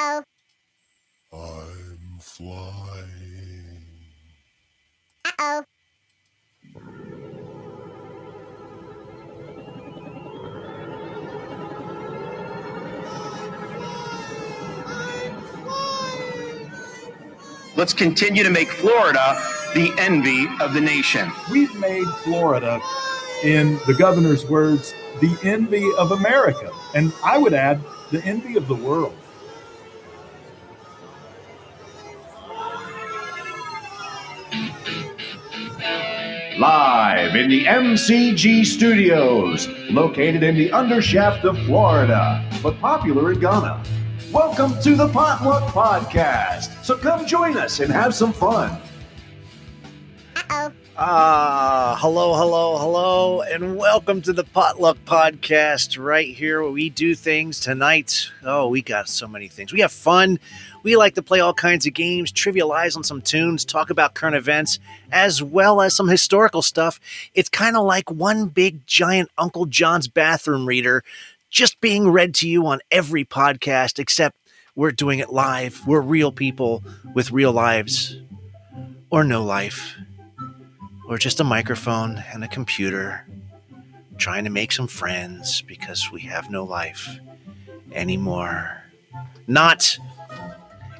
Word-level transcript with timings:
Uh-oh. 0.00 0.22
I'm 1.30 2.18
flying. 2.20 3.84
Uh-oh. 5.26 5.64
Let's 17.76 17.92
continue 17.92 18.42
to 18.42 18.48
make 18.48 18.68
Florida 18.68 19.38
the 19.74 19.92
envy 19.98 20.46
of 20.62 20.72
the 20.72 20.80
nation. 20.80 21.30
We've 21.52 21.74
made 21.78 22.06
Florida, 22.24 22.80
in 23.44 23.78
the 23.86 23.94
governor's 23.98 24.46
words, 24.46 24.94
the 25.20 25.36
envy 25.42 25.86
of 25.98 26.12
America. 26.12 26.70
And 26.94 27.12
I 27.22 27.36
would 27.36 27.52
add, 27.52 27.82
the 28.10 28.24
envy 28.24 28.56
of 28.56 28.66
the 28.66 28.74
world. 28.74 29.14
Live 37.30 37.44
in 37.44 37.48
the 37.48 37.64
MCG 37.64 38.66
studios, 38.66 39.68
located 39.88 40.42
in 40.42 40.56
the 40.56 40.68
undershaft 40.70 41.44
of 41.44 41.56
Florida, 41.58 42.44
but 42.60 42.76
popular 42.80 43.30
in 43.30 43.38
Ghana. 43.38 43.80
Welcome 44.32 44.74
to 44.82 44.96
the 44.96 45.06
Potluck 45.06 45.62
Podcast. 45.72 46.84
So 46.84 46.96
come 46.96 47.24
join 47.26 47.56
us 47.56 47.78
and 47.78 47.92
have 47.92 48.16
some 48.16 48.32
fun. 48.32 48.76
Ah, 51.02 51.96
hello, 51.98 52.34
hello, 52.34 52.76
hello, 52.76 53.40
and 53.40 53.78
welcome 53.78 54.20
to 54.20 54.34
the 54.34 54.44
Potluck 54.44 54.98
Podcast 55.06 55.98
right 55.98 56.28
here 56.28 56.60
where 56.60 56.70
we 56.70 56.90
do 56.90 57.14
things 57.14 57.58
tonight. 57.58 58.28
Oh, 58.44 58.68
we 58.68 58.82
got 58.82 59.08
so 59.08 59.26
many 59.26 59.48
things. 59.48 59.72
We 59.72 59.80
have 59.80 59.92
fun. 59.92 60.38
We 60.82 60.96
like 60.96 61.14
to 61.14 61.22
play 61.22 61.40
all 61.40 61.54
kinds 61.54 61.86
of 61.86 61.94
games, 61.94 62.30
trivialize 62.30 62.98
on 62.98 63.02
some 63.02 63.22
tunes, 63.22 63.64
talk 63.64 63.88
about 63.88 64.12
current 64.12 64.36
events, 64.36 64.78
as 65.10 65.42
well 65.42 65.80
as 65.80 65.96
some 65.96 66.06
historical 66.06 66.60
stuff. 66.60 67.00
It's 67.32 67.48
kind 67.48 67.78
of 67.78 67.86
like 67.86 68.10
one 68.10 68.48
big 68.48 68.86
giant 68.86 69.30
Uncle 69.38 69.64
John's 69.64 70.06
bathroom 70.06 70.66
reader 70.66 71.02
just 71.48 71.80
being 71.80 72.10
read 72.10 72.34
to 72.34 72.46
you 72.46 72.66
on 72.66 72.80
every 72.90 73.24
podcast, 73.24 73.98
except 73.98 74.36
we're 74.74 74.92
doing 74.92 75.18
it 75.18 75.32
live. 75.32 75.80
We're 75.86 76.02
real 76.02 76.30
people 76.30 76.84
with 77.14 77.30
real 77.30 77.52
lives 77.52 78.18
or 79.08 79.24
no 79.24 79.42
life 79.42 79.96
or 81.10 81.18
just 81.18 81.40
a 81.40 81.44
microphone 81.44 82.22
and 82.32 82.44
a 82.44 82.48
computer 82.48 83.26
trying 84.16 84.44
to 84.44 84.50
make 84.50 84.70
some 84.70 84.86
friends 84.86 85.60
because 85.62 86.12
we 86.12 86.20
have 86.20 86.48
no 86.50 86.62
life 86.62 87.18
anymore. 87.92 88.80
Not. 89.48 89.98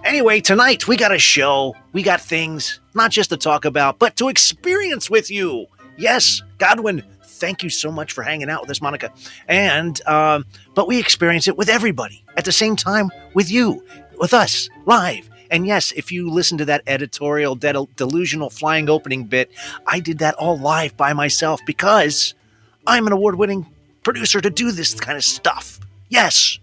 Anyway, 0.05 0.41
tonight 0.41 0.89
we 0.89 0.97
got 0.97 1.15
a 1.15 1.19
show. 1.19 1.77
We 1.93 2.03
got 2.03 2.21
things 2.21 2.81
not 2.93 3.13
just 3.13 3.31
to 3.31 3.37
talk 3.37 3.65
about, 3.65 4.01
but 4.01 4.17
to 4.17 4.29
experience 4.29 5.09
with 5.09 5.31
you. 5.31 5.67
Yes, 5.97 6.43
Godwin, 6.59 7.05
thank 7.23 7.63
you 7.63 7.71
so 7.71 7.93
much 7.93 8.13
for 8.13 8.23
hanging 8.23 8.51
out 8.51 8.63
with 8.63 8.71
us, 8.71 8.83
Monica. 8.83 9.13
And, 9.47 10.05
um, 10.09 10.45
but 10.75 10.89
we 10.89 10.99
experience 10.99 11.47
it 11.47 11.57
with 11.57 11.69
everybody 11.69 12.25
at 12.37 12.45
the 12.45 12.53
same 12.53 12.75
time 12.75 13.11
with 13.35 13.49
you, 13.49 13.85
with 14.19 14.35
us, 14.35 14.69
live. 14.87 15.31
And 15.51 15.67
yes, 15.67 15.93
if 15.93 16.13
you 16.13 16.31
listen 16.31 16.59
to 16.59 16.65
that 16.67 16.83
editorial 16.87 17.55
del- 17.55 17.89
delusional 17.97 18.51
flying 18.51 18.89
opening 18.89 19.25
bit, 19.25 19.51
I 19.87 20.01
did 20.01 20.19
that 20.19 20.35
all 20.37 20.59
live 20.59 20.97
by 20.97 21.13
myself 21.13 21.61
because 21.67 22.35
I'm 22.87 23.07
an 23.07 23.13
award 23.13 23.35
winning 23.37 23.67
producer 24.03 24.41
to 24.41 24.51
do 24.51 24.71
this 24.71 24.95
kind 24.95 25.17
of 25.19 25.25
stuff. 25.25 25.81
Yes, 26.09 26.59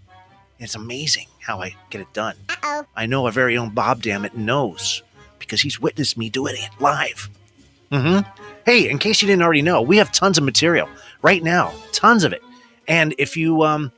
it's 0.58 0.74
amazing 0.74 1.26
how 1.40 1.60
I 1.60 1.74
get 1.90 2.00
it 2.00 2.12
done. 2.12 2.34
Uh-oh. 2.48 2.86
I 2.96 3.06
know 3.06 3.26
our 3.26 3.32
very 3.32 3.56
own 3.56 3.70
Bob 3.70 4.02
Dammit 4.02 4.36
knows 4.36 5.02
because 5.38 5.60
he's 5.60 5.80
witnessed 5.80 6.18
me 6.18 6.28
doing 6.30 6.56
it 6.56 6.70
live. 6.80 7.30
Mm-hmm. 7.92 8.28
Hey, 8.66 8.90
in 8.90 8.98
case 8.98 9.22
you 9.22 9.28
didn't 9.28 9.42
already 9.42 9.62
know, 9.62 9.80
we 9.80 9.96
have 9.96 10.12
tons 10.12 10.36
of 10.36 10.44
material 10.44 10.88
right 11.22 11.42
now, 11.42 11.72
tons 11.92 12.24
of 12.24 12.32
it. 12.32 12.42
And 12.86 13.14
if 13.18 13.36
you 13.36 13.62
um, 13.62 13.92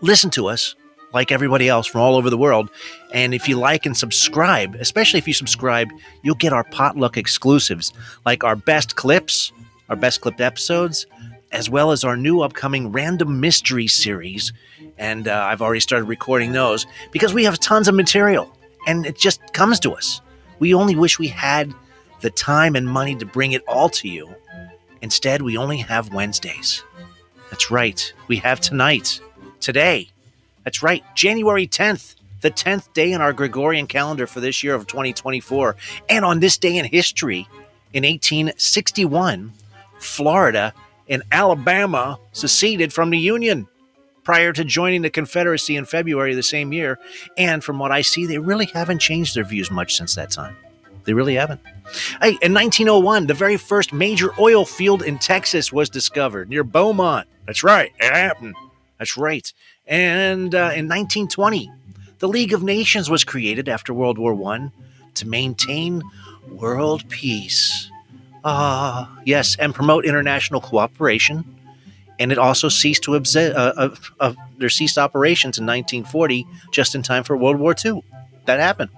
listen 0.00 0.30
to 0.30 0.46
us, 0.46 0.74
like 1.12 1.32
everybody 1.32 1.68
else 1.68 1.86
from 1.86 2.00
all 2.00 2.16
over 2.16 2.30
the 2.30 2.38
world, 2.38 2.70
and 3.12 3.34
if 3.34 3.48
you 3.48 3.56
like 3.56 3.86
and 3.86 3.96
subscribe, 3.96 4.74
especially 4.76 5.18
if 5.18 5.26
you 5.26 5.34
subscribe, 5.34 5.88
you'll 6.22 6.34
get 6.36 6.52
our 6.52 6.64
potluck 6.64 7.16
exclusives, 7.16 7.92
like 8.24 8.44
our 8.44 8.56
best 8.56 8.96
clips, 8.96 9.52
our 9.88 9.96
best 9.96 10.20
clipped 10.20 10.40
episodes, 10.40 11.06
as 11.52 11.68
well 11.68 11.90
as 11.90 12.04
our 12.04 12.16
new 12.16 12.40
upcoming 12.40 12.92
random 12.92 13.40
mystery 13.40 13.86
series. 13.86 14.52
And 14.98 15.26
uh, 15.28 15.46
I've 15.50 15.62
already 15.62 15.80
started 15.80 16.04
recording 16.04 16.52
those 16.52 16.86
because 17.10 17.34
we 17.34 17.44
have 17.44 17.58
tons 17.58 17.88
of 17.88 17.94
material 17.94 18.54
and 18.86 19.06
it 19.06 19.18
just 19.18 19.52
comes 19.52 19.80
to 19.80 19.92
us. 19.92 20.20
We 20.58 20.74
only 20.74 20.94
wish 20.94 21.18
we 21.18 21.28
had 21.28 21.72
the 22.20 22.30
time 22.30 22.76
and 22.76 22.86
money 22.86 23.16
to 23.16 23.26
bring 23.26 23.52
it 23.52 23.62
all 23.66 23.88
to 23.88 24.08
you. 24.08 24.34
Instead, 25.02 25.42
we 25.42 25.56
only 25.56 25.78
have 25.78 26.12
Wednesdays. 26.12 26.84
That's 27.50 27.70
right. 27.70 28.12
We 28.28 28.36
have 28.36 28.60
tonight, 28.60 29.20
today. 29.60 30.10
That's 30.64 30.82
right, 30.82 31.02
January 31.14 31.66
10th, 31.66 32.16
the 32.40 32.50
10th 32.50 32.92
day 32.92 33.12
in 33.12 33.20
our 33.20 33.32
Gregorian 33.32 33.86
calendar 33.86 34.26
for 34.26 34.40
this 34.40 34.62
year 34.62 34.74
of 34.74 34.86
2024. 34.86 35.76
And 36.08 36.24
on 36.24 36.40
this 36.40 36.58
day 36.58 36.76
in 36.76 36.84
history, 36.84 37.48
in 37.92 38.04
1861, 38.04 39.52
Florida 39.98 40.72
and 41.08 41.22
Alabama 41.32 42.18
seceded 42.32 42.92
from 42.92 43.10
the 43.10 43.18
Union 43.18 43.66
prior 44.22 44.52
to 44.52 44.64
joining 44.64 45.02
the 45.02 45.10
Confederacy 45.10 45.76
in 45.76 45.84
February 45.84 46.30
of 46.30 46.36
the 46.36 46.42
same 46.42 46.72
year. 46.72 46.98
And 47.36 47.64
from 47.64 47.78
what 47.78 47.90
I 47.90 48.02
see, 48.02 48.26
they 48.26 48.38
really 48.38 48.66
haven't 48.66 49.00
changed 49.00 49.34
their 49.34 49.44
views 49.44 49.70
much 49.70 49.96
since 49.96 50.14
that 50.14 50.30
time. 50.30 50.56
They 51.04 51.14
really 51.14 51.34
haven't. 51.34 51.60
Hey, 52.20 52.38
in 52.42 52.54
1901, 52.54 53.26
the 53.26 53.34
very 53.34 53.56
first 53.56 53.92
major 53.92 54.30
oil 54.38 54.64
field 54.64 55.02
in 55.02 55.18
Texas 55.18 55.72
was 55.72 55.90
discovered 55.90 56.48
near 56.48 56.62
Beaumont. 56.62 57.26
That's 57.46 57.64
right, 57.64 57.90
it 57.98 58.12
happened. 58.12 58.54
That's 58.98 59.16
right. 59.16 59.52
And 59.90 60.54
uh, 60.54 60.72
in 60.74 60.88
1920, 60.88 61.70
the 62.20 62.28
League 62.28 62.54
of 62.54 62.62
Nations 62.62 63.10
was 63.10 63.24
created 63.24 63.68
after 63.68 63.92
World 63.92 64.18
War 64.18 64.34
I 64.54 64.70
to 65.14 65.28
maintain 65.28 66.02
world 66.48 67.08
peace. 67.08 67.90
Ah, 68.44 69.18
yes, 69.26 69.56
and 69.56 69.74
promote 69.74 70.06
international 70.06 70.60
cooperation. 70.60 71.44
And 72.18 72.32
it 72.32 72.38
also 72.38 72.68
ceased 72.68 73.04
to 73.04 73.12
obse- 73.12 73.54
uh, 73.54 73.72
uh, 73.76 73.94
uh, 74.20 74.34
their 74.58 74.70
ceased 74.70 74.98
operations 74.98 75.58
in 75.58 75.66
1940, 75.66 76.46
just 76.72 76.94
in 76.94 77.02
time 77.02 77.24
for 77.24 77.36
World 77.36 77.58
War 77.58 77.74
II. 77.74 78.04
That 78.46 78.60
happened. 78.60 78.90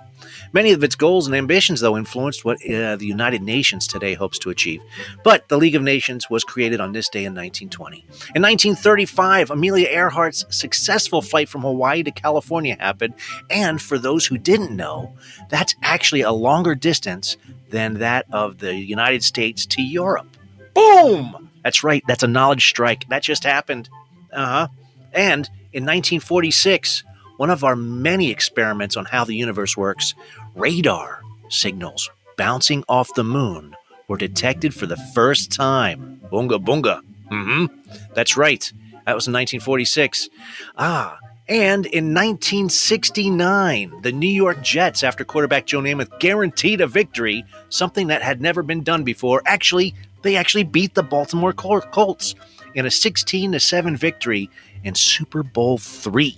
Many 0.52 0.72
of 0.72 0.84
its 0.84 0.94
goals 0.94 1.26
and 1.26 1.34
ambitions, 1.34 1.80
though, 1.80 1.96
influenced 1.96 2.44
what 2.44 2.56
uh, 2.64 2.96
the 2.96 3.06
United 3.06 3.42
Nations 3.42 3.86
today 3.86 4.14
hopes 4.14 4.38
to 4.40 4.50
achieve. 4.50 4.82
But 5.24 5.48
the 5.48 5.56
League 5.56 5.74
of 5.74 5.82
Nations 5.82 6.28
was 6.28 6.44
created 6.44 6.80
on 6.80 6.92
this 6.92 7.08
day 7.08 7.24
in 7.24 7.32
1920. 7.32 7.98
In 8.34 8.42
1935, 8.42 9.50
Amelia 9.50 9.88
Earhart's 9.88 10.44
successful 10.50 11.22
flight 11.22 11.48
from 11.48 11.62
Hawaii 11.62 12.02
to 12.02 12.10
California 12.10 12.76
happened. 12.78 13.14
And 13.50 13.80
for 13.80 13.98
those 13.98 14.26
who 14.26 14.38
didn't 14.38 14.76
know, 14.76 15.14
that's 15.48 15.74
actually 15.82 16.22
a 16.22 16.32
longer 16.32 16.74
distance 16.74 17.36
than 17.70 17.94
that 17.94 18.26
of 18.32 18.58
the 18.58 18.74
United 18.74 19.24
States 19.24 19.64
to 19.66 19.82
Europe. 19.82 20.28
Boom! 20.74 21.50
That's 21.64 21.84
right, 21.84 22.02
that's 22.06 22.22
a 22.22 22.28
knowledge 22.28 22.68
strike. 22.68 23.08
That 23.08 23.22
just 23.22 23.44
happened. 23.44 23.88
Uh 24.32 24.46
huh. 24.46 24.68
And 25.12 25.48
in 25.72 25.84
1946, 25.84 27.04
one 27.36 27.50
of 27.50 27.64
our 27.64 27.76
many 27.76 28.30
experiments 28.30 28.96
on 28.96 29.04
how 29.04 29.24
the 29.24 29.34
universe 29.34 29.76
works, 29.76 30.14
radar 30.54 31.22
signals 31.48 32.10
bouncing 32.36 32.84
off 32.88 33.12
the 33.14 33.24
moon 33.24 33.74
were 34.08 34.16
detected 34.16 34.74
for 34.74 34.86
the 34.86 34.96
first 35.14 35.52
time. 35.52 36.20
Boonga 36.30 36.62
boonga. 36.62 37.00
Mm 37.30 37.68
hmm. 37.68 37.92
That's 38.14 38.36
right. 38.36 38.72
That 39.06 39.14
was 39.14 39.26
in 39.26 39.32
1946. 39.32 40.28
Ah, 40.76 41.18
and 41.48 41.86
in 41.86 42.14
1969, 42.14 44.02
the 44.02 44.12
New 44.12 44.28
York 44.28 44.62
Jets, 44.62 45.02
after 45.02 45.24
quarterback 45.24 45.66
Joe 45.66 45.80
Namath 45.80 46.18
guaranteed 46.20 46.80
a 46.80 46.86
victory, 46.86 47.44
something 47.68 48.06
that 48.06 48.22
had 48.22 48.40
never 48.40 48.62
been 48.62 48.82
done 48.82 49.02
before. 49.02 49.42
Actually, 49.44 49.94
they 50.22 50.36
actually 50.36 50.62
beat 50.64 50.94
the 50.94 51.02
Baltimore 51.02 51.52
Col- 51.52 51.80
Colts 51.80 52.34
in 52.74 52.86
a 52.86 52.90
16 52.90 53.52
to 53.52 53.60
7 53.60 53.96
victory 53.96 54.48
in 54.84 54.94
Super 54.94 55.42
Bowl 55.42 55.78
3. 55.78 56.36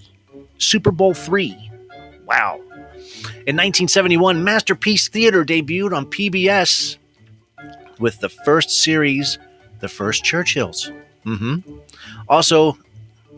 Super 0.59 0.91
Bowl 0.91 1.13
3. 1.13 1.71
Wow. 2.27 2.61
In 3.47 3.57
1971, 3.57 4.43
Masterpiece 4.43 5.09
Theater 5.09 5.45
debuted 5.45 5.95
on 5.95 6.07
PBS 6.07 6.97
with 7.99 8.19
the 8.21 8.31
first 8.31 8.71
series, 8.71 9.39
The 9.81 9.89
First 9.89 10.25
Churchills. 10.25 10.91
hmm 11.25 11.57
Also, 12.27 12.79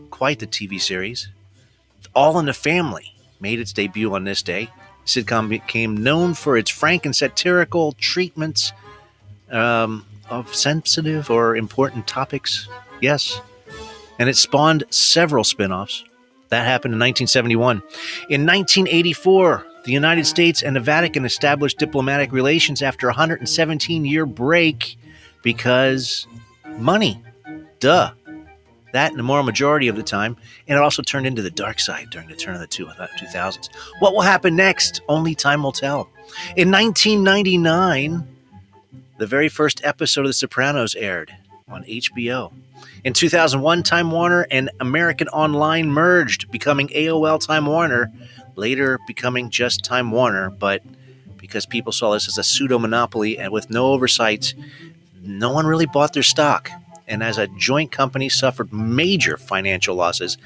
quite 0.09 0.39
the 0.39 0.47
TV 0.47 0.79
series. 0.79 1.27
All 2.15 2.39
in 2.39 2.45
the 2.45 2.53
Family 2.53 3.13
made 3.41 3.59
its 3.59 3.73
debut 3.73 4.13
on 4.15 4.23
this 4.23 4.41
day. 4.41 4.69
Sitcom 5.05 5.49
became 5.49 5.97
known 5.97 6.33
for 6.33 6.57
its 6.57 6.71
frank 6.71 7.05
and 7.05 7.15
satirical 7.15 7.91
treatments 7.93 8.71
um, 9.51 10.05
of 10.29 10.55
sensitive 10.55 11.29
or 11.29 11.55
important 11.57 12.07
topics. 12.07 12.69
Yes. 13.01 13.41
And 14.19 14.29
it 14.29 14.37
spawned 14.37 14.85
several 14.89 15.43
spin 15.43 15.71
offs. 15.73 16.05
that 16.49 16.65
happened 16.65 16.93
in 16.93 16.99
1971. 16.99 17.77
In 18.29 18.45
1984, 18.45 19.65
the 19.83 19.91
United 19.91 20.25
States 20.25 20.63
and 20.63 20.75
the 20.75 20.79
Vatican 20.79 21.25
established 21.25 21.77
diplomatic 21.77 22.31
relations 22.31 22.81
after 22.81 23.07
a 23.07 23.11
117 23.11 24.05
year 24.05 24.25
break 24.25 24.97
because 25.43 26.27
money. 26.77 27.21
Duh. 27.79 28.11
That 28.93 29.11
in 29.11 29.17
the 29.17 29.23
moral 29.23 29.43
majority 29.43 29.87
of 29.87 29.95
the 29.95 30.03
time. 30.03 30.37
And 30.67 30.77
it 30.77 30.81
also 30.81 31.01
turned 31.01 31.27
into 31.27 31.41
the 31.41 31.51
dark 31.51 31.79
side 31.79 32.09
during 32.09 32.29
the 32.29 32.35
turn 32.35 32.55
of 32.55 32.61
the 32.61 32.67
two, 32.67 32.87
uh, 32.87 33.07
2000s. 33.19 33.69
What 33.99 34.13
will 34.13 34.21
happen 34.21 34.55
next? 34.55 35.01
Only 35.07 35.35
time 35.35 35.63
will 35.63 35.71
tell. 35.71 36.09
In 36.55 36.71
1999, 36.71 38.27
the 39.17 39.27
very 39.27 39.49
first 39.49 39.83
episode 39.83 40.21
of 40.21 40.27
The 40.27 40.33
Sopranos 40.33 40.95
aired 40.95 41.31
on 41.67 41.83
HBO. 41.83 42.53
In 43.03 43.13
2001, 43.13 43.83
Time 43.83 44.11
Warner 44.11 44.47
and 44.51 44.69
American 44.79 45.27
Online 45.29 45.89
merged, 45.89 46.49
becoming 46.51 46.87
AOL 46.89 47.45
Time 47.45 47.65
Warner, 47.65 48.11
later 48.57 48.99
becoming 49.07 49.49
just 49.49 49.83
Time 49.83 50.11
Warner, 50.11 50.49
but 50.49 50.83
because 51.37 51.65
people 51.65 51.93
saw 51.93 52.11
this 52.13 52.27
as 52.27 52.37
a 52.37 52.43
pseudo 52.43 52.79
monopoly 52.79 53.37
and 53.37 53.53
with 53.53 53.69
no 53.69 53.93
oversight, 53.93 54.53
no 55.21 55.51
one 55.51 55.65
really 55.65 55.85
bought 55.85 56.13
their 56.13 56.23
stock. 56.23 56.69
And 57.07 57.23
as 57.23 57.37
a 57.37 57.47
joint 57.47 57.91
company, 57.91 58.27
suffered 58.27 58.73
major 58.73 59.37
financial 59.37 59.95
losses, 59.95 60.37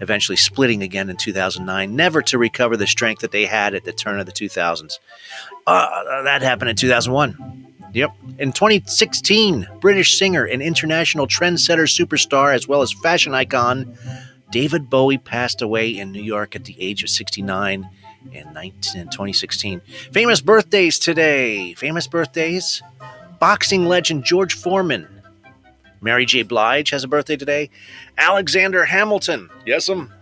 eventually 0.00 0.36
splitting 0.36 0.82
again 0.82 1.08
in 1.08 1.16
2009, 1.16 1.94
never 1.94 2.22
to 2.22 2.38
recover 2.38 2.76
the 2.76 2.86
strength 2.86 3.20
that 3.20 3.30
they 3.30 3.46
had 3.46 3.74
at 3.74 3.84
the 3.84 3.92
turn 3.92 4.18
of 4.18 4.26
the 4.26 4.32
2000s. 4.32 4.98
Uh, 5.66 6.22
that 6.24 6.42
happened 6.42 6.70
in 6.70 6.76
2001. 6.76 7.66
Yep. 7.92 8.10
In 8.38 8.52
2016, 8.52 9.68
British 9.80 10.16
singer 10.16 10.44
and 10.44 10.62
international 10.62 11.26
trendsetter 11.26 11.86
superstar, 11.86 12.54
as 12.54 12.66
well 12.66 12.82
as 12.82 12.92
fashion 12.92 13.34
icon, 13.34 13.96
David 14.50 14.90
Bowie 14.90 15.18
passed 15.18 15.62
away 15.62 15.96
in 15.96 16.12
New 16.12 16.22
York 16.22 16.56
at 16.56 16.64
the 16.64 16.80
age 16.80 17.02
of 17.02 17.10
69 17.10 17.88
in 18.32 18.52
19, 18.52 19.04
2016. 19.04 19.80
Famous 20.12 20.40
birthdays 20.40 20.98
today. 20.98 21.74
Famous 21.74 22.06
birthdays. 22.06 22.82
Boxing 23.38 23.86
legend 23.86 24.24
George 24.24 24.54
Foreman. 24.54 25.08
Mary 26.00 26.24
J. 26.24 26.42
Blige 26.42 26.90
has 26.90 27.04
a 27.04 27.08
birthday 27.08 27.36
today. 27.36 27.70
Alexander 28.18 28.84
Hamilton. 28.84 29.50
Yes, 29.66 29.88
him. 29.88 30.12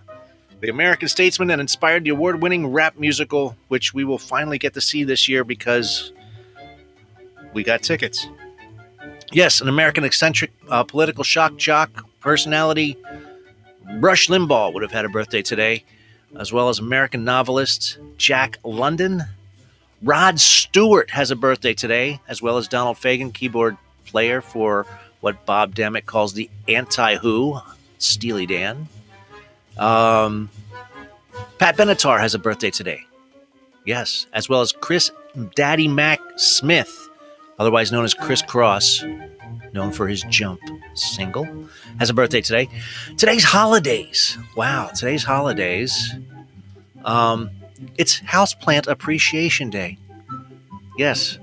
The 0.60 0.68
American 0.68 1.08
statesman 1.08 1.48
that 1.48 1.60
inspired 1.60 2.04
the 2.04 2.10
award 2.10 2.42
winning 2.42 2.66
rap 2.66 2.98
musical, 2.98 3.56
which 3.68 3.94
we 3.94 4.04
will 4.04 4.18
finally 4.18 4.58
get 4.58 4.74
to 4.74 4.80
see 4.80 5.04
this 5.04 5.28
year 5.28 5.44
because 5.44 6.12
we 7.52 7.62
got 7.62 7.82
tickets. 7.82 8.26
Yes, 9.30 9.60
an 9.60 9.68
American 9.68 10.04
eccentric 10.04 10.50
uh, 10.68 10.82
political 10.82 11.22
shock 11.22 11.56
jock 11.56 12.04
personality, 12.20 12.96
Rush 13.96 14.28
Limbaugh 14.28 14.72
would 14.72 14.82
have 14.82 14.92
had 14.92 15.04
a 15.04 15.08
birthday 15.08 15.42
today, 15.42 15.84
as 16.38 16.52
well 16.52 16.68
as 16.68 16.78
American 16.78 17.24
novelist 17.24 17.98
Jack 18.16 18.58
London. 18.62 19.22
Rod 20.02 20.38
Stewart 20.38 21.10
has 21.10 21.30
a 21.30 21.36
birthday 21.36 21.74
today, 21.74 22.20
as 22.28 22.42
well 22.42 22.58
as 22.58 22.68
Donald 22.68 22.98
Fagen, 22.98 23.32
keyboard 23.32 23.76
player 24.04 24.40
for 24.40 24.86
what 25.20 25.44
Bob 25.46 25.74
Dammit 25.74 26.06
calls 26.06 26.34
the 26.34 26.48
anti 26.68 27.16
Who, 27.16 27.58
Steely 27.98 28.46
Dan. 28.46 28.88
Um, 29.76 30.50
Pat 31.58 31.76
Benatar 31.76 32.20
has 32.20 32.34
a 32.34 32.38
birthday 32.38 32.70
today. 32.70 33.04
Yes, 33.84 34.26
as 34.32 34.48
well 34.48 34.60
as 34.60 34.72
Chris 34.72 35.10
Daddy 35.56 35.88
Mac 35.88 36.20
Smith, 36.36 37.08
otherwise 37.58 37.90
known 37.90 38.04
as 38.04 38.12
Kris 38.14 38.42
Kross, 38.42 39.02
known 39.78 39.92
for 39.92 40.08
his 40.08 40.24
Jump 40.24 40.60
single, 40.94 41.46
has 42.00 42.10
a 42.10 42.14
birthday 42.14 42.40
today. 42.40 42.68
Today's 43.16 43.44
holidays. 43.44 44.36
Wow, 44.56 44.90
today's 44.94 45.22
holidays. 45.22 46.14
Um, 47.04 47.50
it's 47.96 48.20
Houseplant 48.20 48.88
Appreciation 48.88 49.70
Day. 49.70 49.96
Yes, 50.96 51.38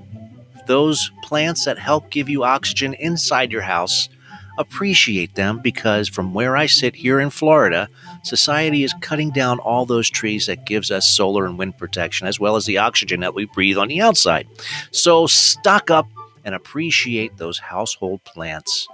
those 0.66 1.10
plants 1.22 1.64
that 1.64 1.78
help 1.78 2.10
give 2.10 2.28
you 2.28 2.44
oxygen 2.44 2.92
inside 2.94 3.50
your 3.50 3.62
house, 3.62 4.10
appreciate 4.58 5.34
them 5.34 5.60
because 5.60 6.06
from 6.06 6.34
where 6.34 6.58
I 6.58 6.66
sit 6.66 6.94
here 6.94 7.18
in 7.18 7.30
Florida, 7.30 7.88
society 8.22 8.84
is 8.84 8.94
cutting 9.00 9.30
down 9.30 9.60
all 9.60 9.86
those 9.86 10.10
trees 10.10 10.44
that 10.46 10.66
gives 10.66 10.90
us 10.90 11.08
solar 11.08 11.46
and 11.46 11.56
wind 11.56 11.78
protection 11.78 12.26
as 12.26 12.38
well 12.38 12.56
as 12.56 12.66
the 12.66 12.76
oxygen 12.76 13.20
that 13.20 13.34
we 13.34 13.46
breathe 13.46 13.78
on 13.78 13.88
the 13.88 14.02
outside. 14.02 14.46
So 14.90 15.26
stock 15.26 15.90
up 15.90 16.06
and 16.46 16.54
appreciate 16.54 17.36
those 17.36 17.58
household 17.58 18.22
plants 18.24 18.88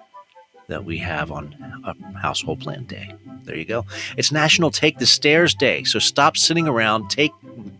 that 0.68 0.84
we 0.84 0.96
have 0.98 1.30
on 1.30 1.54
a 1.84 2.18
household 2.18 2.60
plant 2.60 2.88
day. 2.88 3.14
There 3.44 3.56
you 3.56 3.66
go. 3.66 3.84
It's 4.16 4.32
National 4.32 4.70
Take 4.70 4.98
the 4.98 5.06
Stairs 5.06 5.54
Day. 5.54 5.84
So 5.84 5.98
stop 5.98 6.36
sitting 6.38 6.66
around, 6.66 7.10
take 7.10 7.32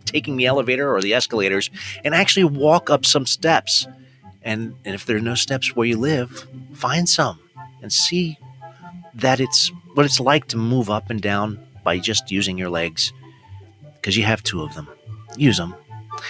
taking 0.05 0.37
the 0.37 0.45
elevator 0.45 0.95
or 0.95 1.01
the 1.01 1.15
escalators 1.15 1.71
and 2.05 2.13
actually 2.13 2.43
walk 2.43 2.91
up 2.91 3.03
some 3.03 3.25
steps. 3.25 3.87
And, 4.43 4.75
and 4.85 4.93
if 4.93 5.07
there 5.07 5.17
are 5.17 5.21
no 5.21 5.33
steps 5.33 5.75
where 5.75 5.87
you 5.87 5.97
live, 5.97 6.45
find 6.73 7.09
some 7.09 7.39
and 7.81 7.91
see 7.91 8.37
that 9.15 9.39
it's 9.39 9.71
what 9.95 10.05
it's 10.05 10.19
like 10.19 10.47
to 10.49 10.57
move 10.57 10.89
up 10.89 11.09
and 11.09 11.19
down 11.19 11.59
by 11.83 11.97
just 11.97 12.29
using 12.29 12.59
your 12.59 12.69
legs 12.69 13.11
because 13.95 14.15
you 14.15 14.23
have 14.23 14.43
two 14.43 14.61
of 14.61 14.75
them. 14.75 14.87
Use 15.35 15.57
them. 15.57 15.73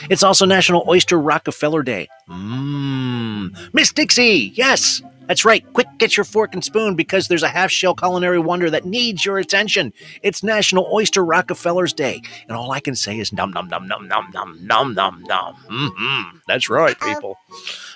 It's 0.10 0.24
also 0.24 0.46
National 0.46 0.86
Oyster 0.88 1.20
Rockefeller 1.20 1.84
Day. 1.84 2.08
Mmm. 2.30 3.74
Miss 3.74 3.92
Dixie, 3.92 4.54
yes, 4.56 5.02
that's 5.28 5.46
right. 5.46 5.66
Quick, 5.74 5.88
get 6.00 6.18
your 6.18 6.26
fork 6.26 6.54
and 6.54 6.64
spoon 6.64 6.96
because 6.96 7.28
there's 7.28 7.44
a 7.44 7.48
half 7.48 7.72
shell 7.72 7.96
culinary 7.96 8.40
wonder 8.40 8.70
that 8.70 8.86
needs 8.86 9.26
your 9.26 9.38
attention. 9.38 9.94
It's 10.22 10.44
National 10.44 10.90
Oyster 10.92 11.24
Rockefeller's 11.24 11.94
Day. 11.94 12.22
And 12.48 12.58
all 12.58 12.72
I 12.72 12.80
can 12.80 12.96
say 12.96 13.20
is 13.20 13.32
num, 13.32 13.52
num, 13.52 13.70
num, 13.70 13.88
num, 13.88 14.08
num, 14.10 14.30
num, 14.34 14.60
num, 14.62 14.94
num, 14.94 15.24
num. 15.24 15.56
Mm-hmm. 15.70 16.38
That's 16.48 16.70
right, 16.70 17.00
people. 17.00 17.38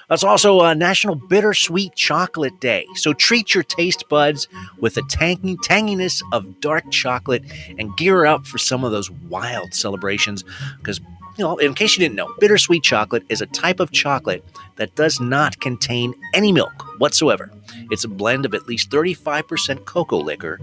That's 0.09 0.23
also 0.23 0.61
a 0.61 0.73
National 0.73 1.15
Bittersweet 1.15 1.95
Chocolate 1.95 2.61
Day. 2.61 2.85
So 2.95 3.11
treat 3.13 3.53
your 3.53 3.63
taste 3.63 4.07
buds 4.07 4.47
with 4.79 4.95
the 4.95 5.03
tangy, 5.09 5.57
tanginess 5.57 6.21
of 6.31 6.61
dark 6.61 6.89
chocolate 6.91 7.43
and 7.77 7.95
gear 7.97 8.25
up 8.25 8.47
for 8.47 8.57
some 8.57 8.85
of 8.85 8.91
those 8.91 9.11
wild 9.11 9.73
celebrations 9.73 10.45
because 10.77 11.01
you 11.37 11.43
know, 11.43 11.57
in 11.57 11.73
case 11.73 11.95
you 11.95 11.99
didn't 11.99 12.15
know, 12.15 12.33
bittersweet 12.39 12.83
chocolate 12.83 13.23
is 13.29 13.41
a 13.41 13.45
type 13.47 13.79
of 13.79 13.91
chocolate 13.91 14.43
that 14.75 14.95
does 14.95 15.19
not 15.19 15.59
contain 15.59 16.13
any 16.33 16.51
milk 16.51 16.99
whatsoever. 16.99 17.51
It's 17.91 18.03
a 18.03 18.07
blend 18.07 18.45
of 18.45 18.53
at 18.53 18.67
least 18.67 18.89
35% 18.89 19.85
cocoa 19.85 20.17
liquor, 20.17 20.59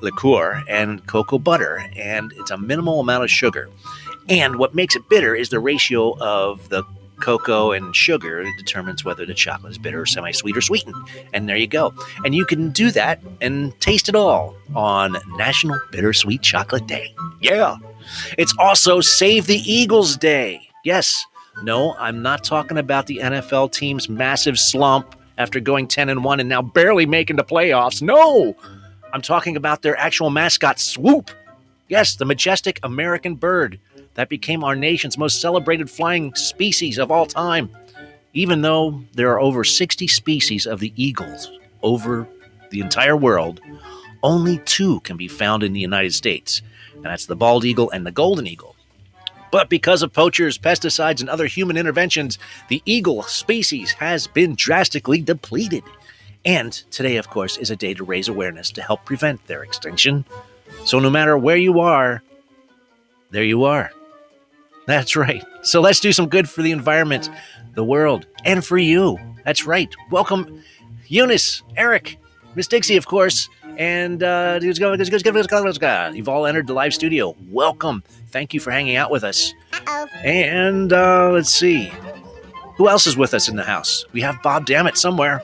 liqueur 0.00 0.62
and 0.68 1.06
cocoa 1.06 1.38
butter, 1.38 1.84
and 1.96 2.32
it's 2.36 2.50
a 2.50 2.58
minimal 2.58 3.00
amount 3.00 3.24
of 3.24 3.30
sugar. 3.30 3.70
And 4.28 4.56
what 4.56 4.74
makes 4.74 4.96
it 4.96 5.08
bitter 5.08 5.34
is 5.34 5.50
the 5.50 5.60
ratio 5.60 6.18
of 6.18 6.68
the 6.68 6.82
cocoa 7.20 7.72
and 7.72 7.96
sugar 7.96 8.44
that 8.44 8.52
determines 8.58 9.04
whether 9.04 9.24
the 9.24 9.32
chocolate 9.32 9.72
is 9.72 9.78
bitter 9.78 10.02
or 10.02 10.06
semi-sweet 10.06 10.56
or 10.56 10.60
sweetened. 10.60 10.94
And 11.32 11.48
there 11.48 11.56
you 11.56 11.66
go. 11.66 11.94
And 12.24 12.34
you 12.34 12.44
can 12.44 12.70
do 12.70 12.90
that 12.90 13.22
and 13.40 13.78
taste 13.80 14.08
it 14.08 14.14
all 14.14 14.54
on 14.74 15.16
National 15.36 15.78
Bittersweet 15.92 16.42
Chocolate 16.42 16.86
Day. 16.86 17.14
Yeah. 17.40 17.76
It's 18.38 18.54
also 18.58 19.00
Save 19.00 19.46
the 19.46 19.58
Eagles 19.70 20.16
Day. 20.16 20.68
Yes. 20.84 21.26
No, 21.62 21.94
I'm 21.98 22.22
not 22.22 22.44
talking 22.44 22.78
about 22.78 23.06
the 23.06 23.18
NFL 23.18 23.72
team's 23.72 24.08
massive 24.08 24.58
slump 24.58 25.14
after 25.38 25.60
going 25.60 25.88
10 25.88 26.08
and 26.08 26.22
1 26.22 26.40
and 26.40 26.48
now 26.48 26.62
barely 26.62 27.06
making 27.06 27.36
the 27.36 27.44
playoffs. 27.44 28.02
No. 28.02 28.54
I'm 29.12 29.22
talking 29.22 29.56
about 29.56 29.82
their 29.82 29.96
actual 29.96 30.30
mascot 30.30 30.78
Swoop. 30.78 31.30
Yes, 31.88 32.16
the 32.16 32.24
majestic 32.24 32.80
American 32.82 33.34
bird 33.34 33.78
that 34.14 34.28
became 34.28 34.64
our 34.64 34.74
nation's 34.74 35.16
most 35.16 35.40
celebrated 35.40 35.88
flying 35.88 36.34
species 36.34 36.98
of 36.98 37.10
all 37.10 37.26
time. 37.26 37.70
Even 38.34 38.62
though 38.62 39.02
there 39.14 39.30
are 39.30 39.40
over 39.40 39.64
60 39.64 40.06
species 40.08 40.66
of 40.66 40.80
the 40.80 40.92
eagles 40.96 41.50
over 41.82 42.26
the 42.70 42.80
entire 42.80 43.16
world, 43.16 43.60
only 44.22 44.58
two 44.58 45.00
can 45.00 45.16
be 45.16 45.28
found 45.28 45.62
in 45.62 45.72
the 45.72 45.80
United 45.80 46.12
States, 46.12 46.60
and 47.06 47.12
that's 47.12 47.26
the 47.26 47.36
bald 47.36 47.64
eagle 47.64 47.88
and 47.92 48.04
the 48.04 48.10
golden 48.10 48.48
eagle. 48.48 48.74
But 49.52 49.68
because 49.68 50.02
of 50.02 50.12
poachers, 50.12 50.58
pesticides, 50.58 51.20
and 51.20 51.30
other 51.30 51.46
human 51.46 51.76
interventions, 51.76 52.36
the 52.68 52.82
eagle 52.84 53.22
species 53.22 53.92
has 53.92 54.26
been 54.26 54.56
drastically 54.56 55.20
depleted. 55.20 55.84
And 56.44 56.72
today, 56.90 57.16
of 57.16 57.30
course, 57.30 57.58
is 57.58 57.70
a 57.70 57.76
day 57.76 57.94
to 57.94 58.02
raise 58.02 58.26
awareness 58.26 58.72
to 58.72 58.82
help 58.82 59.04
prevent 59.04 59.46
their 59.46 59.62
extinction. 59.62 60.24
So 60.84 60.98
no 60.98 61.08
matter 61.08 61.38
where 61.38 61.56
you 61.56 61.78
are, 61.78 62.24
there 63.30 63.44
you 63.44 63.62
are. 63.64 63.92
That's 64.86 65.14
right. 65.14 65.44
So 65.62 65.80
let's 65.80 66.00
do 66.00 66.12
some 66.12 66.28
good 66.28 66.50
for 66.50 66.62
the 66.62 66.72
environment, 66.72 67.30
the 67.74 67.84
world, 67.84 68.26
and 68.44 68.64
for 68.64 68.78
you. 68.78 69.16
That's 69.44 69.64
right. 69.64 69.94
Welcome, 70.10 70.60
Eunice, 71.06 71.62
Eric, 71.76 72.18
Miss 72.56 72.66
Dixie, 72.66 72.96
of 72.96 73.06
course, 73.06 73.48
and 73.78 74.22
uh, 74.22 74.58
let's 74.62 74.78
go, 74.78 74.92
it's 74.92 75.46
go, 75.46 75.60
let's 75.62 75.78
go. 75.78 76.10
you've 76.14 76.28
all 76.28 76.46
entered 76.46 76.66
the 76.66 76.72
live 76.72 76.94
studio. 76.94 77.34
Welcome. 77.48 78.02
Thank 78.30 78.54
you 78.54 78.60
for 78.60 78.70
hanging 78.70 78.96
out 78.96 79.10
with 79.10 79.24
us. 79.24 79.52
Uh-oh. 79.72 80.06
And 80.24 80.92
uh, 80.92 81.30
let's 81.30 81.50
see. 81.50 81.92
Who 82.76 82.88
else 82.88 83.06
is 83.06 83.16
with 83.16 83.34
us 83.34 83.48
in 83.48 83.56
the 83.56 83.64
house? 83.64 84.04
We 84.12 84.20
have 84.20 84.42
Bob 84.42 84.66
Dammit 84.66 84.96
somewhere. 84.96 85.42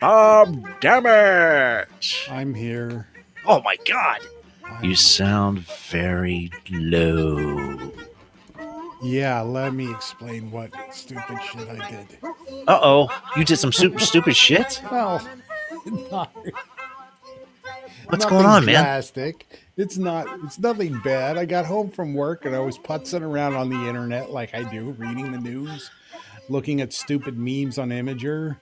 Bob 0.00 0.80
Dammit! 0.80 1.88
I'm 2.30 2.54
here. 2.54 3.08
Oh 3.44 3.60
my 3.62 3.76
God! 3.86 4.20
You 4.82 4.94
sound 4.94 5.60
very 5.90 6.50
low. 6.70 7.92
Yeah, 9.02 9.40
let 9.42 9.74
me 9.74 9.90
explain 9.90 10.50
what 10.50 10.70
stupid 10.92 11.38
shit 11.42 11.68
I 11.68 11.90
did. 11.90 12.18
Uh 12.68 12.78
oh, 12.82 13.22
you 13.36 13.44
did 13.44 13.56
some 13.56 13.72
super 13.72 13.98
stupid 14.00 14.36
shit. 14.36 14.80
Well, 14.90 15.26
not, 16.10 16.34
What's 18.08 18.24
nothing 18.24 18.36
going 18.36 18.46
on, 18.46 18.64
man? 18.66 18.90
It's 19.76 19.98
not. 19.98 20.28
It's 20.44 20.58
nothing 20.58 21.00
bad. 21.00 21.38
I 21.38 21.44
got 21.46 21.66
home 21.66 21.90
from 21.90 22.14
work 22.14 22.44
and 22.46 22.54
I 22.54 22.60
was 22.60 22.78
putzing 22.78 23.22
around 23.22 23.54
on 23.54 23.70
the 23.70 23.88
internet 23.88 24.30
like 24.30 24.54
I 24.54 24.64
do, 24.64 24.92
reading 24.92 25.32
the 25.32 25.38
news, 25.38 25.90
looking 26.48 26.80
at 26.80 26.92
stupid 26.92 27.38
memes 27.38 27.78
on 27.78 27.90
Imgur, 27.90 28.60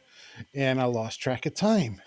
and 0.55 0.81
I 0.81 0.85
lost 0.85 1.21
track 1.21 1.47
of 1.47 1.55
time. 1.55 2.03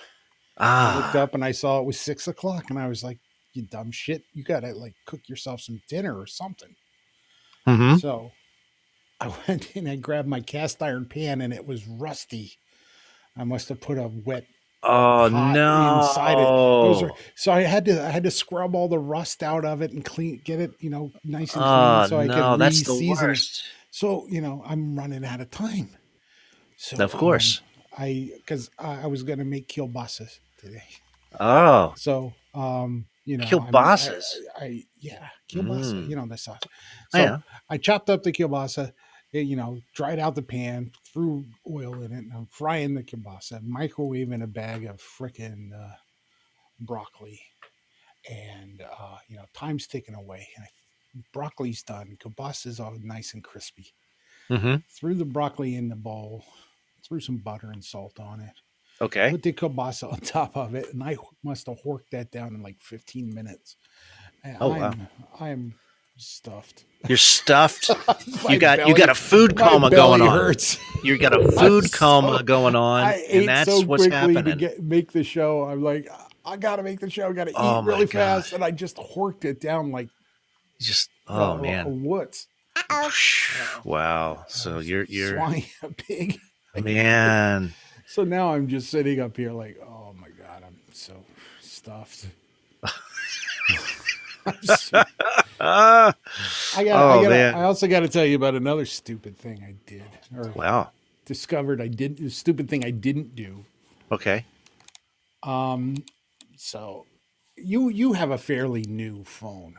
I 0.83 0.89
looked 0.89 1.15
Ah, 1.15 1.15
up 1.15 1.33
and 1.35 1.45
I 1.45 1.51
saw 1.51 1.79
it 1.79 1.85
was 1.85 1.99
six 1.99 2.27
o'clock, 2.27 2.69
and 2.69 2.79
I 2.79 2.87
was 2.87 3.03
like, 3.03 3.19
"You 3.53 3.63
dumb 3.63 3.91
shit! 3.91 4.25
You 4.33 4.43
gotta 4.43 4.73
like 4.73 4.95
cook 5.05 5.29
yourself 5.29 5.61
some 5.61 5.81
dinner 5.89 6.17
or 6.19 6.27
something." 6.27 6.75
hmm 7.65 7.95
So 7.97 8.31
I 9.19 9.27
went 9.47 9.75
in 9.75 9.87
and 9.87 10.03
grabbed 10.03 10.27
my 10.27 10.41
cast 10.41 10.81
iron 10.83 11.07
pan, 11.07 11.41
and 11.41 11.53
it 11.53 11.65
was 11.65 11.87
rusty. 11.87 12.53
I 13.37 13.43
must 13.45 13.69
have 13.69 13.81
put 13.81 13.97
a 13.97 14.07
wet 14.09 14.47
oh 14.83 15.27
no. 15.29 15.99
inside 15.99 16.33
it. 16.39 16.43
Those 16.43 17.03
are, 17.03 17.11
so 17.35 17.51
I 17.51 17.61
had 17.61 17.85
to 17.85 18.01
I 18.03 18.09
had 18.09 18.23
to 18.23 18.31
scrub 18.31 18.75
all 18.75 18.87
the 18.87 18.99
rust 18.99 19.43
out 19.43 19.65
of 19.65 19.81
it 19.81 19.91
and 19.91 20.03
clean, 20.05 20.41
get 20.43 20.59
it 20.59 20.71
you 20.79 20.89
know 20.89 21.11
nice 21.23 21.55
and 21.55 21.63
Oh 21.63 22.05
clean, 22.07 22.09
so 22.09 22.19
I 22.19 22.25
no, 22.27 22.51
could 22.53 22.61
that's 22.61 22.83
the 22.83 22.93
re-season 22.93 23.25
it. 23.25 23.27
worst. 23.29 23.63
So 23.91 24.25
you 24.29 24.41
know 24.41 24.63
I'm 24.65 24.95
running 24.97 25.25
out 25.25 25.41
of 25.41 25.49
time. 25.51 25.89
So 26.77 27.03
Of 27.03 27.11
course. 27.13 27.59
um, 27.59 27.65
I 28.05 28.31
because 28.37 28.69
I, 28.79 29.03
I 29.03 29.07
was 29.07 29.23
gonna 29.23 29.45
make 29.45 29.67
kielbasa 29.67 30.29
today. 30.57 30.83
Oh, 31.39 31.93
So 31.97 32.33
um 32.53 33.05
you 33.25 33.37
know 33.37 33.43
I'm- 33.45 33.51
Kielbasas? 33.51 34.23
I, 34.59 34.65
I 34.65 34.83
yeah 34.99 35.27
kielbasa 35.51 35.93
Mm. 35.93 36.09
you 36.09 36.15
know 36.15 36.25
the 36.27 36.37
sauce. 36.37 36.59
Oh, 36.63 36.67
So 37.11 37.17
yeah. 37.19 37.37
I 37.69 37.77
chopped 37.77 38.09
up 38.09 38.23
the 38.23 38.31
kielbasa, 38.31 38.91
eh, 39.33 39.39
you 39.41 39.55
know, 39.55 39.83
dried 39.93 40.19
out 40.19 40.35
the 40.35 40.41
pan, 40.43 40.91
threw 41.05 41.47
oil 41.69 42.01
in 42.01 42.11
it, 42.13 42.19
and 42.19 42.33
I'm 42.33 42.47
frying 42.47 42.95
the 42.95 43.03
kielbasa, 43.03 43.61
microwaving 43.63 44.43
a 44.43 44.47
bag 44.47 44.85
of 44.85 44.97
frickin' 45.01 45.73
uh, 45.73 45.95
broccoli, 46.79 47.41
and 48.29 48.81
uh, 48.81 49.17
you 49.27 49.37
know, 49.37 49.45
time's 49.53 49.87
ticking 49.87 50.15
away. 50.15 50.47
And 50.55 50.65
I, 50.65 50.69
broccoli's 51.33 51.83
done, 51.83 52.17
kielbasa's 52.19 52.79
all 52.79 52.97
nice 52.99 53.33
and 53.33 53.43
crispy. 53.43 53.93
hmm 54.49 54.83
Threw 54.89 55.13
the 55.15 55.25
broccoli 55.25 55.75
in 55.75 55.89
the 55.89 55.95
bowl, 55.95 56.43
threw 57.05 57.19
some 57.19 57.37
butter 57.39 57.71
and 57.71 57.83
salt 57.83 58.19
on 58.19 58.39
it, 58.41 58.53
Okay. 59.01 59.31
put 59.31 59.43
the 59.43 59.53
kielbasa 59.53 60.11
on 60.13 60.19
top 60.21 60.57
of 60.57 60.75
it, 60.75 60.93
and 60.93 61.03
I 61.03 61.17
must 61.43 61.67
have 61.67 61.79
horked 61.83 62.11
that 62.11 62.31
down 62.31 62.55
in 62.55 62.61
like 62.63 62.81
15 62.81 63.33
minutes. 63.33 63.77
And 64.43 64.57
Oh, 64.59 64.69
wow. 64.73 64.93
I'm, 64.93 65.09
I'm 65.39 65.79
stuffed. 66.19 66.83
You're 67.07 67.17
stuffed. 67.17 67.89
You 68.49 68.57
got 68.59 68.87
you 68.87 68.95
got 68.95 69.09
a 69.09 69.15
food 69.15 69.55
coma 69.57 69.89
belly 69.89 70.19
going 70.19 70.21
on. 70.21 70.53
You 71.03 71.17
got 71.17 71.33
a 71.33 71.51
food 71.59 71.85
so- 71.89 71.97
coma 71.97 72.43
going 72.43 72.75
on, 72.75 73.03
I 73.03 73.13
and 73.31 73.47
that's 73.47 73.69
so 73.69 73.85
what's 73.85 74.07
quickly 74.07 74.41
to 74.43 74.55
get, 74.55 74.81
make 74.81 75.11
the 75.11 75.23
show. 75.23 75.63
I'm 75.63 75.81
like, 75.83 76.09
I 76.45 76.57
gotta 76.57 76.83
make 76.83 76.99
the 76.99 77.09
show. 77.09 77.29
I 77.29 77.33
gotta 77.33 77.51
Oh 77.55 77.81
eat 77.81 77.85
really 77.85 78.05
God. 78.05 78.11
fast, 78.43 78.53
and 78.53 78.63
I 78.63 78.71
just 78.71 78.97
horked 78.97 79.45
it 79.45 79.61
down 79.61 79.91
like 79.91 80.09
Just 80.79 81.09
oh 81.27 81.51
a, 81.53 81.61
man. 81.61 82.03
what? 82.03 82.45
Wow. 83.83 84.45
So 84.47 84.79
you're 84.79 85.03
you're 85.05 85.35
swine 85.37 85.65
a 85.83 85.89
pig. 85.89 86.39
man. 86.81 87.73
So 88.07 88.23
now 88.23 88.53
I'm 88.53 88.67
just 88.67 88.89
sitting 88.89 89.19
up 89.19 89.37
here 89.37 89.51
like, 89.51 89.77
oh 89.85 90.13
my 90.19 90.29
god, 90.29 90.63
I'm 90.65 90.75
so 90.91 91.13
stuffed. 91.61 92.25
I'm 94.45 94.61
so- 94.63 95.03
I 95.59 96.13
got. 96.83 96.87
Oh, 96.87 97.19
I, 97.19 97.23
gotta. 97.23 97.57
I 97.57 97.63
also 97.63 97.87
got 97.87 98.01
to 98.01 98.07
tell 98.07 98.25
you 98.25 98.35
about 98.35 98.55
another 98.55 98.85
stupid 98.85 99.37
thing 99.37 99.63
I 99.63 99.75
did 99.89 100.03
or 100.35 100.51
wow. 100.55 100.91
discovered. 101.25 101.81
I 101.81 101.87
did 101.87 102.19
a 102.21 102.29
stupid 102.29 102.69
thing 102.69 102.85
I 102.85 102.91
didn't 102.91 103.35
do. 103.35 103.65
Okay. 104.11 104.45
Um, 105.43 106.03
so 106.57 107.05
you 107.55 107.89
you 107.89 108.13
have 108.13 108.31
a 108.31 108.37
fairly 108.37 108.83
new 108.83 109.23
phone. 109.23 109.75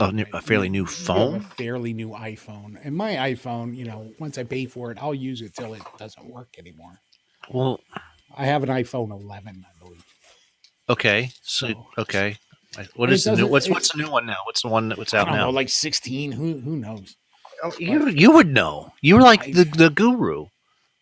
Oh, 0.00 0.10
new, 0.10 0.24
a 0.32 0.40
fairly 0.40 0.70
new 0.70 0.86
have 0.86 1.34
a 1.34 1.40
fairly 1.40 1.92
new 1.92 2.10
iPhone, 2.10 2.78
and 2.82 2.96
my 2.96 3.12
iPhone, 3.12 3.76
you 3.76 3.84
know, 3.84 4.10
once 4.18 4.38
I 4.38 4.42
pay 4.44 4.64
for 4.64 4.90
it, 4.90 4.96
I'll 5.02 5.14
use 5.14 5.42
it 5.42 5.54
till 5.54 5.74
it 5.74 5.82
doesn't 5.98 6.24
work 6.24 6.54
anymore. 6.58 6.98
Well, 7.50 7.78
I 8.34 8.46
have 8.46 8.62
an 8.62 8.70
iPhone 8.70 9.10
11, 9.10 9.66
I 9.68 9.84
believe. 9.84 10.04
okay. 10.88 11.30
So 11.42 11.68
So- 11.68 11.86
okay. 11.98 12.38
I- 12.78 12.88
What 12.96 13.08
And 13.10 13.14
is 13.14 13.24
the 13.24 13.36
new? 13.36 13.46
What's 13.46 13.68
what's 13.68 13.92
the 13.92 13.98
new 14.02 14.10
one 14.10 14.26
now? 14.26 14.36
What's 14.46 14.62
the 14.62 14.68
one 14.68 14.88
that 14.88 14.98
what's 14.98 15.12
I 15.14 15.18
out 15.20 15.26
don't 15.26 15.36
now? 15.36 15.44
know, 15.46 15.50
like 15.50 15.68
16. 15.68 16.32
Who 16.32 16.58
who 16.60 16.76
knows? 16.76 17.16
Oh, 17.62 17.72
you 17.78 18.08
you 18.08 18.30
would 18.32 18.48
know. 18.48 18.92
You 19.02 19.16
were 19.16 19.22
like 19.22 19.48
I- 19.48 19.52
the 19.52 19.64
the 19.64 19.90
guru. 19.90 20.46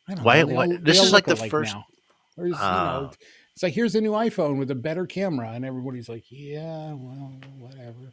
I 0.08 0.14
don't 0.14 0.24
Why- 0.24 0.42
know. 0.42 0.54
Why- 0.54 0.66
all- 0.66 0.78
this 0.80 1.00
is 1.00 1.12
like 1.12 1.24
the 1.26 1.36
first- 1.36 1.74
Now. 1.74 1.84
There's, 2.36 2.50
you 2.50 2.56
Ah. 2.58 3.00
know, 3.02 3.10
it's 3.54 3.62
like 3.62 3.72
here's 3.74 3.94
a 3.94 4.00
new 4.00 4.12
iPhone 4.12 4.56
with 4.58 4.70
a 4.70 4.74
better 4.74 5.06
camera, 5.06 5.50
and 5.52 5.64
everybody's 5.64 6.08
like, 6.08 6.24
yeah, 6.30 6.92
well, 6.94 7.32
whatever. 7.58 8.12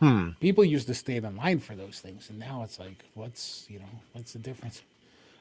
Hmm. 0.00 0.30
People 0.40 0.64
used 0.64 0.86
to 0.86 0.94
stay 0.94 1.16
in 1.16 1.36
line 1.36 1.58
for 1.58 1.74
those 1.74 1.98
things, 2.00 2.30
and 2.30 2.38
now 2.38 2.62
it's 2.62 2.78
like, 2.78 3.04
what's 3.14 3.66
you 3.68 3.78
know, 3.80 3.92
what's 4.12 4.32
the 4.32 4.38
difference? 4.38 4.82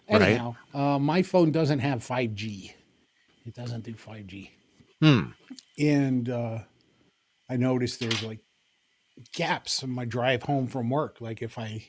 Right. 0.10 0.22
Anyhow, 0.22 0.56
uh, 0.74 1.00
my 1.00 1.22
phone 1.22 1.52
doesn't 1.52 1.80
have 1.80 2.04
5G. 2.04 2.74
It 3.46 3.54
doesn't 3.56 3.84
do 3.84 3.94
5G, 3.94 4.50
Hmm. 5.02 5.32
and 5.80 6.30
uh, 6.30 6.60
I 7.50 7.58
noticed 7.58 8.00
there's 8.00 8.24
like 8.24 8.39
gaps 9.34 9.84
in 9.84 9.89
my 9.89 10.06
drive 10.06 10.44
home 10.44 10.68
from 10.68 10.89
work. 10.89 11.22
Like 11.22 11.42
if 11.42 11.58
I, 11.58 11.84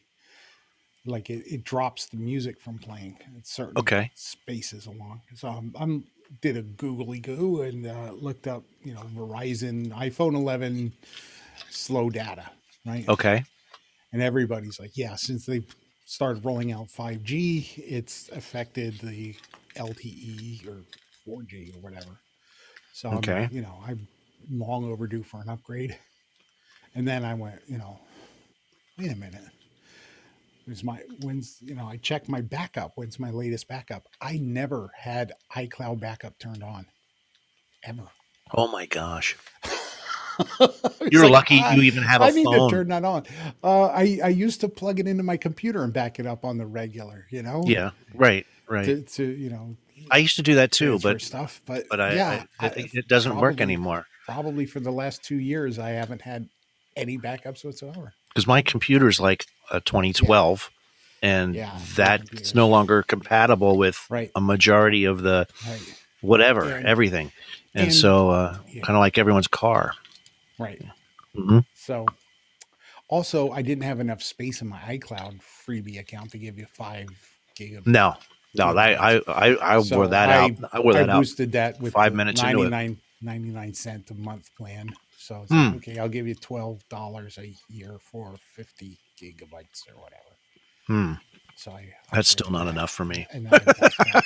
like 1.04 1.30
it, 1.30 1.44
it 1.46 1.64
drops 1.64 2.06
the 2.06 2.16
music 2.16 2.60
from 2.60 2.78
playing 2.78 3.18
at 3.36 3.46
certain 3.46 3.76
Okay. 3.80 4.10
spaces 4.14 4.86
along. 4.86 5.22
So 5.34 5.48
I'm, 5.48 5.74
I'm 5.78 6.04
did 6.40 6.56
a 6.56 6.62
googly 6.62 7.20
goo 7.20 7.62
and 7.62 7.86
uh, 7.86 8.12
looked 8.12 8.46
up, 8.46 8.64
you 8.84 8.92
know, 8.94 9.02
Verizon 9.14 9.90
iPhone 9.92 10.34
11 10.34 10.92
slow 11.70 12.10
data, 12.10 12.50
right? 12.86 13.06
Okay. 13.08 13.44
And 14.12 14.22
everybody's 14.22 14.80
like, 14.80 14.96
yeah, 14.96 15.16
since 15.16 15.46
they 15.46 15.62
started 16.04 16.44
rolling 16.44 16.72
out 16.72 16.88
5G, 16.88 17.78
it's 17.78 18.28
affected 18.30 18.98
the 19.00 19.34
LTE 19.76 20.66
or 20.66 20.84
4G 21.26 21.74
or 21.74 21.80
whatever. 21.80 22.22
So, 22.92 23.10
I'm, 23.10 23.18
Okay. 23.18 23.48
you 23.50 23.62
know, 23.62 23.82
I'm 23.86 24.08
long 24.50 24.85
overdue 24.85 25.23
for 25.23 25.40
an 25.40 25.49
upgrade. 25.49 25.97
And 26.95 27.07
then 27.07 27.25
I 27.25 27.35
went, 27.35 27.61
you 27.66 27.78
know, 27.78 27.99
wait 28.99 29.12
a 29.12 29.16
minute. 29.16 29.45
When's 30.66 30.85
my 30.85 31.00
when's 31.23 31.59
you 31.62 31.75
know 31.75 31.87
I 31.87 31.97
checked 31.97 32.28
my 32.28 32.42
backup. 32.42 32.92
When's 32.97 33.18
my 33.18 33.30
latest 33.30 33.68
backup? 33.68 34.07
I 34.21 34.37
never 34.37 34.90
had 34.95 35.33
iCloud 35.57 35.99
backup 36.00 36.38
turned 36.38 36.62
on, 36.62 36.85
ever. 37.85 38.02
Oh 38.52 38.68
my 38.68 38.85
gosh. 38.85 39.37
You're 41.11 41.25
like, 41.25 41.33
lucky 41.33 41.61
ah, 41.62 41.73
you 41.73 41.83
even 41.83 42.02
have 42.02 42.21
a 42.21 42.25
I 42.25 42.30
need 42.30 42.45
phone. 42.45 42.68
to 42.68 42.76
turn 42.76 42.88
that 42.88 43.04
on. 43.04 43.25
Uh, 43.64 43.87
I 43.87 44.21
I 44.23 44.28
used 44.28 44.61
to 44.61 44.68
plug 44.68 45.00
it 45.00 45.09
into 45.09 45.23
my 45.23 45.38
computer 45.38 45.83
and 45.85 45.92
back 45.92 46.21
it 46.21 46.26
up 46.26 46.45
on 46.45 46.59
the 46.59 46.66
regular. 46.66 47.26
You 47.30 47.42
know, 47.42 47.64
Yeah. 47.66 47.90
Right. 48.14 48.47
Right. 48.68 48.85
to, 48.85 49.00
to 49.02 49.25
you 49.25 49.49
know 49.49 49.75
I 50.11 50.18
used 50.18 50.37
to 50.37 50.42
do 50.42 50.57
that 50.57 50.71
too, 50.71 50.99
but 50.99 51.23
stuff. 51.23 51.62
But 51.64 51.87
but 51.88 52.00
I, 52.00 52.14
yeah, 52.14 52.45
I, 52.61 52.66
it, 52.66 52.95
it 52.95 53.09
doesn't 53.09 53.37
work 53.37 53.61
anymore 53.62 54.07
Probably 54.28 54.66
for 54.66 54.78
the 54.80 54.90
last 54.90 55.25
two 55.25 55.38
years, 55.38 55.78
I 55.78 55.90
haven't 55.90 56.20
had 56.20 56.49
any 56.97 57.16
backups 57.16 57.64
whatsoever. 57.64 58.12
because 58.28 58.47
my 58.47 58.61
computer's 58.61 59.18
like 59.18 59.47
a 59.70 59.80
2012, 59.80 60.70
and 61.23 61.54
Yeah, 61.54 61.76
that's 61.97 62.54
no 62.54 62.68
longer 62.68 63.02
compatible 63.02 63.78
with 63.78 64.04
Right. 64.11 64.30
a 64.35 64.40
majority 64.40 65.04
of 65.06 65.23
the 65.23 65.47
Right. 65.66 65.80
whatever 66.20 66.68
And- 66.70 66.87
everything, 66.87 67.32
and, 67.75 67.85
and- 67.85 67.94
so 67.94 68.28
uh, 68.30 68.58
yeah. 68.68 68.82
kind 68.82 68.97
of 68.97 69.00
like 69.00 69.16
everyone's 69.16 69.49
car. 69.49 69.94
Right. 70.58 70.82
hmm 71.35 71.61
So, 71.75 72.04
also, 73.08 73.50
I 73.52 73.62
didn't 73.62 73.85
have 73.85 73.99
enough 74.00 74.23
space 74.23 74.61
in 74.61 74.68
my 74.68 74.80
iCloud 74.80 75.40
freebie 75.40 75.99
account 75.99 76.30
to 76.32 76.38
give 76.38 76.58
you 76.58 76.66
five 76.75 77.08
gigabytes. 77.58 77.87
No, 77.87 78.14
no, 78.54 78.75
that, 78.75 79.00
I 79.00 79.20
I 79.26 79.76
I 79.78 79.82
So 79.82 79.97
wore 79.97 80.08
that 80.08 80.28
I- 80.28 80.35
out. 80.44 80.50
I 80.73 80.80
wore 80.80 80.92
that 80.92 81.08
I 81.08 81.12
out. 81.14 81.20
boosted 81.20 81.52
that 81.52 81.80
with 81.80 81.94
five 81.94 82.14
minutes 82.14 82.42
into 82.42 82.62
it. 82.64 82.97
99, 83.22 83.54
99 83.54 83.75
cent 83.75 84.10
a 84.10 84.14
month 84.14 84.54
plan. 84.56 84.96
So 85.16 85.42
it's 85.42 85.50
Hmm. 85.50 85.56
like, 85.56 85.72
okay, 85.75 85.98
I'll 85.98 86.08
give 86.08 86.26
you 86.28 86.34
twelve 86.34 86.88
dollars 86.88 87.38
a 87.38 87.54
year 87.68 87.98
for 88.00 88.37
fifty 88.54 88.98
gigabytes 89.20 89.88
or 89.88 90.00
whatever. 90.00 90.38
Hmm, 90.87 91.12
So 91.56 91.72
I 91.72 91.94
that's 92.12 92.28
still 92.28 92.50
not 92.50 92.66
that. 92.66 92.72
enough 92.72 92.90
for 92.90 93.04
me. 93.04 93.26
And 93.32 93.46
then 93.46 93.56
I 93.58 93.66
bought 93.66 93.94
that. 94.04 94.22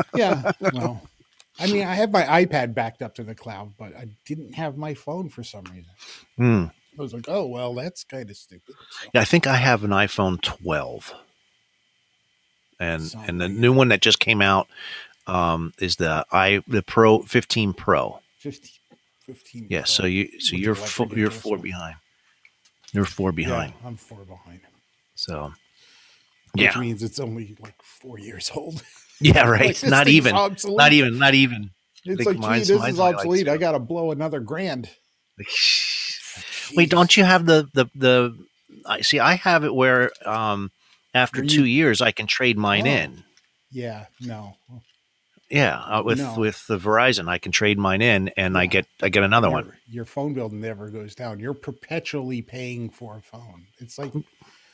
yeah, 0.14 0.44
well, 0.70 1.10
I 1.58 1.66
mean, 1.66 1.86
I 1.86 1.94
have 1.94 2.10
my 2.12 2.24
iPad 2.24 2.74
backed 2.74 3.02
up 3.02 3.14
to 3.16 3.24
the 3.24 3.34
cloud, 3.34 3.74
but 3.78 3.96
I 3.96 4.06
didn't 4.26 4.54
have 4.54 4.76
my 4.76 4.94
phone 4.94 5.28
for 5.28 5.42
some 5.44 5.64
reason. 5.70 5.92
Hmm. 6.36 6.64
I 6.98 7.02
was 7.02 7.14
like, 7.14 7.26
oh 7.28 7.46
well, 7.46 7.74
that's 7.74 8.04
kind 8.04 8.30
of 8.30 8.36
stupid. 8.36 8.76
So, 8.90 9.08
Yeah, 9.14 9.20
I 9.22 9.24
think 9.24 9.46
I 9.46 9.56
have 9.56 9.84
an 9.84 9.90
iPhone 9.90 10.40
12, 10.42 11.14
and 12.80 13.14
and 13.26 13.40
the 13.40 13.48
new 13.48 13.72
one 13.72 13.88
that 13.88 14.02
just 14.02 14.20
came 14.20 14.42
out 14.42 14.68
um, 15.26 15.72
is 15.78 15.96
the 15.96 16.24
i 16.32 16.62
the 16.66 16.82
Pro 16.82 17.22
15 17.22 17.72
Pro. 17.74 18.20
50, 18.38 18.70
15. 19.26 19.66
Yeah, 19.70 19.84
so 19.84 20.04
you 20.06 20.40
so 20.40 20.56
you're 20.56 20.74
electric 20.74 21.10
fo- 21.10 21.16
you're 21.16 21.30
four 21.30 21.58
behind. 21.58 21.96
You're 22.92 23.04
four 23.04 23.32
behind. 23.32 23.72
Yeah, 23.80 23.88
I'm 23.88 23.96
four 23.96 24.24
behind. 24.24 24.60
So 25.14 25.52
Which 26.54 26.62
yeah, 26.64 26.78
means 26.80 27.02
it's 27.02 27.20
only 27.20 27.56
like 27.60 27.80
four 27.82 28.18
years 28.18 28.50
old. 28.54 28.82
yeah, 29.20 29.48
right. 29.48 29.68
this 29.80 29.84
not 29.84 30.08
even, 30.08 30.34
obsolete. 30.34 30.76
not 30.78 30.92
even, 30.92 31.18
not 31.18 31.34
even. 31.34 31.70
It's 32.04 32.26
like, 32.26 32.34
gee, 32.36 32.40
mine's- 32.42 32.68
this 32.68 32.78
mine's 32.80 32.94
is 32.94 32.98
like 32.98 33.14
obsolete. 33.14 33.48
I 33.48 33.56
got 33.56 33.72
to 33.72 33.78
blow 33.78 34.10
another 34.10 34.40
grand. 34.40 34.90
Wait, 36.76 36.90
don't 36.90 37.16
you 37.16 37.24
have 37.24 37.46
the 37.46 37.68
the 37.74 37.86
the? 37.94 38.36
I 38.86 39.00
see. 39.02 39.18
I 39.20 39.34
have 39.34 39.64
it 39.64 39.74
where 39.74 40.10
um 40.26 40.70
after 41.14 41.40
Where 41.40 41.48
two 41.48 41.64
years 41.64 42.00
I 42.00 42.10
can 42.10 42.26
trade 42.26 42.56
mine 42.58 42.86
Oh. 42.86 42.90
in. 42.90 43.24
Yeah, 43.70 44.06
no. 44.20 44.56
Yeah, 45.52 45.78
uh, 45.80 46.02
with 46.04 46.18
No. 46.18 46.36
with 46.36 46.66
the 46.68 46.78
Verizon, 46.78 47.28
I 47.28 47.38
can 47.38 47.52
trade 47.52 47.78
mine 47.78 48.02
in, 48.02 48.30
and 48.30 48.58
I 48.58 48.66
get 48.66 48.88
I 49.02 49.10
get 49.10 49.24
another 49.24 49.50
your, 49.50 49.52
one. 49.52 49.74
Your 49.86 50.06
phone 50.06 50.34
bill 50.34 50.50
never 50.50 50.90
goes 50.90 51.14
down. 51.16 51.40
You're 51.40 51.54
perpetually 51.54 52.42
paying 52.42 52.90
for 52.90 53.18
a 53.18 53.22
phone. 53.22 53.66
It's 53.78 53.98
like, 53.98 54.14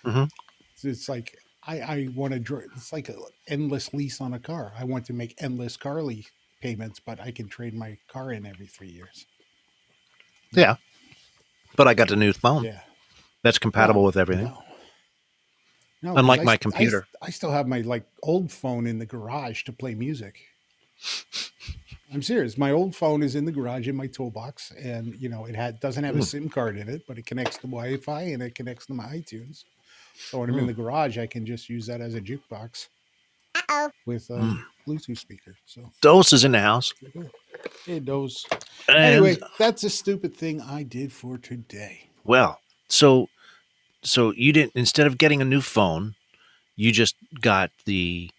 Mhm. 0.07 0.31
it's, 0.75 0.85
it's 0.85 1.09
like 1.09 1.37
I, 1.67 1.81
I 1.81 2.09
want 2.15 2.35
to. 2.35 2.41
dr- 2.41 2.71
It's 2.77 2.93
like 2.93 3.09
an 3.11 3.19
endless 3.49 3.95
lease 3.95 4.21
on 4.21 4.35
a 4.35 4.41
car. 4.41 4.75
I 4.79 4.85
want 4.85 5.07
to 5.07 5.15
make 5.15 5.35
endless 5.41 5.77
car 5.79 6.03
lease 6.03 6.31
payments, 6.63 7.01
but 7.01 7.21
I 7.21 7.33
can 7.33 7.49
trade 7.49 7.75
my 7.75 7.99
car 8.09 8.33
in 8.33 8.47
every 8.47 8.69
three 8.69 8.91
years. 8.91 9.27
Yeah, 10.53 10.77
but 11.77 11.89
I 11.89 11.95
got 11.95 12.09
the 12.09 12.17
new 12.17 12.33
phone 12.33 12.65
Yeah, 12.65 12.81
that's 13.45 13.59
compatible 13.59 14.03
No, 14.03 14.05
with 14.05 14.17
everything. 14.19 14.47
No. 14.47 14.63
No, 16.03 16.17
Unlike 16.17 16.41
I 16.41 16.45
my 16.45 16.57
I 16.75 16.87
computer. 16.87 16.87
st- 16.87 17.09
I, 17.23 17.31
still 17.31 17.51
have 17.53 17.69
my 17.69 17.81
like 17.83 18.07
old 18.23 18.53
phone 18.53 18.87
in 18.87 18.99
the 18.99 19.07
garage 19.07 19.65
to 19.65 19.73
play 19.73 19.95
music. 19.95 20.39
I'm 22.13 22.23
serious. 22.23 22.57
My 22.57 22.71
old 22.73 22.97
phone 22.97 23.23
is 23.23 23.35
in 23.35 23.45
the 23.45 23.53
garage 23.53 23.87
in 23.89 23.95
my 23.97 24.07
toolbox, 24.07 24.73
and 24.73 25.15
you 25.21 25.29
know 25.29 25.45
it 25.45 25.55
had 25.55 25.79
doesn't 25.81 26.05
have 26.05 26.15
a 26.17 26.19
Hmm. 26.19 26.25
SIM 26.25 26.49
card 26.49 26.79
in 26.79 26.89
it, 26.89 27.03
but 27.07 27.19
it 27.19 27.27
connects 27.27 27.57
to 27.59 27.67
Wi-Fi 27.67 28.23
and 28.23 28.43
it 28.43 28.55
connects 28.55 28.87
to 28.87 28.95
my 28.95 29.05
iTunes. 29.05 29.65
So 30.17 30.39
when 30.39 30.49
I'm 30.51 30.59
in 30.59 30.63
Hmm. 30.63 30.69
the 30.69 30.73
garage, 30.75 31.19
I 31.19 31.27
can 31.27 31.45
just 31.47 31.69
use 31.69 31.87
that 31.87 32.01
as 32.01 32.15
a 32.15 32.21
jukebox 32.21 32.89
Uh 33.55 33.61
oh. 33.69 33.91
with 34.07 34.29
a 34.31 34.39
Hmm. 34.39 34.55
Bluetooth 34.89 35.19
speaker. 35.19 35.55
So 35.67 35.91
Dose 36.01 36.33
is 36.33 36.45
in 36.45 36.53
the 36.53 36.61
house. 36.61 36.93
it 37.87 38.05
knows. 38.05 38.47
And, 38.89 38.99
Anyway, 39.15 39.37
that's 39.59 39.85
a 39.85 39.91
stupid 39.91 40.35
thing 40.35 40.61
I 40.63 40.83
did 40.83 41.13
for 41.13 41.37
today. 41.39 42.09
well, 42.25 42.61
so 42.89 43.29
so 44.03 44.33
you 44.33 44.53
didn't 44.53 44.73
instead 44.75 45.07
of 45.07 45.19
getting 45.19 45.43
a 45.43 45.45
new 45.45 45.61
phone, 45.61 46.15
you 46.77 46.91
just 46.93 47.17
got 47.41 47.71
the 47.85 48.31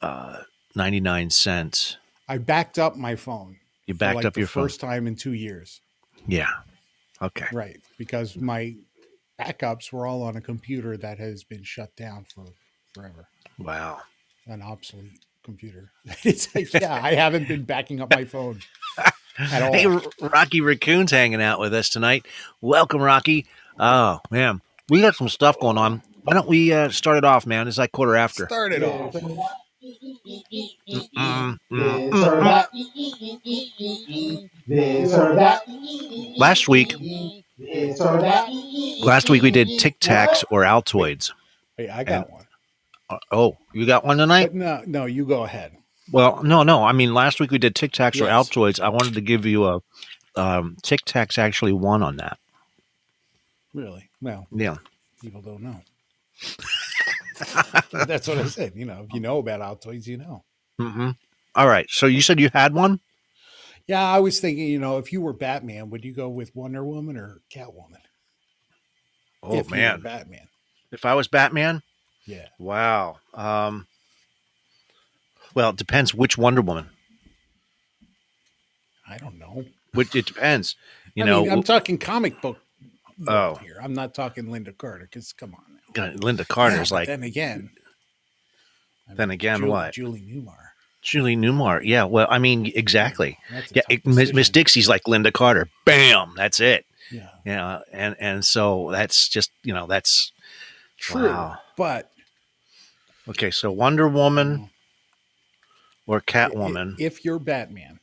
uh 0.00 0.42
99 0.76 1.30
cents. 1.30 1.96
I 2.28 2.38
backed 2.38 2.78
up 2.78 2.96
my 2.96 3.16
phone. 3.16 3.56
You 3.86 3.94
backed 3.94 4.16
like, 4.16 4.24
up 4.24 4.34
the 4.34 4.40
your 4.40 4.46
phone. 4.48 4.64
first 4.64 4.80
time 4.80 5.06
in 5.06 5.14
two 5.16 5.32
years. 5.34 5.80
Yeah. 6.26 6.48
Okay. 7.20 7.46
Right, 7.52 7.80
because 7.98 8.36
my 8.36 8.74
backups 9.40 9.92
were 9.92 10.06
all 10.06 10.22
on 10.22 10.36
a 10.36 10.40
computer 10.40 10.96
that 10.96 11.18
has 11.18 11.44
been 11.44 11.62
shut 11.62 11.94
down 11.96 12.24
for 12.34 12.44
forever, 12.94 13.26
Wow. 13.58 14.00
an 14.46 14.62
obsolete 14.62 15.20
computer. 15.42 15.90
it's 16.24 16.54
like, 16.54 16.72
yeah, 16.72 16.94
I 17.02 17.14
haven't 17.14 17.48
been 17.48 17.64
backing 17.64 18.00
up 18.00 18.10
my 18.14 18.24
phone 18.24 18.60
at 19.38 19.62
all. 19.62 19.72
Hey, 19.72 19.86
R- 19.86 20.02
Rocky 20.20 20.60
Raccoon's 20.60 21.10
hanging 21.10 21.42
out 21.42 21.60
with 21.60 21.74
us 21.74 21.88
tonight. 21.88 22.26
Welcome, 22.60 23.00
Rocky. 23.02 23.46
Oh 23.78 24.20
man, 24.30 24.60
we 24.88 25.00
got 25.00 25.16
some 25.16 25.28
stuff 25.28 25.58
going 25.60 25.78
on. 25.78 26.02
Why 26.22 26.34
don't 26.34 26.48
we 26.48 26.72
uh, 26.72 26.88
start 26.90 27.18
it 27.18 27.24
off, 27.24 27.46
man? 27.46 27.68
It's 27.68 27.76
like 27.78 27.92
quarter 27.92 28.16
after. 28.16 28.46
Start 28.46 28.72
it 28.72 28.82
off. 28.82 29.14
Last 36.38 36.68
week, 36.68 36.94
last 39.00 39.28
week 39.30 39.42
we 39.42 39.50
did 39.50 39.68
Tic 39.78 39.98
Tacs 40.00 40.44
or 40.50 40.62
Altoids. 40.62 41.32
Hey, 41.76 41.88
I 41.88 42.04
got 42.04 42.30
one. 42.30 42.46
Uh, 43.10 43.18
Oh, 43.32 43.56
you 43.72 43.84
got 43.86 44.04
one 44.04 44.16
tonight? 44.18 44.46
But 44.46 44.54
no, 44.54 44.82
no, 44.86 45.04
you 45.06 45.24
go 45.24 45.44
ahead. 45.44 45.72
Well, 46.12 46.42
no, 46.42 46.62
no. 46.62 46.84
I 46.84 46.92
mean, 46.92 47.12
last 47.14 47.40
week 47.40 47.50
we 47.50 47.58
did 47.58 47.74
Tic 47.74 47.92
Tacs 47.92 48.20
or 48.20 48.24
Yes. 48.26 48.48
Altoids. 48.48 48.80
I 48.80 48.88
wanted 48.88 49.14
to 49.14 49.20
give 49.20 49.44
you 49.46 49.66
a 49.66 49.80
um, 50.36 50.76
Tic 50.82 51.00
Tacs 51.04 51.38
actually 51.38 51.72
won 51.72 52.02
on 52.02 52.16
that. 52.16 52.38
Really? 53.72 54.08
Well, 54.22 54.46
Yeah. 54.52 54.76
people 55.20 55.42
don't 55.42 55.62
know. 55.62 55.80
That's 57.92 58.28
what 58.28 58.38
I 58.38 58.44
said. 58.44 58.72
You 58.76 58.84
know, 58.86 59.04
if 59.06 59.14
you 59.14 59.20
know 59.20 59.38
about 59.38 59.60
Altoids, 59.60 60.06
you 60.06 60.16
know. 60.18 60.44
hmm 60.78 61.10
All 61.54 61.66
right. 61.66 61.86
So 61.90 62.06
you 62.06 62.20
said 62.20 62.40
you 62.40 62.50
had 62.52 62.74
one. 62.74 63.00
Yeah, 63.86 64.02
I 64.02 64.18
was 64.20 64.40
thinking, 64.40 64.66
you 64.68 64.78
know, 64.78 64.98
if 64.98 65.12
you 65.12 65.20
were 65.20 65.32
Batman, 65.34 65.90
would 65.90 66.04
you 66.04 66.14
go 66.14 66.28
with 66.28 66.54
Wonder 66.56 66.84
Woman 66.84 67.16
or 67.16 67.40
Catwoman? 67.54 68.00
Oh 69.42 69.58
if 69.58 69.70
man, 69.70 70.00
Batman. 70.00 70.48
if 70.90 71.04
I 71.04 71.14
was 71.14 71.28
Batman, 71.28 71.82
Yeah. 72.26 72.48
wow. 72.58 73.18
Um, 73.34 73.86
well, 75.54 75.70
it 75.70 75.76
depends 75.76 76.14
which 76.14 76.38
Wonder 76.38 76.62
Woman. 76.62 76.88
I 79.06 79.18
don't 79.18 79.38
know. 79.38 79.64
Which 79.92 80.14
it 80.16 80.26
depends. 80.26 80.76
You 81.14 81.22
I 81.22 81.26
know, 81.26 81.42
mean, 81.42 81.52
I'm 81.52 81.62
talking 81.62 81.96
comic 81.98 82.40
book 82.42 82.58
Oh. 83.28 83.54
here. 83.54 83.78
I'm 83.80 83.92
not 83.92 84.14
talking 84.14 84.46
Lynda 84.46 84.76
Carter 84.76 85.04
because 85.08 85.32
come 85.32 85.54
on. 85.54 85.73
God, 85.94 86.20
Lynda 86.20 86.46
Carter's 86.46 86.90
Yeah, 86.90 86.96
like. 86.96 87.06
then 87.08 87.22
again. 87.22 87.70
I 89.08 89.14
Then 89.14 89.30
again, 89.30 89.60
Ju- 89.60 89.66
what? 89.66 89.92
Julie 89.94 90.20
Newmar. 90.22 90.56
Julie 91.02 91.36
Newmar. 91.36 91.82
Yeah. 91.84 92.04
Well, 92.04 92.26
I 92.30 92.38
mean, 92.38 92.72
exactly. 92.74 93.38
Yeah. 93.72 93.82
it- 93.88 94.06
Miss. 94.06 94.48
Dixie's 94.48 94.88
like 94.88 95.04
Lynda 95.04 95.32
Carter. 95.32 95.68
Bam. 95.84 96.32
That's 96.36 96.60
it. 96.60 96.86
Yeah, 97.10 97.28
Yeah. 97.44 97.80
And 97.92 98.16
and 98.18 98.44
so 98.44 98.88
that's 98.90 99.28
just 99.28 99.50
you 99.62 99.74
know 99.74 99.86
that's 99.86 100.32
true. 100.98 101.28
Wow. 101.28 101.58
But 101.76 102.10
okay. 103.28 103.50
So 103.50 103.70
Wonder 103.70 104.08
Woman 104.08 104.58
mm. 104.58 104.70
or 106.06 106.22
Catwoman. 106.22 106.94
if 106.98 107.24
you're 107.26 107.38
Batman, 107.38 108.00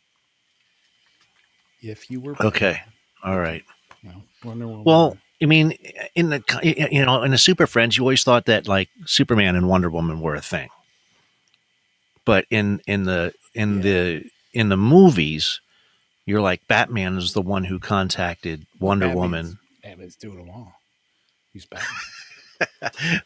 if 1.82 2.12
you 2.12 2.20
were 2.22 2.36
Okay. 2.40 2.80
All 3.24 3.40
right. 3.40 3.64
Batman, 4.04 4.24
Wonder 4.44 4.68
Woman. 4.68 4.84
Well, 4.84 5.18
I 5.42 5.46
mean, 5.46 5.72
in 6.16 6.30
the 6.30 6.44
you 6.64 7.06
know 7.06 7.24
in 7.24 7.32
the 7.32 7.38
Super 7.38 7.66
Friends, 7.68 7.98
you 7.98 8.04
always 8.04 8.24
thought 8.24 8.46
that 8.46 8.68
like 8.68 8.90
Superman 9.06 9.56
and 9.56 9.68
Wonder 9.68 9.90
Woman 9.90 10.22
were 10.22 10.36
a 10.36 10.42
thing, 10.42 10.70
but 12.26 12.46
in 12.50 12.82
in 12.88 13.04
the 13.04 13.34
in 13.54 13.78
Yeah. 13.78 13.82
the 13.82 14.24
in 14.54 14.70
the 14.70 14.78
movies, 14.78 15.60
you're 16.26 16.42
like 16.42 16.68
Batman 16.68 17.18
is 17.18 17.34
the 17.34 17.42
one 17.42 17.64
who 17.64 17.80
contacted 17.80 18.66
Wonder 18.80 19.08
Batman's- 19.08 19.16
Woman 19.20 19.60
Batman's 19.84 20.16
doing 20.16 20.38
them 20.38 20.50
all. 20.50 20.74
He's 21.54 21.66
Batman. 21.66 21.90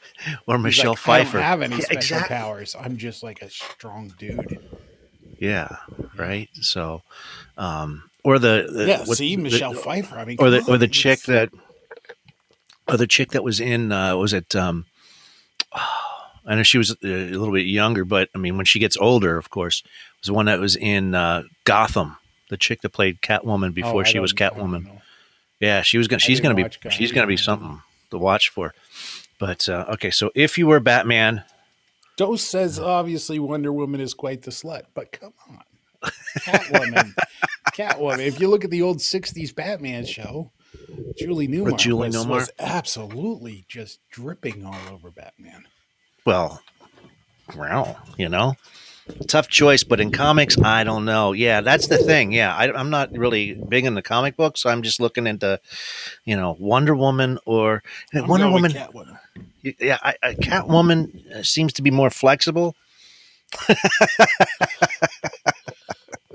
or 0.48 0.56
He's 0.56 0.64
Michelle 0.64 0.92
like, 0.92 1.00
Pfeiffer. 1.00 1.38
I 1.40 1.42
don't 1.42 1.50
have 1.50 1.62
any 1.62 1.76
Yeah, 1.76 1.82
special 1.82 1.98
exactly. 2.18 2.36
powers. 2.38 2.76
I'm 2.80 2.96
just 2.98 3.22
like 3.24 3.42
a 3.42 3.50
strong 3.50 4.14
dude. 4.18 4.60
Yeah, 5.40 5.76
right. 6.16 6.48
So, 6.62 7.02
um, 7.58 8.10
or 8.24 8.40
the, 8.40 8.70
the 8.72 8.86
yeah, 8.88 9.00
what- 9.04 9.18
see 9.18 9.36
the- 9.36 9.42
Michelle 9.44 9.74
Pfeiffer. 9.74 10.16
I 10.18 10.24
mean, 10.24 10.38
or 10.40 10.50
the 10.50 10.64
or 10.72 10.78
the 10.78 10.88
chick 10.88 11.24
that 11.24 11.50
or 12.88 12.98
the 12.98 13.08
chick 13.08 13.32
that 13.32 13.44
was 13.44 13.60
in 13.60 13.92
uh 13.92 14.16
was 14.16 14.34
it 14.34 14.56
um 14.56 14.86
I 16.48 16.56
know 16.56 16.64
she 16.64 16.78
was 16.78 16.92
uh, 16.92 16.96
a 17.04 17.32
little 17.32 17.52
bit 17.54 17.66
younger, 17.66 18.06
but 18.06 18.30
I 18.36 18.38
mean 18.38 18.56
when 18.58 18.66
she 18.66 18.80
gets 18.80 18.98
older, 18.98 19.38
of 19.38 19.50
course, 19.50 19.82
was 20.22 20.28
the 20.28 20.34
one 20.34 20.46
that 20.46 20.60
was 20.60 20.76
in 20.76 21.16
uh 21.16 21.44
Gotham, 21.64 22.18
the 22.50 22.58
chick 22.58 22.82
that 22.82 22.90
played 22.90 23.22
Catwoman 23.22 23.70
Oh, 23.70 23.72
before 23.72 24.02
I 24.02 24.04
she 24.06 24.20
was 24.20 24.32
don't- 24.34 24.54
I 24.54 24.58
don't 24.58 24.72
Catwoman. 24.86 25.02
Yeah, 25.60 25.82
she 25.82 25.98
was 25.98 26.08
gonna 26.08 26.20
she's 26.20 26.40
gonna 26.42 26.54
be 26.56 26.66
she's 26.92 27.12
gonna 27.12 27.28
be 27.28 27.38
something 27.38 27.82
to 28.12 28.18
watch 28.18 28.50
for. 28.50 28.74
But 29.40 29.68
uh, 29.68 29.86
okay, 29.94 30.12
so 30.12 30.32
if 30.36 30.58
you 30.58 30.68
were 30.68 30.80
Batman, 30.80 31.44
Dose 32.18 32.44
says 32.44 32.80
obviously 32.80 33.40
Wonder 33.40 33.74
Woman 33.74 34.00
is 34.00 34.14
quite 34.14 34.44
the 34.44 34.52
slut, 34.52 34.84
but 34.94 35.12
come 35.12 35.34
on, 35.50 35.62
Catwoman, 36.40 37.14
Catwoman. 37.74 38.20
If 38.20 38.40
you 38.40 38.50
look 38.50 38.64
at 38.64 38.70
the 38.70 38.82
old 38.82 39.00
'60s 39.00 39.54
Batman 39.56 40.06
show, 40.06 40.52
Julie 41.18 41.48
Newmar, 41.48 41.78
Julie 41.78 42.08
was, 42.08 42.16
Newmar? 42.16 42.30
was 42.30 42.52
absolutely 42.60 43.66
just 43.68 44.00
dripping 44.10 44.66
all 44.66 44.76
over 44.92 45.12
Batman. 45.12 45.66
well, 46.26 46.62
well, 47.56 47.98
you 48.18 48.30
know, 48.30 48.56
tough 49.28 49.48
choice. 49.48 49.84
But 49.84 50.00
in 50.00 50.12
comics, 50.12 50.58
I 50.60 50.84
don't 50.84 51.06
know. 51.06 51.34
Yeah, 51.34 51.62
that's 51.62 51.88
the 51.88 51.98
thing. 51.98 52.32
Yeah, 52.32 52.56
I, 52.56 52.72
I'm 52.72 52.90
not 52.90 53.12
really 53.12 53.54
big 53.54 53.86
in 53.86 53.94
the 53.94 54.02
comic 54.02 54.36
books. 54.36 54.66
I'm 54.66 54.82
just 54.82 55.00
looking 55.00 55.28
into, 55.28 55.60
you 56.26 56.36
know, 56.36 56.56
Wonder 56.60 56.96
Woman 56.96 57.38
or 57.46 57.84
I'm 58.14 58.28
Wonder 58.28 58.50
Woman. 58.50 58.72
Catwoman. 58.72 59.18
Yeah, 59.62 60.00
I, 60.02 60.16
I, 60.22 60.34
Catwoman 60.36 61.32
uh, 61.32 61.44
seems 61.44 61.74
to 61.74 61.82
be 61.82 61.92
more 61.92 62.10
flexible. 62.10 62.76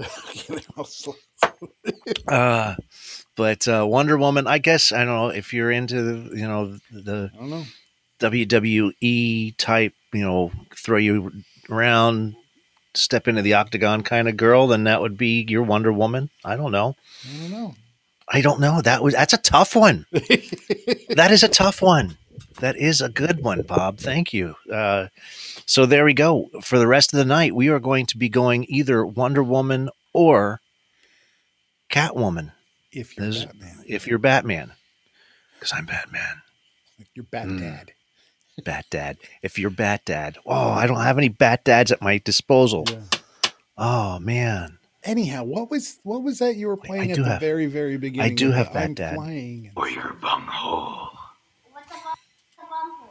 Uh, 2.29 2.75
but 3.41 3.67
uh, 3.67 3.87
Wonder 3.89 4.19
Woman, 4.19 4.47
I 4.47 4.59
guess 4.59 4.93
I 4.93 4.99
don't 4.99 5.17
know 5.17 5.29
if 5.29 5.55
you're 5.55 5.71
into 5.71 6.03
the, 6.03 6.37
you 6.37 6.47
know 6.47 6.77
the 6.93 7.31
I 7.35 7.39
don't 7.39 7.49
know. 7.49 7.65
WWE 8.21 9.57
type, 9.57 9.95
you 10.13 10.21
know, 10.21 10.53
throw 10.77 10.99
you 10.99 11.33
around 11.71 12.37
step 12.93 13.27
into 13.27 13.41
the 13.41 13.55
octagon 13.55 14.03
kind 14.03 14.29
of 14.29 14.37
girl, 14.37 14.67
then 14.67 14.85
that 14.85 15.01
would 15.01 15.17
be 15.17 15.47
your 15.49 15.63
Wonder 15.63 15.91
Woman. 15.91 16.29
I 16.45 16.57
don't 16.57 16.71
know. 16.71 16.97
I 17.25 17.39
don't 17.39 17.51
know. 17.51 17.75
I 18.29 18.43
don't 18.43 18.61
know. 18.61 18.83
That 18.83 19.03
was 19.03 19.15
that's 19.15 19.33
a 19.33 19.39
tough 19.39 19.75
one. 19.75 20.05
that 20.13 21.29
is 21.31 21.43
a 21.43 21.49
tough 21.49 21.81
one. 21.81 22.19
That 22.59 22.77
is 22.77 23.01
a 23.01 23.09
good 23.09 23.43
one, 23.43 23.63
Bob. 23.63 23.97
Thank 23.97 24.35
you. 24.35 24.55
Uh, 24.71 25.07
so 25.65 25.87
there 25.87 26.05
we 26.05 26.13
go. 26.13 26.51
For 26.61 26.79
the 26.79 26.87
rest 26.87 27.15
of 27.15 27.17
the 27.17 27.25
night, 27.25 27.55
we 27.55 27.69
are 27.69 27.81
going 27.81 28.05
to 28.05 28.19
be 28.19 28.29
going 28.29 28.67
either 28.69 29.07
Wonder 29.07 29.43
Woman 29.43 29.89
or 30.13 30.61
Catwoman. 31.91 32.53
If 32.93 33.17
you're 33.17 33.27
There's- 33.31 33.45
Batman, 33.45 33.85
If 33.87 34.07
you're 34.07 34.19
Batman, 34.19 34.73
because 35.55 35.73
I'm 35.73 35.87
Batman. 35.87 36.43
you're 37.15 37.25
Bat 37.25 37.47
Mm. 37.49 37.59
Dad. 37.61 37.93
Bat 38.65 38.85
Dad. 38.91 39.17
If 39.43 39.59
you're 39.59 39.71
Bat 39.71 40.05
Dad, 40.05 40.39
oh, 40.45 40.71
I 40.71 40.87
don't 40.87 41.01
have 41.01 41.17
any 41.19 41.29
Bat 41.29 41.65
Dads 41.65 41.93
at 41.93 42.03
my 42.03 42.19
disposal. 42.19 42.85
Yeah. 42.91 43.01
Oh 43.79 44.19
man, 44.19 44.77
Anyhow, 45.03 45.45
what 45.45 45.71
was 45.71 45.99
what 46.03 46.23
was 46.23 46.41
that 46.41 46.57
you 46.57 46.67
were 46.67 46.77
playing 46.77 47.11
at 47.13 47.17
do 47.17 47.23
the 47.23 47.31
have- 47.31 47.41
very 47.41 47.65
very 47.67 47.97
beginning? 47.97 48.33
I 48.33 48.35
do 48.35 48.51
have 48.51 48.71
Bat 48.75 48.83
I'm 48.85 48.95
Dad. 48.95 49.15
Flying 49.15 49.73
Or 49.75 49.89
your 49.89 50.13
bunghole. 50.21 51.09
What's 51.73 51.91
a 51.91 51.95
bumhole? 51.95 53.09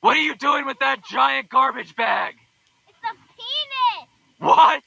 What 0.00 0.16
are 0.16 0.20
you 0.20 0.36
doing 0.36 0.66
with 0.66 0.78
that 0.78 1.02
giant 1.04 1.48
garbage 1.48 1.96
bag? 1.96 2.34
It's 2.88 2.98
a 3.02 3.14
penis. 3.34 4.08
What? 4.38 4.82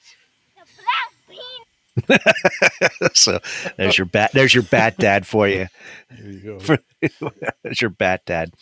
It's 0.55 0.71
a 0.79 0.81
black 0.81 1.11
penis. 1.27 1.96
so 3.13 3.39
there's 3.77 3.97
your 3.97 4.05
bat. 4.05 4.31
There's 4.33 4.53
your 4.53 4.63
Bat 4.63 4.97
Dad 4.97 5.27
for 5.27 5.47
you. 5.47 5.67
There 6.09 6.29
you 6.29 6.59
go. 6.59 7.31
There's 7.63 7.81
your 7.81 7.89
Bat 7.89 8.25
Dad. 8.25 8.53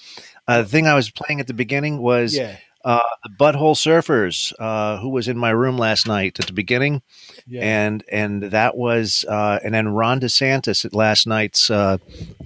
Uh, 0.48 0.62
the 0.62 0.68
thing 0.68 0.88
I 0.88 0.96
was 0.96 1.10
playing 1.10 1.40
at 1.40 1.48
the 1.48 1.54
beginning 1.54 2.00
was 2.00 2.36
yeah, 2.36 2.58
uh, 2.86 3.02
the 3.24 3.30
Butthole 3.30 3.76
Surfers, 3.76 4.54
uh, 4.60 5.00
who 5.00 5.10
was 5.10 5.28
in 5.28 5.38
my 5.38 5.50
room 5.50 5.78
last 5.78 6.08
night 6.08 6.40
at 6.40 6.46
the 6.46 6.54
beginning, 6.54 7.02
yeah. 7.48 7.62
and 7.62 8.04
and 8.12 8.44
that 8.44 8.78
was 8.78 9.26
uh, 9.28 9.60
and 9.64 9.74
then 9.74 9.88
Ron 9.88 10.20
DeSantis 10.20 10.86
at 10.86 10.94
last 10.94 11.26
night's 11.26 11.72
uh, 11.72 11.98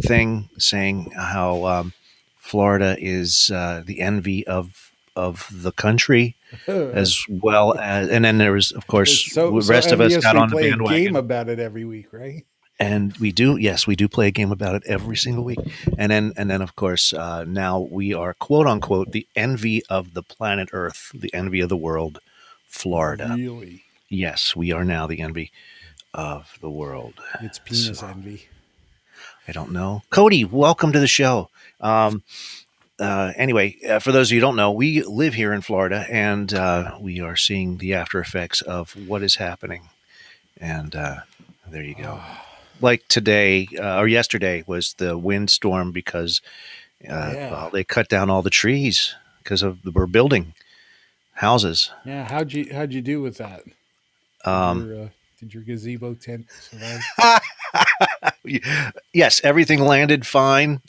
thing 0.02 0.50
saying 0.58 1.12
how 1.12 1.66
um, 1.66 1.94
Florida 2.38 2.96
is 2.98 3.52
uh, 3.54 3.84
the 3.86 4.00
envy 4.00 4.48
of 4.48 4.89
of 5.28 5.48
the 5.66 5.72
country 5.72 6.36
as 6.68 7.10
well 7.30 7.78
as 7.78 8.10
and 8.10 8.24
then 8.26 8.38
there 8.38 8.54
was 8.54 8.72
of 8.80 8.88
course 8.88 9.14
so, 9.34 9.52
the 9.52 9.62
so 9.62 9.74
rest 9.76 9.92
of 9.92 10.00
us 10.02 10.16
got 10.18 10.36
on 10.36 10.50
the 10.50 10.56
play 10.56 10.68
a 10.68 10.72
bandwagon. 10.72 11.04
game 11.04 11.16
about 11.16 11.48
it 11.50 11.60
every 11.60 11.86
week, 11.86 12.08
right? 12.12 12.46
and 12.82 13.16
we 13.18 13.30
do 13.42 13.58
yes 13.58 13.86
we 13.86 13.96
do 13.96 14.08
play 14.08 14.28
a 14.28 14.32
game 14.40 14.52
about 14.54 14.74
it 14.74 14.84
every 14.88 15.18
single 15.26 15.44
week. 15.44 15.60
And 15.98 16.10
then 16.14 16.32
and 16.38 16.48
then 16.50 16.62
of 16.62 16.72
course 16.76 17.12
uh, 17.12 17.44
now 17.44 17.74
we 18.00 18.14
are 18.22 18.34
quote 18.48 18.68
unquote 18.74 19.12
the 19.12 19.28
envy 19.36 19.84
of 19.90 20.14
the 20.14 20.24
planet 20.24 20.70
earth 20.72 21.12
the 21.14 21.32
envy 21.34 21.60
of 21.60 21.68
the 21.70 21.82
world 21.88 22.20
florida. 22.68 23.28
Really, 23.36 23.84
yes 24.08 24.56
we 24.56 24.72
are 24.72 24.86
now 24.86 25.08
the 25.08 25.20
envy 25.28 25.52
of 26.14 26.58
the 26.62 26.70
world. 26.82 27.16
It's 27.42 27.60
penis 27.60 28.00
So- 28.00 28.08
envy. 28.08 28.48
i 29.48 29.52
don't 29.52 29.72
know. 29.80 30.02
Cody 30.10 30.46
welcome 30.46 30.92
to 30.94 31.00
the 31.06 31.14
show. 31.22 31.50
Um, 31.82 32.24
uh, 33.00 33.34
anyway, 33.36 33.76
uh, 33.88 34.00
for 34.00 34.12
those 34.12 34.30
of 34.30 34.34
you 34.36 34.40
who 34.40 34.48
don't 34.48 34.56
know, 34.56 34.72
we 34.72 35.02
live 35.04 35.34
here 35.34 35.54
in 35.54 35.62
Florida, 35.62 36.06
and 36.10 36.54
uh, 36.54 36.98
we 37.00 37.22
are 37.22 37.36
seeing 37.36 37.78
the 37.78 37.94
after 37.94 38.20
effects 38.20 38.62
of 38.62 38.92
what 39.08 39.24
is 39.24 39.36
happening. 39.36 39.90
And 40.60 40.96
uh, 40.96 41.20
there 41.70 41.84
you 41.84 41.96
go. 41.96 42.20
like 42.82 43.08
today 43.08 43.68
uh, 43.78 43.98
or 44.00 44.08
yesterday 44.08 44.64
was 44.68 44.94
the 44.94 45.18
windstorm 45.18 45.92
because 45.92 46.42
uh, 47.04 47.32
Yeah. 47.34 47.52
well, 47.52 47.70
they 47.72 47.84
cut 47.84 48.10
down 48.10 48.30
all 48.30 48.42
the 48.42 48.50
trees 48.50 49.16
because 49.44 49.62
of 49.64 49.80
we're 49.86 50.06
building 50.06 50.54
houses. 51.34 51.92
Yeah, 52.06 52.28
how'd 52.28 52.52
you 52.54 52.70
how'd 52.74 52.94
you 52.94 53.02
do 53.02 53.22
with 53.22 53.38
that? 53.38 53.64
Um, 54.46 54.88
Your, 54.88 55.04
uh, 55.04 55.10
did 55.40 55.54
your 55.54 55.64
gazebo 55.64 56.14
tent 56.14 56.48
survive? 56.60 57.02
yes, 59.14 59.42
everything 59.44 59.82
landed 59.82 60.26
fine. 60.26 60.82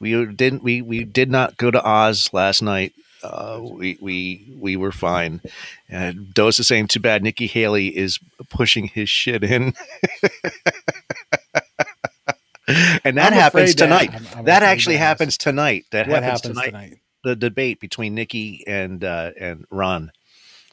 Uh, 0.00 0.02
we 0.04 0.26
didn't. 0.26 0.62
We 0.62 0.82
we 0.82 1.04
did 1.04 1.30
not 1.30 1.56
go 1.56 1.70
to 1.70 1.82
Oz 1.84 2.30
last 2.32 2.62
night. 2.62 2.92
Uh, 3.22 3.60
we 3.62 3.98
we 4.00 4.46
we 4.58 4.76
were 4.76 4.92
fine. 4.92 5.40
And 5.88 6.32
Dose 6.34 6.60
is 6.60 6.68
saying, 6.68 6.88
"Too 6.88 7.00
bad 7.00 7.22
Nikki 7.22 7.46
Haley 7.46 7.88
is 7.96 8.18
pushing 8.50 8.86
his 8.88 9.08
shit 9.08 9.42
in." 9.42 9.74
and 13.04 13.16
that 13.16 13.28
I'm 13.28 13.32
happens 13.32 13.70
afraid 13.70 13.78
that- 13.78 13.84
tonight. 13.84 14.12
I'm- 14.12 14.26
I'm 14.38 14.44
that 14.44 14.62
actually 14.62 14.96
that 14.96 15.00
happens 15.06 15.36
tonight. 15.38 15.84
That 15.90 16.08
what 16.08 16.22
happens, 16.22 16.42
happens 16.42 16.54
tonight. 16.60 16.70
tonight? 16.86 16.98
The 17.24 17.36
debate 17.36 17.80
between 17.80 18.14
Nikki 18.14 18.64
and 18.66 19.02
uh, 19.02 19.30
and 19.38 19.64
Ron. 19.70 20.12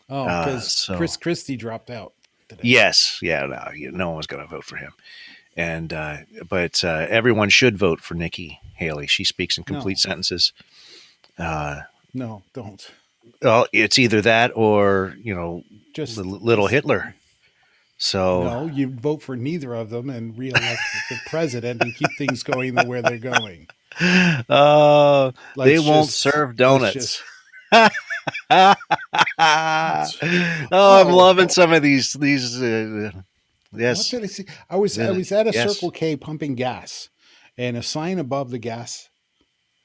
Oh, 0.09 0.23
Uh, 0.25 0.45
because 0.45 0.73
so- 0.73 0.97
Chris 0.97 1.17
Christie 1.17 1.55
dropped 1.57 1.89
out. 1.89 2.13
Today. 2.49 2.61
Yes, 2.65 3.19
yeah, 3.21 3.45
no, 3.45 3.71
you- 3.73 3.91
no 3.91 4.09
one 4.09 4.17
was 4.17 4.27
going 4.27 4.43
to 4.43 4.49
vote 4.49 4.65
for 4.65 4.75
him, 4.75 4.91
and 5.57 5.91
uh, 5.93 6.17
but 6.49 6.83
uh, 6.83 7.05
everyone 7.09 7.49
should 7.49 7.77
vote 7.77 7.99
for 8.01 8.13
Nikki 8.15 8.59
Haley. 8.75 9.07
She 9.07 9.23
speaks 9.23 9.57
in 9.57 9.63
complete 9.63 9.97
No. 10.03 10.09
sentences. 10.09 10.53
Uh, 11.37 11.81
No, 12.13 12.43
don't. 12.53 12.85
well, 13.41 13.67
it's 13.73 13.97
either 13.99 14.21
that 14.21 14.51
or 14.55 15.15
you 15.21 15.33
know, 15.35 15.63
Just 15.93 16.15
the 16.15 16.23
little 16.23 16.67
Hitler. 16.67 17.15
So 17.97 18.43
No, 18.43 18.65
you 18.67 18.87
vote 18.89 19.21
for 19.21 19.35
neither 19.37 19.73
of 19.73 19.89
them 19.89 20.09
and 20.09 20.37
reelect 20.37 20.79
the 21.09 21.17
president 21.27 21.81
and 21.81 21.95
keep 21.95 22.09
things 22.17 22.43
going 22.43 22.75
the 22.75 22.85
way 22.85 23.01
they're 23.01 23.17
going. 23.17 23.67
uh, 24.49 25.31
they 25.55 25.77
Let's 25.77 25.87
won't 25.87 26.09
serve 26.09 26.55
donuts. 26.55 26.93
just- 26.93 27.23
oh, 27.71 28.75
I'm 30.71 31.09
loving 31.11 31.49
some 31.49 31.73
of 31.73 31.81
these. 31.81 32.13
These, 32.13 32.61
uh, 32.61 33.11
yes, 33.75 34.13
I? 34.13 34.45
I 34.69 34.75
was 34.77 34.97
I 34.99 35.11
was 35.11 35.31
at 35.31 35.47
a 35.47 35.51
yes. 35.51 35.73
Circle 35.73 35.91
K 35.91 36.15
pumping 36.15 36.55
gas, 36.55 37.09
and 37.57 37.77
a 37.77 37.83
sign 37.83 38.19
above 38.19 38.51
the 38.51 38.59
gas 38.59 39.09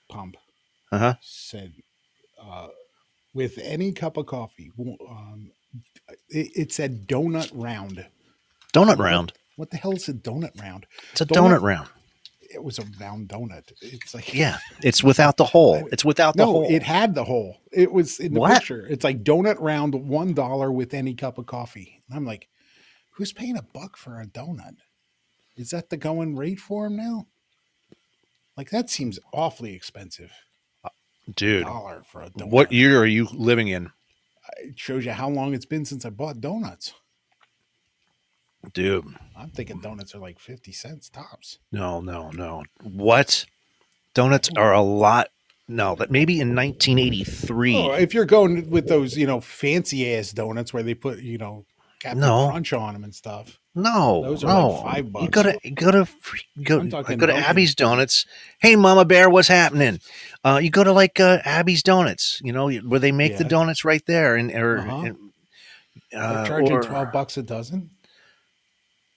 pump 0.09 0.37
uh 0.93 0.99
huh. 0.99 1.15
said, 1.21 1.73
uh, 2.43 2.69
"With 3.35 3.59
any 3.63 3.93
cup 3.93 4.17
of 4.17 4.27
coffee." 4.27 4.71
Um, 4.79 5.51
it, 6.29 6.51
it 6.55 6.73
said 6.73 7.07
donut 7.07 7.51
round. 7.55 8.07
Donut 8.75 8.99
round. 8.99 9.33
What 9.57 9.71
the 9.71 9.77
hell 9.77 9.93
is 9.93 10.09
a 10.09 10.15
donut 10.15 10.61
round? 10.61 10.87
It's 11.13 11.21
a 11.21 11.27
Donut- 11.27 11.59
donut 11.59 11.63
round. 11.63 11.89
It 12.51 12.63
was 12.65 12.79
a 12.79 12.85
round 12.99 13.29
donut. 13.29 13.73
It's 13.83 14.15
like 14.15 14.33
Yeah, 14.33 14.59
it's 14.83 15.05
without 15.05 15.37
the 15.37 15.45
hole. 15.45 15.87
It's 15.93 16.05
without 16.05 16.35
the 16.35 16.45
no, 16.47 16.53
hole. 16.53 16.67
it 16.71 16.83
had 16.83 17.15
the 17.15 17.25
hole. 17.25 17.59
It 17.73 17.93
was 17.93 18.21
in 18.21 18.33
the 18.33 18.41
What? 18.41 18.55
picture. 18.55 18.87
It's 18.87 19.05
like 19.05 19.23
donut 19.23 19.57
round, 19.61 19.95
one 19.95 20.33
dollar 20.33 20.73
with 20.73 20.95
any 20.95 21.13
cup 21.13 21.37
of 21.37 21.45
coffee. 21.47 22.03
And 22.09 22.17
I'm 22.17 22.25
like, 22.25 22.49
who's 23.19 23.33
paying 23.33 23.57
a 23.57 23.63
buck 23.63 23.97
for 23.97 24.21
a 24.21 24.27
donut? 24.27 24.77
Is 25.57 25.71
that 25.71 25.91
the 25.91 25.97
going 25.97 26.37
rate 26.37 26.61
for 26.61 26.87
him 26.87 26.97
now? 26.97 27.27
Like 28.57 28.71
that 28.71 28.89
seems 28.89 29.19
awfully 29.33 29.75
expensive. 29.75 30.33
Uh, 30.85 30.91
dude, 31.35 31.65
Dollar 31.65 32.03
for 32.05 32.23
a 32.23 32.31
donut. 32.31 32.51
what 32.51 32.73
year 32.73 33.01
are 33.01 33.07
you 33.07 33.27
living 33.33 33.67
in? 33.67 33.91
It 34.59 34.79
shows 34.79 35.05
you 35.05 35.11
how 35.11 35.29
long 35.29 35.53
it's 35.53 35.67
been 35.67 35.85
since 35.85 36.05
I 36.07 36.11
bought 36.11 36.41
donuts. 36.41 36.95
Dude, 38.73 39.05
I'm 39.37 39.51
thinking 39.51 39.81
donuts 39.81 40.15
are 40.15 40.21
like 40.21 40.39
fifty 40.39 40.73
cents 40.73 41.09
tops. 41.09 41.59
no, 41.73 42.01
no, 42.01 42.31
no. 42.31 42.65
What? 42.83 43.47
Donuts 44.15 44.49
are 44.57 44.73
a 44.73 44.81
lot. 44.81 45.29
No, 45.67 45.95
but 45.95 46.11
maybe 46.11 46.41
in 46.41 46.57
1983. 46.57 47.77
Oh, 47.77 47.93
if 47.93 48.15
you're 48.15 48.25
going 48.25 48.71
with 48.71 48.89
those, 48.89 49.19
you 49.19 49.27
know, 49.27 49.41
fancy 49.41 50.15
ass 50.15 50.33
donuts 50.33 50.73
where 50.73 50.83
they 50.83 50.95
put, 50.95 51.19
you 51.19 51.37
know, 51.37 51.67
Captain 52.01 52.21
No. 52.21 52.49
Crunch 52.51 52.73
on 52.73 52.93
them 52.95 53.05
and 53.05 53.15
stuff. 53.15 53.59
no, 53.75 54.23
those 54.25 54.45
are 54.45 54.47
no. 54.49 54.69
like 54.83 55.13
five 55.13 55.23
You 55.23 55.29
go 55.31 55.43
to 55.43 55.59
you 55.65 55.71
go 55.73 55.91
to 55.91 56.09
you 56.57 56.65
go, 56.65 56.83
go 56.85 57.27
to. 57.27 57.35
Abby's 57.35 57.75
Donuts. 57.75 58.25
Hey, 58.61 58.77
Mama 58.77 59.05
Bear, 59.05 59.29
what's 59.31 59.49
happening? 59.49 60.01
Uh, 60.45 60.61
you 60.63 60.71
go 60.71 60.85
to 60.85 60.93
like 60.93 61.19
uh, 61.21 61.39
Abby's 61.45 61.83
Donuts. 61.83 62.41
You 62.45 62.53
know 62.53 62.71
where 62.71 63.01
they 63.01 63.13
make 63.13 63.37
the 63.39 63.45
donuts 63.45 63.85
right 63.85 64.05
there, 64.07 64.37
and 64.37 64.51
or 64.53 64.79
Uh-huh. 64.79 64.97
and, 65.07 65.17
They're 66.13 66.23
uh, 66.23 66.47
charging 66.47 66.73
or- 66.73 66.83
twelve 66.83 67.13
bucks 67.13 67.37
a 67.37 67.43
dozen. 67.43 67.91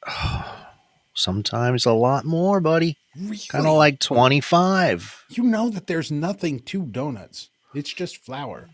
sometimes 1.13 1.85
a 1.85 1.93
lot 1.93 2.25
more, 2.25 2.59
buddy. 2.59 2.97
Really? 3.15 3.37
Kind 3.49 3.67
of 3.67 3.73
like 3.75 3.99
25. 3.99 5.25
you 5.29 5.43
know 5.43 5.69
that 5.69 5.87
there's 5.87 6.11
nothing 6.11 6.59
to 6.61 6.83
donuts. 6.83 7.49
It's 7.75 7.93
just 7.93 8.17
flour. 8.23 8.69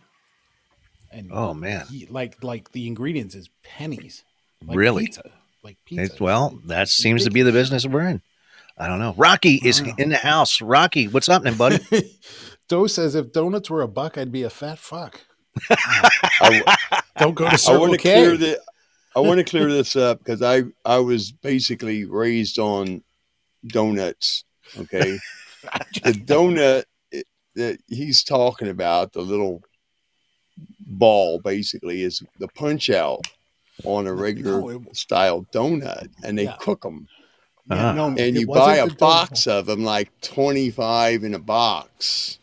And 1.11 1.29
Oh 1.31 1.53
man. 1.53 1.85
y- 1.91 2.07
like 2.09 2.43
like 2.43 2.71
the 2.71 2.87
ingredients 2.87 3.35
is 3.35 3.49
pennies. 3.63 4.23
Like 4.65 4.77
Really? 4.77 5.05
Pizza. 5.05 5.31
Like 5.63 5.77
pizza. 5.85 6.03
It's, 6.05 6.19
well, 6.19 6.59
that 6.65 6.89
seems 6.89 7.23
to 7.25 7.31
be 7.31 7.41
the 7.41 7.51
business 7.51 7.85
we're 7.85 8.07
in. 8.07 8.21
I 8.77 8.87
don't 8.87 8.99
know. 8.99 9.13
Rocky 9.17 9.55
is 9.63 9.81
Wow. 9.81 9.93
in 9.97 10.09
the 10.09 10.17
house. 10.17 10.61
Rocky, 10.61 11.07
what's 11.07 11.27
happening, 11.27 11.55
buddy? 11.55 11.79
Doe 12.69 12.87
says 12.87 13.15
if 13.15 13.31
donuts 13.31 13.69
were 13.69 13.81
a 13.81 13.87
buck, 13.87 14.17
I'd 14.17 14.31
be 14.31 14.43
a 14.43 14.49
fat 14.49 14.77
fuck. 14.79 15.21
I, 15.71 16.61
Don't 17.17 17.33
go 17.33 17.45
to 17.45 17.53
I 17.53 17.55
Circle 17.55 17.81
want 17.81 17.93
to 17.93 17.97
clear 17.97 18.37
the, 18.37 18.61
I 19.15 19.19
want 19.21 19.39
to 19.39 19.43
clear 19.43 19.71
this 19.71 19.95
up 19.95 20.19
because 20.19 20.41
I 20.41 20.63
I 20.85 20.99
was 20.99 21.31
basically 21.31 22.05
raised 22.05 22.59
on 22.59 23.03
donuts. 23.65 24.43
Okay, 24.77 25.17
the 26.03 26.11
donut 26.11 26.83
that 27.55 27.79
he's 27.87 28.23
talking 28.23 28.67
about, 28.67 29.13
the 29.13 29.21
little 29.21 29.63
ball 30.79 31.39
basically 31.39 32.03
is 32.03 32.23
the 32.39 32.47
punch 32.49 32.89
out 32.89 33.21
on 33.83 34.07
a 34.07 34.13
regular 34.13 34.59
No, 34.61 34.69
it- 34.69 34.95
style 34.95 35.45
donut, 35.53 36.09
and 36.23 36.37
they 36.37 36.45
Yeah. 36.45 36.55
cook 36.59 36.81
them. 36.81 37.07
Yeah, 37.69 37.89
Ah. 37.89 37.93
no, 37.93 38.07
and 38.17 38.35
you 38.37 38.47
buy 38.47 38.77
a 38.77 38.85
the 38.87 38.91
donut 38.93 38.97
box 38.99 39.45
of 39.47 39.65
them 39.65 39.83
like 39.83 40.09
25 40.21 41.23
in 41.23 41.33
a 41.33 41.39
box 41.39 42.39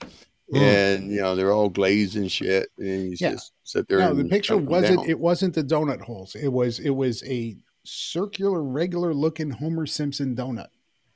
Mm. 0.53 0.59
and 0.61 1.11
you 1.11 1.21
know 1.23 1.35
they're 1.35 1.53
all 1.53 1.71
glazed 1.71 2.17
and 2.17 2.31
shit 2.31 2.69
and 2.79 2.87
you 3.13 3.17
Yeah. 3.19 3.31
just 3.33 3.53
sit 3.65 3.89
there 3.89 4.01
No, 4.01 4.11
and 4.11 4.19
the 4.21 4.25
picture 4.27 4.59
wasn't. 4.59 4.99
down. 5.01 5.09
It 5.09 5.19
wasn't 5.19 5.55
the 5.55 5.65
donut 5.65 6.03
holes. 6.03 6.35
It 6.35 6.49
was. 6.53 6.79
It 6.79 6.91
was 6.91 7.23
a 7.25 7.57
circular, 7.85 8.63
regular 8.63 9.15
looking 9.15 9.51
Homer 9.51 9.87
Simpson 9.87 10.37
donut 10.37 10.69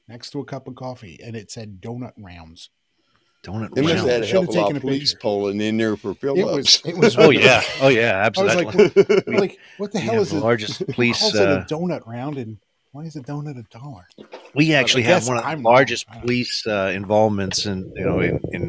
next 0.09 0.31
to 0.31 0.41
a 0.41 0.45
cup 0.47 0.67
of 0.67 0.75
coffee, 0.77 1.21
and 1.23 1.37
it 1.37 1.51
said 1.51 1.81
donut 1.83 2.13
rounds. 2.17 2.71
Donut 3.49 3.75
they 3.75 3.83
must 3.83 3.95
round. 3.95 3.99
have 3.99 4.09
had 4.09 4.23
a 4.23 4.27
Should've 4.27 4.31
hell 4.31 4.43
of 4.43 4.49
a 4.49 4.53
lot 4.53 4.63
taken 4.65 4.77
of 4.77 4.83
a 4.83 4.87
police 4.87 5.13
picture. 5.13 5.23
pulling 5.23 5.61
in 5.61 5.77
there 5.77 5.97
for 5.97 6.11
It 6.11 6.17
was. 6.23 6.77
Phillips. 6.77 6.83
It 6.87 6.97
was. 6.99 7.19
Oh 7.19 7.31
yeah. 7.31 7.63
Oh 7.81 7.89
yeah. 7.89 8.17
I 8.25 8.29
was 8.41 8.57
Absolutely. 8.57 8.85
like, 8.85 9.27
what, 9.27 9.41
like, 9.41 9.59
what 9.79 9.93
the 9.93 10.01
hell 10.01 10.21
is 10.21 10.31
the 10.31 10.37
it? 10.37 10.41
largest 10.43 10.79
Who 10.87 10.93
police, 10.93 11.19
calls 11.21 11.35
it 11.35 11.49
a 11.49 11.53
uh, 11.61 11.65
donut 11.67 12.07
round, 12.07 12.37
and 12.39 12.59
why 12.93 13.03
is 13.05 13.17
a 13.17 13.21
donut 13.21 13.59
a 13.59 13.63
dollar? 13.77 14.07
we 14.55 14.75
actually 14.75 15.03
have 15.05 15.27
one 15.29 15.37
of 15.39 15.43
the 15.45 15.49
I'm 15.49 15.59
wrong. 15.65 15.75
largest 15.75 16.07
I 16.11 16.19
police 16.21 16.67
uh, 16.67 16.93
involvements 16.95 17.67
in 17.67 17.93
you 17.97 18.05
know 18.05 18.21
in 18.21 18.41
in, 18.53 18.63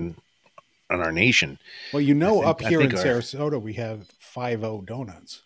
in 0.91 0.99
our 1.01 1.11
nation. 1.11 1.59
Well, 1.93 2.01
you 2.01 2.13
know, 2.15 2.35
think- 2.35 2.45
up 2.47 2.61
here 2.61 2.81
in 2.81 2.95
our- 2.95 3.03
Sarasota, 3.03 3.61
we 3.61 3.73
have 3.73 4.07
Five 4.19 4.63
O 4.63 4.81
Donuts. 4.81 5.41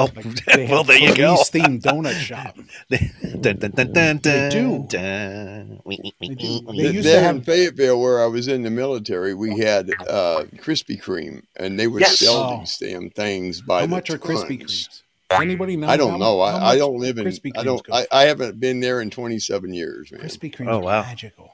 Oh, 0.00 0.08
Like, 0.14 0.44
they 0.54 0.66
well, 0.68 0.84
there 0.84 0.96
you 0.98 1.14
go. 1.14 1.34
police 1.34 1.50
themed 1.50 1.82
donut 1.82 2.12
shop. 2.28 2.56
dun, 2.88 3.58
dun, 3.58 3.70
dun, 3.72 3.92
dun, 3.92 4.20
They 4.22 4.48
do. 4.48 4.86
dun, 4.86 4.86
dun. 4.88 5.80
Wee, 5.84 5.98
wee, 6.02 6.12
They 6.20 6.34
do. 6.34 6.60
They 6.72 6.82
used 6.84 6.96
to 6.96 7.02
there 7.02 7.22
have- 7.22 7.36
in 7.36 7.42
Fayetteville, 7.42 8.00
where 8.00 8.22
I 8.22 8.26
was 8.26 8.46
in 8.48 8.62
the 8.62 8.70
military, 8.70 9.34
we 9.34 9.58
had 9.58 9.90
uh, 10.08 10.44
Krispy 10.56 11.00
Kreme, 11.02 11.42
and 11.56 11.78
they 11.80 11.86
would 11.88 12.00
Yes. 12.02 12.20
sell 12.20 12.34
Oh. 12.36 12.58
these 12.60 12.76
damn 12.78 13.10
things 13.10 13.60
by 13.60 13.80
How 13.80 13.86
the 13.86 13.88
much 13.90 14.10
are 14.10 14.18
Krispy 14.18 14.60
tons. 14.60 15.02
Kremes? 15.30 15.42
Anybody 15.42 15.76
know? 15.76 15.88
I 15.88 15.96
don't 15.96 16.12
how- 16.12 16.16
know. 16.18 16.44
how 16.44 16.56
I, 16.58 16.70
I 16.72 16.78
don't 16.78 16.98
live 17.00 17.18
in. 17.18 17.26
Krispy 17.26 17.50
I 17.56 17.64
don't. 17.64 17.82
I. 17.92 18.06
I 18.12 18.22
haven't 18.24 18.58
been 18.60 18.80
there 18.80 19.00
in 19.00 19.10
27 19.10 19.74
years, 19.74 20.10
man. 20.12 20.20
Krispy 20.22 20.54
Kremes 20.54 20.68
Oh, 20.72 20.78
are 20.78 20.82
wow. 20.82 21.02
magical. 21.02 21.50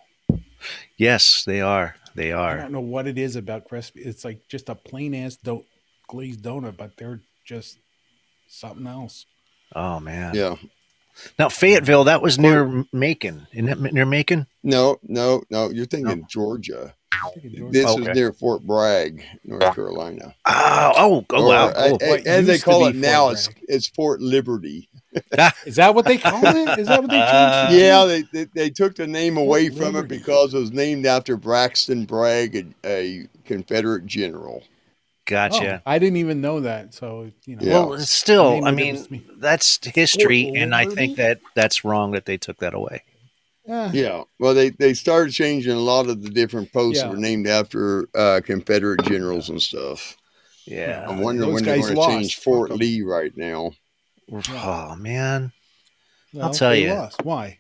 Yes, 0.96 1.44
they 1.46 1.60
are. 1.60 1.96
They 2.14 2.30
are. 2.32 2.58
I 2.58 2.62
don't 2.62 2.72
know 2.72 2.80
what 2.80 3.06
it 3.08 3.18
is 3.18 3.34
about 3.36 3.68
Krispy. 3.68 4.06
It's 4.06 4.24
like 4.24 4.46
just 4.48 4.68
a 4.68 4.74
plain 4.74 5.14
ass 5.14 5.36
do- 5.36 5.64
glazed 6.08 6.42
donut, 6.42 6.76
but 6.76 6.96
they're 6.96 7.20
just 7.44 7.78
something 8.54 8.86
else. 8.86 9.26
Oh 9.74 10.00
man. 10.00 10.34
Yeah. 10.34 10.56
Now 11.38 11.48
Fayetteville, 11.48 12.04
that 12.04 12.22
was 12.22 12.38
near 12.38 12.84
Macon. 12.92 13.46
Isn't 13.52 13.66
that 13.66 13.80
near 13.92 14.04
Macon? 14.06 14.46
No, 14.62 14.98
no, 15.04 15.42
no. 15.50 15.70
You're 15.70 15.86
thinking 15.86 16.26
Georgia. 16.28 16.94
This 17.70 17.86
Okay. 17.86 18.02
is 18.10 18.14
near 18.16 18.32
Fort 18.32 18.62
Bragg, 18.66 19.22
North 19.44 19.74
Carolina. 19.74 20.34
Oh, 20.46 20.92
oh, 20.96 21.26
oh 21.30 21.42
Or, 21.44 21.48
wow. 21.48 21.66
uh, 21.68 21.72
Oh, 21.76 21.94
uh, 21.94 21.98
What 22.08 22.26
as 22.26 22.46
they 22.46 22.58
call 22.58 22.80
be 22.80 22.86
it 22.86 22.92
Fort 22.92 22.96
now, 22.96 23.28
it's 23.30 23.48
it's 23.68 23.88
Fort 23.88 24.20
Liberty. 24.20 24.88
Is 25.64 25.76
that 25.76 25.94
what 25.94 26.06
they 26.06 26.18
call 26.18 26.44
it? 26.44 26.76
Is 26.78 26.88
that 26.88 27.00
what 27.00 27.08
they 27.10 27.20
Uh, 27.20 27.30
changed 27.68 27.72
it 27.72 27.78
to? 27.78 27.84
Yeah, 27.84 28.04
they, 28.04 28.22
they 28.32 28.50
they 28.52 28.70
took 28.70 28.96
the 28.96 29.06
name 29.06 29.36
away 29.36 29.68
Fort 29.68 29.80
from 29.80 29.96
it 29.96 30.08
because 30.08 30.52
it 30.54 30.58
was 30.58 30.72
named 30.72 31.06
after 31.06 31.36
Braxton 31.36 32.04
Bragg, 32.04 32.56
a, 32.56 32.66
a 32.84 33.28
Confederate 33.44 34.06
general. 34.06 34.64
Gotcha. 35.26 35.82
Oh, 35.86 35.90
I 35.90 35.98
didn't 35.98 36.18
even 36.18 36.40
know 36.40 36.60
that. 36.60 36.94
So 36.94 37.30
you 37.46 37.56
know, 37.56 37.62
Yeah. 37.66 37.84
Well, 37.84 37.98
still, 38.00 38.52
Made 38.52 38.60
no 38.62 38.66
I 38.66 38.70
mean, 38.72 39.06
me. 39.10 39.24
that's 39.38 39.78
history, 39.84 40.44
Fort 40.44 40.58
and 40.58 40.74
I 40.74 40.86
think 40.86 41.16
that 41.16 41.40
that's 41.54 41.84
wrong 41.84 42.12
that 42.12 42.26
they 42.26 42.36
took 42.36 42.58
that 42.58 42.74
away. 42.74 43.02
eh, 43.68 43.90
Yeah, 43.92 44.24
well, 44.38 44.54
they, 44.54 44.70
they 44.70 44.94
started 44.94 45.32
changing 45.32 45.72
a 45.72 45.78
lot 45.80 46.08
of 46.08 46.22
the 46.22 46.30
different 46.30 46.72
posts 46.72 47.02
that 47.02 47.10
were 47.10 47.16
named 47.16 47.46
after 47.46 48.08
uh, 48.14 48.40
Confederate 48.44 49.02
generals 49.04 49.48
and 49.48 49.60
stuff. 49.62 50.16
Yeah. 50.66 51.06
I'm 51.08 51.20
wondering 51.20 51.50
Those 51.50 51.54
when 51.62 51.64
they're 51.64 51.80
going 51.94 51.94
to 51.96 52.06
change 52.06 52.36
Fort 52.40 52.68
Fuck 52.70 52.74
'em. 52.76 52.78
Lee 52.80 53.02
right 53.02 53.36
now. 53.36 53.72
Oh 54.50 54.96
man, 54.96 55.52
well, 56.32 56.50
tell 56.54 56.70
they 56.70 56.84
you. 56.84 56.94
Lost. 56.94 57.22
Why? 57.22 57.58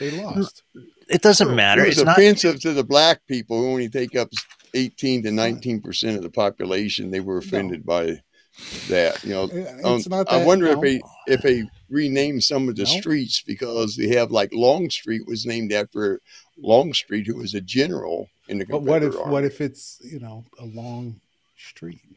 They 0.00 0.10
lost. 0.22 0.62
it 1.08 1.22
doesn't 1.22 1.54
matter. 1.54 1.84
It 1.84 1.88
It's 1.90 1.96
was 1.98 2.06
not. 2.06 2.18
offensive 2.18 2.58
to 2.62 2.72
the 2.72 2.82
black 2.82 3.20
people 3.28 3.58
who 3.60 3.68
only 3.70 3.88
take 3.88 4.16
up 4.16 4.28
18 4.74 5.22
to 5.24 5.30
19 5.30 5.80
percent 5.80 6.16
of 6.16 6.22
the 6.22 6.30
population. 6.30 7.10
They 7.10 7.20
were 7.20 7.38
offended 7.38 7.84
by 7.84 8.20
that. 8.88 9.22
You 9.24 9.30
know, 9.30 9.42
um, 9.84 9.96
It's 9.98 10.08
not 10.08 10.30
I 10.32 10.38
that- 10.38 10.46
wonder 10.46 10.66
if 10.68 10.80
they 10.80 11.00
if 11.26 11.42
they 11.42 11.64
rename 11.88 12.40
some 12.40 12.68
of 12.68 12.76
the 12.76 12.84
No. 12.84 12.90
streets 13.00 13.42
because 13.46 13.96
they 13.96 14.08
have 14.08 14.30
like 14.30 14.52
Long 14.52 14.90
Street 14.90 15.26
was 15.26 15.46
named 15.46 15.72
after 15.72 16.20
Longstreet, 16.58 17.26
who 17.26 17.36
was 17.36 17.54
a 17.54 17.60
general 17.60 18.28
in 18.48 18.58
the 18.58 18.64
But 18.66 18.82
what 18.82 19.02
if 19.02 19.12
Confederate 19.12 19.32
what 19.32 19.44
if 19.44 19.60
it's 19.60 20.00
you 20.04 20.20
know 20.20 20.44
a 20.58 20.64
long 20.66 21.20
street? 21.56 22.00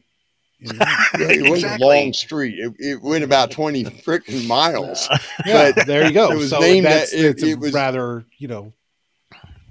You 0.60 0.72
know? 0.72 0.84
Yeah, 1.18 1.30
it 1.30 1.50
was 1.50 1.62
Exactly. 1.64 1.84
a 1.84 1.88
long 1.88 2.12
street. 2.14 2.58
It, 2.58 2.72
it 2.78 3.02
went 3.02 3.22
about 3.24 3.50
20 3.50 3.84
freaking 3.84 4.46
miles. 4.46 5.08
yeah, 5.44 5.72
But 5.72 5.86
there 5.86 6.06
you 6.06 6.12
go. 6.14 6.30
it 6.30 6.36
was 6.38 6.50
so 6.50 6.60
named 6.60 6.86
that- 6.86 7.12
it- 7.12 7.24
it's 7.24 7.42
it 7.42 7.58
was- 7.58 7.72
rather 7.74 8.24
you 8.38 8.48
know 8.48 8.72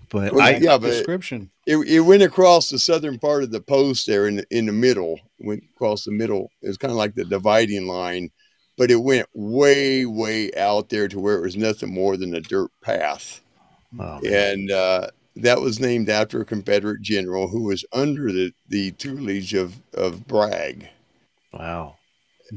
But 0.10 0.34
Well, 0.34 0.42
I, 0.46 0.58
yeah, 0.58 0.78
but- 0.78 0.90
description. 0.92 1.50
It, 1.66 1.78
it 1.78 2.02
went 2.02 2.24
across 2.24 2.70
the 2.70 2.80
southern 2.80 3.18
part 3.20 3.44
of 3.44 3.52
the 3.52 3.62
post 3.62 4.06
there 4.06 4.28
in 4.28 4.38
the, 4.38 4.46
in 4.52 4.66
the 4.66 4.74
middle. 4.74 5.20
Went 5.40 5.64
across 5.76 6.04
the 6.04 6.12
middle. 6.12 6.50
It 6.62 6.68
was 6.68 6.78
kind 6.78 6.92
of 6.92 6.98
like 6.98 7.16
the 7.16 7.26
dividing 7.26 7.88
line, 7.88 8.30
but 8.78 8.92
it 8.92 8.98
went 8.98 9.28
way, 9.34 10.06
way 10.06 10.52
out 10.56 10.90
there 10.90 11.08
to 11.08 11.20
where 11.20 11.38
it 11.38 11.42
was 11.42 11.56
nothing 11.56 11.94
more 11.94 12.18
than 12.18 12.36
a 12.36 12.42
dirt 12.42 12.72
path. 12.82 13.42
oh, 14.00 14.20
And 14.26 14.72
uh, 14.72 15.08
that 15.38 15.62
was 15.62 15.80
named 15.80 16.10
after 16.10 16.42
a 16.42 16.46
Confederate 16.46 17.02
general 17.02 17.48
who 17.48 17.64
was 17.64 17.86
under 17.94 18.32
the, 18.32 18.54
the 18.68 18.92
tutelage 18.92 19.54
of, 19.54 19.80
of 19.94 20.28
Bragg. 20.28 20.90
wow. 21.54 21.96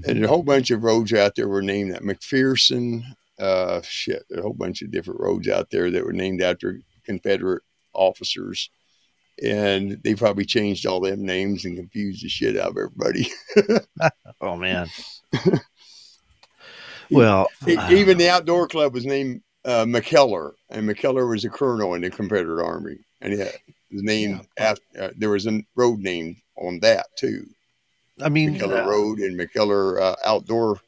And 0.04 0.24
a 0.24 0.28
whole 0.28 0.42
bunch 0.42 0.70
of 0.70 0.82
roads 0.82 1.12
out 1.14 1.36
there 1.36 1.48
were 1.48 1.62
named 1.62 1.94
that 1.94 2.02
McPherson. 2.02 3.02
Uh, 3.38 3.80
shit, 3.82 4.24
a 4.36 4.42
whole 4.42 4.52
bunch 4.52 4.82
of 4.82 4.90
different 4.90 5.20
roads 5.20 5.48
out 5.48 5.70
there 5.70 5.90
that 5.90 6.04
were 6.04 6.12
named 6.12 6.42
after 6.42 6.80
Confederate 7.04 7.62
officers. 7.94 8.68
And 9.42 10.00
they 10.02 10.14
probably 10.14 10.44
changed 10.44 10.86
all 10.86 11.00
them 11.00 11.24
names 11.24 11.64
and 11.64 11.76
confused 11.76 12.24
the 12.24 12.28
shit 12.28 12.56
out 12.56 12.70
of 12.70 12.76
everybody. 12.76 13.30
Oh 14.40 14.54
man. 14.54 14.86
well, 17.10 17.48
Even 17.66 18.18
the 18.18 18.28
outdoor 18.28 18.68
club 18.68 18.92
was 18.92 19.06
named 19.06 19.40
uh, 19.64 19.84
McKellar, 19.84 20.52
and 20.68 20.86
McKellar 20.86 21.28
was 21.28 21.46
a 21.46 21.48
colonel 21.48 21.94
in 21.94 22.02
the 22.02 22.10
Confederate 22.10 22.64
Army, 22.64 22.98
and 23.22 23.32
it 23.32 23.58
was 23.90 24.02
named 24.02 24.46
after. 24.58 24.82
Uh, 25.00 25.10
there 25.16 25.30
was 25.30 25.46
a 25.46 25.62
road 25.74 26.00
named 26.00 26.36
on 26.56 26.80
that 26.80 27.06
too, 27.16 27.46
I 28.22 28.28
mean, 28.28 28.54
McKellar 28.54 28.84
uh, 28.84 28.88
Road 28.88 29.18
and 29.18 29.38
McKellar 29.38 30.00
uh, 30.00 30.16
Outdoor 30.24 30.80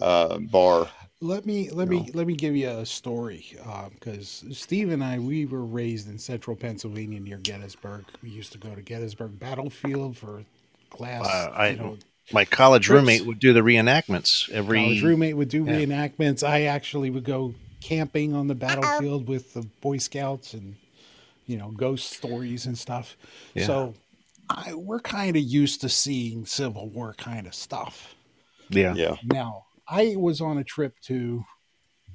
uh, 0.00 0.38
Bar. 0.38 0.88
Let 1.24 1.46
me 1.46 1.70
let 1.70 1.88
me 1.88 2.10
let 2.12 2.26
me 2.26 2.34
give 2.34 2.54
you 2.54 2.68
a 2.68 2.84
story 2.84 3.56
because 3.94 4.44
Steve 4.52 4.90
and 4.92 5.02
I 5.02 5.18
we 5.18 5.46
were 5.46 5.64
raised 5.64 6.08
in 6.08 6.18
central 6.18 6.54
Pennsylvania 6.54 7.18
near 7.18 7.38
Gettysburg. 7.38 8.04
We 8.22 8.28
used 8.28 8.52
to 8.52 8.58
go 8.58 8.74
to 8.74 8.82
Gettysburg 8.82 9.38
Battlefield 9.38 10.18
for 10.18 10.44
class. 10.90 11.26
Uh, 11.26 11.50
I- 11.54 11.68
you 11.70 11.76
know, 11.76 11.98
my 12.32 12.44
college 12.44 12.86
trips. 12.86 13.00
roommate 13.00 13.26
would 13.26 13.38
do 13.38 13.52
the 13.52 13.60
reenactments 13.60 14.50
every. 14.50 14.82
college 14.82 15.02
roommate 15.02 15.36
would 15.36 15.48
do 15.48 15.64
yeah. 15.64 15.72
reenactments. 15.72 16.46
I 16.46 16.62
actually 16.62 17.10
would 17.10 17.24
go 17.24 17.54
camping 17.80 18.34
on 18.34 18.46
the 18.48 18.54
battlefield 18.54 19.28
with 19.28 19.52
the 19.54 19.62
Boy 19.80 19.98
Scouts 19.98 20.54
and 20.54 20.76
you 21.46 21.56
know 21.56 21.70
ghost 21.70 22.12
stories 22.12 22.66
and 22.66 22.76
stuff. 22.76 23.16
Yeah. 23.54 23.66
So 23.66 23.94
I, 24.50 24.74
we're 24.74 25.00
kind 25.00 25.36
of 25.36 25.42
used 25.42 25.80
to 25.82 25.88
seeing 25.88 26.46
Civil 26.46 26.88
War 26.88 27.14
kind 27.16 27.46
of 27.46 27.54
stuff. 27.54 28.14
Yeah. 28.70 28.94
Yeah, 28.94 29.16
Now, 29.24 29.63
I 29.88 30.14
was 30.16 30.40
on 30.40 30.58
a 30.58 30.64
trip 30.64 30.94
to 31.04 31.44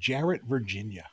Jarratt, 0.00 0.42
Virginia. 0.48 1.06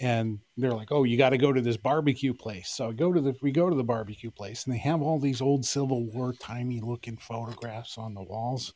And 0.00 0.38
they're 0.56 0.72
like, 0.72 0.92
"Oh, 0.92 1.02
you 1.02 1.16
got 1.16 1.30
to 1.30 1.38
go 1.38 1.52
to 1.52 1.60
this 1.60 1.76
barbecue 1.76 2.32
place." 2.32 2.68
So 2.68 2.88
I 2.88 2.92
go 2.92 3.12
to 3.12 3.20
the 3.20 3.34
we 3.42 3.50
go 3.50 3.68
to 3.68 3.74
the 3.74 3.82
barbecue 3.82 4.30
place 4.30 4.64
and 4.64 4.72
they 4.72 4.78
have 4.78 5.02
all 5.02 5.18
these 5.18 5.40
old 5.40 5.64
Civil 5.64 6.04
War 6.04 6.32
timey 6.32 6.80
looking 6.80 7.16
photographs 7.16 7.98
on 7.98 8.14
the 8.14 8.22
walls. 8.22 8.74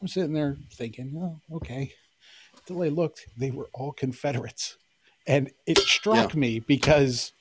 I'm 0.00 0.06
sitting 0.06 0.32
there 0.32 0.56
thinking, 0.72 1.12
"Oh, 1.16 1.56
okay." 1.56 1.92
Until 2.56 2.84
I 2.84 2.88
looked, 2.88 3.26
they 3.36 3.50
were 3.50 3.68
all 3.72 3.92
Confederates. 3.92 4.76
And 5.26 5.50
it 5.66 5.78
struck 5.78 6.36
me 6.36 6.60
because 6.60 7.32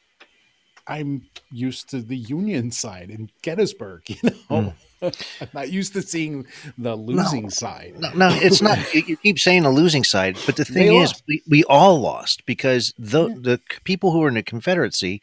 I'm 0.87 1.27
used 1.51 1.89
to 1.89 2.01
the 2.01 2.17
Union 2.17 2.71
side 2.71 3.09
in 3.09 3.29
Gettysburg, 3.41 4.03
you 4.07 4.17
know. 4.23 4.39
I'm 4.49 4.73
not 5.53 5.71
used 5.71 5.93
to 5.93 6.01
seeing 6.01 6.45
the 6.77 6.95
losing 6.95 7.49
side. 7.49 7.95
No, 7.97 8.11
no, 8.13 8.29
it's 8.31 8.61
not. 8.61 8.79
You, 8.93 9.17
keep 9.17 9.39
saying 9.39 9.65
a 9.65 9.71
losing 9.71 10.03
side, 10.03 10.37
but 10.45 10.55
the 10.55 10.63
They 10.63 10.73
thing 10.73 11.01
is, 11.01 11.13
we, 11.27 11.41
we 11.49 11.63
all 11.65 11.99
lost 11.99 12.45
because 12.45 12.93
the 12.97 13.27
the 13.29 13.59
people 13.83 14.11
who 14.11 14.19
were 14.19 14.27
in 14.27 14.35
the 14.35 14.43
Confederacy 14.43 15.21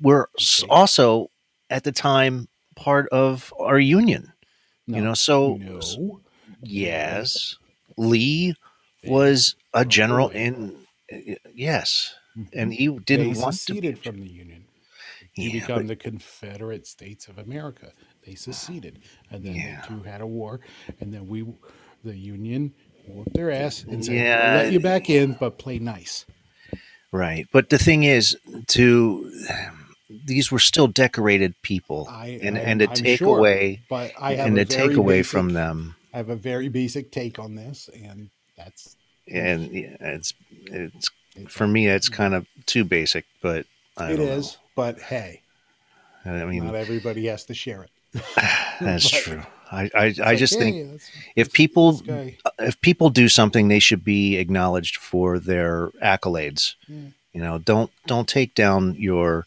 were 0.00 0.28
also 0.68 1.30
at 1.70 1.84
the 1.84 1.92
time 1.92 2.48
part 2.76 3.08
of 3.08 3.52
our 3.58 3.78
union. 3.78 4.32
You 4.86 5.02
know, 5.02 5.14
so 5.14 5.56
no. 5.56 6.20
yes, 6.62 7.56
Lee 7.96 8.54
was 9.04 9.54
a 9.74 9.84
general 9.84 10.30
in 10.30 10.76
yes, 11.54 12.14
mm-hmm. 12.36 12.58
and 12.58 12.72
he 12.72 12.88
didn't 12.88 13.38
want 13.38 13.54
to. 13.54 13.58
seceded 13.58 14.02
from 14.02 14.20
the 14.20 14.28
Union. 14.28 14.64
You 15.34 15.50
Yeah, 15.50 15.60
become 15.60 15.86
the 15.86 15.96
Confederate 15.96 16.86
States 16.86 17.28
of 17.28 17.38
America. 17.38 17.92
They 18.28 18.34
seceded, 18.34 18.98
and 19.30 19.42
then 19.42 19.54
Yeah. 19.54 19.80
the 19.80 19.86
two 19.86 20.02
had 20.02 20.20
a 20.20 20.26
war, 20.26 20.60
and 21.00 21.14
then 21.14 21.26
we, 21.28 21.46
the 22.04 22.14
Union, 22.14 22.74
whooped 23.06 23.32
their 23.32 23.50
ass 23.50 23.84
and 23.84 24.04
said, 24.04 24.16
Yeah. 24.16 24.52
"We'll 24.54 24.64
"Let 24.64 24.72
you 24.74 24.80
back 24.80 25.08
in, 25.08 25.32
but 25.32 25.56
play 25.56 25.78
nice." 25.78 26.26
Right. 27.10 27.48
But 27.52 27.70
the 27.70 27.78
thing 27.78 28.02
is, 28.02 28.36
to 28.66 29.32
these 30.10 30.52
were 30.52 30.58
still 30.58 30.88
decorated 30.88 31.54
people, 31.62 32.06
I 32.10 32.38
and 32.42 32.58
I- 32.58 32.60
and 32.60 32.80
to 32.80 32.88
I'm 32.88 32.94
take 32.94 33.18
sure, 33.20 33.38
away 33.38 33.80
but 33.88 34.12
I 34.20 34.34
have 34.34 34.48
and 34.48 34.56
to 34.56 34.66
take 34.66 34.92
away 34.92 35.20
basic- 35.20 35.30
from 35.30 35.54
them, 35.54 35.96
I 36.12 36.18
have 36.18 36.28
a 36.28 36.36
very 36.36 36.68
basic 36.68 37.10
take 37.10 37.38
on 37.38 37.54
this, 37.54 37.88
and 37.94 38.28
that's 38.58 38.94
and 39.26 39.72
yeah, 39.72 39.96
it's 40.00 40.34
it's 40.66 41.10
for 41.48 41.66
me, 41.66 41.88
it's 41.88 42.10
mm-hmm. 42.10 42.16
kind 42.16 42.34
of 42.34 42.46
too 42.66 42.84
basic. 42.84 43.24
But 43.40 43.64
I 43.96 44.12
It 44.12 44.20
is, 44.20 44.58
but 44.76 45.00
hey. 45.00 45.40
I 46.26 46.44
mean, 46.44 46.64
not 46.66 46.74
everybody 46.74 47.26
has 47.28 47.44
to 47.46 47.54
share 47.54 47.82
it. 47.82 47.90
that's 48.80 49.08
true. 49.08 49.42
I 49.70 49.90
I, 49.94 50.04
I 50.04 50.06
like, 50.30 50.38
just 50.38 50.54
hey, 50.54 50.60
think 50.60 50.86
that's- 50.86 51.10
if 51.36 51.52
people 51.52 52.02
if 52.58 52.80
people 52.80 53.10
do 53.10 53.28
something, 53.28 53.68
they 53.68 53.78
should 53.80 54.04
be 54.04 54.36
acknowledged 54.36 54.96
for 54.96 55.38
their 55.38 55.88
accolades. 56.02 56.74
Yeah. 56.86 57.10
You 57.32 57.40
know, 57.42 57.58
don't 57.58 57.90
don't 58.06 58.28
take 58.28 58.54
down 58.54 58.94
your 58.94 59.46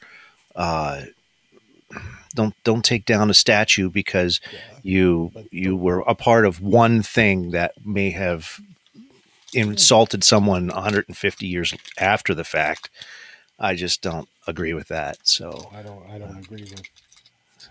uh, 0.56 1.02
don't 2.36 2.54
don't 2.64 2.86
take 2.86 3.06
down 3.06 3.30
a 3.30 3.34
statue 3.34 3.90
because 3.90 4.40
yeah, 4.54 4.60
you 4.84 5.32
you 5.52 5.76
were 5.76 6.02
a 6.02 6.16
part 6.16 6.46
of 6.46 6.62
one 6.62 7.02
thing 7.02 7.52
that 7.52 7.74
may 7.86 8.12
have 8.12 8.60
insulted 9.54 10.24
someone 10.24 10.68
150 10.68 11.46
years 11.48 11.74
after 11.98 12.34
the 12.34 12.44
fact. 12.46 12.90
I 13.60 13.76
just 13.76 14.02
don't 14.02 14.30
agree 14.48 14.74
with 14.74 14.88
that. 14.88 15.18
So, 15.24 15.70
I 15.74 15.82
don't. 15.82 16.04
I 16.10 16.18
don't 16.18 16.38
agree 16.38 16.64
with 16.64 16.82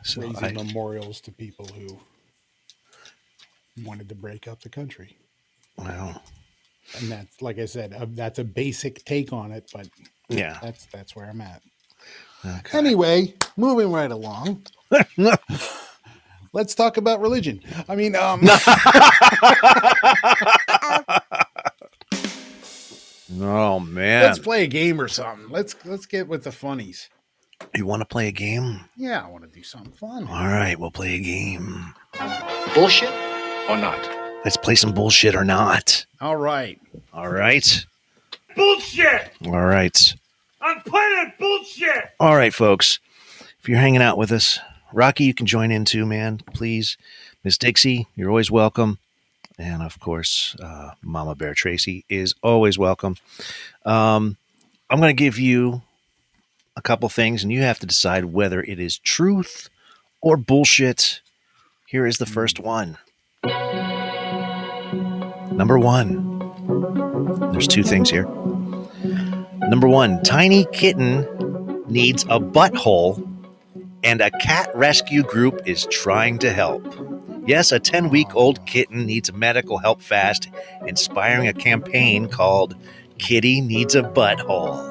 so 0.02 0.22
raising 0.22 0.44
I, 0.44 0.52
memorials 0.52 1.20
to 1.22 1.32
people 1.32 1.66
who 1.66 1.98
wanted 3.84 4.08
to 4.08 4.14
break 4.14 4.48
up 4.48 4.60
the 4.60 4.68
country. 4.68 5.16
Wow. 5.76 6.20
And 6.98 7.10
that's 7.10 7.40
like 7.40 7.58
I 7.58 7.66
said, 7.66 7.92
uh, 7.92 8.06
that's 8.10 8.38
a 8.38 8.44
basic 8.44 9.04
take 9.04 9.32
on 9.32 9.52
it, 9.52 9.70
but 9.72 9.88
yeah. 10.28 10.58
that's 10.62 10.86
that's 10.86 11.14
where 11.14 11.26
I'm 11.26 11.40
at. 11.40 11.62
Okay. 12.44 12.78
Anyway, 12.78 13.34
moving 13.56 13.92
right 13.92 14.10
along. 14.10 14.66
Let's 16.52 16.74
talk 16.74 16.96
about 16.96 17.20
religion. 17.20 17.60
I 17.88 17.94
mean, 17.94 18.16
um, 18.16 18.40
oh 23.40 23.78
man, 23.78 24.24
let's 24.24 24.40
play 24.40 24.64
a 24.64 24.66
game 24.66 25.00
or 25.00 25.06
something. 25.06 25.48
Let's 25.48 25.76
let's 25.84 26.06
get 26.06 26.26
with 26.26 26.42
the 26.42 26.50
funnies. 26.50 27.08
You 27.74 27.86
want 27.86 28.00
to 28.00 28.06
play 28.06 28.28
a 28.28 28.32
game? 28.32 28.80
Yeah, 28.96 29.24
I 29.24 29.28
want 29.28 29.44
to 29.44 29.50
do 29.50 29.62
something 29.62 29.92
fun. 29.92 30.26
All 30.28 30.46
right, 30.46 30.78
we'll 30.78 30.90
play 30.90 31.16
a 31.16 31.20
game. 31.20 31.94
Bullshit 32.74 33.12
or 33.68 33.76
not? 33.76 34.08
Let's 34.44 34.56
play 34.56 34.74
some 34.74 34.92
bullshit 34.92 35.34
or 35.34 35.44
not. 35.44 36.06
All 36.20 36.36
right. 36.36 36.80
All 37.12 37.28
right. 37.28 37.84
Bullshit! 38.56 39.30
All 39.46 39.64
right. 39.64 40.14
I'm 40.60 40.80
playing 40.80 41.32
bullshit! 41.38 42.10
All 42.18 42.34
right, 42.34 42.52
folks. 42.52 42.98
If 43.60 43.68
you're 43.68 43.78
hanging 43.78 44.02
out 44.02 44.18
with 44.18 44.32
us, 44.32 44.58
Rocky, 44.92 45.24
you 45.24 45.34
can 45.34 45.46
join 45.46 45.70
in 45.70 45.84
too, 45.84 46.04
man. 46.06 46.40
Please. 46.54 46.96
Miss 47.44 47.56
Dixie, 47.56 48.06
you're 48.16 48.28
always 48.28 48.50
welcome. 48.50 48.98
And 49.58 49.82
of 49.82 49.98
course, 50.00 50.56
uh, 50.62 50.92
Mama 51.02 51.34
Bear 51.34 51.54
Tracy 51.54 52.04
is 52.08 52.34
always 52.42 52.78
welcome. 52.78 53.16
Um, 53.84 54.36
I'm 54.90 55.00
going 55.00 55.14
to 55.14 55.22
give 55.22 55.38
you 55.38 55.82
a 56.76 56.82
couple 56.82 57.08
things, 57.08 57.42
and 57.42 57.52
you 57.52 57.62
have 57.62 57.78
to 57.80 57.86
decide 57.86 58.26
whether 58.26 58.60
it 58.62 58.78
is 58.78 58.98
truth 58.98 59.68
or 60.20 60.36
bullshit. 60.36 61.20
Here 61.86 62.06
is 62.06 62.18
the 62.18 62.26
first 62.26 62.58
hmm. 62.58 62.64
one. 62.64 62.98
Number 65.52 65.78
one. 65.78 66.28
There's 67.52 67.68
two 67.68 67.82
things 67.82 68.10
here. 68.10 68.26
Number 69.68 69.88
one, 69.88 70.22
tiny 70.22 70.66
kitten 70.72 71.26
needs 71.88 72.24
a 72.24 72.40
butthole, 72.40 73.26
and 74.02 74.20
a 74.20 74.30
cat 74.30 74.70
rescue 74.74 75.22
group 75.22 75.60
is 75.66 75.86
trying 75.90 76.38
to 76.38 76.52
help. 76.52 76.82
Yes, 77.46 77.72
a 77.72 77.78
10 77.78 78.10
week 78.10 78.34
old 78.34 78.64
kitten 78.66 79.06
needs 79.06 79.32
medical 79.32 79.78
help 79.78 80.00
fast, 80.00 80.48
inspiring 80.86 81.48
a 81.48 81.52
campaign 81.52 82.28
called 82.28 82.76
Kitty 83.18 83.60
Needs 83.60 83.94
a 83.94 84.02
Butthole. 84.02 84.88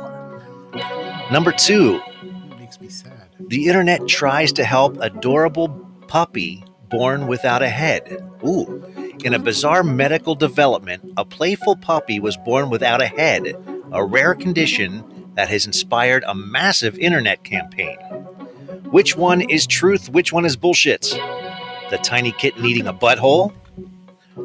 Number 1.32 1.52
two, 1.52 2.02
It 2.24 2.58
makes 2.60 2.82
me 2.82 2.90
sad. 2.90 3.30
the 3.40 3.68
internet 3.68 4.08
tries 4.08 4.52
to 4.54 4.64
help 4.64 4.98
adorable 5.00 5.70
puppy 6.08 6.64
born 6.90 7.28
without 7.28 7.62
a 7.62 7.70
head. 7.70 8.18
Ooh. 8.46 8.84
In 9.24 9.34
a 9.34 9.40
bizarre 9.40 9.84
medical 9.84 10.34
development, 10.34 11.14
a 11.18 11.26
playful 11.26 11.76
puppy 11.76 12.20
was 12.20 12.36
born 12.38 12.70
without 12.70 13.02
a 13.02 13.08
head, 13.08 13.54
a 13.92 14.04
rare 14.04 14.34
condition 14.34 15.04
that 15.36 15.50
has 15.50 15.66
inspired 15.68 16.24
a 16.28 16.34
massive 16.34 16.98
internet 16.98 17.44
campaign. 17.44 17.98
Which 18.90 19.16
one 19.16 19.42
is 19.42 19.68
truth? 19.68 20.10
Which 20.10 20.34
one 20.34 20.46
is 20.46 20.56
bullshit? 20.58 21.02
The 21.92 22.00
tiny 22.02 22.32
kitten 22.32 22.64
needing 22.64 22.88
a 22.88 22.94
butthole? 22.94 23.54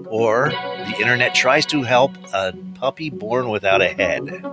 Or 0.09 0.51
the 0.51 0.97
internet 1.01 1.35
tries 1.35 1.67
to 1.67 1.83
help 1.83 2.13
a 2.33 2.53
puppy 2.75 3.11
born 3.11 3.49
without 3.49 3.81
a 3.83 3.89
head? 3.89 4.45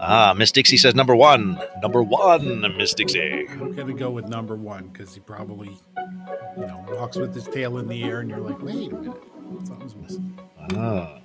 Ah, 0.00 0.34
Miss 0.36 0.52
Dixie 0.52 0.76
says 0.76 0.94
number 0.94 1.14
one. 1.16 1.58
Number 1.82 2.02
one, 2.02 2.60
Miss 2.76 2.94
Dixie. 2.94 3.46
I'm 3.48 3.72
gonna 3.74 3.94
go 3.94 4.10
with 4.10 4.26
number 4.28 4.54
one 4.56 4.88
because 4.88 5.14
he 5.14 5.20
probably, 5.20 5.76
you 6.58 6.66
know, 6.66 6.84
walks 6.90 7.16
with 7.16 7.34
his 7.34 7.44
tail 7.44 7.78
in 7.78 7.88
the 7.88 8.02
air, 8.04 8.20
and 8.20 8.28
you're 8.30 8.40
like, 8.40 8.60
wait 8.62 8.92
a 8.92 8.96
minute, 8.96 9.22
something's 9.64 9.94
missing. 9.96 10.38
Ah, 10.76 11.18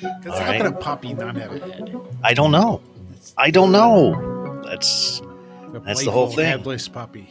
Because 0.00 0.38
how 0.38 0.46
right. 0.46 0.56
can 0.60 0.66
a 0.66 0.72
puppy 0.72 1.14
not 1.14 1.36
have 1.36 1.52
a 1.52 1.58
head? 1.60 1.96
I 2.24 2.34
don't 2.34 2.50
know. 2.50 2.80
I 3.38 3.50
don't 3.50 3.72
know. 3.72 4.60
That's 4.64 5.20
a 5.74 5.78
That's 5.80 6.04
the 6.04 6.10
whole 6.10 6.28
thing. 6.30 6.46
Headless 6.46 6.88
puppy. 6.88 7.28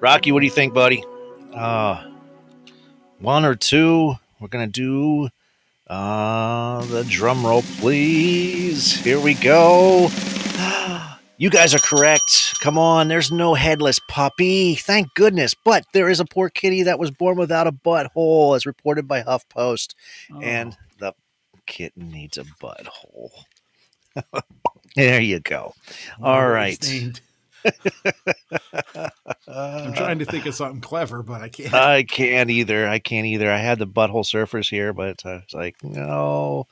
Rocky. 0.00 0.32
What 0.32 0.40
do 0.40 0.46
you 0.46 0.52
think, 0.52 0.74
buddy? 0.74 1.04
Uh, 1.54 2.04
one 3.20 3.44
or 3.44 3.54
two. 3.54 4.14
We're 4.40 4.48
gonna 4.48 4.66
do 4.66 5.28
uh 5.88 6.84
the 6.86 7.04
drum 7.04 7.44
roll, 7.46 7.62
please. 7.80 8.94
Here 9.02 9.20
we 9.20 9.34
go. 9.34 10.08
You 11.40 11.50
guys 11.50 11.72
are 11.72 11.78
correct. 11.78 12.54
Come 12.60 12.76
on, 12.78 13.06
there's 13.06 13.30
no 13.30 13.54
headless 13.54 14.00
puppy. 14.08 14.74
Thank 14.74 15.14
goodness. 15.14 15.54
But 15.54 15.84
there 15.92 16.10
is 16.10 16.18
a 16.18 16.24
poor 16.24 16.50
kitty 16.50 16.82
that 16.82 16.98
was 16.98 17.12
born 17.12 17.38
without 17.38 17.68
a 17.68 17.72
butthole, 17.72 18.56
as 18.56 18.66
reported 18.66 19.06
by 19.06 19.22
HuffPost. 19.22 19.94
Oh. 20.34 20.40
and 20.40 20.76
the 20.98 21.12
kitten 21.66 22.10
needs 22.10 22.38
a 22.38 22.44
butthole. 22.60 23.30
there 24.96 25.20
you 25.20 25.38
go. 25.38 25.74
All 26.20 26.48
right. 26.48 26.84
It's 27.68 28.02
named. 28.04 29.12
I'm 29.48 29.92
trying 29.94 30.18
to 30.20 30.24
think 30.24 30.46
of 30.46 30.54
something 30.54 30.80
clever, 30.80 31.22
but 31.22 31.42
I 31.42 31.48
can't. 31.48 31.74
I 31.74 32.02
can't 32.02 32.50
either. 32.50 32.88
I 32.88 32.98
can't 32.98 33.26
either. 33.26 33.50
I 33.50 33.58
had 33.58 33.78
the 33.78 33.86
butthole 33.86 34.24
surfers 34.24 34.70
here, 34.70 34.92
but 34.92 35.24
uh, 35.24 35.30
I 35.30 35.34
was 35.36 35.54
like, 35.54 35.76
no. 35.82 36.66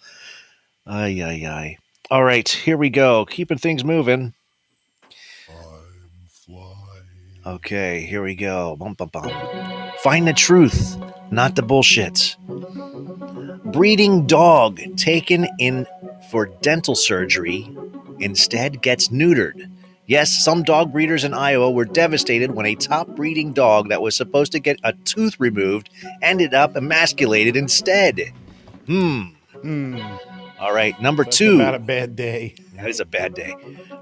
Ay, 0.87 1.23
ay, 1.23 1.47
ay. 1.47 1.79
All 2.11 2.25
right, 2.25 2.49
here 2.49 2.77
we 2.77 2.91
go. 2.91 3.25
Keeping 3.27 3.59
things 3.59 3.85
moving. 3.85 4.35
I'm 5.49 5.57
flying. 6.29 6.67
Okay, 7.47 8.03
here 8.07 8.23
we 8.23 8.35
go. 8.35 8.77
Bum, 8.77 8.95
bum, 8.95 9.09
bum. 9.13 9.31
Find 10.01 10.27
the 10.29 10.33
truth, 10.33 10.97
not 11.31 11.57
the 11.57 11.63
bullshit. 11.63 12.37
Breeding 13.65 14.27
dog 14.27 14.81
taken 14.97 15.49
in 15.59 15.87
for 16.31 16.47
dental 16.47 16.95
surgery 16.95 17.69
instead 18.21 18.83
gets 18.83 19.09
neutered. 19.09 19.69
Yes, 20.09 20.31
some 20.45 20.63
dog 20.63 20.93
breeders 20.93 21.25
in 21.25 21.35
Iowa 21.35 21.71
were 21.71 21.85
devastated 21.85 22.53
when 22.53 22.65
a 22.67 22.75
top 22.77 23.09
breeding 23.09 23.53
dog 23.53 23.89
that 23.89 24.01
was 24.03 24.15
supposed 24.15 24.53
to 24.53 24.61
get 24.61 24.79
a 24.85 24.93
tooth 24.93 25.35
removed 25.41 25.91
ended 26.23 26.55
up 26.55 26.77
emasculated 26.77 27.57
instead. 27.57 28.33
Hmm. 28.87 29.23
Hmm, 29.63 29.99
All 30.61 30.73
right, 30.73 31.01
number 31.01 31.25
that's 31.25 31.39
two. 31.39 31.57
About 31.57 31.75
a 31.75 31.79
bad 31.81 32.15
day. 32.15 32.55
That 32.77 32.89
is 32.89 33.01
a 33.01 33.05
bad 33.05 33.35
day. 33.35 33.55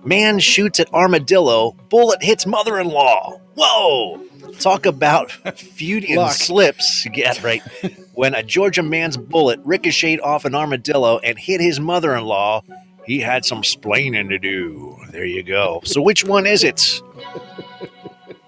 Man 0.05 0.41
shoots 0.41 0.79
at 0.81 0.93
armadillo. 0.93 1.72
Bullet 1.89 2.22
hits 2.22 2.45
mother-in-law. 2.45 3.41
Whoa! 3.57 4.20
Talk 4.59 4.85
about 4.85 5.33
Luck. 5.45 6.33
slips. 6.33 7.07
Yeah, 7.14 7.33
right. 7.43 7.62
when 8.14 8.35
a 8.35 8.43
Georgia 8.43 8.83
man's 8.83 9.16
bullet 9.16 9.61
ricocheted 9.64 10.20
off 10.20 10.45
an 10.45 10.55
armadillo 10.55 11.18
and 11.18 11.39
hit 11.39 11.61
his 11.61 11.81
mother-in-law, 11.81 12.62
he 13.07 13.20
had 13.20 13.45
some 13.45 13.62
splaining 13.62 14.29
to 14.29 14.39
do. 14.39 14.99
There 15.15 15.25
you 15.25 15.45
go. 15.45 15.81
So 15.85 16.03
which 16.03 16.25
one 16.25 16.45
is 16.45 16.65
it? 16.65 17.01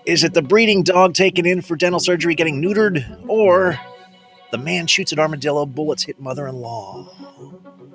Is 0.05 0.25
it 0.25 0.35
the 0.35 0.43
breeding 0.43 0.83
dog 0.83 1.15
taken 1.15 1.47
in 1.47 1.63
for 1.63 1.77
dental 1.77 2.01
surgery 2.01 2.35
getting 2.35 2.61
neutered, 2.61 3.25
or 3.29 3.79
the 4.51 4.59
man 4.59 4.89
shoots 4.89 5.13
at 5.13 5.21
armadillo, 5.21 5.65
bullets 5.65 6.03
hit 6.03 6.21
mother-in-law? 6.21 7.09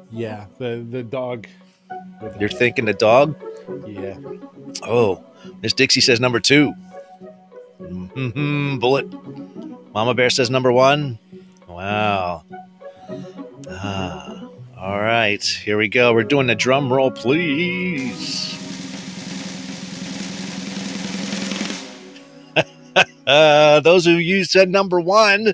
Yeah, 0.09 0.45
the 0.57 0.87
the 0.89 1.03
dog. 1.03 1.47
the 2.21 2.33
You're 2.39 2.47
thinking 2.47 2.85
the 2.85 2.93
dog? 2.93 3.35
Yeah. 3.85 4.17
Oh, 4.83 5.21
Miss 5.61 5.73
Dixie 5.73 5.99
says 5.99 6.21
number 6.21 6.39
2 6.39 6.71
hmm 6.71 8.77
Bullet. 8.79 9.05
Mama 9.93 10.13
Bear 10.13 10.29
says 10.29 10.49
number 10.49 10.71
one. 10.71 11.19
Wow. 11.67 12.45
Ah, 13.69 14.47
all 14.77 14.99
right, 14.99 15.43
here 15.43 15.77
we 15.77 15.89
go. 15.89 16.13
We're 16.13 16.23
doing 16.23 16.47
the 16.47 16.55
drum 16.55 16.91
roll, 16.91 17.11
please. 17.11 18.60
Uh, 23.31 23.79
those 23.79 24.07
of 24.07 24.19
you 24.19 24.43
said 24.43 24.69
number 24.69 24.99
one. 24.99 25.53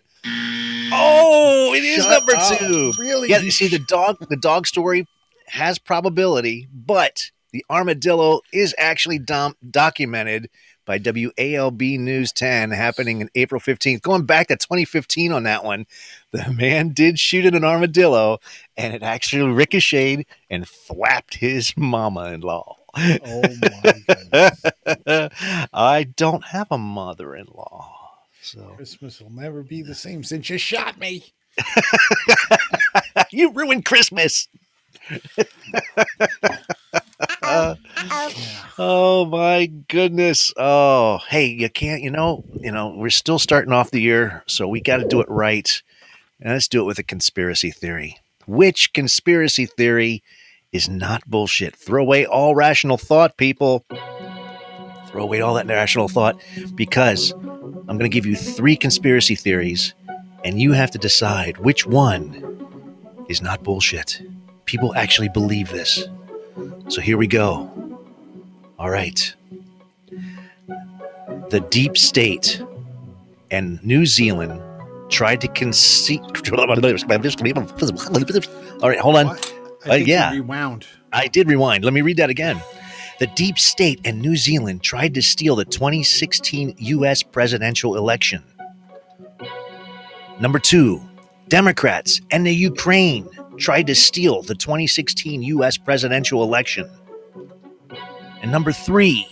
Oh, 0.92 1.74
it 1.76 1.84
is 1.84 2.04
Shut 2.04 2.12
number 2.12 2.36
up. 2.36 2.58
two. 2.58 2.94
Really? 2.98 3.30
Yeah, 3.30 3.40
you 3.40 3.52
see, 3.52 3.68
the 3.68 3.80
dog, 3.80 4.18
the 4.30 4.38
dog 4.38 4.66
story 4.68 5.06
has 5.48 5.78
probability, 5.80 6.68
but 6.74 7.32
the 7.52 7.66
armadillo 7.70 8.42
is 8.54 8.74
actually 8.78 9.20
dom- 9.20 9.56
documented 9.70 10.50
by 10.86 10.98
WALB 11.00 12.00
News 12.00 12.32
10 12.32 12.72
happening 12.72 13.20
in 13.20 13.30
April 13.36 13.60
15th. 13.60 14.02
Going 14.02 14.26
back 14.26 14.48
to 14.48 14.56
2015 14.56 15.34
on 15.34 15.44
that 15.44 15.66
one, 15.66 15.86
the 16.32 16.50
man 16.54 16.90
did 16.90 17.20
shoot 17.20 17.46
at 17.46 17.54
an 17.56 17.66
armadillo 17.66 18.40
and 18.78 18.94
it 18.94 19.04
actually 19.04 19.52
ricocheted 19.52 20.26
and 20.50 20.66
thwapped 20.66 21.36
his 21.36 21.74
mama 21.76 22.32
in 22.32 22.40
law. 22.42 22.77
Oh 23.24 23.56
my 23.56 24.04
goodness. 24.08 24.72
I 25.74 26.08
don't 26.16 26.46
have 26.46 26.68
a 26.72 26.78
mother 26.78 27.36
in 27.36 27.48
law. 27.54 27.94
So 28.42 28.74
Christmas 28.76 29.22
will 29.22 29.32
never 29.32 29.64
be 29.64 29.82
the 29.82 29.96
same 29.96 30.24
since 30.24 30.50
you 30.50 30.58
shot 30.58 31.00
me. 31.00 31.26
you 33.32 33.52
ruined 33.52 33.86
Christmas. 33.86 34.48
Uh, 37.42 37.76
oh 38.78 39.26
my 39.26 39.66
goodness. 39.88 40.54
Oh, 40.58 41.20
hey, 41.30 41.46
you 41.46 41.70
can't, 41.70 42.02
you 42.02 42.12
know, 42.12 42.44
you 42.60 42.72
know, 42.72 42.94
we're 42.96 43.10
still 43.10 43.40
starting 43.40 43.72
off 43.74 43.92
the 43.92 44.02
year, 44.02 44.44
so 44.48 44.68
we 44.68 44.82
got 44.82 44.98
to 44.98 45.06
do 45.06 45.22
it 45.22 45.30
right. 45.30 45.82
And 46.42 46.54
let's 46.54 46.68
do 46.68 46.82
it 46.82 46.86
with 46.86 47.00
a 47.00 47.04
conspiracy 47.04 47.72
theory. 47.72 48.18
Which 48.46 48.94
conspiracy 48.94 49.66
theory 49.66 50.24
is 50.72 50.90
not 50.90 51.26
bullshit? 51.28 51.76
Throw 51.76 52.02
away 52.02 52.26
all 52.26 52.56
rational 52.56 52.98
thought, 52.98 53.38
people. 53.38 53.86
Throw 55.08 55.24
away 55.24 55.42
all 55.42 55.54
that 55.56 55.68
rational 55.68 56.08
thought 56.08 56.40
because 56.76 57.32
I'm 57.32 57.98
going 57.98 58.00
to 58.00 58.10
give 58.10 58.26
you 58.26 58.36
three 58.36 58.76
conspiracy 58.76 59.36
theories 59.36 59.94
and 60.44 60.62
you 60.62 60.74
have 60.74 60.92
to 60.92 60.98
decide 60.98 61.58
which 61.58 61.86
one 61.86 62.44
is 63.30 63.42
not 63.42 63.64
bullshit. 63.64 64.22
People 64.66 64.94
actually 64.96 65.30
believe 65.30 65.70
this. 65.70 66.06
So 66.90 67.02
here 67.02 67.18
we 67.18 67.28
go. 67.28 67.72
All 68.78 68.90
right. 68.90 69.34
The 71.50 71.62
deep 71.70 71.98
state 71.98 72.62
and 73.50 73.84
New 73.84 74.06
Zealand 74.06 74.62
tried 75.10 75.42
to 75.42 75.48
conceive. 75.48 76.22
All 78.82 78.90
right, 78.90 79.00
hold 79.00 79.16
on. 79.16 79.28
What? 79.28 79.54
Uh, 79.88 79.94
I 79.94 79.96
yeah. 79.98 80.32
rewound. 80.32 80.86
I 81.14 81.28
did 81.28 81.48
rewind. 81.48 81.84
Let 81.84 81.94
me 81.94 82.02
read 82.02 82.18
that 82.18 82.30
again. 82.30 82.62
The 83.20 83.28
deep 83.28 83.58
state 83.58 84.00
and 84.06 84.22
New 84.22 84.36
Zealand 84.36 84.84
tried 84.84 85.14
to 85.16 85.22
steal 85.22 85.56
the 85.56 85.66
2016 85.66 86.76
U.S. 86.78 87.24
presidential 87.24 87.96
election. 87.98 88.44
Number 90.40 90.60
two, 90.60 91.02
Democrats 91.48 92.22
and 92.30 92.46
the 92.46 92.54
Ukraine 92.54 93.28
tried 93.58 93.88
to 93.88 93.96
steal 93.96 94.44
the 94.44 94.54
2016 94.54 95.42
U.S. 95.42 95.78
presidential 95.78 96.44
election. 96.44 96.88
And 98.42 98.52
number 98.52 98.72
three, 98.72 99.26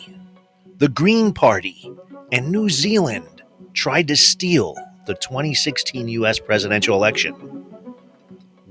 the 0.77 0.89
Green 0.89 1.31
Party 1.31 1.91
and 2.31 2.51
New 2.51 2.69
Zealand 2.69 3.43
tried 3.73 4.07
to 4.07 4.15
steal 4.15 4.75
the 5.05 5.13
2016 5.13 6.07
U.S. 6.07 6.39
presidential 6.39 6.95
election. 6.95 7.33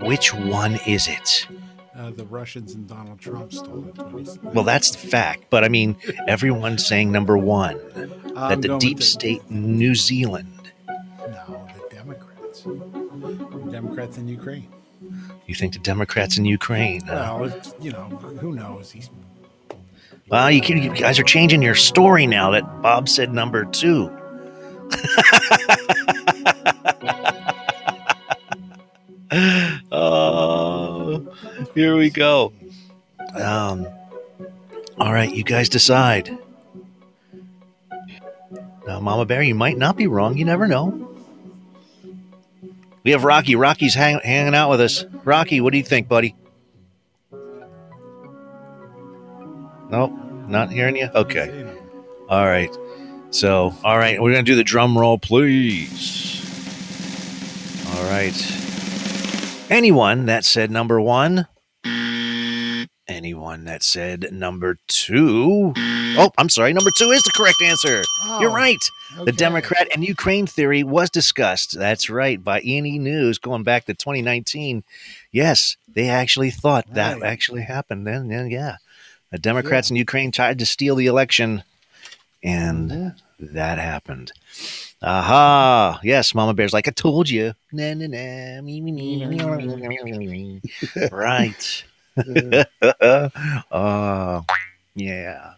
Which 0.00 0.34
one 0.34 0.74
is 0.86 1.06
it? 1.06 1.46
Uh, 1.96 2.10
the 2.10 2.24
Russians 2.24 2.74
and 2.74 2.88
Donald 2.88 3.20
Trump 3.20 3.52
stole 3.52 3.86
it. 3.86 3.94
20 3.94 4.40
Well, 4.52 4.64
that's 4.64 4.90
the 4.90 4.98
fact, 4.98 5.44
but 5.48 5.62
I 5.62 5.68
mean, 5.68 5.96
everyone's 6.26 6.84
saying 6.84 7.12
number 7.12 7.38
one 7.38 7.78
that 8.34 8.62
the 8.62 8.76
deep 8.78 9.00
state 9.00 9.48
New 9.48 9.94
Zealand. 9.94 10.72
No, 10.88 11.68
the 11.88 11.94
Democrats. 11.94 12.62
The 12.62 13.68
Democrats 13.70 14.18
in 14.18 14.26
Ukraine. 14.26 14.66
You 15.46 15.54
think 15.54 15.74
the 15.74 15.78
Democrats 15.78 16.36
in 16.36 16.44
Ukraine? 16.46 17.02
huh? 17.02 17.38
Well, 17.40 17.60
you 17.80 17.92
know, 17.92 18.06
who 18.40 18.56
knows? 18.56 18.90
He's 18.90 19.08
Well, 20.28 20.50
you, 20.50 20.62
can- 20.62 20.82
you 20.82 20.92
guys 20.94 21.20
are 21.20 21.24
changing 21.24 21.62
your 21.62 21.76
story 21.76 22.26
now 22.26 22.50
that 22.52 22.82
Bob 22.82 23.08
said 23.08 23.32
number 23.32 23.66
two. 23.66 24.10
here 31.74 31.96
we 31.96 32.10
go. 32.10 32.52
Um, 33.34 33.86
all 34.98 35.12
right, 35.12 35.32
you 35.32 35.42
guys 35.44 35.68
decide. 35.68 36.36
Now, 38.86 39.00
Mama 39.00 39.24
Bear, 39.24 39.42
you 39.42 39.54
might 39.54 39.78
not 39.78 39.96
be 39.96 40.06
wrong. 40.06 40.36
You 40.36 40.44
never 40.44 40.68
know. 40.68 41.10
We 43.02 43.10
have 43.10 43.24
Rocky. 43.24 43.56
Rocky's 43.56 43.94
hang, 43.94 44.20
hanging 44.22 44.54
out 44.54 44.70
with 44.70 44.80
us. 44.80 45.04
Rocky, 45.24 45.60
what 45.60 45.72
do 45.72 45.78
you 45.78 45.84
think, 45.84 46.08
buddy? 46.08 46.34
Nope, 49.90 50.12
not 50.48 50.70
hearing 50.70 50.96
you. 50.96 51.08
Okay. 51.14 51.72
All 52.28 52.46
right. 52.46 52.74
So, 53.30 53.74
all 53.82 53.98
right, 53.98 54.20
we're 54.22 54.32
going 54.32 54.44
to 54.44 54.50
do 54.50 54.56
the 54.56 54.64
drum 54.64 54.96
roll, 54.96 55.18
please. 55.18 56.40
All 57.88 58.04
right. 58.04 58.32
Anyone 59.70 60.26
that 60.26 60.44
said 60.44 60.70
number 60.70 61.00
one? 61.00 61.46
anyone 63.08 63.64
that 63.64 63.82
said 63.82 64.28
number 64.32 64.78
two. 64.86 65.72
Oh, 65.76 66.30
I'm 66.38 66.48
sorry. 66.48 66.72
Number 66.72 66.90
two 66.96 67.10
is 67.10 67.22
the 67.22 67.32
correct 67.34 67.60
answer. 67.62 68.02
Oh, 68.24 68.40
You're 68.40 68.50
right. 68.50 68.78
Okay. 69.14 69.24
The 69.24 69.32
Democrat 69.32 69.88
and 69.92 70.04
Ukraine 70.04 70.46
theory 70.46 70.82
was 70.82 71.10
discussed. 71.10 71.78
That's 71.78 72.08
right. 72.08 72.42
By 72.42 72.60
any 72.60 72.98
News 72.98 73.38
going 73.38 73.62
back 73.62 73.86
to 73.86 73.94
2019. 73.94 74.84
Yes, 75.32 75.76
they 75.88 76.08
actually 76.08 76.50
thought 76.50 76.86
right. 76.88 76.94
that 76.94 77.22
actually 77.22 77.62
happened. 77.62 78.06
Then, 78.06 78.28
then, 78.28 78.50
yeah. 78.50 78.76
The 79.30 79.38
Democrats 79.38 79.90
yeah. 79.90 79.94
in 79.94 79.98
Ukraine 79.98 80.30
tried 80.30 80.58
to 80.60 80.66
steal 80.66 80.94
the 80.94 81.06
election, 81.06 81.64
and 82.42 82.90
yeah. 82.90 83.10
that 83.40 83.78
happened. 83.78 84.32
Aha! 85.02 86.00
Yes, 86.02 86.34
Mama 86.34 86.54
Bear's 86.54 86.72
like, 86.72 86.88
I 86.88 86.92
told 86.92 87.28
you. 87.28 87.52
Na, 87.72 87.94
na, 87.94 88.06
na, 88.06 88.62
me, 88.62 88.80
me, 88.80 88.92
me, 88.92 90.60
right. 91.12 91.84
uh, 93.70 94.42
yeah. 94.94 95.54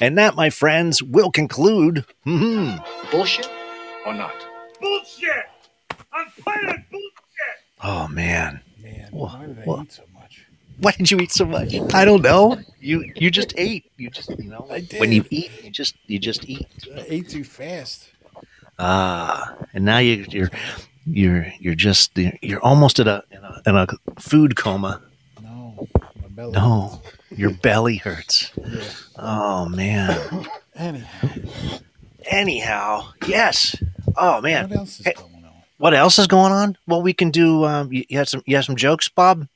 And 0.00 0.16
that, 0.18 0.34
my 0.36 0.50
friends, 0.50 1.02
will 1.02 1.30
conclude. 1.30 2.04
mhm, 2.26 2.82
Bullshit 3.10 3.48
or 4.06 4.14
not? 4.14 4.34
Bullshit! 4.80 5.44
I'm 6.12 6.26
planet 6.42 6.80
bullshit! 6.90 7.56
Oh 7.82 8.08
man, 8.08 8.60
Man, 8.82 9.08
Wha- 9.12 9.28
why 9.28 9.46
did 9.46 9.58
I 9.58 9.64
wha- 9.66 9.82
eat 9.82 9.92
so 9.92 10.02
much? 10.14 10.46
why 10.80 10.92
did 10.92 11.10
you 11.10 11.18
eat 11.18 11.32
so 11.32 11.44
much? 11.44 11.74
I 11.92 12.04
don't 12.04 12.22
know. 12.22 12.58
You 12.80 13.10
you 13.16 13.30
just 13.30 13.52
ate. 13.56 13.90
You 13.96 14.10
just 14.10 14.30
you 14.38 14.48
know 14.50 14.66
I 14.70 14.80
did. 14.80 15.00
when 15.00 15.12
you 15.12 15.24
eat, 15.30 15.50
you 15.62 15.70
just 15.70 15.96
you 16.06 16.18
just 16.18 16.48
eat. 16.48 16.66
I 16.96 17.04
ate 17.08 17.28
too 17.28 17.44
fast. 17.44 18.08
Ah, 18.78 19.56
and 19.74 19.84
now 19.84 19.98
you, 19.98 20.24
you're 20.30 20.50
you're 21.06 21.46
you're 21.58 21.74
just 21.74 22.16
you're 22.42 22.60
almost 22.62 23.00
at 23.00 23.08
a 23.08 23.24
in 23.32 23.42
a, 23.42 23.62
in 23.66 23.74
a 23.76 23.86
food 24.20 24.54
coma. 24.56 25.02
No, 26.38 26.50
belly. 26.52 26.52
No, 26.52 27.02
your 27.36 27.50
belly 27.50 27.96
hurts. 27.96 28.52
Yeah. 28.56 28.82
Oh 29.16 29.68
man. 29.68 30.46
Anyhow, 30.76 31.28
Anyhow, 32.30 33.08
yes. 33.26 33.74
Oh 34.16 34.40
man, 34.40 34.68
what 34.68 34.78
else 34.78 35.00
is 35.00 35.06
Hey. 35.06 35.14
going 35.16 35.44
on? 35.44 35.50
what 35.78 35.94
else 35.94 36.18
is 36.18 36.28
going 36.28 36.52
on? 36.52 36.76
Well, 36.86 37.02
we 37.02 37.12
can 37.12 37.30
do. 37.32 37.64
Um, 37.64 37.92
you, 37.92 38.04
you 38.08 38.18
had 38.18 38.28
some 38.28 38.42
you 38.46 38.54
have 38.54 38.64
some 38.64 38.76
jokes, 38.76 39.08
Bob? 39.08 39.48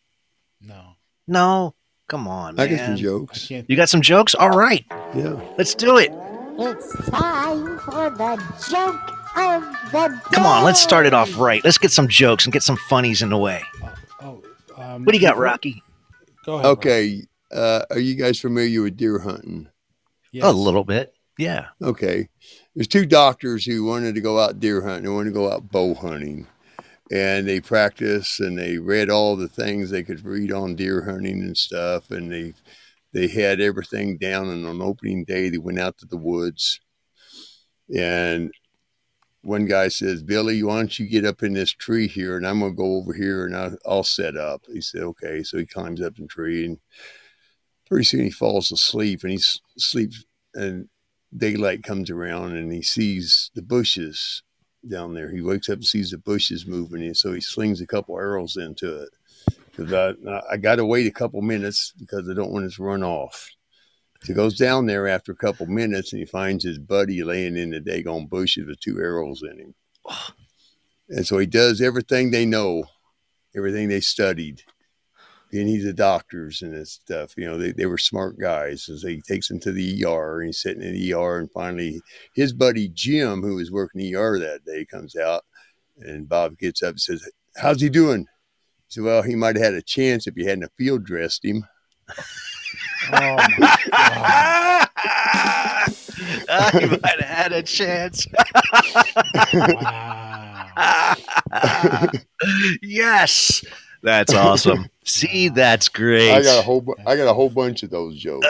No, 0.60 0.96
No, 1.28 1.74
come 2.08 2.26
on, 2.26 2.58
I 2.58 2.66
man. 2.66 2.76
got 2.76 2.86
some 2.86 2.96
jokes. 2.96 3.48
You 3.50 3.76
got 3.76 3.88
some 3.88 4.00
jokes? 4.02 4.34
All 4.34 4.50
right, 4.50 4.84
Yeah. 5.14 5.40
let's 5.58 5.76
do 5.76 5.96
it. 5.98 6.10
It's 6.58 7.10
time 7.10 7.78
for 7.78 8.10
the 8.10 8.36
joke 8.68 9.36
of 9.36 9.62
the 9.92 10.20
Come 10.32 10.46
on, 10.46 10.64
let's 10.64 10.80
start 10.80 11.06
it 11.06 11.14
off 11.14 11.38
right. 11.38 11.62
Let's 11.64 11.78
get 11.78 11.92
some 11.92 12.08
jokes 12.08 12.44
and 12.44 12.52
get 12.52 12.64
some 12.64 12.76
funnies 12.88 13.22
in 13.22 13.28
the 13.30 13.38
way. 13.38 13.62
Oh, 14.20 14.42
um, 14.76 15.04
What 15.04 15.12
do 15.12 15.18
you 15.18 15.24
got, 15.26 15.38
Rocky? 15.38 15.82
Go 16.45 16.55
ahead. 16.55 16.66
Okay. 16.66 17.22
Uh, 17.51 17.84
are 17.90 17.99
you 17.99 18.14
guys 18.14 18.40
familiar 18.40 18.82
with 18.82 18.97
deer 18.97 19.18
hunting? 19.18 19.68
Yes. 20.32 20.45
A 20.45 20.53
little 20.53 20.84
bit. 20.84 21.12
Yeah. 21.38 21.66
Okay. 21.82 22.28
There's 22.74 22.88
two 22.88 23.07
doctors 23.07 23.64
who 23.64 23.84
wanted 23.84 24.14
to 24.14 24.20
go 24.20 24.38
out 24.38 24.61
deer 24.61 24.82
hunting. 24.82 25.05
They 25.05 25.11
wanted 25.11 25.30
to 25.30 25.34
go 25.34 25.53
out 25.53 25.70
bow 25.70 25.95
hunting. 25.95 26.47
And 27.11 27.47
they 27.47 27.61
practiced 27.61 28.40
and 28.40 28.57
they 28.57 28.78
read 28.78 29.11
all 29.11 29.36
the 29.36 29.49
things 29.49 29.90
they 29.90 30.03
could 30.03 30.24
read 30.24 30.51
on 30.51 30.76
deer 30.76 31.05
hunting 31.05 31.43
and 31.43 31.57
stuff. 31.57 32.11
And 32.11 32.32
they 32.32 32.55
they 33.12 33.28
had 33.28 33.61
everything 33.61 34.16
down, 34.16 34.49
and 34.49 34.66
on 34.66 34.80
opening 34.80 35.24
day, 35.24 35.51
they 35.51 35.59
went 35.59 35.78
out 35.78 35.99
to 35.99 36.07
the 36.07 36.16
woods. 36.16 36.80
And 37.95 38.51
one 39.43 39.66
guy 39.66 39.88
says, 39.88 40.22
Billy, 40.22 40.62
why 40.62 40.76
don't 40.76 40.99
you 40.99 41.07
get 41.07 41.24
up 41.24 41.43
in 41.43 41.53
this 41.53 41.72
tree 41.72 42.09
here, 42.09 42.36
and 42.36 42.47
I'm 42.47 42.61
going 42.61 42.72
to 42.72 42.76
go 42.76 42.97
over 42.97 43.12
here 43.12 43.45
and 43.45 43.57
I'll, 43.57 43.76
I'll 43.84 44.05
set 44.05 44.36
up. 44.36 44.62
He 44.72 44.80
said, 44.80 45.03
okay. 45.03 45.43
So 45.43 45.59
he 45.59 45.66
climbs 45.66 46.01
up 46.01 46.16
the 46.16 46.26
tree, 46.26 46.64
and 46.64 46.78
pretty 47.88 48.05
soon 48.05 48.22
he 48.22 48.30
falls 48.30 48.70
asleep, 48.72 49.24
and 49.24 49.32
he 49.32 49.40
sleeps, 49.76 50.24
and 50.55 50.88
daylight 51.36 51.82
comes 51.82 52.09
around, 52.09 52.57
and 52.57 52.72
he 52.72 52.82
sees 52.82 53.51
the 53.55 53.62
bushes 53.62 54.43
down 54.88 55.14
there. 55.14 55.30
He 55.30 55.43
wakes 55.43 55.68
up 55.68 55.76
and 55.76 55.84
sees 55.84 56.11
the 56.11 56.18
bushes 56.18 56.66
moving, 56.66 57.03
and 57.03 57.16
so 57.16 57.32
he 57.32 57.40
slings 57.40 57.80
a 57.80 57.86
couple 57.86 58.16
arrows 58.16 58.57
into 58.57 59.03
it. 59.03 59.11
Because 59.74 59.93
I, 59.93 60.40
I 60.53 60.57
got 60.57 60.76
to 60.76 60.84
wait 60.84 61.07
a 61.07 61.11
couple 61.11 61.40
minutes 61.43 61.93
because 61.99 62.28
I 62.28 62.34
don't 62.34 62.53
want 62.53 62.66
it 62.66 62.74
to 62.74 62.82
run 62.82 63.03
off. 63.03 63.49
So 64.22 64.28
he 64.28 64.34
goes 64.34 64.56
down 64.56 64.86
there 64.86 65.08
after 65.08 65.32
a 65.32 65.36
couple 65.36 65.66
minutes 65.66 66.12
and 66.12 66.20
he 66.20 66.26
finds 66.26 66.62
his 66.62 66.78
buddy 66.78 67.24
laying 67.24 67.56
in 67.56 67.70
the 67.70 67.80
daggone 67.80 68.28
bushes 68.28 68.66
with 68.66 68.78
two 68.78 69.00
arrows 69.00 69.42
in 69.42 69.58
him. 69.58 69.74
And 71.08 71.26
so 71.26 71.38
he 71.38 71.46
does 71.46 71.80
everything 71.80 72.30
they 72.30 72.46
know, 72.46 72.84
everything 73.56 73.88
they 73.88 73.98
studied. 73.98 74.62
Then 75.50 75.66
he's 75.66 75.82
the 75.82 75.92
doctors 75.92 76.62
and 76.62 76.72
this 76.72 76.92
stuff. 76.92 77.34
You 77.36 77.46
know, 77.46 77.58
they, 77.58 77.72
they 77.72 77.86
were 77.86 77.98
smart 77.98 78.38
guys. 78.38 78.84
So 78.84 78.94
he 79.08 79.20
takes 79.22 79.50
him 79.50 79.58
to 79.58 79.72
the 79.72 80.04
ER 80.04 80.40
and 80.40 80.46
he's 80.46 80.62
sitting 80.62 80.82
in 80.84 80.92
the 80.92 81.14
ER. 81.14 81.38
And 81.38 81.50
finally, 81.50 82.00
his 82.34 82.52
buddy 82.52 82.88
Jim, 82.90 83.42
who 83.42 83.56
was 83.56 83.72
working 83.72 84.00
the 84.00 84.14
ER 84.14 84.38
that 84.38 84.64
day, 84.64 84.84
comes 84.84 85.16
out. 85.16 85.44
And 85.98 86.28
Bob 86.28 86.56
gets 86.58 86.82
up 86.82 86.90
and 86.90 87.00
says, 87.00 87.28
How's 87.56 87.80
he 87.80 87.88
doing? 87.88 88.20
He 88.20 88.26
said, 88.88 89.04
Well, 89.04 89.22
he 89.22 89.34
might 89.34 89.56
have 89.56 89.64
had 89.64 89.74
a 89.74 89.82
chance 89.82 90.28
if 90.28 90.36
you 90.36 90.46
hadn't 90.46 90.72
field 90.78 91.04
dressed 91.04 91.44
him. 91.44 91.66
Oh 93.12 93.36
my 93.58 93.76
god! 93.90 94.88
You 96.80 96.86
might 97.02 97.20
have 97.20 97.20
had 97.20 97.52
a 97.52 97.62
chance. 97.62 98.26
Wow. 99.52 100.68
yes, 102.82 103.64
that's 104.02 104.32
awesome. 104.34 104.86
See, 105.04 105.48
that's 105.48 105.88
great. 105.88 106.30
I 106.30 106.42
got 106.42 106.60
a 106.60 106.62
whole 106.62 106.80
bu- 106.80 106.94
I 107.06 107.16
got 107.16 107.28
a 107.28 107.34
whole 107.34 107.50
bunch 107.50 107.82
of 107.82 107.90
those 107.90 108.16
jokes. 108.16 108.46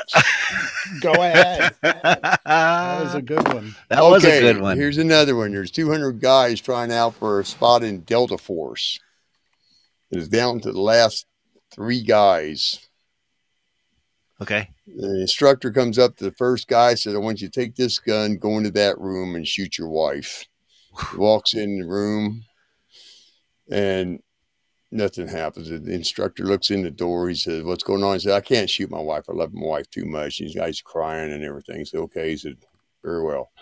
Go 1.00 1.12
ahead. 1.12 1.74
That 1.82 2.40
was 3.02 3.14
a 3.14 3.22
good 3.22 3.46
one. 3.52 3.74
That 3.88 4.02
was 4.02 4.24
a 4.24 4.40
good 4.40 4.60
one. 4.60 4.76
Here's 4.76 4.98
another 4.98 5.34
one. 5.36 5.52
There's 5.52 5.70
200 5.70 6.20
guys 6.20 6.60
trying 6.60 6.92
out 6.92 7.14
for 7.14 7.40
a 7.40 7.44
spot 7.44 7.82
in 7.82 8.00
Delta 8.00 8.36
Force. 8.38 9.00
It's 10.10 10.28
down 10.28 10.60
to 10.60 10.72
the 10.72 10.80
last 10.80 11.24
three 11.72 12.02
guys. 12.02 12.78
Okay. 14.42 14.68
The 14.88 15.20
instructor 15.20 15.70
comes 15.70 16.00
up 16.00 16.16
to 16.16 16.24
the 16.24 16.32
first 16.32 16.66
guy, 16.66 16.96
says, 16.96 17.14
I 17.14 17.18
want 17.18 17.40
you 17.40 17.48
to 17.48 17.60
take 17.60 17.76
this 17.76 18.00
gun, 18.00 18.36
go 18.36 18.58
into 18.58 18.72
that 18.72 18.98
room, 18.98 19.36
and 19.36 19.46
shoot 19.46 19.78
your 19.78 19.88
wife. 19.88 20.46
He 21.12 21.16
walks 21.16 21.54
in 21.54 21.78
the 21.78 21.86
room, 21.86 22.44
and 23.70 24.20
nothing 24.90 25.28
happens. 25.28 25.68
The 25.68 25.76
instructor 25.92 26.42
looks 26.42 26.72
in 26.72 26.82
the 26.82 26.90
door. 26.90 27.28
He 27.28 27.36
says, 27.36 27.62
What's 27.62 27.84
going 27.84 28.02
on? 28.02 28.14
He 28.14 28.20
said, 28.20 28.32
I 28.32 28.40
can't 28.40 28.68
shoot 28.68 28.90
my 28.90 29.00
wife. 29.00 29.26
I 29.28 29.32
love 29.32 29.54
my 29.54 29.64
wife 29.64 29.88
too 29.90 30.06
much. 30.06 30.38
These 30.38 30.56
guys 30.56 30.80
crying 30.80 31.32
and 31.32 31.44
everything. 31.44 31.78
He 31.78 31.84
said, 31.84 32.00
Okay. 32.00 32.30
He 32.30 32.36
said, 32.36 32.56
Very 33.04 33.22
well. 33.22 33.52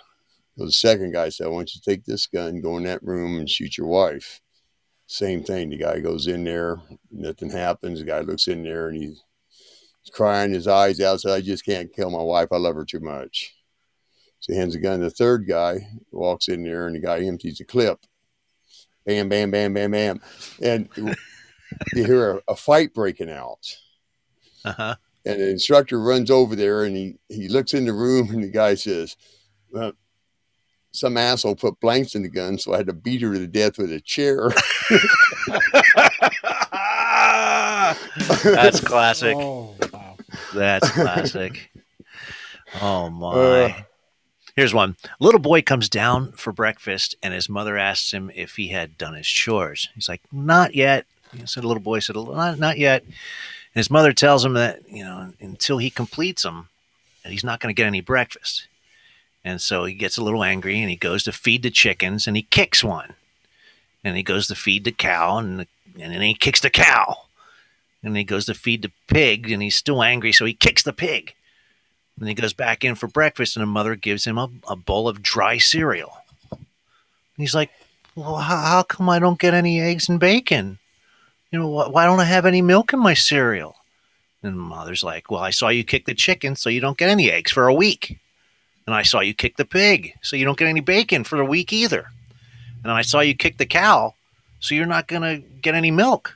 So 0.56 0.64
the 0.64 0.72
second 0.72 1.12
guy 1.12 1.28
said, 1.28 1.46
I 1.46 1.50
want 1.50 1.74
you 1.74 1.80
to 1.80 1.90
take 1.90 2.06
this 2.06 2.26
gun, 2.26 2.62
go 2.62 2.78
in 2.78 2.84
that 2.84 3.02
room, 3.02 3.38
and 3.38 3.48
shoot 3.48 3.76
your 3.76 3.86
wife. 3.86 4.40
Same 5.06 5.42
thing. 5.42 5.68
The 5.68 5.76
guy 5.76 6.00
goes 6.00 6.26
in 6.26 6.44
there, 6.44 6.80
nothing 7.10 7.50
happens. 7.50 7.98
The 7.98 8.06
guy 8.06 8.20
looks 8.20 8.48
in 8.48 8.62
there 8.62 8.88
and 8.88 8.96
he's 8.96 9.22
crying 10.08 10.52
his 10.52 10.66
eyes 10.66 11.00
out. 11.00 11.20
Said, 11.20 11.32
I 11.32 11.40
just 11.40 11.64
can't 11.64 11.92
kill 11.92 12.10
my 12.10 12.22
wife. 12.22 12.48
I 12.52 12.56
love 12.56 12.76
her 12.76 12.84
too 12.84 13.00
much. 13.00 13.54
So 14.40 14.52
he 14.52 14.58
hands 14.58 14.72
the 14.72 14.80
gun 14.80 15.00
to 15.00 15.04
the 15.04 15.10
third 15.10 15.46
guy, 15.46 15.86
walks 16.10 16.48
in 16.48 16.62
there, 16.62 16.86
and 16.86 16.96
the 16.96 17.00
guy 17.00 17.20
empties 17.20 17.58
the 17.58 17.64
clip. 17.64 18.00
Bam, 19.04 19.28
bam, 19.28 19.50
bam, 19.50 19.74
bam, 19.74 19.90
bam. 19.90 20.20
And 20.62 20.88
you 21.94 22.04
hear 22.04 22.36
a, 22.36 22.52
a 22.52 22.56
fight 22.56 22.94
breaking 22.94 23.30
out. 23.30 23.76
Uh 24.64 24.72
huh. 24.72 24.96
And 25.26 25.40
the 25.40 25.50
instructor 25.50 26.00
runs 26.00 26.30
over 26.30 26.56
there 26.56 26.84
and 26.84 26.96
he, 26.96 27.18
he 27.28 27.48
looks 27.48 27.74
in 27.74 27.84
the 27.84 27.92
room 27.92 28.30
and 28.30 28.42
the 28.42 28.50
guy 28.50 28.74
says, 28.74 29.16
well, 29.70 29.92
some 30.92 31.16
asshole 31.16 31.56
put 31.56 31.78
blanks 31.78 32.14
in 32.14 32.22
the 32.22 32.28
gun, 32.28 32.58
so 32.58 32.72
I 32.72 32.78
had 32.78 32.86
to 32.86 32.92
beat 32.92 33.22
her 33.22 33.34
to 33.34 33.46
death 33.46 33.78
with 33.78 33.92
a 33.92 34.00
chair. 34.00 34.48
That's 38.44 38.80
classic. 38.80 39.36
Oh 39.36 39.74
wow. 39.92 40.16
That's 40.54 40.90
classic. 40.90 41.70
Oh 42.80 43.10
my. 43.10 43.32
Uh. 43.32 43.82
Here's 44.54 44.72
one. 44.72 44.96
Little 45.18 45.40
boy 45.40 45.60
comes 45.62 45.88
down 45.88 46.30
for 46.32 46.52
breakfast 46.52 47.16
and 47.20 47.34
his 47.34 47.48
mother 47.48 47.76
asks 47.76 48.12
him 48.12 48.30
if 48.32 48.54
he 48.54 48.68
had 48.68 48.96
done 48.96 49.14
his 49.14 49.26
chores. 49.26 49.88
He's 49.94 50.08
like, 50.08 50.20
Not 50.30 50.74
yet. 50.76 51.04
He 51.32 51.44
said, 51.46 51.62
the 51.62 51.66
little 51.66 51.82
boy 51.82 51.98
said, 51.98 52.14
Not, 52.14 52.58
not 52.60 52.78
yet. 52.78 53.02
And 53.02 53.14
his 53.74 53.90
mother 53.90 54.12
tells 54.12 54.44
him 54.44 54.54
that, 54.54 54.88
you 54.88 55.02
know, 55.02 55.32
until 55.40 55.78
he 55.78 55.90
completes 55.90 56.42
them, 56.42 56.68
he's 57.24 57.42
not 57.42 57.58
going 57.58 57.74
to 57.74 57.76
get 57.76 57.86
any 57.86 58.00
breakfast. 58.00 58.66
And 59.44 59.60
so 59.60 59.84
he 59.84 59.94
gets 59.94 60.18
a 60.18 60.22
little 60.24 60.44
angry 60.44 60.80
and 60.80 60.90
he 60.90 60.96
goes 60.96 61.22
to 61.24 61.32
feed 61.32 61.62
the 61.62 61.70
chickens 61.70 62.26
and 62.26 62.36
he 62.36 62.42
kicks 62.42 62.84
one. 62.84 63.14
And 64.04 64.16
he 64.16 64.22
goes 64.22 64.46
to 64.48 64.54
feed 64.54 64.84
the 64.84 64.92
cow 64.92 65.38
and, 65.38 65.60
the, 65.60 65.66
and 65.98 66.12
then 66.12 66.20
he 66.20 66.34
kicks 66.34 66.60
the 66.60 66.70
cow. 66.70 67.16
And 68.02 68.16
he 68.16 68.24
goes 68.24 68.46
to 68.46 68.54
feed 68.54 68.82
the 68.82 68.92
pig 69.08 69.50
and 69.50 69.62
he's 69.62 69.76
still 69.76 70.02
angry, 70.02 70.32
so 70.32 70.44
he 70.44 70.54
kicks 70.54 70.82
the 70.82 70.92
pig. 70.92 71.34
And 72.18 72.28
he 72.28 72.34
goes 72.34 72.52
back 72.52 72.84
in 72.84 72.94
for 72.94 73.08
breakfast 73.08 73.56
and 73.56 73.62
the 73.62 73.66
mother 73.66 73.94
gives 73.94 74.26
him 74.26 74.38
a, 74.38 74.48
a 74.68 74.76
bowl 74.76 75.08
of 75.08 75.22
dry 75.22 75.58
cereal. 75.58 76.12
And 76.50 76.60
he's 77.36 77.54
like, 77.54 77.70
Well, 78.14 78.36
how, 78.36 78.56
how 78.56 78.82
come 78.82 79.08
I 79.08 79.18
don't 79.18 79.38
get 79.38 79.54
any 79.54 79.80
eggs 79.80 80.08
and 80.08 80.20
bacon? 80.20 80.78
You 81.50 81.58
know, 81.58 81.68
wh- 81.68 81.92
why 81.92 82.04
don't 82.04 82.20
I 82.20 82.24
have 82.24 82.46
any 82.46 82.62
milk 82.62 82.92
in 82.92 83.00
my 83.00 83.14
cereal? 83.14 83.76
And 84.42 84.54
the 84.54 84.58
mother's 84.60 85.02
like, 85.02 85.30
Well, 85.30 85.40
I 85.40 85.50
saw 85.50 85.68
you 85.68 85.84
kick 85.84 86.06
the 86.06 86.14
chicken, 86.14 86.56
so 86.56 86.70
you 86.70 86.80
don't 86.80 86.98
get 86.98 87.10
any 87.10 87.30
eggs 87.30 87.52
for 87.52 87.68
a 87.68 87.74
week. 87.74 88.18
And 88.86 88.94
I 88.94 89.02
saw 89.02 89.20
you 89.20 89.34
kick 89.34 89.56
the 89.56 89.64
pig, 89.64 90.14
so 90.22 90.36
you 90.36 90.44
don't 90.44 90.58
get 90.58 90.68
any 90.68 90.80
bacon 90.80 91.24
for 91.24 91.40
a 91.40 91.44
week 91.44 91.72
either. 91.72 92.06
And 92.82 92.92
I 92.92 93.02
saw 93.02 93.20
you 93.20 93.34
kick 93.34 93.58
the 93.58 93.66
cow, 93.66 94.14
so 94.60 94.74
you're 94.74 94.86
not 94.86 95.08
going 95.08 95.22
to 95.22 95.38
get 95.60 95.74
any 95.74 95.90
milk. 95.90 96.34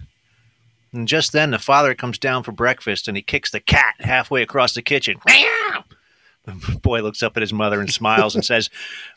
And 0.92 1.08
just 1.08 1.32
then, 1.32 1.50
the 1.50 1.58
father 1.58 1.94
comes 1.94 2.18
down 2.18 2.42
for 2.42 2.52
breakfast 2.52 3.08
and 3.08 3.16
he 3.16 3.22
kicks 3.22 3.50
the 3.50 3.60
cat 3.60 3.94
halfway 4.00 4.42
across 4.42 4.74
the 4.74 4.82
kitchen. 4.82 5.18
The 6.46 6.78
boy 6.82 7.00
looks 7.00 7.22
up 7.22 7.38
at 7.38 7.40
his 7.40 7.54
mother 7.54 7.80
and 7.80 7.90
smiles 7.90 8.34
and 8.34 8.44
says, 8.44 8.68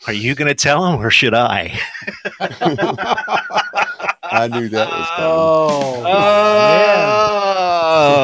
Are 0.07 0.13
you 0.13 0.33
going 0.33 0.47
to 0.47 0.55
tell 0.55 0.87
him 0.87 1.01
or 1.01 1.09
should 1.09 1.33
I? 1.33 1.77
I 2.39 4.47
knew 4.47 4.69
that 4.69 4.89
was 4.89 5.07
coming. 5.09 5.27
Oh, 5.27 6.03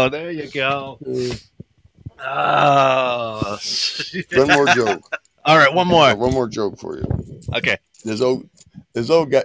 Oh, 0.06 0.10
there 0.10 0.32
you 0.32 0.50
go. 0.50 0.98
Oh. 2.20 3.58
One 4.34 4.48
more 4.48 4.68
joke. 4.68 5.02
All 5.46 5.58
right, 5.58 5.74
one 5.74 5.88
more. 5.88 6.16
One 6.16 6.34
more 6.34 6.48
joke 6.48 6.80
for 6.80 6.98
you. 6.98 7.06
Okay. 7.56 7.78
This 8.06 8.22
old 8.22 8.50
this 8.94 9.10
old 9.10 9.32
guy, 9.32 9.44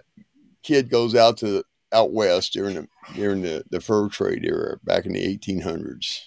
kid 0.68 0.90
goes 0.90 1.14
out 1.14 1.38
to 1.38 1.64
out 1.92 2.12
west 2.12 2.52
during 2.52 2.74
the 2.74 2.86
during 3.14 3.40
the, 3.40 3.64
the 3.70 3.80
fur 3.80 4.06
trade 4.10 4.44
era 4.44 4.78
back 4.84 5.06
in 5.06 5.14
the 5.14 5.38
1800s. 5.38 6.20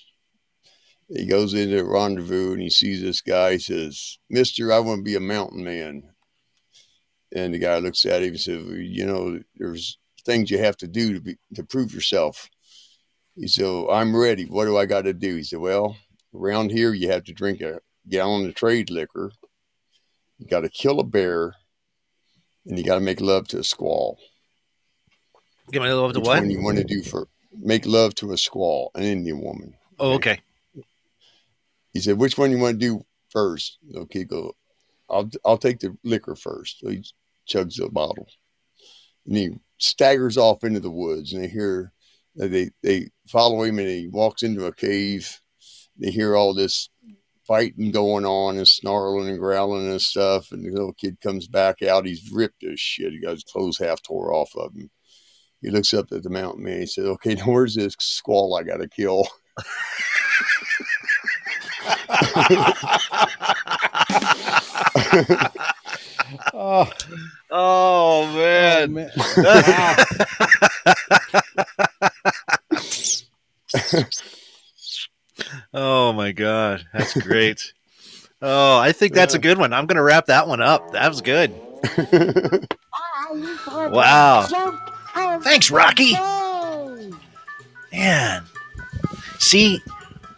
He 1.10 1.28
goes 1.28 1.54
into 1.54 1.80
a 1.80 1.84
rendezvous 1.84 2.54
and 2.54 2.62
he 2.62 2.70
sees 2.70 3.02
this 3.02 3.22
guy. 3.22 3.54
He 3.54 3.60
says, 3.60 4.18
"Mister, 4.32 4.74
I 4.74 4.80
want 4.80 5.00
to 5.00 5.04
be 5.04 5.16
a 5.16 5.20
mountain 5.20 5.64
man." 5.64 6.10
And 7.34 7.54
the 7.54 7.60
guy 7.60 7.78
looks 7.78 8.04
at 8.06 8.24
him 8.24 8.30
and 8.30 8.40
says, 8.40 8.64
well, 8.66 8.76
"You 8.76 9.06
know, 9.06 9.40
there's 9.56 10.00
things 10.26 10.50
you 10.50 10.58
have 10.58 10.78
to 10.78 10.88
do 10.88 11.14
to 11.14 11.22
be 11.22 11.38
to 11.54 11.64
prove 11.64 11.94
yourself." 11.94 12.50
He 13.36 13.48
said, 13.48 13.66
well, 13.66 13.92
"I'm 13.92 14.16
ready. 14.16 14.46
What 14.46 14.66
do 14.66 14.76
I 14.76 14.88
got 14.88 15.04
to 15.04 15.14
do?" 15.14 15.36
He 15.36 15.44
said, 15.44 15.60
"Well, 15.60 15.98
around 16.34 16.72
here 16.72 16.94
you 16.94 17.10
have 17.12 17.26
to 17.26 17.34
drink 17.34 17.62
a 17.62 17.80
gallon 18.10 18.48
of 18.48 18.56
trade 18.56 18.90
liquor. 18.90 19.32
You 20.40 20.48
got 20.48 20.62
to 20.62 20.70
kill 20.70 21.00
a 21.00 21.04
bear." 21.04 21.54
and 22.66 22.78
you 22.78 22.84
got 22.84 22.96
to 22.96 23.02
make 23.02 23.22
love 23.22 23.48
to 23.50 23.60
a 23.60 23.64
squall. 23.64 24.20
Give 25.72 25.84
a 25.84 25.86
little 25.86 26.06
of 26.06 26.16
Which 26.16 26.26
what? 26.26 26.40
one 26.40 26.50
you 26.50 26.62
want 26.62 26.78
to 26.78 26.84
do 26.84 27.02
for 27.02 27.28
make 27.54 27.86
love 27.86 28.14
to 28.16 28.34
a 28.34 28.38
squall, 28.38 28.92
an 28.96 29.04
Indian 29.04 29.42
woman? 29.42 29.74
Oh, 30.00 30.14
okay. 30.14 30.40
He 31.94 32.00
said, 32.00 32.18
"Which 32.18 32.38
one 32.38 32.52
you 32.52 32.58
want 32.58 32.80
to 32.80 32.86
do 32.86 33.06
first? 33.30 33.78
Okay, 33.96 34.24
go. 34.24 34.56
I'll 35.10 35.30
I'll 35.46 35.58
take 35.58 35.80
the 35.80 35.98
liquor 36.04 36.36
first. 36.36 36.80
So 36.80 36.90
he 36.90 37.04
chugs 37.50 37.76
the 37.78 37.90
bottle, 37.90 38.28
and 39.26 39.38
he 39.38 39.50
staggers 39.78 40.38
off 40.38 40.64
into 40.64 40.80
the 40.80 40.92
woods. 40.92 41.34
And 41.34 41.44
they 41.44 41.48
hear 41.48 41.92
uh, 42.42 42.48
they 42.48 42.72
they 42.82 43.10
follow 43.28 43.64
him, 43.64 43.80
and 43.80 43.88
he 43.88 44.08
walks 44.08 44.44
into 44.44 44.66
a 44.66 44.74
cave. 44.74 45.40
They 45.98 46.12
hear 46.12 46.36
all 46.36 46.54
this 46.54 46.90
fighting 47.48 47.92
going 47.92 48.26
on 48.26 48.58
and 48.58 48.68
snarling 48.68 49.30
and 49.30 49.40
growling 49.40 49.90
and 49.90 50.02
stuff. 50.02 50.52
And 50.52 50.66
the 50.66 50.72
little 50.72 50.94
kid 50.94 51.20
comes 51.22 51.48
back 51.48 51.82
out. 51.82 52.06
He's 52.06 52.32
ripped 52.32 52.64
as 52.64 52.80
shit. 52.80 53.12
He 53.12 53.20
got 53.20 53.32
his 53.32 53.44
clothes 53.44 53.78
half 53.78 54.02
tore 54.02 54.34
off 54.34 54.56
of 54.56 54.74
him. 54.74 54.90
He 55.62 55.70
looks 55.70 55.94
up 55.94 56.12
at 56.12 56.24
the 56.24 56.30
mountain 56.30 56.64
man. 56.64 56.80
He 56.80 56.86
says, 56.86 57.06
"Okay, 57.06 57.36
now 57.36 57.46
where's 57.46 57.76
this 57.76 57.96
squall 58.00 58.58
I 58.58 58.64
got 58.64 58.78
to 58.78 58.88
kill?" 58.88 59.28
Oh, 66.54 66.92
oh 66.92 66.92
oh, 67.52 68.34
man. 68.36 68.90
Oh, 68.90 68.94
man. 68.94 69.12
Wow. 69.38 69.96
Oh 75.74 76.14
my 76.14 76.32
god, 76.32 76.86
that's 76.94 77.20
great. 77.22 77.74
oh, 78.42 78.78
I 78.78 78.92
think 78.92 79.14
that's 79.14 79.34
a 79.34 79.40
good 79.40 79.58
one. 79.58 79.74
I'm 79.74 79.86
gonna 79.86 80.04
wrap 80.04 80.26
that 80.28 80.48
one 80.48 80.62
up. 80.62 80.92
That 80.92 81.08
was 81.10 81.22
good. 81.22 81.54
Time 81.84 83.58
for 83.58 83.90
the 83.90 83.92
Wow. 83.94 84.48
Joke 85.32 85.38
of 85.40 85.44
Thanks, 85.44 85.72
Rocky. 85.72 86.14
day. 86.14 87.12
Man, 87.94 88.44
see, 89.40 89.80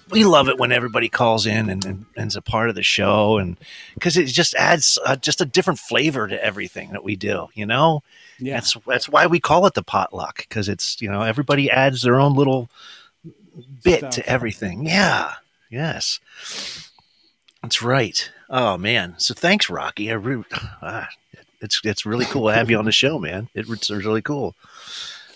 we 0.09 0.23
love 0.23 0.49
it 0.49 0.57
when 0.57 0.71
everybody 0.71 1.07
calls 1.07 1.45
in 1.45 1.69
and, 1.69 1.85
and, 1.85 2.05
and 2.17 2.27
is 2.27 2.35
a 2.35 2.41
part 2.41 2.69
of 2.69 2.75
the 2.75 2.81
show, 2.83 3.37
and 3.37 3.57
because 3.93 4.17
it 4.17 4.25
just 4.25 4.55
adds 4.55 4.97
uh, 5.05 5.15
just 5.15 5.39
a 5.41 5.45
different 5.45 5.79
flavor 5.79 6.27
to 6.27 6.43
everything 6.43 6.91
that 6.93 7.03
we 7.03 7.15
do. 7.15 7.47
You 7.53 7.65
know, 7.67 8.01
Yeah. 8.39 8.55
that's 8.55 8.75
that's 8.87 9.07
why 9.07 9.27
we 9.27 9.39
call 9.39 9.65
it 9.67 9.75
the 9.75 9.83
potluck 9.83 10.37
because 10.37 10.67
it's 10.67 10.99
you 11.01 11.11
know 11.11 11.21
everybody 11.21 11.69
adds 11.69 12.01
their 12.01 12.19
own 12.19 12.33
little 12.35 12.69
bit 13.83 13.99
Stuff. 13.99 14.11
to 14.15 14.27
everything. 14.27 14.85
Yeah, 14.87 15.33
yes, 15.69 16.19
that's 17.61 17.83
right. 17.83 18.31
Oh 18.49 18.77
man, 18.79 19.13
so 19.19 19.35
thanks, 19.35 19.69
Rocky. 19.69 20.09
I 20.11 20.15
re- 20.15 20.43
ah, 20.81 21.07
it's 21.63 21.81
it's 21.83 22.05
really 22.05 22.25
cool 22.25 22.47
to 22.49 22.53
have 22.53 22.69
you 22.69 22.77
on 22.77 22.85
the 22.85 22.91
show, 23.03 23.17
man. 23.17 23.49
It, 23.55 23.65
it's 23.69 23.89
really 23.89 24.21
cool. 24.21 24.53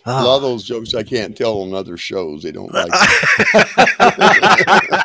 A 0.06 0.10
Oh. 0.10 0.24
lot 0.26 0.36
of 0.38 0.42
those 0.44 0.64
jokes 0.64 0.94
I 0.94 1.04
can't 1.04 1.36
tell 1.36 1.62
on 1.64 1.74
other 1.74 1.98
shows. 1.98 2.44
They 2.44 2.52
don't 2.54 2.72
like. 2.74 2.90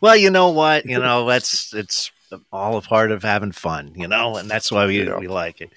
well, 0.00 0.16
you 0.16 0.30
know 0.30 0.50
what? 0.50 0.86
You 0.86 0.98
know, 0.98 1.26
that's 1.26 1.72
it's 1.74 2.10
all 2.52 2.78
a 2.78 2.82
part 2.82 3.10
of 3.10 3.22
having 3.22 3.52
fun, 3.52 3.92
you 3.94 4.08
know, 4.08 4.36
and 4.36 4.50
that's 4.50 4.72
why 4.72 4.86
we 4.86 5.04
Yeah. 5.04 5.18
we 5.18 5.28
like 5.28 5.60
it. 5.60 5.70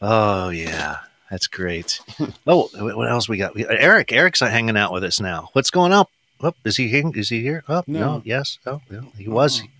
Oh 0.00 0.50
yeah, 0.50 0.98
that's 1.30 1.46
great. 1.48 2.00
oh, 2.46 2.68
what 2.74 3.10
else 3.10 3.28
we 3.28 3.36
got? 3.38 3.54
We, 3.54 3.66
Eric, 3.66 4.12
Eric's 4.12 4.40
hanging 4.40 4.76
out 4.76 4.92
with 4.92 5.02
us 5.04 5.20
now. 5.20 5.48
What's 5.54 5.70
going 5.70 5.92
up? 5.92 6.10
Oh, 6.40 6.54
is 6.64 6.76
he 6.76 6.86
here? 6.86 7.10
Is 7.16 7.28
he 7.28 7.42
here? 7.42 7.64
Oh, 7.68 7.82
no. 7.88 7.98
No. 7.98 8.22
Yes. 8.24 8.58
Oh, 8.64 8.80
no, 8.90 9.00
he 9.16 9.28
was. 9.28 9.60
Uh-uh. 9.60 9.66
Oh. 9.66 9.70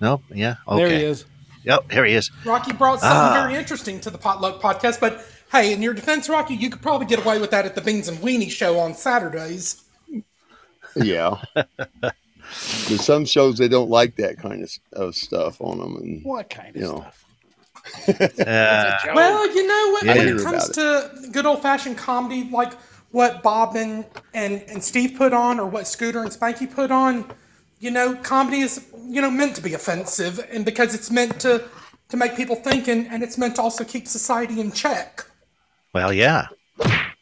No. 0.00 0.22
Yeah. 0.36 0.56
Okay. 0.66 0.82
There 0.88 0.98
he 0.98 1.04
is. 1.04 1.24
Yep. 1.64 1.90
Here 1.92 2.04
he 2.04 2.14
is. 2.14 2.30
Rocky 2.44 2.72
brought 2.72 3.00
something 3.00 3.18
Ah. 3.18 3.34
very 3.42 3.54
interesting 3.56 4.00
to 4.00 4.10
the 4.10 4.18
Potluck 4.18 4.60
podcast, 4.60 5.00
but 5.00 5.24
hey, 5.52 5.72
in 5.72 5.82
your 5.82 5.94
defense, 5.94 6.28
Rocky, 6.28 6.54
you 6.54 6.70
could 6.70 6.82
probably 6.82 7.06
get 7.06 7.18
away 7.24 7.38
with 7.40 7.50
that 7.52 7.64
at 7.66 7.74
the 7.74 7.80
Beans 7.80 8.08
and 8.08 8.18
Weenie 8.18 8.50
show 8.50 8.78
on 8.78 8.94
Saturdays. 8.94 9.82
yeah. 10.96 11.36
But 12.88 13.00
some 13.00 13.24
shows 13.24 13.56
they 13.58 13.68
don't 13.68 13.88
like 13.90 14.16
that 14.16 14.36
kind 14.38 14.62
of, 14.62 14.70
of 14.92 15.14
stuff 15.16 15.60
on 15.60 15.78
them, 15.78 15.96
and 15.96 16.24
What 16.24 16.50
kind 16.50 16.76
of 16.76 16.82
You 16.82 16.82
know. 16.88 17.06
stuff? 18.02 18.40
Uh, 18.46 18.96
Well, 19.14 19.54
you 19.54 19.66
know 19.66 19.90
what? 19.92 20.04
Yeah. 20.04 20.16
When 20.18 20.28
it 20.28 20.42
comes 20.42 20.64
about 20.70 20.74
to 20.74 21.28
good 21.32 21.46
old 21.46 21.62
fashioned 21.62 21.96
comedy, 21.98 22.48
like 22.52 22.74
what 23.10 23.42
Bob 23.42 23.76
and, 23.76 24.04
and 24.34 24.62
and 24.68 24.84
Steve 24.84 25.14
put 25.16 25.32
on, 25.32 25.58
or 25.58 25.66
what 25.66 25.86
Scooter 25.88 26.20
and 26.22 26.30
Spanky 26.30 26.70
put 26.72 26.90
on, 26.90 27.24
you 27.84 27.90
know, 27.90 28.14
comedy 28.16 28.60
is 28.60 28.84
you 29.14 29.20
know 29.20 29.30
meant 29.30 29.54
to 29.56 29.62
be 29.62 29.74
offensive, 29.74 30.40
and 30.50 30.64
because 30.64 30.94
it's 30.94 31.10
meant 31.10 31.38
to 31.40 31.62
to 32.08 32.16
make 32.16 32.36
people 32.36 32.56
think, 32.56 32.88
and, 32.88 33.06
and 33.08 33.22
it's 33.22 33.36
meant 33.38 33.56
to 33.56 33.62
also 33.62 33.84
keep 33.84 34.08
society 34.08 34.60
in 34.60 34.72
check. 34.72 35.24
well, 35.92 36.12
yeah. 36.12 36.46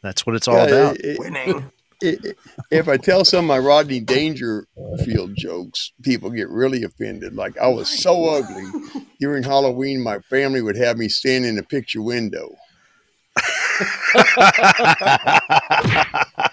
That's 0.01 0.25
what 0.25 0.35
it's 0.35 0.47
all 0.47 0.55
Yeah, 0.57 0.63
about. 0.75 0.95
it- 0.97 1.05
it- 1.05 1.19
Winning. 1.19 1.71
it- 2.01 2.25
it- 2.25 2.37
if 2.71 2.87
I 2.89 2.97
tell 2.97 3.23
some 3.25 3.45
of 3.45 3.47
my 3.47 3.57
Rodney 3.59 3.99
Dangerfield 4.01 5.35
jokes, 5.37 5.91
people 6.01 6.29
get 6.29 6.49
really 6.49 6.83
offended. 6.83 7.35
Like 7.35 7.57
I 7.57 7.67
was 7.67 7.87
so 8.01 8.25
ugly 8.25 8.65
during 9.19 9.43
Halloween, 9.43 10.01
my 10.01 10.19
family 10.29 10.61
would 10.61 10.75
have 10.77 10.97
me 10.97 11.07
stand 11.09 11.45
in 11.45 11.57
a 11.57 11.63
picture 11.63 12.01
window. 12.01 12.55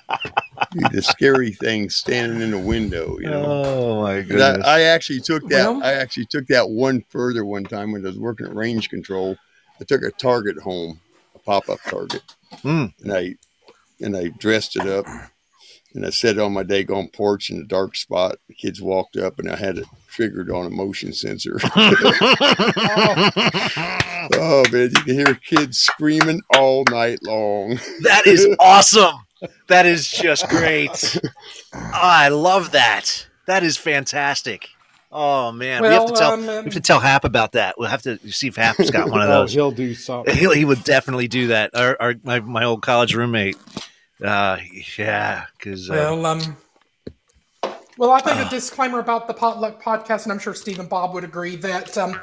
Dude, 0.73 0.93
the 0.93 1.03
scary 1.03 1.53
thing 1.53 1.91
standing 1.91 2.41
in 2.41 2.51
the 2.53 2.59
window, 2.59 3.19
you 3.19 3.29
know. 3.29 3.45
Oh 3.45 4.03
my 4.03 4.15
And 4.17 4.29
goodness. 4.29 4.67
I, 4.67 4.79
I 4.79 4.83
actually 4.83 5.21
took 5.21 5.43
that. 5.49 5.67
Well- 5.69 5.83
I 5.83 5.93
actually 5.95 6.27
took 6.27 6.47
that 6.49 6.71
one 6.71 7.05
further 7.09 7.45
one 7.45 7.65
time 7.65 7.93
when 7.93 8.05
I 8.05 8.09
was 8.09 8.19
working 8.19 8.47
at 8.47 8.55
range 8.55 8.89
control. 8.91 9.37
I 9.81 9.85
took 9.85 10.03
a 10.03 10.11
target 10.11 10.59
home, 10.59 11.01
a 11.35 11.39
pop-up 11.39 11.81
target, 11.89 12.23
Hmm. 12.63 12.87
and 13.03 13.13
I 13.13 13.37
and 14.03 14.17
I 14.17 14.29
dressed 14.29 14.77
it 14.77 14.87
up, 14.87 15.07
and 15.95 16.05
I 16.07 16.11
set 16.11 16.37
it 16.37 16.41
on 16.41 16.53
my 16.53 16.63
daggone 16.65 17.13
porch 17.13 17.51
in 17.51 17.59
a 17.61 17.65
dark 17.65 17.97
spot. 17.97 18.37
The 18.49 18.55
kids 18.55 18.81
walked 18.83 19.17
up, 19.17 19.39
and 19.39 19.51
I 19.51 19.57
had 19.57 19.79
it 19.79 19.87
triggered 20.09 20.51
on 20.51 20.67
a 20.67 20.71
motion 20.71 21.13
sensor. 21.15 21.59
oh 24.35 24.65
man, 24.73 24.91
you 24.91 25.03
can 25.03 25.15
hear 25.15 25.35
kids 25.35 25.79
screaming 25.79 26.41
all 26.57 26.85
night 26.91 27.19
long. 27.23 27.79
That 28.03 28.23
is 28.27 28.47
awesome. 28.59 29.15
That 29.69 29.87
is 29.87 30.09
just 30.09 30.49
great. 30.49 31.19
Oh, 31.75 31.91
I 31.93 32.29
love 32.29 32.73
that. 32.73 33.27
That 33.47 33.63
is 33.63 33.77
fantastic. 33.77 34.69
Oh 35.13 35.51
man, 35.51 35.83
we 35.83 35.89
have 35.89 36.07
to 36.07 36.13
tell 36.15 36.33
um, 36.35 36.41
we 36.43 36.47
have 36.53 36.73
to 36.75 36.81
tell 36.81 37.01
Hap 37.01 37.25
about 37.25 37.53
that. 37.53 37.77
We'll 37.79 37.89
have 37.89 38.03
to 38.03 38.19
see 38.31 38.47
if 38.47 38.57
Hap's 38.57 38.91
got 38.91 39.11
one 39.11 39.23
of 39.23 39.29
Oh, 39.31 39.41
those. 39.41 39.53
he'll 39.53 39.73
do 39.73 39.93
something. 39.95 40.37
he, 40.37 40.53
he 40.55 40.65
would 40.65 40.85
definitely 40.85 41.27
do 41.27 41.49
that. 41.49 41.75
Our, 41.75 41.97
our 42.01 42.15
my, 42.23 42.39
my 42.41 42.65
old 42.65 42.83
college 42.83 43.15
roommate. 43.15 43.57
Uh, 44.23 44.59
yeah, 44.97 45.47
because 45.59 45.91
uh, 45.91 45.95
Well, 45.95 46.27
um, 46.27 46.57
well, 47.99 48.13
I 48.13 48.21
think 48.21 48.39
a 48.47 48.49
disclaimer 48.49 48.99
about 49.01 49.27
the 49.27 49.35
Potluck 49.35 49.83
podcast, 49.83 50.25
and 50.25 50.33
I'm 50.33 50.39
sure 50.39 50.55
Steve 50.55 50.79
and 50.79 50.89
Bob 50.89 51.13
would 51.15 51.25
agree 51.25 51.57
that 51.57 51.99
um, 51.99 52.19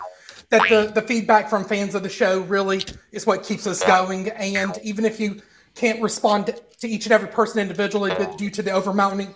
that 0.50 0.62
the 0.70 0.92
the 0.94 1.02
feedback 1.02 1.50
from 1.50 1.66
fans 1.66 1.94
of 1.94 2.04
the 2.04 2.10
show 2.10 2.42
really 2.42 2.84
is 3.12 3.28
what 3.28 3.44
keeps 3.44 3.68
us 3.68 3.84
going. 3.84 4.30
And 4.30 4.78
even 4.82 5.04
if 5.06 5.20
you 5.20 5.42
can't 5.78 6.02
respond 6.02 6.54
to 6.80 6.88
each 6.88 7.06
and 7.06 7.14
every 7.14 7.28
person 7.28 7.60
individually, 7.60 8.12
but 8.18 8.38
due 8.38 8.50
to 8.50 8.62
the 8.62 8.74
overwhelming 8.74 9.34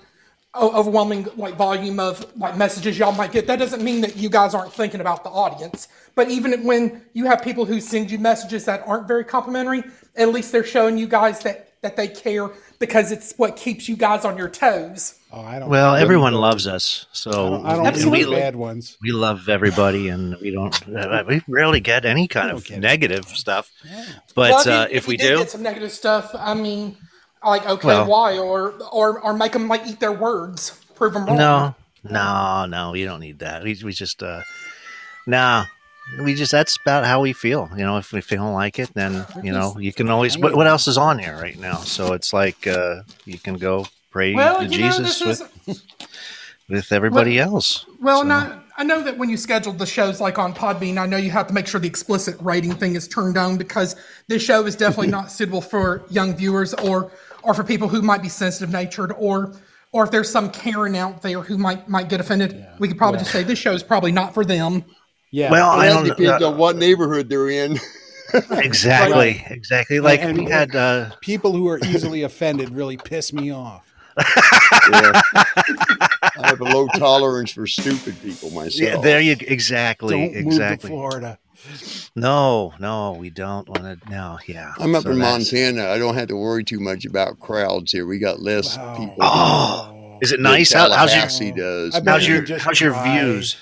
overwhelming 0.54 1.26
like 1.38 1.56
volume 1.56 1.98
of 1.98 2.26
like 2.38 2.58
messages 2.58 3.00
y'all 3.00 3.14
might 3.14 3.32
get 3.32 3.48
that 3.48 3.58
doesn't 3.58 3.82
mean 3.82 4.02
that 4.02 4.18
you 4.18 4.30
guys 4.30 4.54
aren't 4.54 4.74
thinking 4.74 5.00
about 5.00 5.24
the 5.24 5.30
audience. 5.30 5.88
But 6.14 6.30
even 6.30 6.66
when 6.66 7.04
you 7.14 7.24
have 7.26 7.42
people 7.42 7.64
who 7.64 7.80
send 7.80 8.12
you 8.12 8.20
messages 8.20 8.66
that 8.66 8.84
aren't 8.86 9.08
very 9.08 9.24
complimentary 9.24 9.84
at 10.18 10.28
least 10.28 10.52
they're 10.52 10.66
showing 10.66 10.98
you 10.98 11.08
guys 11.08 11.39
that 11.42 11.82
that 11.82 11.96
they 11.96 12.10
care 12.10 12.50
because 12.80 13.14
it's 13.14 13.34
what 13.38 13.56
keeps 13.56 13.88
you 13.88 13.96
guys 13.96 14.26
on 14.26 14.38
your 14.38 14.50
toes 14.50 15.20
Oh, 15.34 15.42
I 15.42 15.60
don't. 15.60 15.70
well, 15.70 15.96
everyone 15.96 16.34
don't- 16.34 16.42
loves 16.42 16.68
us, 16.68 17.06
I 17.06 17.14
so 17.14 17.32
don't, 17.32 17.66
I 17.66 17.76
don't 17.76 17.88
and 18.02 18.12
we 18.12 18.26
bad 18.26 18.56
ones. 18.56 18.98
we 19.02 19.12
love 19.12 19.48
everybody, 19.48 20.10
and 20.10 20.36
we 20.42 20.52
don't 20.52 20.76
uh, 20.94 21.24
we 21.28 21.42
rarely 21.48 21.80
get 21.80 22.04
any 22.06 22.28
kind 22.28 22.52
of 22.52 22.66
get 22.66 22.78
it. 22.78 22.82
negative 22.82 23.26
stuff. 23.30 23.72
Yeah. 23.86 24.06
But 24.36 24.66
Well, 24.66 24.82
uh, 24.82 24.88
you- 24.88 24.96
if 24.98 25.08
we 25.08 25.16
did 25.18 25.30
do, 25.30 25.38
get 25.38 25.50
some 25.50 25.64
negative 25.64 25.92
stuff 25.92 26.32
i 26.36 26.54
mean 26.54 26.98
like 27.46 27.66
okay 27.68 27.88
Well- 27.88 28.08
why 28.08 28.38
or 28.38 28.74
or 28.92 29.20
or 29.22 29.34
make 29.34 29.54
them 29.54 29.68
like 29.70 29.88
eat 29.88 30.00
their 30.00 30.12
words 30.12 30.80
prove 30.96 31.14
them 31.14 31.26
wrong 31.26 31.38
No, 31.38 31.76
no, 32.04 32.66
no. 32.66 32.94
you 32.94 33.06
don't 33.06 33.20
need 33.22 33.40
that. 33.40 33.64
We, 33.64 33.80
we 33.84 33.92
just, 33.94 34.22
uh, 34.22 34.42
nah. 35.26 35.66
We 36.24 36.34
just 36.36 36.52
that's 36.52 36.78
about 36.86 37.06
how 37.06 37.22
we 37.22 37.32
feel. 37.32 37.70
You 37.78 37.84
know, 37.86 37.98
if, 37.98 38.12
we 38.12 38.22
don't 38.22 38.54
like 38.54 38.80
it, 38.80 38.94
then 38.96 39.26
you 39.44 39.54
know 39.54 39.78
you 39.80 39.94
can 39.94 40.10
always. 40.10 40.38
What, 40.38 40.56
what 40.56 40.68
else 40.68 40.88
is 40.88 40.98
on 40.98 41.20
here 41.20 41.38
right 41.40 41.58
now? 41.58 41.78
So 41.78 42.12
it's 42.14 42.34
like 42.34 42.68
uh, 42.68 43.04
you 43.26 43.40
can 43.40 43.56
go 43.56 43.86
pray 44.12 44.34
well 44.36 44.59
to 44.59 44.66
you 44.66 44.80
know 44.82 44.91
Jesus 44.91 45.20
this 45.20 45.41
is 45.41 45.47
with, 45.68 45.84
with 46.70 46.91
everybody 46.91 47.39
else. 47.39 47.86
Well, 47.99 48.22
So- 48.22 48.28
no, 48.28 48.62
I 48.78 48.84
know 48.84 49.01
that 49.03 49.18
when 49.18 49.30
you 49.30 49.38
scheduled 49.38 49.80
the 49.80 49.86
shows 49.86 50.22
like 50.22 50.39
on 50.39 50.53
Podbean, 50.53 50.97
I 50.97 51.05
know 51.05 51.18
you 51.18 51.30
have 51.32 51.47
to 51.47 51.53
make 51.53 51.68
sure 51.68 51.80
the 51.80 51.88
explicit 51.88 52.36
rating 52.39 52.74
thing 52.74 52.95
is 52.95 53.07
turned 53.07 53.38
on 53.38 53.57
because 53.57 53.95
this 54.28 54.41
show 54.41 54.66
is 54.66 54.76
definitely 54.76 55.07
not 55.20 55.32
suitable 55.32 55.62
for 55.62 56.03
young 56.09 56.36
viewers 56.36 56.74
or 56.76 57.12
or 57.43 57.53
for 57.53 57.64
people 57.64 57.88
who 57.88 58.01
might 58.01 58.22
be 58.22 58.30
sensitive 58.30 58.72
natured 58.72 59.14
or 59.18 59.53
or 59.91 60.03
if 60.05 60.12
there's 60.12 60.32
some 60.32 60.49
Karen 60.51 60.95
out 60.95 61.22
there 61.22 61.41
who 61.41 61.57
might 61.57 61.88
might 61.89 62.09
get 62.09 62.20
offended. 62.20 62.66
We 62.80 62.88
could 62.88 62.97
probably 62.97 63.20
just 63.20 63.32
say 63.32 63.43
this 63.43 63.59
show 63.59 63.74
is 63.74 63.84
probably 63.84 64.12
not 64.12 64.34
for 64.34 64.45
them. 64.45 64.86
Yeah. 65.32 65.51
Well, 65.51 65.70
I 65.70 65.88
don't 65.88 66.05
depends 66.05 66.43
uh, 66.43 66.51
on 66.51 66.57
what 66.57 66.76
neighborhood 66.76 67.30
they're 67.30 67.49
in. 67.49 67.78
exactly, 68.51 69.45
exactly. 69.49 69.99
Like 69.99 70.22
and- 70.22 70.38
we 70.38 70.45
had. 70.45 70.76
Uh, 70.76 71.12
people 71.22 71.53
who 71.53 71.68
are 71.68 71.80
easily 71.86 72.24
offended 72.24 72.70
really 72.70 72.97
piss 72.97 73.34
me 73.34 73.51
off. 73.51 73.91
Yeah. 74.91 75.22
I 75.34 76.47
have 76.47 76.61
a 76.61 76.65
low 76.65 76.88
tolerance 76.97 77.51
for 77.51 77.67
stupid 77.67 78.19
people 78.22 78.49
myself. 78.51 78.80
yeah, 78.95 78.97
there 79.01 79.19
you 79.22 79.36
exactly, 79.39 80.15
Don't 80.15 80.22
move 80.24 80.34
to 80.34 80.39
exactly. 80.39 80.89
Florida. 80.89 81.38
No, 82.15 82.74
no, 82.80 83.13
we 83.13 83.30
don't 83.30 83.67
want 83.69 83.84
to. 84.01 84.09
No, 84.09 84.39
yeah. 84.47 84.74
I'm 84.80 84.95
up 84.95 85.03
So 85.03 85.11
in 85.11 85.19
that's- 85.19 85.51
Montana. 85.53 85.89
I 85.89 85.97
don't 85.99 86.15
have 86.15 86.28
to 86.30 86.36
worry 86.36 86.63
too 86.63 86.80
much 86.80 87.05
about 87.05 87.39
crowds 87.39 87.91
here. 87.91 88.05
We 88.07 88.17
got 88.19 88.41
less 88.41 88.78
Wow. 88.78 88.95
people. 88.97 89.15
Oh, 89.22 90.17
is 90.22 90.32
it 90.32 90.39
nice? 90.39 90.74
How, 90.74 90.91
how's 90.91 91.13
your 91.39 91.51
does. 91.55 91.93
How's 92.05 92.28
your 92.28 92.59
how's 92.59 92.80
your 92.82 93.03
views? 93.03 93.57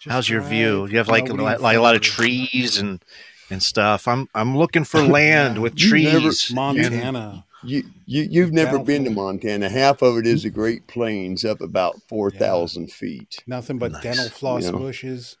Just 0.00 0.12
How's 0.12 0.28
your 0.28 0.40
view? 0.40 0.86
You 0.86 0.98
have 0.98 1.08
like 1.08 1.24
Nobody 1.26 1.42
like, 1.44 1.60
like 1.60 1.76
a 1.76 1.80
lot 1.80 1.94
of 1.94 2.00
trees 2.00 2.78
and 2.78 3.04
and 3.50 3.62
stuff. 3.62 4.08
I'm 4.08 4.28
I'm 4.34 4.56
looking 4.56 4.84
for 4.84 5.00
land 5.02 5.58
with 5.62 5.78
You 5.78 5.92
never- 6.04 6.20
trees. 6.20 6.48
and- 6.50 6.56
Montana. 6.56 7.44
You, 7.62 7.82
you 8.06 8.26
you've 8.30 8.52
never 8.52 8.76
Down 8.78 8.84
been 8.84 9.04
to 9.04 9.10
Montana. 9.10 9.68
Half 9.68 10.02
of 10.02 10.16
it 10.16 10.26
is 10.26 10.42
the 10.44 10.50
Great 10.50 10.86
Plains, 10.86 11.44
up 11.44 11.60
about 11.60 12.00
four 12.08 12.30
thousand 12.30 12.90
feet. 12.90 13.42
Nothing 13.46 13.78
but 13.78 13.92
Nice. 13.92 14.02
dental 14.02 14.28
floss 14.30 14.64
Yeah. 14.64 14.78
bushes. 14.78 15.36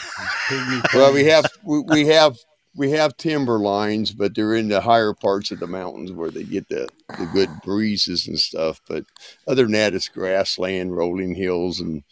Well, 0.93 1.13
we 1.13 1.25
have 1.25 1.51
we, 1.65 1.81
we 1.81 2.07
have 2.07 2.37
we 2.77 2.91
have 2.93 3.17
timber 3.17 3.59
lines, 3.59 4.13
but 4.13 4.35
they're 4.35 4.55
in 4.55 4.69
the 4.69 4.81
higher 4.81 5.13
parts 5.13 5.51
of 5.51 5.59
the 5.61 5.67
mountains 5.67 6.13
where 6.13 6.31
they 6.31 6.45
get 6.45 6.69
the, 6.69 6.89
the 7.19 7.27
good 7.27 7.61
breezes 7.61 8.29
and 8.29 8.39
stuff. 8.39 8.81
But 8.89 9.05
other 9.47 9.65
than 9.65 9.73
that, 9.73 9.95
it's 9.95 10.09
grassland, 10.09 10.97
rolling 10.97 11.35
hills, 11.35 11.81
and 11.81 12.03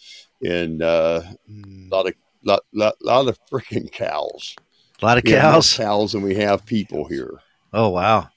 and 0.43 0.83
uh, 0.83 1.23
Mm, 1.51 1.91
a 1.91 1.95
lot 1.95 2.07
of 2.07 2.15
lot 2.45 2.61
lot, 2.73 2.95
lot 3.03 3.29
of 3.29 3.39
freaking 3.51 3.91
cows. 3.91 4.57
A 5.01 5.07
lot 5.07 5.19
of 5.19 5.25
We 5.25 5.31
have 5.33 5.43
more 5.45 5.53
cows. 5.53 5.75
cows, 5.75 6.13
than 6.13 6.23
we 6.23 6.35
have 6.37 6.67
people 6.67 7.07
here. 7.09 7.41
Oh 7.73 7.91
wow. 7.91 8.29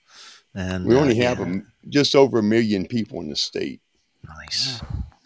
And 0.56 0.86
We 0.86 0.96
uh, 0.96 1.00
only 1.00 1.16
have 1.16 1.40
yeah, 1.40 1.56
a, 1.58 1.90
just 1.90 2.16
over 2.16 2.40
a 2.40 2.44
million 2.44 2.86
people 2.88 3.20
in 3.22 3.30
the 3.30 3.36
state. 3.36 3.82
nice. 4.28 4.82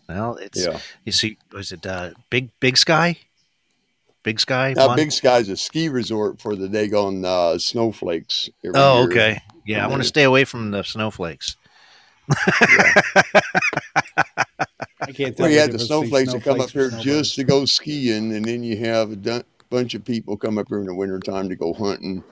Well, 0.10 0.36
it's 0.36 0.64
Yeah. 0.66 0.80
you 1.06 1.12
see, 1.14 1.38
was 1.52 1.72
it 1.72 1.86
uh, 1.86 2.12
Big 2.30 2.50
Big 2.60 2.78
Sky? 2.78 3.18
Big 4.24 4.40
Sky. 4.40 4.74
Now, 4.76 4.88
Mon- 4.88 4.96
Big 4.98 5.12
Sky's 5.12 5.50
a 5.50 5.58
ski 5.58 5.90
resort 5.90 6.40
for 6.42 6.56
the 6.56 6.68
daggone 6.68 7.26
uh, 7.26 7.58
snowflakes. 7.58 8.50
every 8.64 8.80
Oh, 8.80 9.02
year. 9.02 9.10
okay. 9.10 9.42
Yeah, 9.66 9.84
I 9.86 9.88
want 9.90 10.02
to 10.02 10.08
stay 10.08 10.24
away 10.24 10.44
from 10.46 10.72
the 10.72 10.84
snowflakes. 10.84 11.56
I 15.02 15.12
can't 15.12 15.36
tell 15.36 15.46
Well, 15.46 15.50
you 15.50 15.56
the 15.56 15.62
had 15.62 15.72
the 15.72 15.78
difference 15.78 15.84
snowflakes 15.88 16.34
that 16.34 16.44
come 16.44 16.62
up 16.62 16.70
here 16.70 16.88
or 16.88 17.02
just 17.02 17.36
to 17.36 17.44
go 17.44 17.66
skiing, 17.66 18.34
and 18.34 18.46
then 18.46 18.64
you 18.64 18.78
have 18.78 19.12
a 19.12 19.16
dun- 19.16 19.44
bunch 19.70 19.94
of 19.94 20.06
people 20.06 20.38
come 20.38 20.58
up 20.58 20.68
here 20.70 20.80
in 20.80 20.86
the 20.86 20.96
wintertime 20.96 21.50
to 21.50 21.56
go 21.56 21.74
hunting. 21.74 22.24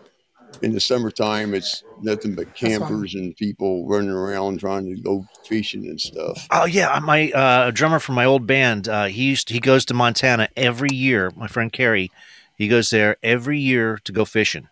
In 0.61 0.73
the 0.73 0.79
summertime, 0.79 1.53
it's 1.55 1.83
nothing 2.01 2.35
but 2.35 2.53
campers 2.55 3.15
and 3.15 3.35
people 3.35 3.87
running 3.87 4.11
around 4.11 4.59
trying 4.59 4.85
to 4.85 5.01
go 5.01 5.25
fishing 5.43 5.85
and 5.87 5.99
stuff. 5.99 6.47
Oh 6.51 6.65
yeah, 6.65 6.99
my 7.01 7.31
uh, 7.31 7.71
drummer 7.71 7.99
from 7.99 8.15
my 8.15 8.25
old 8.25 8.45
band. 8.45 8.87
Uh, 8.87 9.05
he 9.05 9.23
used 9.23 9.49
he 9.49 9.59
goes 9.59 9.85
to 9.85 9.93
Montana 9.95 10.49
every 10.55 10.93
year. 10.93 11.31
My 11.35 11.47
friend 11.47 11.73
Kerry, 11.73 12.11
he 12.57 12.67
goes 12.67 12.91
there 12.91 13.17
every 13.23 13.59
year 13.59 13.99
to 14.03 14.11
go 14.11 14.23
fishing, 14.23 14.67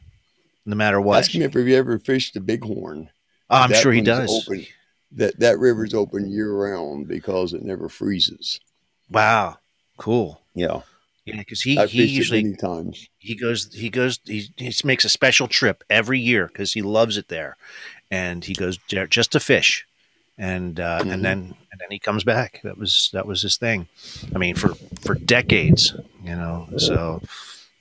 no 0.65 0.75
matter 0.75 1.01
what. 1.01 1.19
Ask 1.19 1.33
him 1.33 1.41
if 1.41 1.55
you 1.55 1.75
ever 1.75 1.97
fished 1.97 2.35
the 2.35 2.41
Bighorn. 2.41 3.09
Oh, 3.49 3.55
I'm 3.57 3.71
That 3.71 3.81
sure 3.81 3.91
he 3.91 4.01
does. 4.01 4.47
Open. 4.47 4.65
That 5.13 5.39
that 5.39 5.57
river's 5.57 5.95
open 5.95 6.29
year 6.29 6.51
round 6.53 7.07
because 7.07 7.53
it 7.53 7.63
never 7.63 7.89
freezes. 7.89 8.59
Wow, 9.09 9.57
cool. 9.97 10.39
Yeah, 10.53 10.81
Yeah, 11.33 11.37
because 11.39 11.61
he 11.61 11.77
I've 11.77 11.91
he 11.91 12.05
usually 12.05 12.55
times. 12.55 13.07
he 13.17 13.35
goes 13.35 13.73
he 13.73 13.89
goes 13.89 14.19
he, 14.25 14.49
he 14.57 14.73
makes 14.83 15.05
a 15.05 15.09
special 15.09 15.47
trip 15.47 15.83
every 15.89 16.19
year 16.19 16.47
because 16.47 16.73
he 16.73 16.81
loves 16.81 17.17
it 17.17 17.27
there, 17.27 17.57
and 18.11 18.43
he 18.45 18.53
goes 18.53 18.79
there 18.89 19.07
just 19.07 19.31
to 19.33 19.39
fish, 19.39 19.85
and 20.37 20.79
uh, 20.79 20.99
Mhm. 21.01 21.13
and 21.13 21.25
then 21.25 21.39
and 21.71 21.79
then 21.79 21.87
he 21.91 21.99
comes 21.99 22.23
back. 22.23 22.61
That 22.63 22.77
was 22.77 23.09
that 23.13 23.25
was 23.25 23.41
his 23.41 23.57
thing. 23.57 23.87
I 24.35 24.37
mean, 24.37 24.55
for 24.55 24.73
for 25.01 25.15
decades, 25.15 25.93
you 26.23 26.35
know. 26.35 26.67
So 26.77 27.21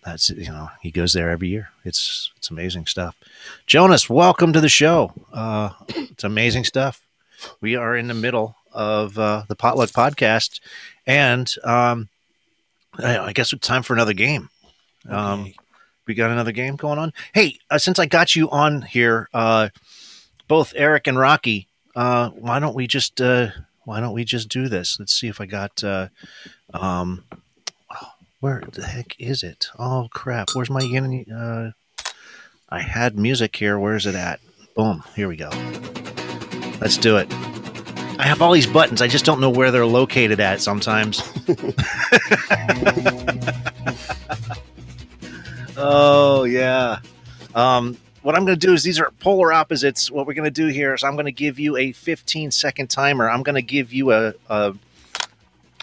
that's 0.04 0.30
you 0.30 0.46
know 0.50 0.70
he 0.82 0.90
goes 0.90 1.12
there 1.12 1.30
every 1.30 1.48
year. 1.48 1.70
It's 1.84 2.30
it's 2.36 2.50
amazing 2.50 2.86
stuff. 2.86 3.16
Jonas, 3.66 4.08
welcome 4.10 4.52
to 4.52 4.60
the 4.60 4.68
show. 4.68 5.12
Uh, 5.32 5.70
it's 5.88 6.24
amazing 6.24 6.64
stuff. 6.64 7.00
We 7.60 7.76
are 7.76 7.96
in 7.96 8.08
the 8.08 8.14
middle 8.14 8.56
of 8.72 9.18
uh, 9.18 9.44
the 9.48 9.56
Potluck 9.56 9.90
Podcast, 9.90 10.60
and 11.06 11.52
um, 11.64 12.08
I, 12.98 13.18
I 13.18 13.32
guess 13.32 13.52
it's 13.52 13.66
time 13.66 13.82
for 13.82 13.92
another 13.92 14.12
game. 14.12 14.50
Um, 15.08 15.52
we 16.06 16.14
got 16.14 16.30
another 16.30 16.52
game 16.52 16.76
going 16.76 16.98
on. 16.98 17.12
Hey, 17.34 17.58
uh, 17.70 17.78
since 17.78 17.98
I 17.98 18.06
got 18.06 18.34
you 18.34 18.50
on 18.50 18.82
here, 18.82 19.28
uh, 19.32 19.68
both 20.48 20.72
Eric 20.74 21.06
and 21.06 21.18
Rocky, 21.18 21.68
uh, 21.94 22.30
why 22.30 22.58
don't 22.58 22.74
we 22.74 22.86
just 22.86 23.20
uh, 23.20 23.48
why 23.84 24.00
don't 24.00 24.14
we 24.14 24.24
just 24.24 24.48
do 24.48 24.68
this? 24.68 24.98
Let's 24.98 25.12
see 25.12 25.28
if 25.28 25.40
I 25.40 25.46
got. 25.46 25.84
Uh, 25.84 26.08
um, 26.72 27.24
oh, 27.90 28.12
where 28.40 28.62
the 28.72 28.86
heck 28.86 29.14
is 29.18 29.42
it? 29.42 29.68
Oh 29.78 30.08
crap! 30.12 30.48
Where's 30.54 30.70
my 30.70 30.80
yin? 30.80 31.30
Uh, 31.30 31.72
I 32.68 32.80
had 32.80 33.18
music 33.18 33.56
here. 33.56 33.78
Where 33.78 33.96
is 33.96 34.06
it 34.06 34.14
at? 34.14 34.40
Boom! 34.74 35.02
Here 35.14 35.28
we 35.28 35.36
go. 35.36 35.50
Let's 36.80 36.96
do 36.96 37.16
it. 37.16 37.32
I 38.18 38.26
have 38.26 38.42
all 38.42 38.52
these 38.52 38.66
buttons. 38.66 39.00
I 39.00 39.06
just 39.06 39.24
don't 39.24 39.40
know 39.40 39.50
where 39.50 39.70
they're 39.70 39.86
located 39.86 40.40
at 40.40 40.60
sometimes. 40.60 41.22
oh 45.76 46.44
yeah. 46.44 46.98
Um, 47.54 47.96
what 48.22 48.34
I'm 48.34 48.44
going 48.44 48.58
to 48.58 48.66
do 48.66 48.74
is 48.74 48.82
these 48.82 49.00
are 49.00 49.10
polar 49.20 49.52
opposites. 49.52 50.10
What 50.10 50.26
we're 50.26 50.34
going 50.34 50.44
to 50.44 50.50
do 50.50 50.66
here 50.66 50.94
is 50.94 51.04
I'm 51.04 51.14
going 51.14 51.26
to 51.26 51.32
give 51.32 51.58
you 51.58 51.76
a 51.76 51.92
15 51.92 52.50
second 52.50 52.88
timer. 52.88 53.30
I'm 53.30 53.42
going 53.42 53.54
to 53.54 53.62
give 53.62 53.92
you 53.92 54.12
a, 54.12 54.34
a 54.50 54.74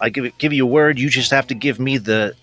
I 0.01 0.09
give 0.09 0.25
it, 0.25 0.37
give 0.37 0.51
you 0.51 0.65
a 0.65 0.69
word. 0.69 0.99
You 0.99 1.09
just 1.09 1.31
have 1.31 1.47
to 1.47 1.55
give 1.55 1.79
me 1.79 1.97
the 1.97 2.35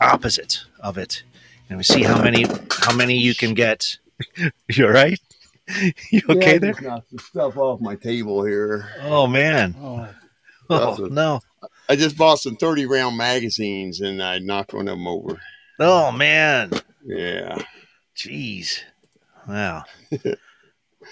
opposite 0.00 0.60
of 0.80 0.96
it, 0.96 1.22
and 1.68 1.76
we 1.76 1.84
see 1.84 2.02
how 2.02 2.22
many 2.22 2.46
how 2.70 2.94
many 2.94 3.18
you 3.18 3.34
can 3.34 3.54
get. 3.54 3.98
you 4.68 4.86
all 4.86 4.92
right? 4.92 5.20
You 6.10 6.20
okay 6.30 6.50
Yeah, 6.50 6.54
I 6.54 6.58
there? 6.58 6.72
just 6.72 6.82
knocked 6.82 7.10
the 7.10 7.18
stuff 7.18 7.56
off 7.56 7.80
my 7.80 7.94
table 7.96 8.44
here. 8.44 8.88
Oh 9.02 9.26
man. 9.26 9.74
Oh, 9.80 10.08
Oh 10.70 11.04
a- 11.04 11.08
no. 11.08 11.40
I 11.88 11.96
just 11.96 12.16
bought 12.16 12.38
some 12.40 12.56
30 12.56 12.86
round 12.86 13.16
magazines 13.16 14.00
and 14.00 14.22
I 14.22 14.38
knocked 14.38 14.72
one 14.74 14.88
of 14.88 14.96
them 14.96 15.06
over. 15.06 15.40
Oh 15.80 16.12
man. 16.12 16.70
Yeah. 17.04 17.58
Jeez. 18.16 18.80
Wow. 19.48 19.84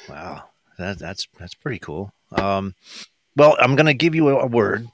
wow. 0.09 0.44
That, 0.78 0.98
that's 0.98 1.28
that's 1.38 1.55
pretty 1.55 1.78
cool. 1.78 2.12
Um, 2.32 2.74
well, 3.36 3.57
I'm 3.61 3.76
going 3.76 3.86
to 3.86 3.94
give 3.94 4.14
you 4.14 4.28
a, 4.30 4.40
a 4.40 4.46
word, 4.46 4.88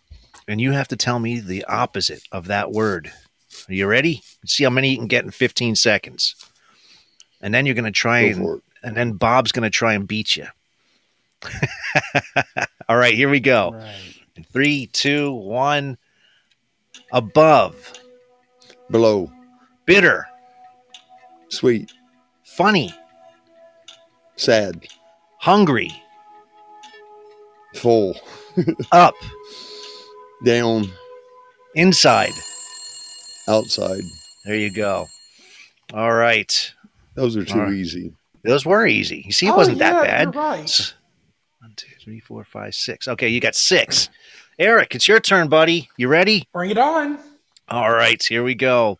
and 0.49 0.61
you 0.61 0.73
have 0.73 0.89
to 0.89 0.97
tell 0.97 1.19
me 1.21 1.39
the 1.41 1.65
opposite 1.67 2.23
of 2.33 2.47
that 2.49 2.73
word. 2.73 3.13
Are 3.69 3.75
you 3.75 3.87
ready? 3.87 4.23
See 4.45 4.65
how 4.65 4.71
many 4.71 4.91
you 4.91 4.97
can 4.99 5.07
get 5.07 5.25
in 5.25 5.31
15 5.31 5.77
seconds, 5.77 6.35
and 7.41 7.55
then 7.55 7.65
you're 7.65 7.75
going 7.77 7.85
to 7.85 7.91
try 7.93 8.23
Go 8.23 8.29
and 8.29 8.37
for 8.39 8.57
it. 8.57 8.63
And 8.83 8.97
then 8.97 9.13
Bob's 9.13 9.53
going 9.53 9.65
to 9.65 9.71
try 9.71 9.95
and 9.95 10.07
beat 10.07 10.37
you. 10.37 10.47
All 12.89 12.97
right, 12.97 13.15
here 13.15 13.29
we 13.31 13.41
go. 13.41 13.73
right. 13.75 14.15
Three, 14.53 14.87
two, 14.93 15.33
one. 15.33 15.97
Above, 17.13 17.93
Below. 18.91 19.33
bitter, 19.87 20.27
Sweet. 21.49 21.91
funny, 22.45 22.93
Sad. 24.37 24.87
hungry, 25.39 25.91
Full. 27.77 28.15
up, 28.93 29.15
Down. 30.45 30.91
inside. 31.75 32.33
Outside. 33.49 34.03
There 34.45 34.57
you 34.57 34.71
go. 34.71 35.07
All 35.95 36.13
right. 36.13 36.75
Those 37.15 37.37
are 37.37 37.45
too 37.45 37.55
All 37.55 37.65
right. 37.67 37.75
easy. 37.75 38.13
Those 38.49 38.65
were 38.65 38.87
easy. 38.87 39.25
You 39.27 39.33
see, 39.33 39.47
it 39.47 39.51
Oh, 39.51 39.57
wasn't 39.57 39.77
yeah, 39.77 39.93
that 39.93 40.05
bad. 40.05 40.23
You're 40.35 40.43
right. 40.43 40.95
One, 41.61 41.75
two, 41.77 41.89
three, 42.03 42.19
four, 42.19 42.45
five, 42.45 42.75
six. 42.75 43.07
Okay, 43.07 43.29
you 43.29 43.41
got 43.41 43.55
six. 43.55 44.09
Eric, 44.59 44.95
it's 44.95 45.07
your 45.07 45.21
turn, 45.21 45.51
buddy. 45.51 45.91
You 45.99 46.09
ready? 46.09 46.49
Bring 46.55 46.71
it 46.71 46.79
on. 46.79 47.19
All 47.69 47.93
right, 47.93 48.23
here 48.23 48.43
we 48.43 48.55
go. 48.55 48.99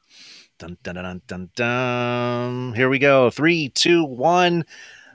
Dun, 0.59 0.77
dun, 0.83 0.97
dun, 0.97 1.05
dun, 1.05 1.23
dun, 1.27 1.51
dun. 1.57 2.75
Here 2.75 2.91
we 2.91 2.99
go. 2.99 3.31
Three, 3.31 3.71
two, 3.71 4.05
one. 4.05 4.67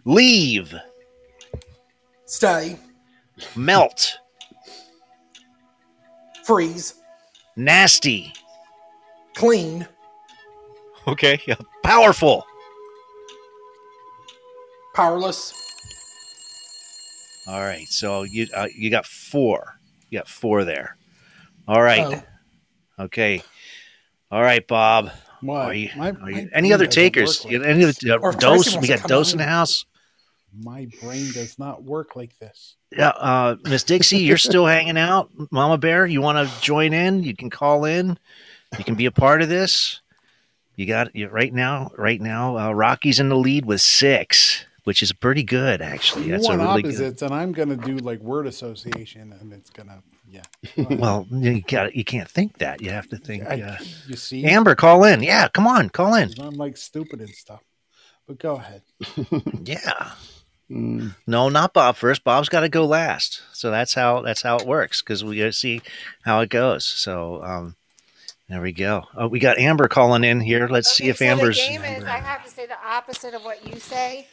Leave. 0.03 0.73
Stay. 2.25 2.79
Melt. 3.55 4.17
Freeze. 6.43 6.95
Nasty. 7.55 8.33
Clean. 9.35 9.87
Okay. 11.07 11.39
yeah. 11.45 11.55
Powerful. 11.83 12.43
Powerless. 14.93 15.53
All 17.47 17.61
right. 17.61 17.87
So 17.89 18.23
you 18.23 18.47
uh, 18.53 18.67
you 18.73 18.89
got 18.89 19.05
four. 19.05 19.79
You 20.09 20.19
got 20.19 20.27
four 20.27 20.63
there. 20.63 20.95
All 21.67 21.81
right. 21.81 22.23
Oh. 22.99 23.03
Okay. 23.05 23.41
All 24.31 24.41
right, 24.41 24.65
Bob. 24.67 25.09
What? 25.41 25.67
Are 25.67 25.73
you, 25.73 25.89
My- 25.97 26.09
are 26.09 26.13
my 26.13 26.29
you, 26.29 26.49
any 26.53 26.71
other 26.73 26.87
takers? 26.87 27.43
work 27.43 27.51
You- 27.51 27.59
like 27.59 27.67
any 27.67 27.83
this. 27.85 27.97
other 28.03 28.13
uh, 28.13 28.17
Or 28.19 28.29
if 28.29 28.37
Tracy 28.39 28.71
dose? 28.71 28.81
We 28.81 28.87
got 28.87 29.07
dose 29.07 29.31
in 29.33 29.39
the 29.39 29.45
house. 29.45 29.85
My 30.55 30.87
brain 31.01 31.31
does 31.33 31.57
not 31.57 31.83
work 31.83 32.15
like 32.15 32.37
this. 32.37 32.75
Yeah, 32.95 33.07
uh, 33.09 33.55
Miss 33.63 33.83
Dixie, 33.83 34.19
you're 34.19 34.37
still 34.37 34.67
hanging 34.67 34.99
out. 34.99 35.31
Mama 35.49 35.79
Bear, 35.79 36.05
you 36.05 36.21
want 36.21 36.47
to 36.47 36.61
join 36.61 36.93
in? 36.93 37.23
You 37.23 37.35
can 37.35 37.49
call 37.49 37.85
in. 37.85 38.19
You 38.77 38.83
can 38.83 38.93
be 38.93 39.07
a 39.07 39.11
part 39.11 39.41
of 39.41 39.49
this. 39.49 39.99
You 40.75 40.85
got 40.85 41.15
you 41.15 41.27
right 41.27 41.51
now. 41.51 41.89
Right 41.97 42.21
now, 42.21 42.57
uh, 42.57 42.71
Rocky's 42.71 43.19
in 43.19 43.29
the 43.29 43.35
lead 43.35 43.65
with 43.65 43.81
six, 43.81 44.63
which 44.83 45.01
is 45.03 45.11
pretty 45.13 45.43
good 45.43 45.81
actually. 45.81 46.25
You 46.25 46.31
That's 46.31 46.45
a 46.45 46.49
want 46.49 46.61
really 46.61 46.81
good. 46.83 46.91
opposites, 46.95 47.21
and 47.21 47.33
I'm 47.33 47.51
gonna 47.51 47.77
do 47.77 47.97
like 47.97 48.19
word 48.19 48.47
association, 48.47 49.33
and 49.39 49.53
it's 49.53 49.69
gonna 49.69 50.01
yeah. 50.27 50.41
Well, 50.89 51.27
you 51.31 51.61
got 51.61 51.95
you 51.95 52.03
can't 52.03 52.29
think 52.29 52.57
that. 52.59 52.81
You 52.81 52.89
have 52.91 53.07
to 53.09 53.17
think. 53.17 53.45
I, 53.45 53.61
Uh, 53.61 53.77
you 54.07 54.15
see, 54.15 54.45
Amber, 54.45 54.75
call 54.75 55.03
in. 55.03 55.21
Yeah, 55.23 55.47
come 55.47 55.67
on, 55.67 55.89
call 55.89 56.15
in. 56.15 56.31
I'm 56.39 56.55
like 56.55 56.77
stupid 56.77 57.19
and 57.21 57.29
stuff. 57.29 57.61
But 58.27 58.39
go 58.39 58.55
ahead. 58.55 58.81
Yeah. 59.65 60.11
Mm, 60.71 61.13
No, 61.27 61.49
not 61.49 61.73
Bob 61.73 61.97
first. 61.97 62.23
Bob's 62.23 62.47
got 62.49 62.61
to 62.61 62.69
go 62.69 62.85
last. 62.85 63.41
So 63.51 63.69
that's 63.69 63.93
how 63.93 64.21
that's 64.21 64.41
how 64.41 64.55
it 64.57 64.65
works 64.65 65.01
because 65.01 65.23
we 65.23 65.37
got 65.37 65.45
to 65.45 65.53
see 65.53 65.81
how 66.23 66.39
it 66.39 66.49
goes. 66.49 66.85
So 66.85 67.43
um, 67.43 67.75
there 68.49 68.61
we 68.61 68.71
go. 68.71 69.03
Oh, 69.15 69.27
we 69.27 69.39
got 69.39 69.57
Amber 69.57 69.87
calling 69.89 70.23
in 70.23 70.39
here. 70.39 70.67
Let's 70.69 70.91
see 70.91 71.09
if 71.09 71.17
so 71.17 71.25
Amber's 71.25 71.57
The 71.57 71.67
game 71.73 71.83
is 71.83 72.05
I 72.05 72.17
have 72.17 72.43
to 72.45 72.49
say 72.49 72.65
the 72.65 72.77
opposite 72.85 73.33
of 73.33 73.43
what 73.43 73.67
you 73.67 73.77
say. 73.79 74.27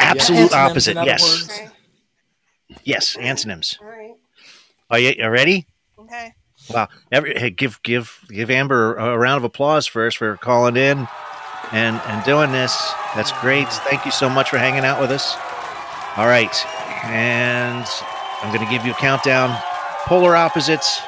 Absolute 0.00 0.52
Antonyms, 0.52 0.52
opposite. 0.52 0.94
Yes. 1.04 1.50
Okay. 1.50 1.68
yes, 2.84 3.16
antonyms. 3.16 3.78
All 3.80 3.88
right. 3.88 4.14
Are 4.90 4.98
you, 4.98 5.14
you 5.16 5.28
ready? 5.28 5.66
Okay. 5.98 6.34
Wow. 6.68 6.88
Every, 7.10 7.38
hey, 7.38 7.50
give 7.50 7.80
give 7.82 8.18
give 8.28 8.50
Amber 8.50 8.94
a 8.96 9.16
round 9.16 9.38
of 9.38 9.44
applause 9.44 9.86
first 9.86 10.16
for 10.18 10.36
calling 10.36 10.76
in 10.76 11.06
and 11.72 11.96
and 11.96 12.24
doing 12.24 12.52
this. 12.52 12.92
That's 13.14 13.32
great. 13.40 13.68
Thank 13.68 14.04
you 14.04 14.10
so 14.10 14.28
much 14.28 14.50
for 14.50 14.58
hanging 14.58 14.84
out 14.84 15.00
with 15.00 15.10
us. 15.10 15.34
All 16.16 16.26
right, 16.26 16.54
and 17.04 17.86
I'm 18.42 18.54
going 18.54 18.64
to 18.66 18.70
give 18.70 18.84
you 18.84 18.92
a 18.92 18.96
countdown. 18.96 19.56
Polar 20.06 20.34
opposites, 20.34 21.00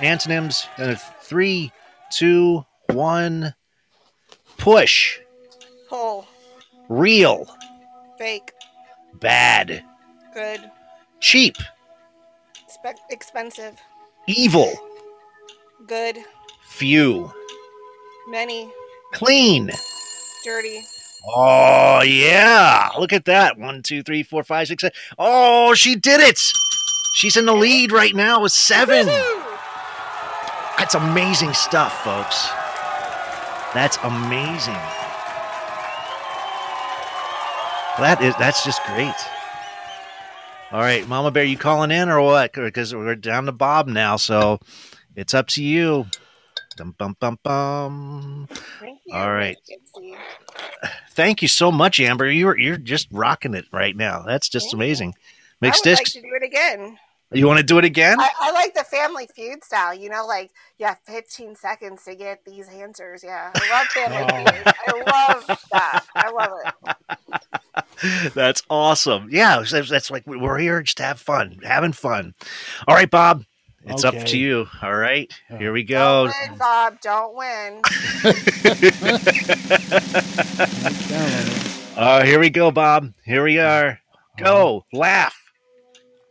antonyms. 0.00 0.66
And 0.76 0.98
three, 1.22 1.72
two, 2.10 2.64
one. 2.90 3.54
Push. 4.58 5.18
Pull. 5.88 6.26
Real. 6.88 7.48
Fake. 8.22 8.52
Bad. 9.14 9.82
Good. 10.32 10.70
Cheap. 11.18 11.56
Spe- 12.68 13.00
expensive. 13.10 13.74
Evil. 14.28 14.72
Good. 15.88 16.18
Few. 16.68 17.32
Many. 18.28 18.70
Clean. 19.12 19.72
Dirty. 20.44 20.82
Oh 21.34 22.02
yeah! 22.02 22.90
Look 22.96 23.12
at 23.12 23.24
that. 23.24 23.58
One, 23.58 23.82
two, 23.82 24.04
three, 24.04 24.22
four, 24.22 24.44
five, 24.44 24.68
six, 24.68 24.82
seven. 24.82 24.94
Oh, 25.18 25.74
she 25.74 25.96
did 25.96 26.20
it! 26.20 26.40
She's 27.14 27.36
in 27.36 27.46
the 27.46 27.54
lead 27.54 27.90
right 27.90 28.14
now 28.14 28.40
with 28.40 28.52
seven. 28.52 29.06
That's 30.78 30.94
amazing 30.94 31.54
stuff, 31.54 32.04
folks. 32.04 32.50
That's 33.74 33.98
amazing. 34.04 35.01
That 37.98 38.22
is 38.22 38.34
that's 38.38 38.64
just 38.64 38.82
great. 38.84 39.14
All 40.72 40.80
right, 40.80 41.06
Mama 41.06 41.30
Bear, 41.30 41.44
you 41.44 41.58
calling 41.58 41.90
in 41.90 42.08
or 42.08 42.22
what? 42.22 42.54
Because 42.54 42.94
we're 42.94 43.14
down 43.14 43.44
to 43.44 43.52
Bob 43.52 43.86
now, 43.86 44.16
so 44.16 44.58
it's 45.14 45.34
up 45.34 45.48
to 45.48 45.62
you. 45.62 46.06
Dum 46.76 46.94
bum 46.96 47.14
bum 47.20 47.38
bum. 47.42 48.48
Thank 48.80 49.00
you. 49.04 49.14
All 49.14 49.30
right. 49.30 49.58
Thank 51.10 51.42
you 51.42 51.48
so 51.48 51.70
much, 51.70 52.00
Amber. 52.00 52.30
You're 52.30 52.58
you're 52.58 52.78
just 52.78 53.08
rocking 53.12 53.52
it 53.52 53.66
right 53.70 53.94
now. 53.94 54.22
That's 54.22 54.48
just 54.48 54.72
amazing. 54.72 55.14
Mix 55.60 55.86
I 55.86 55.90
would 55.90 55.98
like 55.98 56.06
to 56.06 56.22
do 56.22 56.34
it 56.34 56.42
again. 56.42 56.98
you 57.30 57.46
want 57.46 57.58
to 57.58 57.64
do 57.64 57.78
it 57.78 57.84
again? 57.84 58.18
I, 58.18 58.30
I 58.40 58.52
like 58.52 58.72
the 58.74 58.84
Family 58.84 59.28
Feud 59.34 59.62
style. 59.62 59.94
You 59.94 60.08
know, 60.08 60.24
like 60.26 60.50
you 60.78 60.86
have 60.86 60.98
15 61.04 61.54
seconds 61.56 62.04
to 62.04 62.14
get 62.14 62.44
these 62.46 62.68
answers. 62.68 63.22
Yeah, 63.22 63.50
I 63.54 63.70
love 63.70 63.86
Family 63.88 64.26
oh. 64.32 64.52
Feud. 64.52 64.74
I 64.88 65.28
love 65.28 65.60
that. 65.72 66.04
I 66.14 66.30
love 66.30 66.58
it. 66.64 67.42
that's 68.34 68.62
awesome. 68.70 69.28
Yeah, 69.30 69.62
that's, 69.70 69.88
that's 69.90 70.10
like 70.10 70.26
we're 70.26 70.58
here 70.58 70.82
just 70.82 70.96
to 70.98 71.02
have 71.04 71.20
fun, 71.20 71.58
having 71.62 71.92
fun. 71.92 72.34
All 72.88 72.94
right, 72.94 73.10
Bob. 73.10 73.44
It's 73.84 74.04
up 74.04 74.14
to 74.26 74.38
you. 74.38 74.66
All 74.80 74.94
right, 74.94 75.32
here 75.58 75.72
we 75.72 75.82
Don't 75.82 75.82
go. 75.82 76.24
win, 76.26 76.56
Bob. 76.58 77.00
Don't 77.00 77.34
win. 77.36 77.82
Uh, 81.96 82.24
here 82.24 82.38
we 82.40 82.48
go, 82.50 82.70
Bob. 82.70 83.12
Here 83.24 83.44
we 83.44 83.58
are. 83.58 83.98
Go, 84.38 84.84
laugh, 84.94 85.36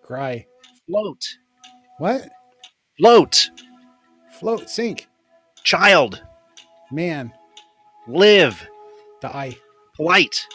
Cry. 0.04 0.46
float, 0.88 1.24
What? 2.00 2.28
float, 2.98 3.50
Float. 4.40 4.70
Sink. 4.70 5.08
child, 5.64 6.22
Man. 6.92 7.32
live, 8.08 8.68
Die. 9.22 9.56
polite, 9.96 10.48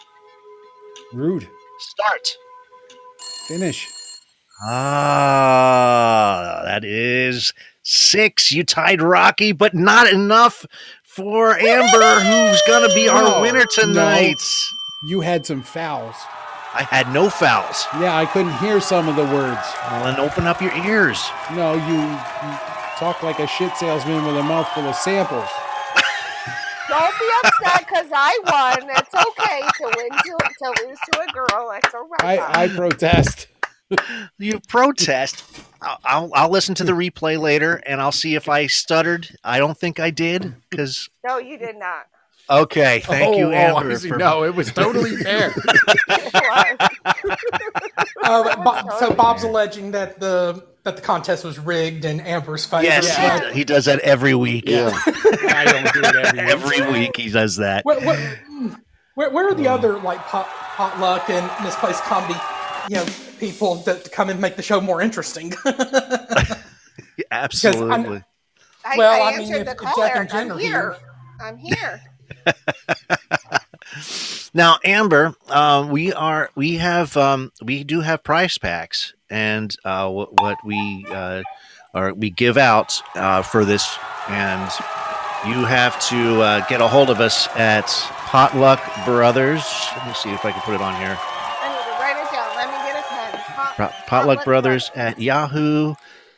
Rude. 1.17 1.49
start. 1.79 2.37
Finish. 3.49 3.89
Ah, 4.67 6.61
that 6.65 6.85
is 6.85 7.55
six. 7.83 8.53
You 8.53 8.65
tied 8.65 9.01
Rocky, 9.01 9.53
but 9.53 9.73
not 9.75 10.13
enough 10.13 10.67
for 11.03 11.59
Amber, 11.59 12.21
who's 12.21 12.61
going 12.67 12.87
to 12.87 12.95
be 12.95 13.09
our 13.09 13.23
No, 13.23 13.41
winner 13.41 13.65
tonight. 13.65 14.37
No. 14.37 15.09
You 15.09 15.21
had 15.23 15.47
some 15.47 15.63
fouls. 15.63 16.17
I 16.75 16.83
had 16.83 17.11
no 17.15 17.31
fouls. 17.31 17.87
Yeah, 17.99 18.15
I 18.15 18.27
couldn't 18.27 18.53
hear 18.59 18.79
some 18.83 19.09
of 19.09 19.17
the 19.17 19.25
words. 19.25 19.67
Well, 19.91 20.05
then 20.05 20.21
open 20.21 20.47
up 20.47 20.61
your 20.61 20.75
ears. 20.85 21.19
No, 21.55 21.73
you, 21.73 21.95
you 21.95 22.59
talk 22.99 23.23
like 23.23 23.39
a 23.39 23.47
shit 23.47 23.75
salesman 23.77 24.27
with 24.27 24.37
a 24.37 24.43
mouthful 24.43 24.83
of 24.85 24.95
samples. 24.97 25.49
Don't 26.89 27.19
be 27.19 27.29
upset 27.45 27.87
because 27.87 28.07
I 28.13 28.39
won. 28.45 28.91
It's 28.91 29.15
okay 29.15 29.61
to 29.61 29.93
win 29.97 30.11
to, 30.11 30.39
to 30.59 30.87
lose 30.87 30.99
to 31.13 31.21
a 31.21 31.27
girl. 31.33 31.71
It's 31.83 31.95
all 31.95 32.09
right. 32.23 32.39
I, 32.41 32.65
I 32.65 32.69
protest. 32.69 33.49
You 34.39 34.59
protest. 34.67 35.45
I'll, 35.81 35.99
I'll, 36.05 36.31
I'll 36.35 36.51
listen 36.51 36.75
to 36.75 36.83
the 36.85 36.91
replay 36.91 37.39
later 37.41 37.81
and 37.87 38.01
I'll 38.01 38.11
see 38.11 38.35
if 38.35 38.49
I 38.49 38.67
stuttered. 38.67 39.29
I 39.45 39.59
don't 39.59 39.79
think 39.79 40.01
I 40.01 40.11
did 40.11 40.53
because. 40.71 41.09
no, 41.25 41.39
you 41.39 41.57
did 41.57 41.77
not. 41.77 42.07
Okay, 42.51 43.01
thank 43.05 43.35
Oh, 43.35 43.39
you, 43.39 43.47
oh, 43.47 43.53
Amber. 43.53 43.93
I 43.93 43.97
for- 43.97 44.17
No, 44.19 44.43
it 44.43 44.57
was 44.57 44.73
totally 44.73 45.17
fair. 45.23 45.55
Uh, 48.23 48.63
Bob, 48.65 48.93
so 48.99 49.13
Bob's 49.13 49.45
alleging 49.45 49.93
that 49.93 50.19
the 50.19 50.65
that 50.87 50.97
the 50.97 51.03
contest 51.03 51.45
was 51.45 51.59
rigged 51.59 52.05
and 52.05 52.21
Amber's 52.27 52.65
favor. 52.65 52.85
Yes, 52.85 53.15
but- 53.17 53.53
he, 53.53 53.59
he 53.59 53.65
does 53.65 53.85
that 53.85 53.99
every 54.01 54.35
week. 54.35 54.65
yeah. 54.69 54.91
I 55.07 55.65
don't 55.65 55.93
do 55.93 56.01
it 56.01 56.17
every 56.39 56.71
week. 56.81 56.81
Every 56.81 56.93
week 57.01 57.17
he 57.17 57.29
does 57.29 57.57
that. 57.57 57.85
Where, 57.85 58.01
where, 58.01 58.41
where, 59.17 59.31
where 59.31 59.49
are 59.49 59.55
the 59.55 59.67
other 59.69 59.99
like 59.99 60.19
pot, 60.21 60.47
potluck 60.77 61.29
and 61.29 61.51
misplaced 61.65 62.03
comedy, 62.05 62.39
you 62.89 62.97
know, 62.97 63.07
people 63.41 63.77
that 63.83 64.05
to 64.05 64.11
come 64.11 64.31
and 64.31 64.41
make 64.41 64.55
the 64.57 64.63
show 64.63 64.81
more 64.81 65.03
interesting? 65.03 65.53
Absolutely. 67.31 68.23
I, 68.85 68.97
Well, 68.97 69.23
I 69.23 69.27
I 69.33 69.37
mean, 69.39 69.41
answered 69.53 69.61
if- 69.61 69.67
the 69.67 69.73
if 69.73 69.79
Jeff 69.81 69.95
caller. 69.95 70.11
and 70.15 70.31
Jen 70.31 70.53
I'm 70.53 70.59
here. 70.59 70.71
here. 70.71 70.97
I'm 71.41 71.57
here. 71.59 72.01
Now, 74.55 74.79
Amber, 74.85 75.35
uh, 75.49 75.87
we 75.91 76.13
are 76.15 76.51
we 76.55 76.77
have 76.77 77.15
um, 77.17 77.53
we 77.63 77.85
do 77.85 78.01
have 78.01 78.25
prize 78.25 78.57
packs, 78.57 79.13
and 79.31 79.75
uh, 79.85 80.11
what, 80.11 80.41
what 80.41 80.59
we 80.65 81.07
uh, 81.11 81.43
or 81.95 82.13
we 82.15 82.31
give 82.31 82.57
out 82.57 83.01
uh, 83.15 83.43
for 83.43 83.65
this, 83.65 83.99
and 84.29 84.71
you 85.47 85.65
have 85.65 85.99
to 86.09 86.41
uh, 86.43 86.67
get 86.67 86.81
a 86.81 86.89
hold 86.89 87.09
of 87.09 87.21
us 87.21 87.49
at 87.57 87.87
Potluck 88.27 88.81
Brothers. 89.05 89.63
Let 89.97 90.07
me 90.07 90.15
see 90.15 90.31
if 90.31 90.45
I 90.45 90.53
can 90.53 90.61
put 90.63 90.75
it 90.75 90.81
on 90.83 90.95
here. 91.01 91.17
I 91.19 91.69
need 91.69 91.85
to 91.85 92.01
write 92.01 92.17
it 92.23 92.33
down. 92.33 92.57
Let 92.57 92.69
me 92.69 92.93
get 92.93 92.99
a 92.99 93.09
pen. 93.09 93.41
Pot, 93.55 93.77
Pot- 93.77 94.07
Potluck 94.07 94.45
Brothers 94.45 94.91
at 94.95 95.21
Yahoo. 95.21 95.95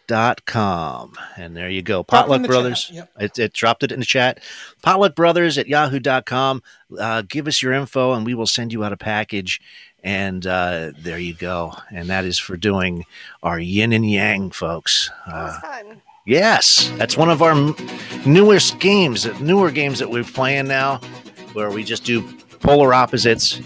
Dot 0.07 0.47
com 0.47 1.13
and 1.37 1.55
there 1.55 1.69
you 1.69 1.83
go 1.83 2.03
potluck 2.03 2.43
brothers 2.47 2.91
yep. 2.91 3.11
it, 3.21 3.39
it 3.39 3.53
dropped 3.53 3.83
it 3.83 3.93
in 3.93 4.01
the 4.01 4.07
chat 4.07 4.43
potluck 4.81 5.15
brothers 5.15 5.59
at 5.59 5.69
yahoo.com 5.69 6.63
uh, 6.99 7.23
give 7.29 7.47
us 7.47 7.61
your 7.61 7.75
info 7.75 8.15
and 8.15 8.25
we 8.25 8.33
will 8.33 8.47
send 8.47 8.73
you 8.73 8.83
out 8.83 8.95
a 8.95 8.97
package 8.97 9.61
and 10.05 10.47
uh, 10.47 10.93
there 10.99 11.19
you 11.19 11.35
go 11.35 11.75
and 11.91 12.09
that 12.09 12.25
is 12.25 12.39
for 12.39 12.57
doing 12.57 13.05
our 13.43 13.59
yin 13.59 13.93
and 13.93 14.09
yang 14.11 14.51
folks 14.51 15.11
That 15.27 15.35
uh, 15.35 15.45
was 15.47 15.59
fun. 15.59 16.03
yes 16.27 16.93
that's 16.97 17.17
one 17.17 17.31
of 17.31 17.43
our 17.43 17.53
m- 17.53 17.75
newest 18.25 18.79
games 18.79 19.27
newer 19.41 19.71
games 19.71 19.99
that 19.99 20.11
we're 20.11 20.25
playing 20.25 20.69
now 20.69 20.99
where 21.53 21.71
we 21.71 21.83
just 21.85 22.05
do 22.05 22.23
polar 22.61 22.95
opposites 22.95 23.61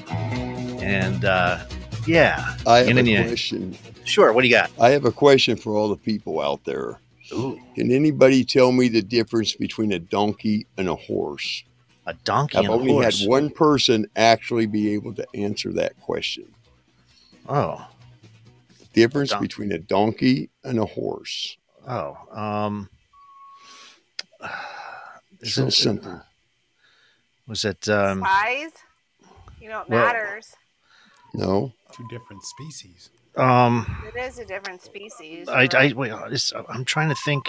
and 0.80 1.24
uh, 1.24 1.58
yeah 2.06 2.56
I 2.66 2.78
have 2.78 2.88
yin 2.88 2.96
a 2.96 3.00
and 3.00 3.08
yang. 3.08 3.26
question. 3.28 3.76
sure 4.04 4.32
what 4.32 4.42
do 4.42 4.48
you 4.48 4.54
got 4.54 4.70
I 4.80 4.90
have 4.90 5.04
a 5.04 5.12
question 5.12 5.56
for 5.56 5.74
all 5.76 5.88
the 5.88 5.96
people 5.96 6.40
out 6.40 6.64
there. 6.64 6.98
Ooh, 7.32 7.58
Can 7.76 7.90
anybody 7.90 8.44
tell 8.44 8.72
me 8.72 8.88
the 8.88 9.00
difference 9.00 9.54
between 9.54 9.92
a 9.92 9.98
donkey 9.98 10.66
and 10.76 10.86
a 10.88 10.94
horse? 10.94 11.64
A 12.06 12.14
donkey 12.24 12.58
I've 12.58 12.64
and 12.64 12.72
a 12.72 12.76
only 12.76 12.92
horse 12.92 13.20
had 13.20 13.28
one 13.28 13.50
person 13.50 14.06
actually 14.16 14.66
be 14.66 14.92
able 14.94 15.14
to 15.14 15.26
answer 15.34 15.72
that 15.74 15.98
question. 16.00 16.46
oh 17.48 17.86
Difference 18.92 19.30
Don- 19.30 19.40
between 19.40 19.72
a 19.72 19.78
donkey 19.78 20.50
and 20.64 20.78
a 20.78 20.84
horse. 20.84 21.56
Oh, 21.88 22.14
um, 22.30 22.90
It's 25.40 25.56
real 25.56 25.70
simple. 25.70 26.20
Was 27.46 27.64
it? 27.64 27.88
Um, 27.88 28.20
Size? 28.20 28.70
You 29.60 29.68
know, 29.70 29.80
it 29.80 29.88
well- 29.88 30.04
matters. 30.06 30.54
No, 31.34 31.72
Two 31.92 32.06
different 32.10 32.42
species. 32.44 33.08
um, 33.36 33.86
It 34.14 34.18
is 34.20 34.38
a 34.38 34.44
different 34.44 34.82
species. 34.82 35.48
I, 35.48 35.62
you're 35.62 35.76
I 35.76 35.92
wait. 35.94 36.12
I'm 36.68 36.84
trying 36.84 37.08
to 37.08 37.14
think. 37.14 37.48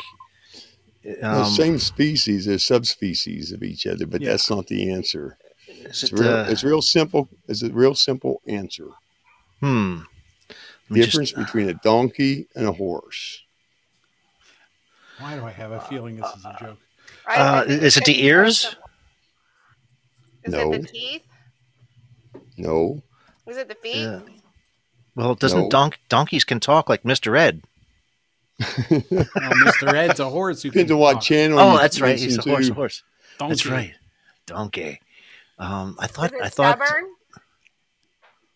The 1.04 1.28
Um, 1.30 1.46
same 1.52 1.80
species 1.80 2.48
as 2.48 2.64
subspecies 2.66 3.52
of 3.52 3.62
each 3.64 3.86
other, 3.88 4.06
but 4.08 4.22
Yeah. 4.22 4.32
that's 4.32 4.50
not 4.50 4.68
the 4.68 4.92
answer. 4.92 5.38
is 5.68 6.04
It's 6.04 6.14
it, 6.14 6.20
real. 6.20 6.30
uh, 6.34 6.46
it's 6.50 6.64
real 6.64 6.82
simple. 6.82 7.30
It's 7.48 7.62
a 7.64 7.70
real 7.70 7.96
simple 7.96 8.42
answer. 8.48 8.88
Hmm. 9.60 10.02
Let 10.50 10.56
me 10.90 11.00
just- 11.02 11.12
Difference 11.12 11.32
between 11.32 11.70
a 11.70 11.74
donkey 11.76 12.48
and 12.56 12.68
a 12.68 12.72
horse. 12.74 13.42
Why 15.20 15.36
do 15.36 15.46
I 15.46 15.52
have 15.52 15.72
a 15.72 15.80
feeling 15.82 16.18
this 16.18 16.30
is 16.36 16.46
a 16.46 16.56
joke? 16.60 16.80
I- 17.26 17.36
I 17.36 17.60
uh, 17.60 17.64
is 17.64 17.98
it 17.98 18.06
the 18.06 18.24
ears? 18.24 18.76
Is 20.44 20.54
No. 20.54 20.74
it 20.74 20.82
the 20.82 20.88
teeth? 20.88 21.24
No. 22.58 23.02
Is 23.48 23.58
it 23.58 23.68
the 23.70 23.76
feet? 23.76 24.04
Yeah. 24.04 24.22
Well, 25.16 25.36
doesn't 25.36 25.60
No. 25.64 25.70
donk- 25.70 26.00
donkeys 26.10 26.44
can 26.44 26.60
talk 26.60 26.90
like 26.90 27.04
Mr. 27.04 27.38
Ed? 27.38 27.64
Oh, 28.62 28.66
Mr. 29.66 29.94
Ed's 29.94 30.20
a 30.20 30.30
horse 30.30 30.62
who 30.62 30.70
Depends 30.70 30.90
can 30.90 30.96
on 30.96 31.00
what 31.02 31.14
talk. 31.14 31.24
channel. 31.24 31.60
Oh, 31.60 31.78
that's 31.78 32.00
right. 32.02 32.18
He's 32.18 32.36
a 32.36 32.38
listen 32.38 32.52
horse. 32.52 32.68
to. 32.68 32.74
Horse. 32.74 33.04
That's 33.40 33.66
right. 33.66 33.94
Donkey. 34.46 35.00
Um, 35.60 35.96
I 36.00 36.06
Is 36.06 36.12
thought. 36.12 36.34
it 36.34 36.42
I 36.42 36.50
thought. 36.50 36.78
stubborn? 36.84 37.06
I 37.36 37.40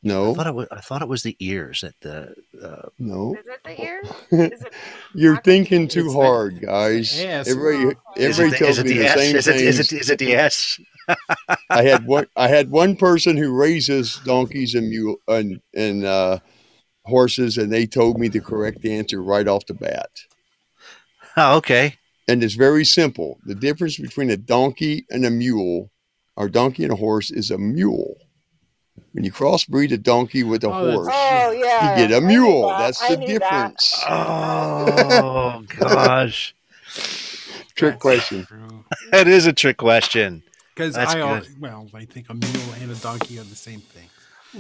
No, 0.04 0.34
thought 0.36 0.48
it 0.48 0.54
was. 0.56 0.68
I 0.72 0.80
thought 0.82 1.02
it 1.02 1.08
was 1.08 1.24
the 1.24 1.36
ears 1.40 1.82
that 1.82 1.96
the. 2.02 2.36
Uh, 2.64 2.90
no. 3.00 3.36
Is 3.36 3.46
it 3.48 3.64
the 3.64 3.82
ears? 3.84 4.08
Is 4.54 4.62
it 4.64 4.74
You're 5.14 5.42
thinking 5.42 5.88
too 5.88 6.06
It's 6.06 6.14
the- 6.14 6.20
hard, 6.22 6.62
guys. 6.62 7.20
ass. 7.20 7.48
Everybody, 7.50 7.98
everybody 8.18 8.50
the, 8.52 8.58
tells 8.58 8.84
me 8.84 8.90
the 8.94 8.98
the 9.00 9.06
S? 9.08 9.16
same 9.16 9.36
Is 9.36 9.48
it, 9.48 9.56
is 9.56 9.78
things. 9.78 9.92
it 9.94 10.02
is 10.02 10.10
it 10.12 10.20
the 10.20 10.36
S? 10.36 10.80
I 11.70 11.84
had 11.84 12.06
one. 12.06 12.28
I 12.36 12.48
had 12.48 12.70
one 12.70 12.96
person 12.96 13.36
who 13.38 13.52
raises 13.54 14.20
donkeys 14.26 14.76
and 14.76 14.90
mule 14.90 15.16
and 15.28 15.60
and 15.76 16.04
uh, 16.06 16.40
horses, 17.08 17.58
and 17.58 17.72
they 17.72 17.86
told 17.86 18.20
me 18.20 18.28
the 18.28 18.40
correct 18.42 18.86
answer 18.86 19.22
right 19.24 19.48
off 19.48 19.66
the 19.66 19.74
bat. 19.74 20.10
Oh, 21.36 21.58
okay. 21.58 21.96
And 22.28 22.44
it's 22.44 22.56
very 22.56 22.84
simple. 22.86 23.40
The 23.46 23.56
difference 23.56 23.98
between 23.98 24.30
a 24.30 24.38
donkey 24.38 25.06
and 25.10 25.26
a 25.26 25.30
mule, 25.30 25.90
or 26.36 26.50
donkey 26.50 26.84
and 26.84 26.92
a 26.92 26.96
horse, 26.96 27.32
is 27.32 27.52
a 27.52 27.58
mule. 27.58 28.16
When 29.14 29.24
you 29.24 29.32
crossbreed 29.32 29.92
a 29.92 29.98
donkey 29.98 30.44
with 30.44 30.64
a 30.64 30.68
Oh, 30.68 30.92
horse, 30.92 31.08
Oh 31.12 31.52
yeah. 31.52 31.92
you 32.02 32.08
get 32.08 32.12
a 32.12 32.18
I 32.18 32.20
knew 32.20 32.42
mule. 32.42 32.68
that. 32.70 32.80
That's 32.80 33.02
I 33.02 33.10
the 33.16 33.18
knew 33.18 33.40
that. 33.40 33.50
difference. 33.80 34.04
Oh 34.08 35.64
gosh, 35.80 36.54
Trick 37.76 38.00
question. 38.00 38.48
that 39.12 39.28
is 39.28 39.46
a 39.46 39.54
trick 39.54 39.78
question. 39.78 40.44
Because 40.74 40.96
I, 40.98 41.14
good. 41.40 41.48
well, 41.60 41.88
I 41.94 42.06
think 42.06 42.30
a 42.30 42.34
mule 42.34 42.74
and 42.82 42.92
a 42.92 42.96
donkey 42.96 43.40
are 43.40 43.44
the 43.44 43.56
same 43.56 43.80
thing. 43.82 44.10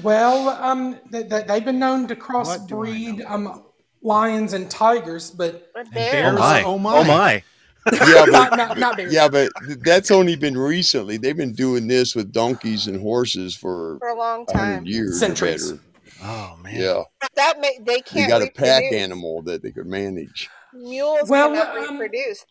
Well, 0.03 0.49
um, 0.49 0.97
th- 1.11 1.29
th- 1.29 1.45
they've 1.47 1.63
been 1.65 1.79
known 1.79 2.07
to 2.07 2.15
What 2.15 2.67
do 2.67 2.83
I 2.83 2.87
crossbreed 2.87 3.29
um, 3.29 3.63
lions 4.01 4.53
and 4.53 4.69
tigers, 4.69 5.31
but 5.31 5.71
But 5.73 5.85
And 5.87 5.93
bears. 5.93 6.37
Oh 6.39 6.39
my! 6.39 6.63
Oh, 6.63 6.77
my. 6.77 6.97
Oh 6.97 7.03
my! 7.03 7.43
Yeah, 7.93 8.25
but 8.29 8.57
not, 8.57 8.77
not 8.77 8.97
bears. 8.97 9.13
yeah, 9.13 9.29
but 9.29 9.49
that's 9.83 10.11
only 10.11 10.35
been 10.35 10.57
recently. 10.57 11.15
They've 11.15 11.37
been 11.37 11.53
doing 11.53 11.87
this 11.87 12.15
with 12.15 12.33
donkeys 12.33 12.87
and 12.87 12.99
horses 12.99 13.55
for 13.55 13.97
for 13.99 14.09
a 14.09 14.15
long 14.17 14.45
time. 14.45 14.85
years 14.85 15.17
Centuries. 15.19 15.71
better. 15.71 15.83
Oh 16.23 16.57
man! 16.61 16.75
Yeah, 16.75 17.03
That 17.35 17.61
may, 17.61 17.77
they 17.79 17.83
they 17.95 18.01
can't. 18.01 18.25
They 18.25 18.27
got 18.27 18.41
a 18.41 18.51
pack 18.51 18.83
animal 18.91 19.41
that 19.43 19.61
they 19.63 19.71
could 19.71 19.85
manage. 19.87 20.49
Mules 20.73 21.29
Well, 21.29 21.49
cannot 21.49 21.77
um, 21.87 21.97
reproduce. 21.97 22.45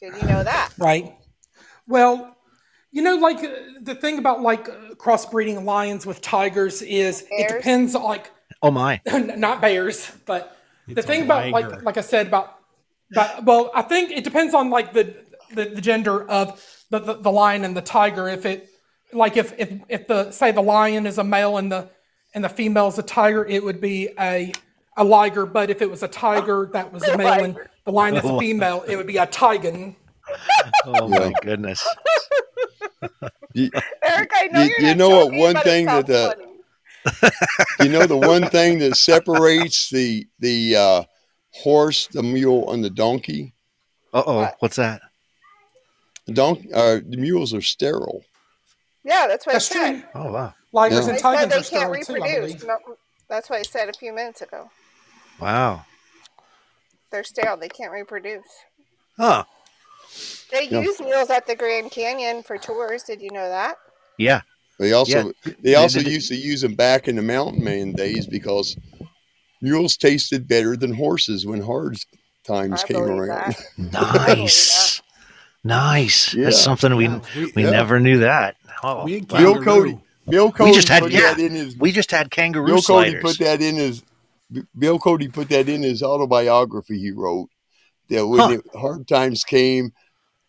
Did 0.00 0.14
you 0.20 0.26
know 0.28 0.42
that? 0.42 0.70
Right. 0.78 1.14
Well, 1.86 2.36
you 2.92 3.02
know, 3.02 3.16
like 3.16 3.38
uh, 3.38 3.48
the 3.80 3.94
thing 3.94 4.18
about 4.18 4.42
like 4.42 4.68
uh, 4.68 4.94
crossbreeding 4.96 5.64
lions 5.64 6.06
with 6.06 6.20
tigers 6.20 6.82
is 6.82 7.26
it 7.30 7.48
depends 7.48 7.94
on 7.94 8.02
like 8.02 8.30
Oh 8.62 8.70
my! 8.70 9.00
not 9.06 9.60
bears, 9.60 10.10
but 10.26 10.56
the 10.86 10.92
It's 10.92 11.04
a 11.04 11.06
thing 11.06 11.22
about 11.22 11.50
like 11.50 11.82
like 11.82 11.96
I 11.96 12.02
said 12.02 12.26
about 12.26 12.56
but 13.12 13.44
well, 13.44 13.70
I 13.74 13.82
think 13.82 14.10
it 14.10 14.24
depends 14.24 14.54
on 14.54 14.70
like 14.70 14.92
the 14.92 15.14
the, 15.54 15.64
the 15.66 15.80
gender 15.80 16.28
of 16.28 16.64
the, 16.90 16.98
the 16.98 17.14
the 17.14 17.30
lion 17.30 17.64
and 17.64 17.76
the 17.76 17.82
tiger. 17.82 18.28
If 18.28 18.44
it 18.44 18.68
like 19.12 19.36
if 19.36 19.58
if 19.58 19.72
if 19.88 20.06
the 20.06 20.30
say 20.30 20.52
the 20.52 20.62
lion 20.62 21.06
is 21.06 21.18
a 21.18 21.24
male 21.24 21.56
and 21.56 21.72
the 21.72 21.88
and 22.34 22.44
the 22.44 22.48
female 22.48 22.88
is 22.88 22.98
a 22.98 23.02
tiger, 23.02 23.44
it 23.46 23.64
would 23.64 23.80
be 23.80 24.10
a 24.18 24.52
a 24.96 25.04
liger. 25.04 25.46
But 25.46 25.70
if 25.70 25.80
it 25.80 25.90
was 25.90 26.02
a 26.02 26.08
tiger 26.08 26.68
that 26.72 26.92
was 26.92 27.02
a 27.04 27.16
male 27.22 27.44
and 27.44 27.56
the 27.84 27.92
lion 27.92 28.16
is 28.16 28.24
a 28.24 28.38
female, 28.40 28.84
it 28.86 28.96
would 28.96 29.06
be 29.06 29.16
a 29.16 29.26
tigon. 29.26 29.96
Oh 30.84 31.08
my 31.08 31.32
goodness! 31.42 31.84
You, 33.54 33.70
Eric, 34.04 34.30
I 34.34 34.46
know 34.48 34.60
You- 34.62 34.66
you're 34.78 34.88
you 34.90 34.94
know 34.94 35.08
what 35.26 35.32
one 35.34 35.56
thing 35.56 35.86
that, 35.86 36.06
sounds 36.06 36.10
uh, 36.10 37.30
you 37.82 37.88
know 37.88 38.06
the 38.06 38.16
one 38.16 38.46
thing 38.50 38.78
that 38.80 38.96
separates 38.96 39.88
the 39.90 40.26
the 40.38 40.76
uh, 40.76 41.02
horse, 41.52 42.06
the 42.08 42.22
mule, 42.22 42.72
and 42.72 42.84
the 42.84 42.90
donkey. 42.90 43.54
Uh 44.12 44.22
oh! 44.26 44.36
What? 44.36 44.56
What's 44.60 44.76
that? 44.76 45.00
The 46.26 46.32
donk, 46.32 46.66
uh, 46.74 47.00
the 47.06 47.16
mules 47.16 47.54
are 47.54 47.62
sterile. 47.62 48.22
Yeah, 49.02 49.26
that's 49.28 49.46
what 49.46 49.54
That's 49.54 49.70
I 49.70 49.74
said. 49.74 50.00
true. 50.00 50.08
Oh 50.14 50.32
wow! 50.32 50.54
Ligers 50.74 50.90
Yeah. 50.90 50.98
and 50.98 51.08
They 51.08 51.12
said 51.14 51.20
tigers 51.22 51.48
they 51.48 51.54
can't 51.54 51.64
sterile 51.64 52.04
too, 52.04 52.12
reproduce. 52.14 52.64
No, 52.64 52.76
that's 53.28 53.48
what 53.48 53.58
I 53.60 53.62
said 53.62 53.88
a 53.88 53.92
few 53.94 54.12
minutes 54.12 54.42
ago. 54.42 54.70
Wow! 55.40 55.86
They're 57.10 57.24
sterile. 57.24 57.56
They 57.56 57.68
can't 57.68 57.92
reproduce. 57.92 58.44
Huh? 59.16 59.44
They 60.50 60.68
Yeah. 60.68 60.80
use 60.80 61.00
mules 61.00 61.30
at 61.30 61.46
the 61.46 61.54
Grand 61.56 61.90
Canyon 61.90 62.42
for 62.42 62.58
tours. 62.58 63.02
Did 63.04 63.20
you 63.22 63.30
know 63.30 63.48
that? 63.48 63.76
Yeah. 64.18 64.40
They 64.78 64.92
also 64.92 65.32
Yeah. 65.44 65.52
they 65.62 65.74
also 65.74 66.00
They- 66.00 66.10
used 66.10 66.28
to 66.28 66.36
use 66.36 66.60
them 66.62 66.74
back 66.74 67.06
in 67.08 67.16
the 67.16 67.22
mountain 67.22 67.62
man 67.62 67.92
days 67.92 68.26
because 68.26 68.76
mules 69.62 69.96
tasted 69.96 70.48
better 70.48 70.76
than 70.76 70.94
horses 70.94 71.46
when 71.46 71.60
hard 71.60 71.98
times 72.44 72.82
I 72.82 72.86
came 72.88 72.96
around. 72.96 73.54
that. 73.56 73.62
Nice. 74.36 75.02
Nice. 75.62 76.32
Yeah. 76.34 76.44
That's 76.44 76.60
something 76.60 76.96
we 76.96 77.04
Yeah, 77.06 77.20
we, 77.36 77.52
we 77.56 77.64
Yeah. 77.64 77.70
never 77.70 78.00
knew 78.00 78.18
that. 78.20 78.56
Oh, 78.82 79.04
we 79.04 79.14
had 79.14 79.30
wow. 79.30 79.38
Bill. 79.38 79.62
Cody, 79.62 79.98
Bill 80.28 80.50
Cody 80.52 80.70
we 80.70 80.74
just 80.74 80.88
had- 80.88 81.02
put 81.02 81.12
yeah. 81.12 81.34
that 81.34 81.38
in 81.38 81.52
his 81.52 81.76
we 81.76 81.92
just 81.92 82.10
had 82.10 82.30
kangaroo 82.30 82.66
Bill 82.66 82.76
Cody 82.82 83.10
sliders. 83.10 83.22
put 83.22 83.38
that 83.40 83.60
in 83.60 83.76
his 83.76 84.02
Bill 84.78 84.98
Cody 84.98 85.28
put 85.28 85.48
that 85.50 85.68
in 85.68 85.82
his 85.82 86.02
autobiography 86.02 86.98
he 86.98 87.10
wrote 87.10 87.48
that 88.10 88.26
when 88.26 88.40
Huh. 88.40 88.50
it, 88.50 88.60
hard 88.74 89.08
times 89.08 89.44
came, 89.44 89.92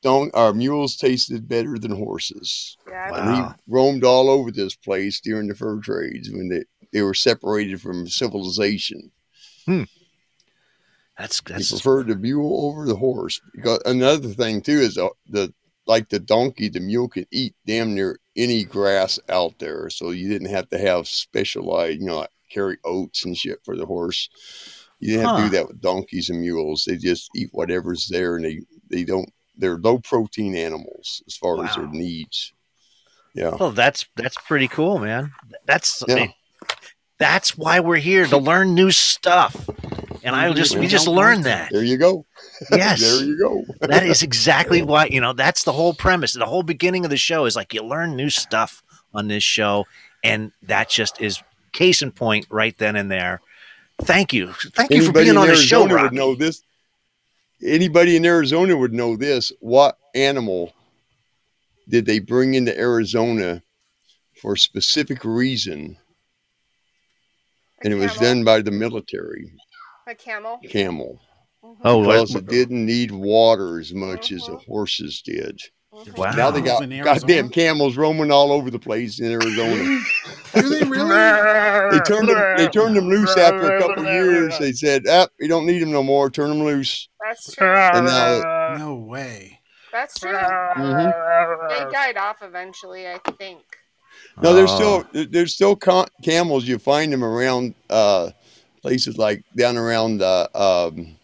don't 0.02 0.34
our 0.36 0.54
mules 0.54 0.98
tasted 0.98 1.48
better 1.48 1.78
than 1.78 1.92
horses. 1.92 2.78
Yeah, 2.88 3.06
I 3.08 3.12
Wow. 3.12 3.18
And 3.18 3.36
he 3.36 3.72
roamed 3.72 4.04
all 4.04 4.30
over 4.30 4.52
this 4.52 4.76
place 4.76 5.22
during 5.22 5.48
the 5.48 5.56
fur 5.56 5.80
trades 5.80 6.30
when 6.32 6.50
they, 6.50 6.64
they 6.92 7.02
were 7.02 7.14
separated 7.14 7.82
from 7.82 8.08
civilization. 8.08 9.12
That's 11.18 11.40
He 11.46 11.54
that's 11.54 11.70
preferred 11.70 12.08
the 12.08 12.16
mule 12.16 12.72
over 12.72 12.88
the 12.88 12.96
horse. 12.96 13.40
Because 13.54 13.80
another 13.86 14.30
thing 14.30 14.62
too 14.62 14.80
is 14.80 14.98
uh, 14.98 15.10
the 15.28 15.54
like 15.86 16.10
the 16.10 16.20
donkey, 16.20 16.70
the 16.70 16.80
mule 16.80 17.08
could 17.10 17.28
eat 17.32 17.56
damn 17.66 17.94
near 17.94 18.20
any 18.36 18.64
grass 18.64 19.20
out 19.30 19.60
there, 19.60 19.90
so 19.90 20.12
you 20.12 20.30
didn't 20.30 20.50
have 20.50 20.70
to 20.70 20.78
have 20.78 21.08
specialized, 21.08 22.00
you 22.00 22.06
know, 22.08 22.20
like 22.20 22.30
carry 22.50 22.78
oats 22.86 23.26
and 23.26 23.38
shit 23.38 23.60
for 23.64 23.76
the 23.76 23.86
horse. 23.86 24.30
You 25.02 25.18
didn't 25.18 25.26
have 25.28 25.38
to 25.38 25.44
do 25.44 25.50
that 25.58 25.68
with 25.68 25.82
donkeys 25.82 26.30
and 26.30 26.40
mules. 26.42 26.86
They 26.88 26.96
just 26.96 27.30
eat 27.36 27.50
whatever's 27.52 28.08
there, 28.08 28.36
and 28.36 28.46
they 28.46 28.62
they 28.90 29.04
don't. 29.04 29.28
They're 29.58 29.78
low 29.78 30.00
protein 30.00 30.56
animals 30.56 31.22
as 31.28 31.36
far 31.36 31.64
as 31.66 31.76
their 31.76 31.88
needs. 31.88 32.54
Yeah, 33.34 33.52
oh, 33.60 33.72
that's 33.72 34.06
that's 34.16 34.38
pretty 34.48 34.68
cool, 34.68 35.00
man. 35.00 35.32
That's 35.66 36.04
Yeah. 36.08 36.28
that's 37.20 37.58
why 37.58 37.80
we're 37.80 37.98
here 37.98 38.26
to 38.28 38.38
learn 38.38 38.74
new 38.76 38.92
stuff. 38.92 39.70
And 40.24 40.36
I 40.36 40.54
just 40.54 40.78
we 40.78 40.86
just 40.88 41.08
learned 41.08 41.46
that. 41.46 41.72
there 41.72 41.84
you 41.84 41.98
go. 41.98 42.26
Yes. 42.72 43.02
there 43.02 43.24
you 43.26 43.40
go. 43.40 43.64
that 43.88 44.06
is 44.06 44.22
exactly 44.22 44.82
why 44.92 45.06
you 45.06 45.20
know 45.20 45.34
that's 45.34 45.64
the 45.64 45.72
whole 45.72 45.96
premise 45.96 46.34
the 46.34 46.46
whole 46.46 46.62
beginning 46.62 47.04
of 47.06 47.10
the 47.10 47.18
show 47.18 47.46
is 47.46 47.56
like 47.56 47.74
you 47.74 47.84
learn 47.84 48.16
new 48.16 48.30
stuff 48.30 48.84
on 49.16 49.28
this 49.28 49.44
show 49.44 49.86
and 50.24 50.52
that 50.62 50.90
just 50.90 51.20
is 51.20 51.42
case 51.74 52.04
in 52.04 52.12
point 52.12 52.46
right 52.52 52.78
then 52.78 52.96
and 52.96 53.10
there 53.10 53.42
thank 54.04 54.34
you 54.34 54.52
thank 54.76 54.92
you 54.92 55.04
for 55.06 55.12
being 55.14 55.38
on 55.38 55.48
the 55.48 55.56
show 55.56 55.82
Arizona 55.84 56.04
would 56.04 56.14
know 56.14 56.36
this. 56.36 56.64
Anybody 57.64 58.16
in 58.16 58.26
Arizona 58.26 58.76
would 58.76 58.94
know 58.94 59.16
this. 59.16 59.52
What 59.60 59.98
animal 60.16 60.74
did 61.88 62.06
they 62.06 62.20
bring 62.20 62.56
into 62.56 62.78
Arizona 62.78 63.62
for 64.42 64.54
a 64.54 64.58
specific 64.58 65.24
reason? 65.24 65.98
A 67.82 67.86
And 67.86 67.94
it 67.94 67.98
was 67.98 68.16
done 68.18 68.44
by 68.44 68.62
the 68.62 68.72
military, 68.72 69.54
A 70.08 70.16
camel. 70.16 70.60
camel, 70.70 71.22
Mhm. 71.64 71.78
oh 71.84 72.02
because 72.02 72.36
it 72.36 72.46
didn't 72.48 72.86
need 72.86 73.12
water 73.12 73.80
as 73.80 73.94
much 73.94 74.32
as 74.32 74.46
the 74.46 74.54
Mhm. 74.58 74.66
horses 74.66 75.22
did. 75.22 75.62
Wow 76.16 76.32
Now 76.32 76.52
they 76.52 76.62
got 76.62 76.84
In 76.84 77.04
goddamn 77.04 77.50
camels 77.50 77.98
roaming 77.98 78.32
all 78.32 78.52
over 78.54 78.72
the 78.72 78.80
place 78.80 79.20
in 79.20 79.30
Arizona. 79.32 79.74
Do 80.56 80.70
they 80.70 80.86
really? 80.86 81.10
they 81.92 82.00
turned 82.06 82.30
them. 82.30 82.58
They 82.58 82.68
turned 82.70 82.96
them 82.96 83.10
loose 83.10 83.36
after 83.36 83.76
a 83.76 83.80
couple 83.80 84.08
of 84.08 84.14
years. 84.14 84.58
They 84.58 84.72
said, 84.72 85.04
"Ah, 85.10 85.28
we 85.40 85.48
don't 85.50 85.66
need 85.66 85.82
them 85.82 85.92
no 85.92 86.02
more. 86.02 86.30
Turn 86.30 86.50
them 86.50 86.64
loose." 86.64 87.10
That's 87.22 87.54
true. 87.54 87.68
And 87.68 88.06
now, 88.06 88.76
No 88.78 88.96
way. 88.96 89.60
That's 89.92 90.18
true. 90.18 90.32
Mhm. 90.32 91.70
They 91.70 91.92
died 91.92 92.16
off 92.16 92.38
eventually, 92.42 93.08
I 93.10 93.20
think. 93.38 93.60
No, 94.42 94.54
there's 94.54 94.72
Oh. 94.72 95.06
still 95.12 95.26
there's 95.26 95.54
still 95.54 95.76
con- 95.76 96.08
camels. 96.24 96.66
You 96.66 96.80
find 96.80 97.12
them 97.12 97.24
around 97.24 97.76
uh, 97.90 98.32
places 98.82 99.18
like 99.18 99.44
down 99.58 99.78
around 99.78 100.22
uh, 100.22 100.48
um, 100.56 101.18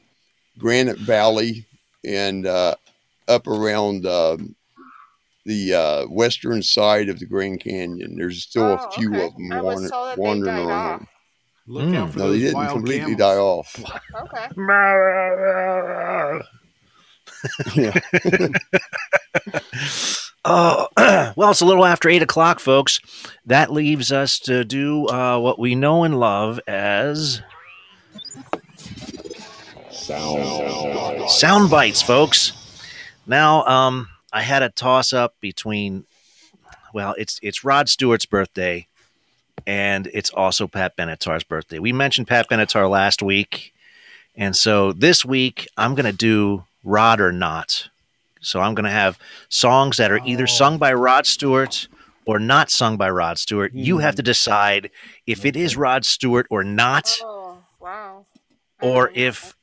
Granite 0.57 0.97
Valley 0.99 1.65
and 2.05 2.45
uh, 2.45 2.75
up 3.29 3.47
around 3.47 4.05
um, 4.05 4.55
the 5.47 5.73
uh, 5.73 6.05
western 6.07 6.61
side 6.61 7.09
of 7.09 7.17
the 7.19 7.25
Grand 7.25 7.59
Canyon. 7.61 8.15
There's 8.17 8.43
still 8.43 8.63
Oh, 8.63 8.73
a 8.87 8.91
few 8.91 9.09
okay. 9.15 9.25
of 9.25 9.33
them 9.35 9.49
wander, 9.63 9.89
told 9.89 10.09
that 10.09 10.15
they 10.17 10.21
wandering 10.21 10.57
around. 10.67 11.01
off. 11.01 11.07
Look 11.69 11.95
out 11.95 12.11
for 12.13 12.19
No, 12.19 12.31
they 12.31 12.39
didn't 12.39 12.53
wild 12.55 12.71
completely 12.73 13.15
camels. 13.15 13.17
die 13.17 13.37
off. 13.37 13.75
Okay. 14.21 14.47
yeah. 17.75 17.99
Oh, 20.49 20.87
well, 21.35 21.51
it's 21.51 21.59
a 21.59 21.65
little 21.65 21.83
after 21.85 22.07
eight 22.07 22.21
o'clock, 22.23 22.61
folks. 22.61 23.01
That 23.45 23.69
leaves 23.73 24.13
us 24.13 24.39
to 24.41 24.63
do 24.63 25.05
uh, 25.07 25.37
what 25.39 25.59
we 25.59 25.75
know 25.75 26.05
and 26.05 26.17
love 26.21 26.61
as 26.67 27.41
sound 31.27 31.69
bites, 31.69 32.01
folks. 32.01 32.53
Now, 33.25 33.65
um, 33.65 34.07
I 34.31 34.41
had 34.41 34.63
a 34.63 34.69
toss 34.69 35.13
up 35.13 35.35
between, 35.41 36.05
well, 36.93 37.15
it's 37.17 37.39
it's 37.41 37.63
Rod 37.63 37.89
Stewart's 37.89 38.25
birthday, 38.25 38.87
and 39.65 40.07
it's 40.13 40.29
also 40.31 40.67
Pat 40.67 40.97
Benatar's 40.97 41.43
birthday. 41.43 41.79
We 41.79 41.93
mentioned 41.93 42.27
Pat 42.27 42.49
Benatar 42.49 42.89
last 42.89 43.21
week, 43.21 43.73
and 44.35 44.55
so 44.55 44.91
this 44.93 45.23
week 45.25 45.67
I'm 45.77 45.95
going 45.95 46.05
to 46.05 46.17
do 46.17 46.65
Rod 46.83 47.21
or 47.21 47.31
not. 47.31 47.89
So 48.41 48.59
I'm 48.59 48.75
going 48.75 48.85
to 48.85 48.89
have 48.91 49.17
songs 49.49 49.97
that 49.97 50.11
are 50.11 50.21
either 50.25 50.47
sung 50.47 50.77
by 50.77 50.93
oh. 50.93 50.97
Rod 50.97 51.25
Stewart 51.25 51.87
or 52.25 52.39
not 52.39 52.69
sung 52.69 52.97
by 52.97 53.09
Rod 53.09 53.39
Stewart. 53.39 53.73
You 53.73 53.97
have 53.99 54.15
to 54.15 54.21
hmm. 54.21 54.25
decide 54.27 54.91
if 55.25 55.45
it 55.45 55.55
is 55.55 55.75
Rod 55.75 56.05
Stewart 56.05 56.45
or 56.49 56.63
not, 56.63 57.19
Oh, 57.23 57.57
wow. 57.79 58.25
or 58.81 59.11
if 59.15 59.55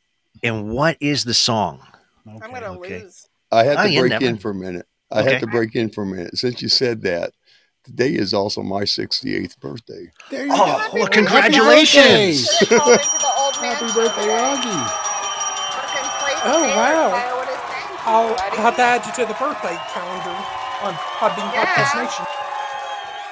and 0.42 0.70
what 0.70 0.96
is 1.00 1.24
the 1.24 1.34
song. 1.34 1.80
I'm 2.26 2.38
gonna 2.38 2.72
Okay. 2.72 3.02
lose. 3.02 3.23
I 3.54 3.64
have 3.64 3.78
Oh, 3.78 3.82
to 3.84 3.90
you 3.90 4.00
break 4.00 4.10
never- 4.10 4.24
in 4.26 4.38
for 4.38 4.50
a 4.50 4.54
minute. 4.54 4.86
I 5.12 5.20
Okay. 5.20 5.32
have 5.32 5.40
to 5.42 5.46
break 5.46 5.74
in 5.76 5.90
for 5.90 6.02
a 6.02 6.06
minute. 6.06 6.36
Since 6.36 6.60
you 6.62 6.68
said 6.68 7.02
that, 7.02 7.32
today 7.84 8.10
is 8.10 8.34
also 8.34 8.62
my 8.62 8.84
68th 8.84 9.58
birthday. 9.60 10.10
There 10.30 10.46
you 10.46 10.52
Oh, 10.52 10.88
go. 10.92 10.98
well, 10.98 11.08
congratulations! 11.08 12.48
Should've 12.58 12.80
called 12.80 12.92
into 12.98 13.06
the 13.18 13.32
old 13.38 13.60
man 13.62 13.74
Happy 13.76 13.86
birthday, 13.92 14.22
today. 14.22 14.34
Augie. 14.34 14.90
Fucking 15.70 16.10
play 16.18 16.34
the 16.34 16.40
Oh, 16.44 16.62
wow. 16.76 17.10
I 17.14 17.34
would've 17.34 17.54
thanked 17.54 17.90
you, 17.90 17.98
I'll, 18.06 18.36
have 18.64 18.76
to 18.76 18.82
add 18.82 19.06
you 19.06 19.12
to 19.12 19.24
the 19.26 19.34
birthday 19.38 19.76
calendar 19.92 20.36
on 20.82 20.94
Podbean 20.94 21.52
Yeah. 21.54 21.64
Podcast 21.66 22.02
Nation. 22.02 22.26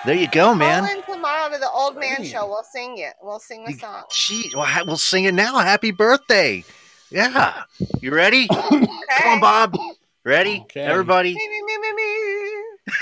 There 0.04 0.16
you 0.16 0.28
go, 0.28 0.54
man. 0.54 0.84
Call 0.86 0.96
in 0.96 1.02
tomorrow 1.04 1.50
to 1.52 1.58
the 1.58 1.70
old 1.70 1.96
man 1.96 2.24
show. 2.24 2.46
We'll 2.46 2.64
sing 2.64 2.98
it. 2.98 3.14
We'll 3.22 3.38
sing 3.38 3.64
the 3.64 3.72
song. 3.74 4.02
Gee, 4.10 4.52
well, 4.54 4.66
we'll 4.86 4.96
sing 4.96 5.24
it 5.24 5.34
now. 5.34 5.58
Happy 5.58 5.90
birthday! 5.92 6.64
Yeah, 7.10 7.62
you 8.00 8.12
ready? 8.12 8.48
Come 8.50 8.86
on, 9.26 9.40
Bob. 9.40 9.76
Ready? 10.24 10.60
Okay. 10.62 10.82
Everybody. 10.82 11.34
Me, 11.34 11.48
me, 11.48 11.62
me, 11.62 11.78
me, 11.78 11.92
me. 11.94 12.62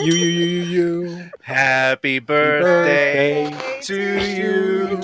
You, 0.00 0.14
you, 0.14 0.26
you, 0.26 0.46
you, 0.46 0.62
you. 0.62 1.30
Happy 1.40 2.18
birthday 2.18 2.18
birthday 2.18 3.80
to 3.82 4.24
you. 4.24 5.00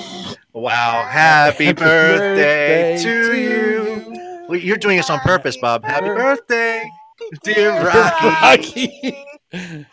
Wow. 0.53 1.05
Happy 1.09 1.73
birthday 1.73 1.73
birthday 1.73 2.97
to 3.03 3.03
to 3.03 3.39
you. 3.39 4.47
Well, 4.49 4.59
you're 4.59 4.77
doing 4.77 4.97
this 4.97 5.11
on 5.11 5.21
purpose, 5.21 5.57
Bob. 5.57 5.85
Happy 5.85 6.07
birthday, 6.07 6.83
dear 7.45 7.55
Dear 7.55 7.87
Rocky. 7.87 8.27
Rocky. 8.27 9.25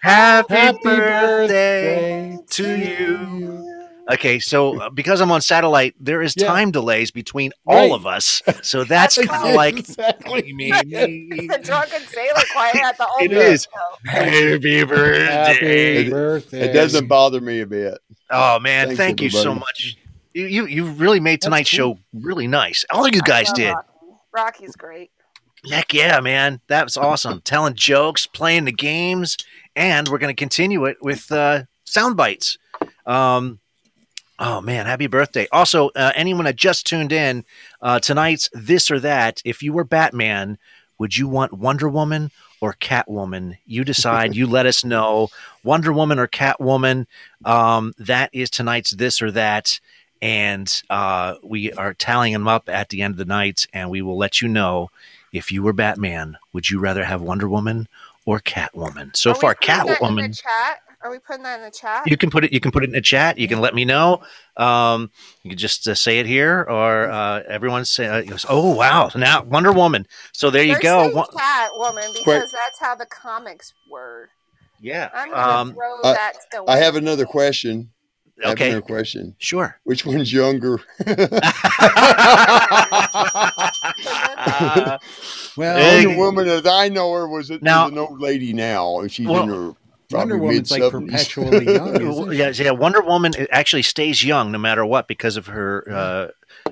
Happy, 0.01 0.53
Happy 0.53 0.77
birthday 0.83 0.83
birthday 0.83 2.37
to 2.49 2.75
you. 2.75 3.70
Okay, 4.11 4.39
so 4.39 4.79
uh, 4.81 4.89
because 4.89 5.21
I'm 5.21 5.31
on 5.31 5.41
satellite, 5.41 5.93
there 5.99 6.21
is 6.21 6.33
Yeah. 6.35 6.47
time 6.47 6.71
delays 6.71 7.11
between 7.11 7.51
all 7.67 7.93
of 7.93 8.05
us. 8.05 8.41
So 8.63 8.83
that's 8.83 9.15
kind 9.17 9.49
of 9.49 9.55
like 9.55 9.77
exactly. 9.77 10.53
me, 10.53 10.71
me. 10.71 11.47
The 11.47 11.59
drunken 11.63 12.01
sailor 12.01 12.41
choir 12.51 12.71
at 12.83 12.97
the 12.97 13.07
old 13.07 13.21
It 13.21 13.31
man 13.31 13.41
is. 13.53 13.63
show. 13.71 14.09
Happy 14.11 14.83
birthday. 14.83 15.25
Happy 15.25 15.65
It- 15.65 16.09
birthday. 16.09 16.59
It 16.69 16.73
doesn't 16.73 17.07
bother 17.07 17.39
me 17.41 17.61
a 17.61 17.65
bit. 17.67 17.97
Oh 18.29 18.59
man, 18.59 18.87
Thanks, 18.87 18.97
thank 18.97 19.21
you 19.21 19.29
so 19.29 19.53
much. 19.53 19.97
You, 20.33 20.45
you 20.45 20.65
you 20.65 20.85
really 20.91 21.19
made 21.19 21.41
tonight's 21.41 21.69
show 21.69 21.97
really 22.13 22.47
nice. 22.47 22.85
All 22.91 23.05
of 23.05 23.13
you 23.15 23.21
guys 23.21 23.51
did. 23.53 23.71
Rocky. 23.71 23.87
Rocky's 24.33 24.75
great. 24.75 25.11
Heck 25.69 25.93
yeah, 25.93 26.19
man. 26.21 26.59
That 26.67 26.85
was 26.85 26.97
awesome. 26.97 27.41
Telling 27.45 27.75
jokes, 27.75 28.25
playing 28.27 28.65
the 28.65 28.71
games, 28.71 29.37
and 29.75 30.07
we're 30.07 30.17
going 30.17 30.33
to 30.35 30.39
continue 30.39 30.85
it 30.85 30.97
with 31.01 31.31
uh, 31.31 31.63
sound 31.85 32.15
bites. 32.17 32.57
Um, 33.05 33.59
oh, 34.41 34.59
man. 34.59 34.85
Happy 34.85 35.07
birthday. 35.07 35.47
Also, 35.51 35.89
uh, 35.95 36.11
anyone 36.15 36.45
that 36.45 36.57
just 36.57 36.85
tuned 36.85 37.13
in, 37.13 37.45
uh, 37.81 37.99
tonight's 37.99 38.49
This 38.51 38.91
or 38.91 38.99
That, 38.99 39.41
if 39.45 39.63
you 39.63 39.71
were 39.71 39.85
Batman, 39.85 40.57
would 40.97 41.15
you 41.15 41.27
want 41.27 41.53
Wonder 41.53 41.87
Woman 41.87 42.31
or 42.59 42.73
Catwoman? 42.73 43.57
You 43.65 43.85
decide. 43.85 44.35
you 44.35 44.47
let 44.47 44.65
us 44.65 44.83
know. 44.83 45.29
Wonder 45.63 45.93
Woman 45.93 46.19
or 46.19 46.27
Catwoman. 46.27 47.05
Um, 47.45 47.93
that 47.97 48.29
is 48.33 48.49
tonight's 48.49 48.91
This 48.91 49.21
or 49.21 49.31
That. 49.31 49.79
And 50.21 50.71
uh, 50.89 51.35
we 51.41 51.71
are 51.73 51.93
tallying 51.93 52.33
them 52.33 52.47
up 52.47 52.67
at 52.67 52.89
the 52.89 53.01
end 53.01 53.13
of 53.13 53.17
the 53.17 53.25
night, 53.25 53.65
and 53.73 53.89
we 53.89 54.01
will 54.03 54.17
let 54.17 54.41
you 54.41 54.47
know 54.47 54.91
if 55.33 55.51
you 55.51 55.63
were 55.63 55.73
Batman, 55.73 56.37
would 56.53 56.69
you 56.69 56.79
rather 56.79 57.03
have 57.03 57.21
Wonder 57.21 57.47
Woman 57.47 57.87
or 58.25 58.39
Catwoman? 58.39 59.15
So 59.15 59.31
Are 59.31 59.35
far, 59.35 59.55
putting 59.55 59.75
that 59.75 59.87
in 59.87 59.87
the 59.87 59.95
Catwoman. 59.95 60.41
Chat? 61.01 61.07
Are 61.07 61.11
we 61.11 61.19
putting 61.19 61.43
that 61.43 61.59
in 61.59 61.65
the 61.65 61.71
chat? 61.71 62.03
You 62.07 62.17
can 62.17 62.29
put 62.29 62.43
it. 62.45 62.53
You 62.53 62.59
can 62.59 62.71
put 62.71 62.83
it 62.83 62.87
in 62.87 62.93
the 62.93 63.01
chat. 63.01 63.37
You 63.37 63.47
can 63.47 63.59
let 63.59 63.73
me 63.75 63.85
know. 63.85 64.21
Um, 64.57 65.09
you 65.43 65.49
can 65.49 65.57
just 65.57 65.87
uh, 65.87 65.95
say 65.95 66.19
it 66.19 66.25
here, 66.25 66.65
or 66.69 67.09
uh, 67.09 67.41
everyone 67.47 67.85
say, 67.85 68.07
uh, 68.07 68.21
goes, 68.21 68.45
"Oh 68.49 68.75
wow!" 68.75 69.09
Now 69.15 69.43
Wonder 69.43 69.71
Woman. 69.71 70.05
So 70.33 70.49
there 70.49 70.63
you 70.63 70.73
They're 70.73 70.81
go. 70.81 71.03
saying 71.05 71.15
One- 71.15 71.27
Catwoman 71.27 72.13
because 72.13 72.23
Quick. 72.23 72.43
that's 72.51 72.79
how 72.79 72.95
the 72.95 73.05
comics 73.07 73.73
were. 73.89 74.29
yeah. 74.81 75.09
I'm 75.13 75.29
gonna 75.31 75.41
Um, 75.59 75.73
throw 75.73 76.01
I- 76.03 76.13
that 76.13 76.33
to 76.51 76.63
I 76.67 76.77
have 76.77 76.95
another 76.95 77.25
question. 77.25 77.89
I 78.43 78.47
have 78.49 78.57
Okay. 78.57 78.69
another 78.69 78.81
question. 78.81 79.35
sure. 79.37 79.79
Which 79.83 80.03
one's 80.03 80.33
younger? 80.33 80.79
Uh, 81.05 81.05
Well, 85.57 85.99
the 86.01 86.07
Wonder 86.07 86.17
Woman, 86.17 86.47
as 86.47 86.65
I 86.65 86.87
know 86.89 87.11
her, 87.13 87.27
was, 87.27 87.51
it, 87.51 87.61
Now- 87.61 87.83
was 87.83 87.91
an 87.91 87.97
old 87.99 88.19
lady 88.21 88.53
now. 88.53 89.05
She's 89.07 89.27
Well, 89.27 89.43
in 89.43 89.49
her 89.49 89.71
Wonder 90.11 90.37
Woman's 90.37 90.71
like 90.71 90.91
perpetually 90.91 91.65
young. 91.73 92.31
Yeah, 92.33 92.49
yeah. 92.53 92.71
Wonder 92.71 93.01
Woman 93.01 93.33
actually 93.51 93.81
stays 93.83 94.23
young 94.23 94.51
no 94.51 94.57
matter 94.57 94.85
what 94.85 95.07
because 95.07 95.37
of 95.37 95.47
her. 95.47 95.83
Uh, 95.89 96.27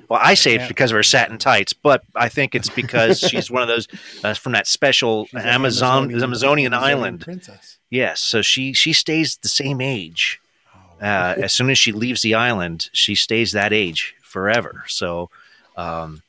well, 0.08 0.20
I 0.22 0.34
say 0.34 0.54
it's 0.54 0.68
because 0.68 0.90
of 0.92 0.96
her 0.96 1.02
satin 1.02 1.38
tights, 1.38 1.72
but 1.72 2.02
I 2.14 2.28
think 2.28 2.54
it's 2.54 2.68
because 2.70 3.18
she's 3.28 3.50
one 3.50 3.62
of 3.62 3.68
those 3.68 3.88
uh, 4.22 4.34
from 4.34 4.52
that 4.52 4.66
special 4.66 5.26
She's 5.26 5.34
Amazon 5.42 6.04
Amazonian, 6.04 6.22
Amazonian 6.22 6.74
island. 6.74 7.20
princess. 7.22 7.78
Yes, 7.90 8.20
so 8.20 8.40
she 8.42 8.72
she 8.72 8.92
stays 8.92 9.36
the 9.42 9.48
same 9.48 9.80
age. 9.80 10.40
Oh, 10.74 11.04
Uh, 11.04 11.34
as 11.38 11.52
soon 11.52 11.70
as 11.70 11.78
she 11.78 11.92
leaves 11.92 12.22
the 12.22 12.34
island, 12.34 12.88
she 12.92 13.14
stays 13.14 13.52
that 13.52 13.72
age 13.72 14.14
forever. 14.22 14.84
So, 14.86 15.28
um, 15.76 16.22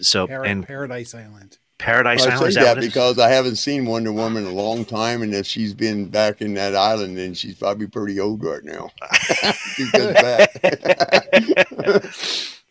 so 0.00 0.26
Para- 0.26 0.48
and 0.48 0.66
Paradise 0.66 1.14
Island. 1.14 1.58
Paradise 1.78 2.22
I 2.22 2.30
Island 2.34 2.38
say 2.40 2.48
is 2.48 2.54
that 2.54 2.60
that 2.64 2.68
what 2.76 2.78
it 2.78 2.86
is? 2.86 2.92
because 2.92 3.18
I 3.18 3.30
haven't 3.30 3.56
seen 3.56 3.84
Wonder 3.84 4.12
Woman 4.12 4.44
in 4.44 4.50
a 4.50 4.54
long 4.54 4.84
time, 4.84 5.22
and 5.22 5.34
if 5.34 5.44
she's 5.46 5.74
been 5.74 6.06
back 6.08 6.40
in 6.40 6.54
that 6.54 6.74
island, 6.76 7.18
then 7.18 7.34
she's 7.34 7.56
probably 7.56 7.86
pretty 7.88 8.18
old 8.20 8.42
right 8.44 8.62
now. 8.64 8.90
She 9.74 9.90
comes 9.90 10.12
back. 10.12 10.50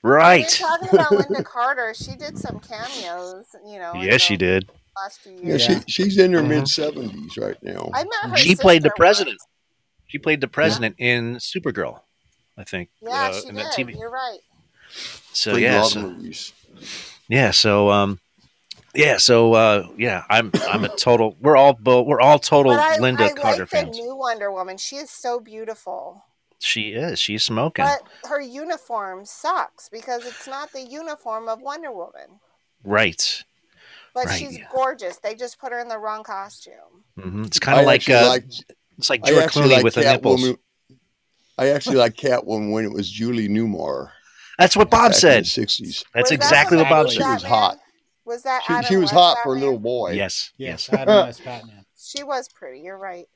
right. 0.04 0.60
You're 0.60 0.68
talking 0.70 0.90
about 0.94 1.12
Lynda 1.12 1.44
Carter. 1.44 1.94
She 1.94 2.16
did 2.16 2.38
some 2.38 2.60
cameos, 2.62 3.46
you 3.68 3.78
know. 3.80 3.92
in 3.94 4.02
Yes, 4.02 4.22
she 4.22 4.38
did. 4.38 4.70
Last 5.02 5.20
few 5.22 5.34
yeah, 5.34 5.44
years. 5.58 5.64
she, 5.64 5.76
she's 5.88 6.18
in 6.18 6.32
her 6.34 6.42
Mhm. 6.42 6.48
mid 6.48 6.68
seventies 6.68 7.36
right 7.38 7.62
now. 7.64 7.90
I 7.94 8.04
met 8.04 8.14
her. 8.32 8.38
She 8.38 8.56
played 8.56 8.84
the 8.84 8.92
president. 8.96 9.34
once. 9.42 9.48
She 10.08 10.18
played 10.20 10.40
the 10.40 10.48
president 10.48 10.96
in 11.00 11.36
Supergirl, 11.38 12.00
I 12.58 12.64
think. 12.64 12.90
Yeah, 13.02 13.10
uh, 13.12 13.34
she 13.34 13.48
in 13.50 13.56
did. 13.56 13.66
that 13.66 13.74
TV. 13.74 13.98
You're 13.98 14.10
right. 14.12 14.40
So 15.34 15.52
Played 15.54 15.64
yeah, 15.64 15.82
so, 15.84 16.16
yeah. 17.28 17.52
So 17.52 17.90
um, 17.90 18.20
yeah. 18.94 19.18
So 19.18 19.54
uh, 19.54 19.88
yeah. 19.98 20.24
I'm 20.30 20.52
I'm 20.70 20.84
a 20.86 20.96
total. 20.96 21.36
We're 21.42 21.58
all 21.58 21.74
bo- 21.74 22.04
we're 22.04 22.22
all 22.22 22.40
total 22.40 22.74
But 22.74 22.80
I, 22.80 22.98
Lynda 22.98 23.22
I 23.22 23.34
Carter 23.34 23.42
like 23.44 23.58
the 23.58 23.66
fans. 23.68 23.98
new 23.98 24.16
Wonder 24.16 24.52
Woman. 24.52 24.78
She 24.78 24.98
is 24.98 25.10
so 25.10 25.40
beautiful. 25.40 26.24
She 26.60 26.90
is. 26.94 27.20
She's 27.20 27.44
smoking. 27.44 27.84
But 27.86 28.04
her 28.30 28.40
uniform 28.40 29.26
sucks 29.26 29.90
because 29.90 30.26
it's 30.26 30.48
not 30.48 30.72
the 30.72 30.82
uniform 30.82 31.50
of 31.50 31.62
Wonder 31.62 31.92
Woman. 31.92 32.40
Right. 32.84 33.44
But 34.14 34.28
Right. 34.28 34.40
she's 34.40 34.60
gorgeous. 34.72 35.18
They 35.18 35.36
just 35.36 35.60
put 35.60 35.72
her 35.74 35.80
in 35.80 35.88
the 35.90 35.98
wrong 35.98 36.24
costume. 36.24 37.04
hmm 37.20 37.44
It's 37.44 37.60
kind 37.60 37.80
of 37.80 37.86
like 37.86 38.02
actually 38.08 38.16
uh, 38.16 38.30
like 38.30 38.46
it's 38.98 39.10
like 39.10 39.22
I 39.26 39.30
George 39.30 39.44
actually 39.44 39.66
Clooney 39.70 39.74
like 39.74 39.84
with 39.84 39.96
the 39.96 40.02
nipples. 40.02 40.42
Catwoman. 40.44 40.58
I 41.58 41.68
actually 41.70 41.98
like 41.98 42.16
Catwoman 42.16 42.72
when 42.72 42.86
it 42.86 42.94
was 42.94 43.10
Julie 43.10 43.50
Newmar. 43.50 44.12
That's 44.60 44.78
what 44.78 44.90
Bob 44.92 45.12
back 45.12 45.20
said. 45.20 45.38
in 45.38 45.44
the 45.44 45.50
sixties. 45.50 46.04
That's 46.14 46.30
Was 46.30 46.32
exactly 46.32 46.78
what 46.78 46.90
Bob 46.90 47.08
Batman? 47.08 47.12
She 47.12 47.22
said. 47.22 47.34
was 47.34 47.44
hot. 47.44 47.78
Was 48.26 48.44
that 48.44 48.64
She, 48.68 48.74
Adam 48.74 48.86
she 48.88 48.96
was 48.96 49.04
West 49.12 49.14
hot 49.14 49.38
for 49.44 49.56
a 49.56 49.60
little 49.60 49.80
boy. 49.80 50.12
Yes. 50.12 50.52
Yes, 50.58 50.88
Yes. 50.92 51.00
Adam 51.02 51.26
West 51.26 51.44
Batman. 51.44 51.86
She 51.98 52.24
was 52.24 52.48
pretty. 52.50 52.80
You're 52.82 52.98
right. 52.98 53.28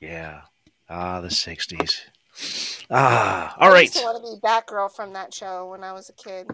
Yeah. 0.00 0.42
Ah, 0.88 1.20
the 1.20 1.28
'60s. 1.28 2.00
Ah. 2.90 3.54
All 3.58 3.68
I 3.68 3.72
right. 3.72 3.82
used 3.82 3.96
to 3.96 4.02
want 4.04 4.24
to 4.24 4.32
be 4.34 4.40
Batgirl 4.40 4.94
from 4.94 5.12
that 5.12 5.32
show 5.34 5.70
when 5.70 5.84
I 5.84 5.92
was 5.92 6.08
a 6.08 6.12
kid. 6.12 6.48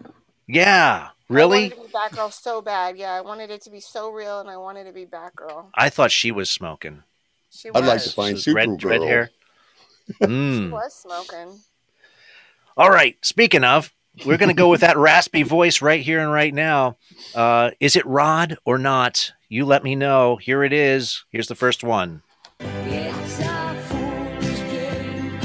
Yeah, 0.48 1.08
I 1.10 1.32
really? 1.32 1.62
wanted 1.70 1.76
to 1.76 1.80
be 1.82 1.88
Batgirl 1.92 2.32
so 2.32 2.60
bad. 2.62 2.96
Yeah, 2.96 3.12
I 3.12 3.20
wanted 3.20 3.50
it 3.50 3.62
to 3.62 3.70
be 3.70 3.80
so 3.80 4.10
real, 4.10 4.40
and 4.40 4.48
I 4.48 4.56
wanted 4.56 4.84
to 4.84 4.92
be 4.92 5.04
Batgirl. 5.06 5.66
I 5.74 5.88
thought 5.88 6.10
she 6.12 6.30
was 6.30 6.50
smoking. 6.50 7.02
She 7.50 7.70
was. 7.70 7.82
I'd 7.82 7.86
like 7.88 8.02
to 8.02 8.10
find 8.10 8.38
She's 8.38 8.54
red, 8.54 8.68
red 8.84 9.00
Supergirl. 9.00 9.06
hair. 9.06 9.30
She 10.08 10.14
Mm. 10.26 10.70
was 10.70 10.94
smoking. 10.94 11.58
All 12.76 12.90
right. 12.90 13.16
Speaking 13.24 13.64
of, 13.64 13.92
we're 14.24 14.38
going 14.38 14.48
to 14.48 14.54
go 14.54 14.68
with 14.68 14.80
that 14.80 14.96
raspy 14.96 15.42
voice 15.42 15.82
right 15.82 16.00
here 16.02 16.20
and 16.20 16.32
right 16.32 16.54
now. 16.54 16.96
Uh, 17.34 17.70
is 17.80 17.96
it 17.96 18.06
Rod 18.06 18.56
or 18.64 18.78
not? 18.78 19.32
You 19.48 19.64
let 19.66 19.84
me 19.84 19.94
know. 19.94 20.36
Here 20.36 20.62
it 20.64 20.72
is. 20.72 21.24
Here's 21.30 21.48
the 21.48 21.54
first 21.54 21.84
one. 21.84 22.22
It's 22.60 23.40
a 23.40 23.74
fool's 23.88 24.60
game. 24.70 25.38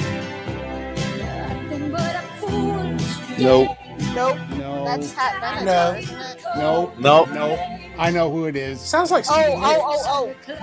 Nothing 1.18 1.91
but 1.91 2.15
a 2.15 2.22
fool's 2.39 3.15
game. 3.27 3.43
Nope. 3.43 3.77
Nope. 4.15 4.38
No. 4.57 4.85
That's 4.85 5.14
Pat 5.14 5.41
Benatar, 5.41 5.65
No. 5.65 5.91
though, 5.93 5.98
isn't 5.99 6.19
it? 6.19 6.43
No. 6.57 6.93
No. 6.99 7.26
No. 7.26 7.77
I 7.98 8.10
know 8.10 8.31
who 8.31 8.45
it 8.45 8.56
is. 8.56 8.80
Sounds 8.81 9.11
like 9.11 9.26
Oh, 9.30 9.34
Stevie 9.34 9.53
oh, 9.53 9.60
Nicks. 9.60 10.03
oh, 10.07 10.35
oh. 10.48 10.57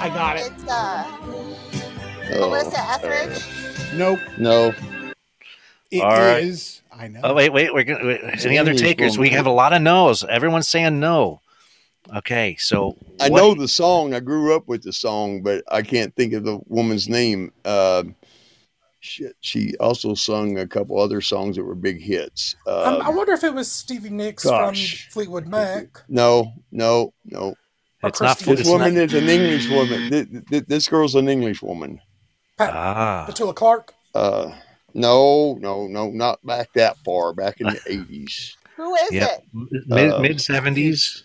I 0.00 0.10
got 0.12 0.36
it. 0.36 0.52
It's 0.52 0.64
uh, 0.68 1.04
Oh, 2.30 2.50
Melissa 2.50 2.78
Etheridge. 2.90 3.42
Nope. 3.94 4.18
no. 4.38 4.74
It 5.90 6.02
All 6.02 6.10
right. 6.10 6.77
Is- 6.98 7.04
I 7.04 7.08
know. 7.08 7.20
Oh, 7.24 7.34
wait, 7.34 7.52
wait. 7.52 7.72
We're 7.72 7.84
gonna, 7.84 8.06
wait, 8.06 8.20
It's 8.24 8.44
any 8.44 8.58
other 8.58 8.70
English 8.72 8.86
takers? 8.86 9.18
We 9.18 9.30
have 9.30 9.46
a 9.46 9.50
lot 9.50 9.72
of 9.72 9.82
no's. 9.82 10.24
Everyone's 10.24 10.68
saying 10.68 10.98
no. 11.00 11.40
Okay. 12.16 12.56
So 12.58 12.96
I 13.20 13.28
what- 13.28 13.38
know 13.38 13.54
the 13.54 13.68
song. 13.68 14.14
I 14.14 14.20
grew 14.20 14.54
up 14.54 14.66
with 14.68 14.82
the 14.82 14.92
song, 14.92 15.42
but 15.42 15.62
I 15.70 15.82
can't 15.82 16.14
think 16.16 16.32
of 16.32 16.44
the 16.44 16.58
woman's 16.66 17.08
name. 17.08 17.52
Uh, 17.64 18.04
shit. 19.00 19.36
She 19.40 19.76
also 19.78 20.14
sung 20.14 20.58
a 20.58 20.66
couple 20.66 20.98
other 21.00 21.20
songs 21.20 21.56
that 21.56 21.64
were 21.64 21.74
big 21.74 22.00
hits. 22.00 22.56
Uh, 22.66 22.96
Um, 22.96 23.02
I 23.02 23.10
wonder 23.10 23.32
if 23.32 23.44
it 23.44 23.54
was 23.54 23.70
Stevie 23.70 24.10
Nicks 24.10 24.44
gosh. 24.44 25.04
from 25.04 25.12
Fleetwood 25.12 25.46
Mac. 25.46 26.02
no, 26.08 26.52
no, 26.72 27.12
no. 27.24 27.54
It's 28.04 28.20
not. 28.20 28.38
This 28.38 28.60
It's 28.60 28.68
not 28.68 28.78
woman 28.78 28.96
is 28.96 29.12
an 29.12 29.28
English 29.28 29.68
woman. 29.68 30.10
Th- 30.10 30.28
th- 30.50 30.64
This 30.66 30.88
girl's 30.88 31.14
an 31.16 31.28
English 31.28 31.62
woman. 31.62 32.00
ah. 32.60 33.26
Petula 33.28 33.54
Clark. 33.54 33.92
Uh, 34.14 34.52
no, 34.98 35.54
no, 35.60 35.86
no, 35.86 36.10
not 36.10 36.44
back 36.44 36.72
that 36.74 36.96
far. 37.04 37.32
Back 37.32 37.60
in 37.60 37.68
the 37.68 37.80
eighties. 37.86 38.56
Who 38.76 38.94
is 38.94 39.12
Yep. 39.12 39.44
it? 39.54 39.86
Mid 39.88 40.10
Uh, 40.12 40.18
mid 40.20 40.40
seventies. 40.40 41.24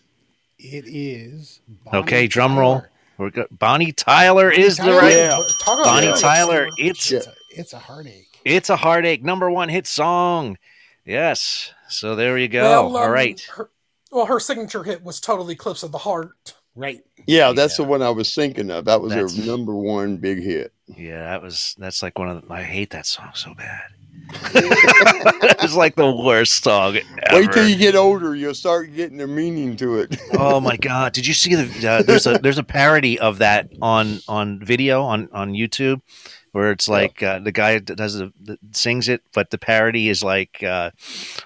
It 0.59 0.85
is. 0.87 1.61
Bonnie 1.85 1.97
Okay. 2.03 2.27
Drum 2.27 2.57
roll. 2.57 2.75
Tyler. 2.75 2.89
We're 3.17 3.29
good. 3.29 3.47
Bonnie 3.51 3.91
Tyler 3.91 4.49
is 4.49 4.77
the 4.77 4.91
right. 4.93 5.13
Yeah. 5.15 5.29
Talk 5.63 5.79
about 5.79 5.83
Bonnie 5.83 6.07
a 6.07 6.15
Tyler. 6.15 6.67
It's 6.77 7.11
It's 7.11 7.27
a, 7.27 7.33
it's 7.51 7.73
a 7.73 7.79
heartache. 7.79 8.39
It's 8.45 8.69
a 8.69 8.75
heartache. 8.75 9.23
Number 9.23 9.51
one 9.51 9.69
hit 9.69 9.85
song. 9.87 10.57
Yes. 11.05 11.71
So 11.89 12.15
there 12.15 12.37
you 12.37 12.47
go. 12.47 12.63
Well, 12.91 12.97
um, 12.97 13.11
right. 13.11 13.39
Her, 13.55 13.69
well, 14.11 14.25
her 14.25 14.39
signature 14.39 14.83
hit 14.83 15.03
was 15.03 15.19
"Total 15.19 15.49
Eclipse 15.51 15.83
of 15.83 15.91
the 15.91 15.97
Heart." 15.97 16.53
Right. 16.75 17.01
Yeah, 17.27 17.51
that's 17.51 17.77
the 17.77 17.83
one 17.83 18.01
I 18.01 18.09
was 18.09 18.33
thinking 18.33 18.71
of. 18.71 18.85
That 18.85 18.99
was 19.01 19.11
That's- 19.13 19.35
her 19.37 19.45
number 19.45 19.75
one 19.75 20.17
big 20.17 20.41
hit. 20.41 20.72
Yeah, 20.87 21.23
that 21.23 21.41
was 21.41 21.75
that's 21.77 22.03
like 22.03 22.19
one 22.19 22.29
of 22.29 22.45
the, 22.47 22.53
I 22.53 22.63
hate 22.63 22.89
that 22.91 23.05
song 23.05 23.29
so 23.33 23.53
bad. 23.53 23.81
it's 24.55 25.75
like 25.75 25.95
the 25.95 26.11
worst 26.11 26.63
song 26.63 26.97
ever. 26.97 27.35
Wait 27.41 27.51
till 27.51 27.67
you 27.67 27.75
get 27.77 27.95
older, 27.95 28.35
you'll 28.35 28.53
start 28.53 28.93
getting 28.95 29.17
the 29.17 29.27
meaning 29.27 29.75
to 29.77 29.97
it. 29.99 30.15
oh 30.37 30.59
my 30.59 30.77
god! 30.81 31.13
Did 31.13 31.25
you 31.25 31.33
see 31.33 31.55
the? 31.55 31.87
Uh, 31.89 32.03
there's 32.03 32.27
a 32.27 32.37
there's 32.37 32.57
a 32.57 32.63
parody 32.63 33.19
of 33.19 33.39
that 33.39 33.69
on 33.81 34.19
on 34.27 34.59
video 34.63 35.01
on 35.03 35.29
on 35.33 35.53
YouTube, 35.53 36.01
where 36.51 36.71
it's 36.71 36.87
like 36.87 37.21
uh, 37.23 37.39
the 37.39 37.51
guy 37.51 37.79
that 37.79 37.95
does 37.97 38.15
the, 38.15 38.31
that 38.43 38.59
sings 38.71 39.09
it, 39.09 39.21
but 39.33 39.49
the 39.49 39.57
parody 39.57 40.09
is 40.09 40.23
like, 40.23 40.61
uh, 40.63 40.91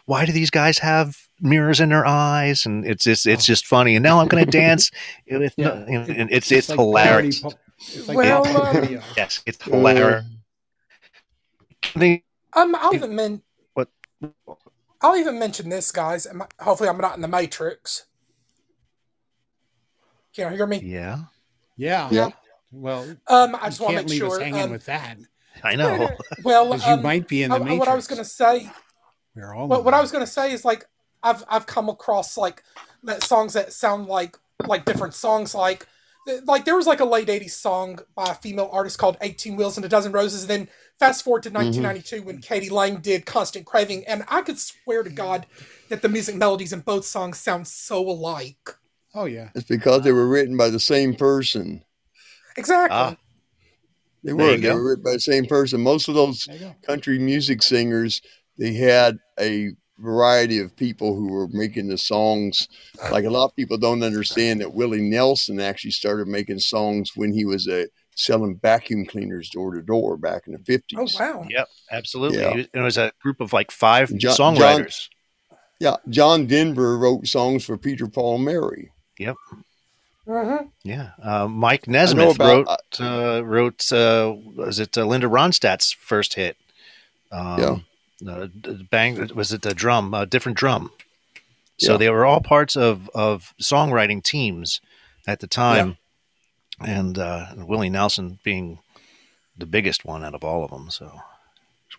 "Why 0.06 0.26
do 0.26 0.32
these 0.32 0.52
guys 0.52 0.78
have 0.80 1.18
mirrors 1.40 1.80
in 1.80 1.90
their 1.90 2.06
eyes?" 2.06 2.66
And 2.66 2.86
it's 2.86 3.04
just 3.04 3.26
it's 3.26 3.46
just 3.46 3.66
funny. 3.66 3.96
And 3.96 4.04
now 4.04 4.20
I'm 4.20 4.28
going 4.28 4.44
to 4.46 4.52
dance 4.52 4.92
with, 5.32 5.54
Yeah. 5.58 5.86
you 5.88 6.00
know, 6.00 6.06
and 6.10 6.30
it's 6.32 6.52
it's, 6.52 6.70
like 6.70 6.78
hilarious. 6.78 7.40
parody 7.42 7.56
pu- 7.56 7.62
It's 7.80 8.08
like 8.08 8.18
Well, 8.18 8.46
um. 8.48 9.00
Yes, 9.16 9.42
it's 9.46 9.62
hilarious. 9.64 10.26
The- 11.96 12.24
Um, 12.54 12.76
I'll 12.76 12.94
even 12.96 13.16
men- 13.16 13.42
What? 13.74 13.90
I'll 15.02 15.16
even 15.16 15.38
mention 15.38 15.70
this, 15.70 15.92
guys. 15.92 16.26
Am 16.26 16.42
I- 16.42 16.48
Hopefully, 16.64 16.90
I'm 16.90 16.98
not 16.98 17.16
in 17.16 17.22
the 17.22 17.28
Matrix. 17.28 18.06
Can 20.34 20.52
you 20.52 20.58
hear 20.58 20.68
me? 20.68 20.80
yeah, 20.80 21.20
Yeah. 21.78 22.10
Yeah. 22.12 22.30
Well, 22.72 23.16
Um, 23.28 23.56
I 23.56 23.70
just 23.70 23.80
want 23.80 23.92
to 23.92 23.98
can't 23.98 24.10
make 24.10 24.10
leave 24.10 24.24
us 24.24 24.34
sure. 24.34 24.40
hanging 24.40 24.64
um, 24.64 24.72
with 24.72 24.86
that 24.86 25.18
I 25.64 25.76
know. 25.76 26.10
well, 26.44 26.66
because 26.66 26.86
you 26.86 26.94
um, 26.94 27.02
might 27.02 27.28
be 27.28 27.44
in 27.44 27.50
the 27.50 27.56
uh, 27.56 27.60
matrix. 27.60 27.80
what 27.80 27.88
I 27.88 27.96
was 27.96 28.08
going 28.08 28.20
to 28.20 28.26
say 28.26 28.70
We're 29.36 29.54
all. 29.54 29.68
What, 29.68 29.84
what 29.86 29.94
I 29.94 30.02
was 30.02 30.12
gonna 30.12 30.28
say 30.28 30.52
is 30.52 30.66
like 30.66 30.86
I've 31.24 31.44
I've 31.48 31.66
come 31.66 31.90
across 31.90 32.38
like 32.38 32.64
that 33.04 33.24
songs 33.24 33.54
that 33.54 33.74
sound 33.74 34.08
like 34.08 34.38
like 34.66 34.86
different 34.86 35.14
songs 35.14 35.56
like 35.56 35.88
like 36.46 36.66
there 36.66 36.76
was 36.76 36.88
like 36.88 37.00
a 37.00 37.06
late 37.06 37.28
80s 37.28 37.52
song 37.52 38.00
by 38.16 38.32
a 38.32 38.36
female 38.36 38.70
artist 38.72 38.98
called 38.98 39.18
18 39.22 39.56
wheels 39.56 39.78
and 39.78 39.86
a 39.86 39.90
dozen 39.90 40.12
roses 40.12 40.42
and 40.44 40.50
then 40.50 40.70
fast 41.00 41.24
forward 41.24 41.44
to 41.44 41.50
1992 41.50 42.24
when 42.26 42.40
k.d. 42.40 42.70
lang 42.70 42.98
did 42.98 43.26
constant 43.26 43.66
craving 43.66 44.04
and 44.08 44.24
i 44.28 44.42
could 44.42 44.60
swear 44.60 45.04
to 45.04 45.10
god 45.10 45.46
that 45.90 46.02
the 46.02 46.10
music 46.10 46.36
melodies 46.36 46.74
in 46.74 46.80
both 46.82 47.06
songs 47.06 47.38
sound 47.40 47.68
so 47.68 48.00
alike 48.10 48.76
Oh 49.16 49.26
yeah. 49.26 49.50
It's 49.56 49.66
because 49.68 50.04
they 50.04 50.12
were 50.12 50.28
written 50.28 50.58
by 50.58 50.70
the 50.70 50.80
same 50.80 51.16
person. 51.16 51.84
exactly 52.56 52.96
Ah. 52.96 53.16
They 54.24 54.34
were. 54.34 54.52
They 54.52 54.58
go. 54.62 54.76
were 54.76 54.90
written 54.90 55.04
by 55.04 55.14
the 55.14 55.20
same 55.20 55.46
person. 55.46 55.82
Most 55.82 56.08
of 56.08 56.14
those 56.14 56.44
There 56.46 56.56
you 56.56 56.62
go. 56.66 56.76
country 56.86 57.18
music 57.18 57.64
singers, 57.64 58.22
they 58.60 58.74
had 58.74 59.18
a 59.40 59.72
variety 60.00 60.60
of 60.60 60.76
people 60.76 61.16
who 61.16 61.28
were 61.32 61.48
making 61.50 61.88
the 61.88 61.98
songs. 61.98 62.68
Like 63.12 63.26
a 63.26 63.30
lot 63.30 63.46
of 63.46 63.56
people 63.56 63.78
don't 63.78 64.04
understand 64.04 64.62
that 64.62 64.74
Willie 64.74 65.02
Nelson 65.02 65.60
actually 65.60 65.92
started 65.92 66.28
making 66.28 66.60
songs 66.60 67.12
when 67.16 67.32
he 67.32 67.46
was 67.46 67.68
uh, 67.68 67.86
selling 68.16 68.58
vacuum 68.62 69.06
cleaners 69.06 69.50
door 69.50 69.74
to 69.76 69.82
door 69.82 70.18
back 70.18 70.48
in 70.48 70.54
the 70.54 70.60
fifties. 70.60 70.98
oh 71.00 71.08
wow 71.20 71.46
Yep, 71.50 71.68
absolutely. 71.92 72.40
Yeah. 72.40 72.64
It 72.74 72.80
was 72.80 72.98
a 72.98 73.12
group 73.22 73.42
of 73.42 73.54
like 73.54 73.72
five 73.72 74.16
John- 74.18 74.36
songwriters. 74.56 75.10
Yeah, 75.80 75.98
John 76.10 76.48
Denver 76.48 76.98
wrote 76.98 77.28
songs 77.28 77.64
for 77.64 77.78
Peter, 77.78 78.08
Paul, 78.08 78.36
and 78.38 78.46
Mary. 78.46 78.90
Mhm. 80.28 80.72
Yeah, 80.84 81.12
uh, 81.24 81.48
Mike 81.48 81.88
Nesmith 81.88 82.36
about- 82.36 82.68
wrote 82.68 83.00
uh, 83.02 83.42
wrote 83.46 83.92
uh, 83.94 84.36
was 84.56 84.80
it 84.80 84.98
uh, 84.98 85.06
Linda 85.06 85.28
Ronstadt's 85.28 85.92
first 85.94 86.34
hit? 86.34 86.58
Um, 87.32 87.86
uh, 88.26 88.48
bang 88.90 89.30
was 89.36 89.52
it 89.52 89.62
the 89.62 89.74
drum? 89.74 90.14
A 90.14 90.26
different 90.26 90.58
drum. 90.58 90.92
So 91.80 91.92
Yeah. 91.94 91.98
they 91.98 92.10
were 92.10 92.26
all 92.26 92.42
parts 92.42 92.76
of 92.76 93.10
of 93.14 93.54
songwriting 93.62 94.24
teams 94.24 94.82
at 95.28 95.40
the 95.42 95.48
time, 95.48 95.98
and 96.80 97.18
uh, 97.20 97.48
Willie 97.58 97.90
Nelson 97.90 98.40
being 98.44 98.80
the 99.58 99.66
biggest 99.66 100.06
one 100.06 100.24
out 100.24 100.34
of 100.36 100.44
all 100.44 100.64
of 100.64 100.72
them. 100.72 100.90
So 100.90 101.12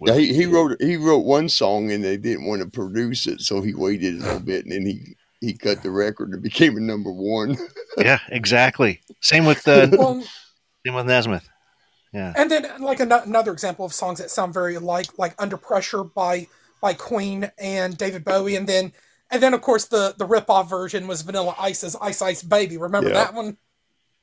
Yeah, 0.01 0.15
he, 0.15 0.33
he 0.35 0.47
wrote 0.47 0.81
he 0.81 0.97
wrote 0.97 1.25
one 1.25 1.49
song 1.49 1.91
and 1.93 2.03
they 2.03 2.17
didn't 2.17 2.47
want 2.47 2.63
to 2.63 2.69
produce 2.69 3.27
it, 3.27 3.41
so 3.41 3.61
he 3.61 3.75
waited 3.75 4.15
a 4.15 4.25
little 4.25 4.41
bit 4.41 4.65
and 4.65 4.73
then 4.73 4.87
he 4.87 5.15
he 5.41 5.53
cut 5.55 5.83
the 5.85 5.91
record 5.93 6.31
and 6.33 6.43
became 6.51 6.77
a 6.77 6.81
number 6.81 7.13
one. 7.13 7.57
yeah, 7.97 8.19
exactly. 8.29 9.01
Same 9.21 9.45
with 9.47 9.67
uh, 9.69 9.87
same 10.85 10.95
with 10.95 11.07
Nesmith. 11.07 11.49
Yeah. 12.13 12.33
And 12.37 12.51
then 12.51 12.67
like 12.81 13.01
an- 13.01 13.13
another 13.13 13.53
example 13.53 13.85
of 13.85 13.93
songs 13.93 14.19
that 14.19 14.31
sound 14.31 14.55
very 14.55 14.75
alike, 14.77 15.09
like 15.19 15.35
"Under 15.39 15.57
Pressure" 15.57 16.05
by 16.05 16.47
by 16.81 16.95
Queen 16.95 17.51
and 17.59 17.97
David 17.99 18.25
Bowie, 18.25 18.57
and 18.57 18.67
then 18.69 18.93
and 19.31 19.43
then 19.43 19.53
of 19.55 19.61
course 19.61 19.85
the 19.87 20.15
the 20.17 20.25
rip 20.25 20.49
off 20.49 20.71
version 20.71 21.07
was 21.07 21.23
Vanilla 21.23 21.55
Ice's 21.59 21.97
"Ice 22.01 22.23
Ice 22.23 22.43
Baby." 22.43 22.77
Remember 22.79 23.09
Yeah. 23.11 23.15
that 23.25 23.35
one? 23.35 23.57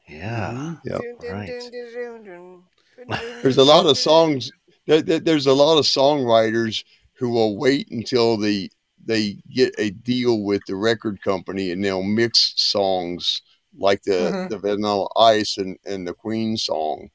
Yeah. 0.07 0.75
Yep. 0.85 1.01
Dun, 1.01 1.15
dun, 1.19 1.31
Right. 1.31 2.61
There's 3.43 3.57
a 3.57 3.63
lot 3.63 3.85
of 3.85 3.97
songs. 3.97 4.51
There, 4.87 5.01
there- 5.01 5.19
there's 5.19 5.47
a 5.47 5.53
lot 5.53 5.77
of 5.77 5.85
songwriters 5.85 6.83
who 7.13 7.29
will 7.29 7.57
wait 7.57 7.89
until 7.91 8.37
the 8.37 8.71
they 9.07 9.37
get 9.53 9.73
a 9.77 9.91
deal 9.91 10.41
with 10.41 10.63
the 10.67 10.75
record 10.75 11.21
company 11.21 11.69
and 11.71 11.83
they'll 11.83 12.01
mix 12.01 12.53
songs 12.55 13.41
like 13.77 14.01
the 14.03 14.11
Mhm. 14.31 14.49
the 14.49 14.57
Vanilla 14.57 15.07
Ice 15.17 15.57
and 15.57 15.77
and 15.85 16.07
the 16.07 16.13
Queen 16.13 16.57
song 16.57 17.09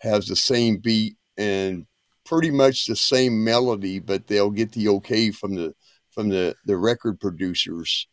has 0.00 0.26
the 0.26 0.36
same 0.36 0.78
beat 0.78 1.16
and 1.36 1.86
pretty 2.24 2.50
much 2.50 2.86
the 2.86 2.96
same 2.96 3.42
melody, 3.44 3.98
but 3.98 4.26
they'll 4.26 4.50
get 4.50 4.72
the 4.72 4.88
okay 4.88 5.30
from 5.30 5.54
the 5.54 5.74
from 6.10 6.28
the 6.28 6.54
the 6.64 6.76
record 6.76 7.20
producers 7.20 8.08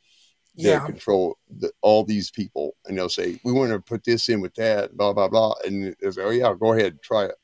that 0.57 0.63
Yeah. 0.63 0.85
control 0.85 1.37
the, 1.59 1.71
all 1.81 2.03
these 2.03 2.29
people, 2.29 2.75
and 2.85 2.97
they'll 2.97 3.09
say, 3.09 3.39
"We 3.43 3.51
want 3.53 3.71
to 3.71 3.79
put 3.79 4.03
this 4.03 4.29
in 4.29 4.39
with 4.41 4.53
that, 4.55 4.95
blah 4.95 5.13
blah 5.13 5.27
blah," 5.29 5.55
and 5.65 5.95
they'll 5.99 6.11
say, 6.11 6.21
"Oh 6.21 6.29
yeah, 6.29 6.53
go 6.59 6.73
ahead, 6.73 7.01
try 7.01 7.25
it." 7.25 7.35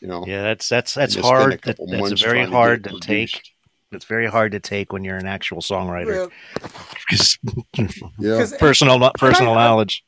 You 0.00 0.08
know, 0.08 0.24
Yeah, 0.26 0.42
that's 0.42 0.68
that's 0.68 0.94
that's 0.94 1.16
And 1.16 1.24
a 1.24 1.26
hard. 1.26 1.52
That, 1.64 1.76
that's 1.78 2.20
very 2.22 2.38
trying 2.40 2.50
to 2.50 2.56
hard 2.56 2.84
to 2.84 3.00
take. 3.00 3.40
It's 3.92 4.04
very 4.04 4.26
hard 4.26 4.52
to 4.52 4.60
take 4.60 4.92
when 4.92 5.04
you're 5.04 5.16
an 5.16 5.26
actual 5.26 5.60
songwriter. 5.60 6.06
Real- 6.06 6.32
Yeah, 8.18 8.38
'cause- 8.38 8.56
personal 8.58 9.10
personal 9.18 9.52
I- 9.52 9.64
knowledge. 9.64 10.04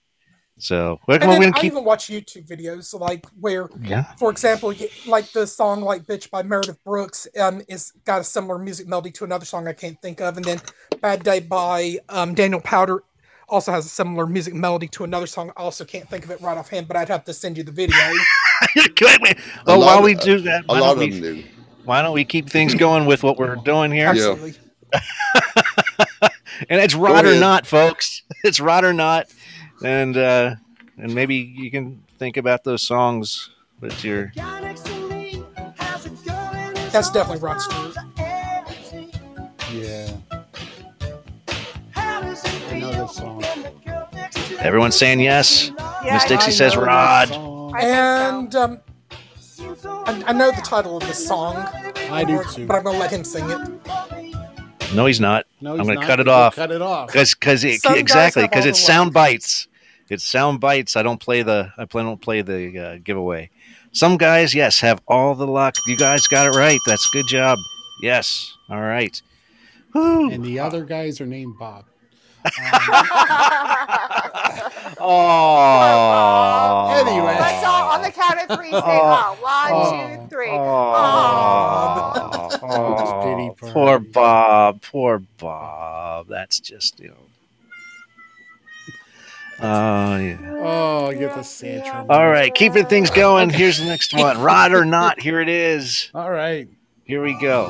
So 0.59 0.99
we're, 1.07 1.17
And 1.19 1.29
we're 1.29 1.39
then 1.41 1.55
I 1.55 1.61
keep. 1.61 1.73
even 1.73 1.85
watch 1.85 2.09
YouTube 2.09 2.47
videos 2.47 2.99
like 2.99 3.25
where, 3.41 3.69
Yeah. 3.81 4.13
for 4.19 4.31
example, 4.31 4.75
like 5.07 5.31
the 5.33 5.47
song 5.47 5.83
like 5.83 6.05
"Bitch" 6.05 6.31
by 6.31 6.43
Meredith 6.43 6.83
Brooks 6.85 7.29
um, 7.41 7.63
is 7.69 7.93
got 8.05 8.21
a 8.21 8.25
similar 8.25 8.59
music 8.59 8.89
melody 8.89 9.11
to 9.13 9.25
another 9.25 9.45
song 9.45 9.69
I 9.69 9.73
can't 9.73 10.01
think 10.03 10.21
of, 10.21 10.37
and 10.37 10.45
then 10.45 10.61
"Bad 11.01 11.23
Day" 11.23 11.41
by 11.41 11.99
um, 12.09 12.35
Daniel 12.35 12.61
Powter 12.61 12.99
also 13.49 13.71
has 13.73 13.87
a 13.87 13.89
similar 13.89 14.27
music 14.27 14.53
melody 14.53 14.89
to 14.89 15.05
another 15.05 15.27
song. 15.27 15.51
I 15.57 15.63
also 15.63 15.85
can't 15.85 16.09
think 16.09 16.25
of 16.25 16.31
it 16.33 16.41
right 16.41 16.59
offhand, 16.59 16.89
but 16.89 16.97
I'd 16.97 17.09
have 17.09 17.25
to 17.25 17.33
send 17.33 17.57
you 17.57 17.63
the 17.63 17.73
video. 17.73 17.97
Wait, 18.77 19.01
wait. 19.23 19.37
A 19.39 19.41
Well, 19.67 19.79
lot 19.79 19.87
while 19.87 19.99
of- 19.99 20.05
we 20.05 20.15
do 20.15 20.41
that, 20.41 20.65
A 20.65 20.67
why 20.67 20.81
lot 20.81 20.95
don't 20.97 21.05
of 21.05 21.15
we, 21.15 21.21
them 21.21 21.35
do. 21.37 21.45
why 21.85 22.03
don't 22.03 22.13
we 22.13 22.25
keep 22.25 22.51
things 22.51 22.75
going 22.75 23.07
with 23.07 23.23
what 23.23 23.39
we're 23.39 23.55
doing 23.55 23.93
here? 23.93 24.09
Absolutely. 24.09 24.55
and 26.69 26.81
it's 26.81 26.95
rod 26.95 27.25
or 27.33 27.39
not, 27.39 27.67
folks. 27.67 28.23
It's 28.45 28.61
rod 28.61 28.85
or 28.85 28.93
not, 28.93 29.27
and 29.83 30.17
uh, 30.17 30.55
and 30.97 31.15
maybe 31.15 31.37
you 31.37 31.71
can 31.71 32.03
think 32.19 32.37
about 32.37 32.65
those 32.65 32.83
songs 32.83 33.51
that 33.81 34.03
you're. 34.03 34.33
That's 36.91 37.11
definitely 37.11 37.43
Rod 37.43 37.61
Stewart. 37.61 37.97
Yeah. 39.73 40.11
I 41.95 42.79
know 42.81 42.91
this 42.93 43.17
song. 43.17 43.45
Everyone's 44.59 44.97
saying 44.97 45.21
yes. 45.21 45.71
Yeah, 46.05 46.15
Miss 46.15 46.25
Dixie 46.25 46.51
know 46.51 46.57
says 46.57 46.77
Rod. 46.77 47.31
And 47.81 48.55
um, 48.57 48.81
I, 50.07 50.25
I 50.29 50.33
know 50.33 50.51
the 50.51 50.63
title 50.65 50.97
of 50.97 51.07
this 51.07 51.25
song, 51.27 51.57
I 52.11 52.25
do 52.25 52.43
too. 52.53 52.67
but 52.67 52.77
I'm 52.79 52.85
gonna 52.85 52.99
let 52.99 53.13
him 53.13 53.23
sing 53.23 53.49
it. 53.51 53.69
No, 54.95 55.07
he's 55.07 55.21
not. 55.21 55.47
No, 55.61 55.73
he's 55.73 55.81
I'm 55.81 55.87
going 55.87 56.01
to 56.01 56.07
cut 56.07 56.19
it 56.19 56.29
off. 56.29 56.57
Cut 56.57 56.71
it 56.71 56.81
off. 56.81 57.09
because 57.09 57.35
because 57.35 57.63
it 57.63 57.83
Some 57.83 57.93
guys 57.93 58.01
exactly 58.01 58.43
because 58.45 58.65
it's 58.65 58.81
sound 58.81 59.09
luck. 59.09 59.15
bites. 59.15 59.68
It's 60.11 60.25
sound 60.25 60.61
bites. 60.61 60.97
I 60.97 61.03
don't 61.03 61.21
play 61.21 61.43
the 61.43 61.73
I 61.77 61.85
play 61.85 62.03
don't 62.03 62.21
play 62.21 62.43
the 62.43 62.79
uh, 62.79 62.99
giveaway. 63.03 63.51
Some 63.93 64.17
guys, 64.17 64.55
yes, 64.55 64.81
have 64.81 65.01
all 65.09 65.35
the 65.35 65.47
luck. 65.47 65.75
You 65.87 65.97
guys 65.97 66.27
got 66.27 66.47
it 66.47 66.57
right. 66.57 66.79
That's 66.87 67.09
good 67.11 67.27
job. 67.27 67.59
Yes. 68.03 68.55
All 68.69 68.81
right. 68.81 69.21
Woo. 69.95 70.31
And 70.31 70.45
the 70.45 70.61
other 70.61 70.85
guys 70.85 71.21
are 71.21 71.27
named 71.27 71.59
Bob. 71.59 71.85
Oh. 75.01 76.89
Anyway. 76.99 77.37
Let's 77.39 77.65
all 77.65 77.91
on 77.91 78.03
the 78.03 78.11
count 78.11 78.41
of 78.41 78.49
three 78.57 78.71
say 78.71 78.81
Oh. 78.83 79.37
oh. 79.41 79.43
One, 79.43 80.21
two, 80.21 80.27
three. 80.29 80.51
Oh, 80.51 82.49
Oh, 82.63 83.23
pity 83.23 83.51
party. 83.59 83.73
poor 83.73 83.99
Bob. 84.01 84.83
Poor 84.83 85.19
Bob. 85.39 86.27
That's 86.29 86.59
just 86.61 86.99
you 87.01 87.09
know. 87.09 87.28
Oh 89.61 90.17
yeah. 90.17 90.39
Oh, 90.61 91.07
I 91.07 91.15
get 91.15 91.35
the 91.35 91.43
Santrum. 91.43 92.07
All 92.09 92.29
right, 92.29 92.55
keeping 92.55 92.87
things 92.87 93.11
going. 93.11 93.51
Here's 93.51 93.79
the 93.79 93.87
next 93.87 94.15
one. 94.15 94.41
Rod 94.41 94.73
or 94.73 94.85
not, 94.85 95.21
here 95.21 95.41
it 95.41 95.49
is. 95.49 96.11
All 96.15 96.31
right. 96.31 96.69
Here 97.05 97.23
we 97.23 97.39
go. 97.41 97.69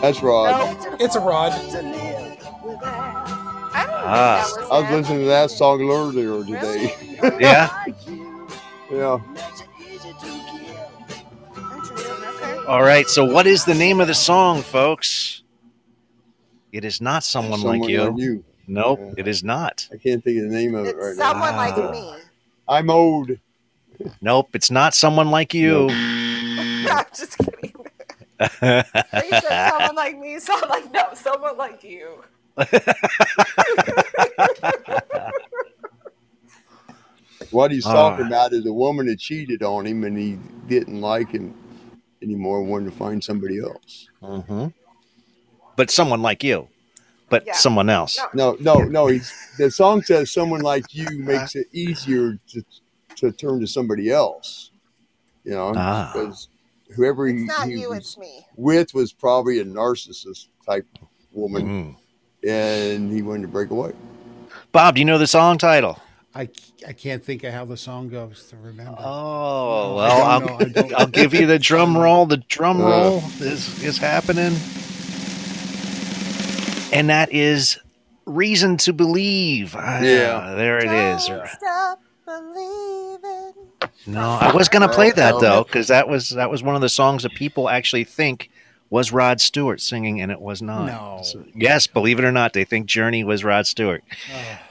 That's 0.00 0.22
Rod. 0.22 0.76
It's 1.00 1.16
a 1.16 1.20
Rod. 1.20 1.52
I 1.52 1.72
don't 1.72 1.90
Ah. 4.02 4.48
I 4.70 4.80
was 4.80 4.84
was 4.84 4.90
listening 4.92 5.18
to 5.20 5.24
that 5.26 5.50
song 5.50 5.82
earlier 5.82 6.42
today. 6.44 6.96
Yeah. 7.38 7.84
yeah. 8.90 9.18
All 12.66 12.82
right. 12.82 13.06
So, 13.08 13.24
what 13.24 13.46
is 13.46 13.64
the 13.66 13.74
name 13.74 14.00
of 14.00 14.06
the 14.06 14.14
song, 14.14 14.62
folks? 14.62 15.42
It 16.72 16.84
is 16.84 17.00
not 17.00 17.24
someone, 17.24 17.60
Someone 17.60 17.80
like 17.80 17.90
you. 17.90 18.44
Like 18.74 18.98
you. 18.98 19.04
Nope, 19.06 19.14
it 19.18 19.28
is 19.28 19.42
not. 19.44 19.88
I 19.92 19.96
can't 19.96 20.22
think 20.22 20.38
of 20.38 20.50
the 20.50 20.54
name 20.54 20.74
of 20.74 20.86
it 20.86 20.96
It's 20.96 21.04
right 21.04 21.16
now. 21.16 21.32
someone 21.32 21.56
like 21.56 21.76
me. 21.92 22.14
I'm 22.68 22.90
old. 22.90 23.30
Nope, 24.20 24.50
it's 24.54 24.70
not 24.70 24.94
someone 24.94 25.30
like 25.30 25.52
you. 25.54 25.88
I'm 25.90 27.04
just 27.14 27.36
kidding. 27.38 27.74
They 28.38 28.82
said 29.30 29.68
someone 29.70 29.96
like 29.96 30.18
me, 30.18 30.38
so 30.40 30.54
I'm 30.54 30.68
like, 30.68 30.92
no, 30.92 31.08
someone 31.14 31.56
like 31.56 31.84
you. 31.84 32.24
What 37.50 37.72
he's 37.72 37.84
talking 37.84 38.26
about 38.26 38.52
is 38.52 38.64
a 38.66 38.72
woman 38.72 39.06
that 39.06 39.18
cheated 39.18 39.62
on 39.62 39.84
him 39.86 40.04
and 40.04 40.16
he 40.16 40.38
didn't 40.68 41.00
like 41.00 41.30
him 41.30 41.54
anymore, 42.22 42.62
wanted 42.62 42.90
to 42.90 42.96
find 42.96 43.22
somebody 43.22 43.58
else. 43.60 44.08
Mm-hmm. 44.22 44.68
But 45.76 45.90
someone 45.90 46.22
like 46.22 46.44
you. 46.44 46.68
But 47.30 47.44
Yeah. 47.46 47.54
someone 47.54 47.88
else. 47.88 48.18
No. 48.34 48.56
No, 48.60 48.74
no, 48.74 48.84
no. 48.84 49.06
He's, 49.06 49.32
the 49.56 49.70
song 49.70 50.02
says 50.02 50.30
someone 50.32 50.60
like 50.60 50.84
you 50.94 51.06
makes 51.18 51.54
it 51.54 51.66
easier 51.72 52.38
to, 52.48 52.62
to 53.16 53.32
turn 53.32 53.60
to 53.60 53.66
somebody 53.66 54.10
else. 54.10 54.70
You 55.44 55.52
know, 55.52 55.72
Ah. 55.74 56.10
because 56.12 56.48
whoever 56.94 57.26
he, 57.26 57.36
It's 57.44 57.46
not 57.58 57.68
he 57.68 57.74
you, 57.80 57.88
was 57.90 57.98
it's 57.98 58.18
me. 58.18 58.44
with 58.56 58.92
was 58.92 59.12
probably 59.12 59.60
a 59.60 59.64
narcissist 59.64 60.48
type 60.66 60.86
woman, 61.32 61.96
Mhm. 62.44 62.48
and 62.48 63.10
he 63.12 63.22
wanted 63.22 63.42
to 63.42 63.48
break 63.48 63.70
away. 63.70 63.92
Bob, 64.72 64.96
do 64.96 65.00
you 65.00 65.04
know 65.06 65.16
the 65.18 65.26
song 65.26 65.56
title? 65.56 65.98
I, 66.34 66.48
I 66.86 66.92
can't 66.92 67.24
think 67.24 67.42
of 67.44 67.52
how 67.54 67.64
the 67.64 67.76
song 67.76 68.08
goes 68.08 68.44
to 68.50 68.56
remember. 68.56 68.96
Oh, 68.98 69.96
well, 69.96 70.00
I 70.00 70.38
don't 70.38 70.50
I'll. 70.50 70.56
I 70.60 70.64
don't- 70.64 70.94
I'll 70.94 71.06
give 71.06 71.32
you 71.34 71.46
the 71.46 71.58
drum 71.58 71.96
roll. 72.04 72.26
The 72.26 72.36
drum 72.38 72.80
Uh. 72.80 72.88
roll 72.88 73.22
is, 73.40 73.82
is 73.82 73.98
happening. 73.98 74.54
And 76.92 77.08
that 77.10 77.32
is 77.32 77.78
Reason 78.26 78.76
to 78.78 78.92
Believe. 78.92 79.74
Ah, 79.76 80.00
Yeah. 80.00 80.54
there 80.54 80.78
it 80.78 80.90
is. 80.90 81.26
Don't 81.26 81.48
stop 81.48 82.00
believing. 82.24 83.52
No, 84.06 84.20
I 84.40 84.52
was 84.54 84.68
going 84.68 84.82
to 84.82 84.94
play 84.94 85.10
that 85.10 85.34
though 85.40 85.64
because 85.64 85.88
that 85.88 86.08
was 86.08 86.30
that 86.30 86.50
was 86.50 86.62
one 86.62 86.74
of 86.74 86.80
the 86.80 86.88
songs 86.88 87.22
that 87.22 87.34
people 87.34 87.68
actually 87.68 88.04
think 88.04 88.50
was 88.88 89.12
Rod 89.12 89.40
Stewart 89.40 89.80
singing, 89.80 90.20
and 90.20 90.32
it 90.32 90.40
was 90.40 90.60
not. 90.60 90.86
No. 90.86 91.20
So- 91.22 91.44
yes, 91.54 91.86
believe 91.86 92.18
it 92.18 92.24
or 92.24 92.32
not, 92.32 92.52
they 92.54 92.64
think 92.64 92.86
Journey 92.86 93.22
was 93.22 93.44
Rod 93.44 93.66
Stewart. 93.66 94.02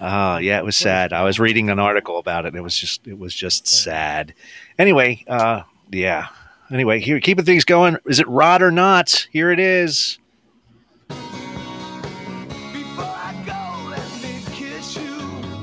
Oh, 0.02 0.36
Oh, 0.36 0.38
yeah, 0.40 0.58
it 0.60 0.66
was 0.66 0.76
sad. 0.76 1.14
I 1.14 1.24
was 1.24 1.40
reading 1.40 1.70
an 1.70 1.80
article 1.80 2.18
about 2.20 2.46
it. 2.46 2.54
It 2.54 2.62
was 2.62 2.78
just 2.78 3.08
it 3.08 3.18
was 3.18 3.34
just 3.34 3.68
sad. 3.68 4.34
Anyway, 4.78 5.24
uh 5.28 5.62
yeah. 5.92 6.28
Anyway, 6.72 7.00
here 7.00 7.20
keeping 7.20 7.46
things 7.46 7.66
going. 7.66 7.98
Is 8.06 8.20
it 8.20 8.28
Rod 8.28 8.62
or 8.62 8.70
not? 8.72 9.28
Here 9.32 9.52
it 9.52 9.60
is. 9.60 10.19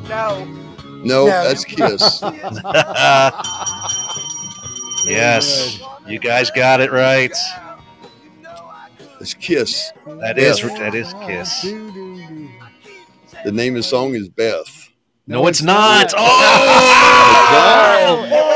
No. 0.08 0.44
No, 1.04 1.04
No. 1.04 1.26
that's 1.26 1.64
Kiss. 1.64 2.20
yes. 5.06 5.80
You 6.06 6.18
guys 6.18 6.50
got 6.50 6.80
it 6.80 6.90
right. 6.92 7.32
it's 9.20 9.34
Kiss. 9.34 9.92
That 10.06 10.38
is 10.38 10.62
that 10.62 10.94
is 10.94 11.12
Kiss. 11.26 11.62
The 13.44 13.52
name 13.52 13.74
of 13.74 13.78
the 13.78 13.82
song 13.82 14.14
is 14.14 14.28
Beth. 14.28 14.88
No, 15.28 15.46
it's 15.48 15.60
not. 15.62 16.14
Oh! 16.16 16.22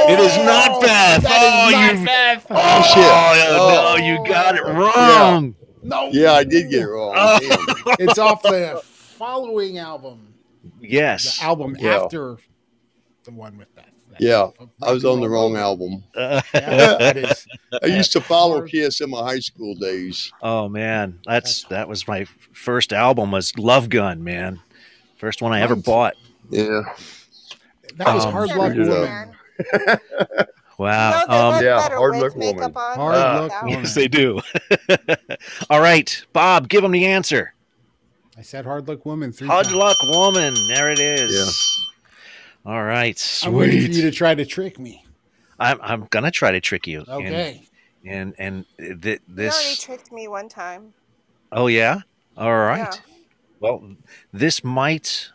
It 0.09 0.19
is 0.21 0.37
not 0.39 0.81
Beth. 0.81 1.25
Oh, 1.29 1.69
you 1.71 2.07
Oh, 2.51 2.83
Shit. 2.83 3.05
Oh. 3.53 3.97
no, 3.99 4.05
you 4.05 4.25
got 4.27 4.55
it 4.57 4.63
wrong. 4.65 5.55
No. 5.83 6.09
Yeah, 6.13 6.33
I 6.33 6.45
did 6.45 6.71
get 6.71 6.83
it 6.83 6.87
wrong. 6.87 7.13
Oh. 7.17 7.39
It's 7.99 8.19
off 8.19 8.43
the 8.43 8.81
following 8.85 9.79
album. 9.79 10.30
Yes. 10.81 11.39
The 11.39 11.45
album 11.45 11.77
Yeah. 11.79 11.97
after 12.03 12.37
the 13.25 13.31
one 13.33 13.57
with 13.59 13.75
that. 13.77 13.91
that 14.11 14.21
Yeah, 14.21 14.49
I 14.83 14.93
was 14.93 15.05
on 15.05 15.21
the 15.21 15.29
wrong 15.29 15.57
album. 15.57 16.03
Yeah, 16.17 16.97
that 16.99 17.17
is. 17.17 17.47
I 17.83 17.87
used 17.87 18.13
to 18.13 18.21
follow 18.21 18.63
Kiss 18.63 19.01
in 19.01 19.11
my 19.11 19.21
high 19.23 19.41
school 19.41 19.75
days. 19.75 20.33
Oh 20.43 20.69
man, 20.69 21.19
that's 21.25 21.65
that 21.65 21.89
was 21.89 22.07
my 22.09 22.25
first 22.53 22.93
album 22.93 23.31
was 23.31 23.57
Love 23.59 23.89
Gun, 23.89 24.23
man. 24.25 24.61
First 25.17 25.43
one 25.43 25.53
I 25.53 25.61
ever 25.61 25.77
bought. 25.77 26.15
Yeah. 26.51 26.83
That 27.97 28.15
was 28.15 28.25
Um, 28.25 28.33
Hard 28.33 28.49
Luck 28.51 28.73
screwed 28.73 28.89
it 28.89 28.93
up. 28.93 29.29
Woman. 29.79 29.99
Wow. 30.79 31.21
You 31.21 31.27
know, 31.29 31.51
they 31.51 31.57
um, 31.59 31.65
yeah, 31.65 31.89
hard 31.95 32.13
with 32.15 32.23
luck 32.37 32.55
woman. 32.57 32.73
Hard 32.73 33.15
than 33.15 33.23
luck 33.23 33.43
without. 33.43 33.65
woman. 33.65 33.79
yes, 33.81 33.95
they 33.95 34.09
do. 34.09 34.41
All 35.69 35.79
right, 35.79 36.25
Bob, 36.33 36.71
give 36.71 36.83
him 36.83 36.91
the 36.93 37.05
answer. 37.05 37.53
I 38.41 38.43
said 38.43 38.65
Hard 38.65 38.89
Luck 38.89 39.05
Woman 39.05 39.33
three 39.33 39.49
Hard 39.49 39.67
times. 39.67 39.77
luck, 39.77 39.99
woman. 40.03 40.55
There 40.67 40.91
it 40.91 40.99
is. 40.99 41.31
Yeah. 42.65 42.73
All 42.73 42.83
right. 42.83 43.41
I'm 43.45 43.53
waiting 43.53 43.83
for 43.85 43.91
you 43.93 44.01
to 44.01 44.11
try 44.11 44.35
to 44.35 44.47
trick 44.47 44.79
me. 44.79 45.05
I'm 45.59 45.79
I'm 45.83 46.07
gonna 46.09 46.31
try 46.31 46.51
to 46.51 46.59
trick 46.59 46.87
you. 46.87 47.05
Okay. 47.07 47.69
And 48.07 48.35
and, 48.39 48.65
th- 48.79 49.21
You 49.29 49.45
already 49.45 49.77
tricked 49.79 50.11
me 50.11 50.27
one 50.27 50.49
time. 50.49 50.95
Oh 51.53 51.67
yeah. 51.67 52.01
All 52.39 52.57
right. 52.57 52.79
Yeah. 52.79 53.15
Well, 53.61 53.85
this 54.33 54.65
might 54.65 55.29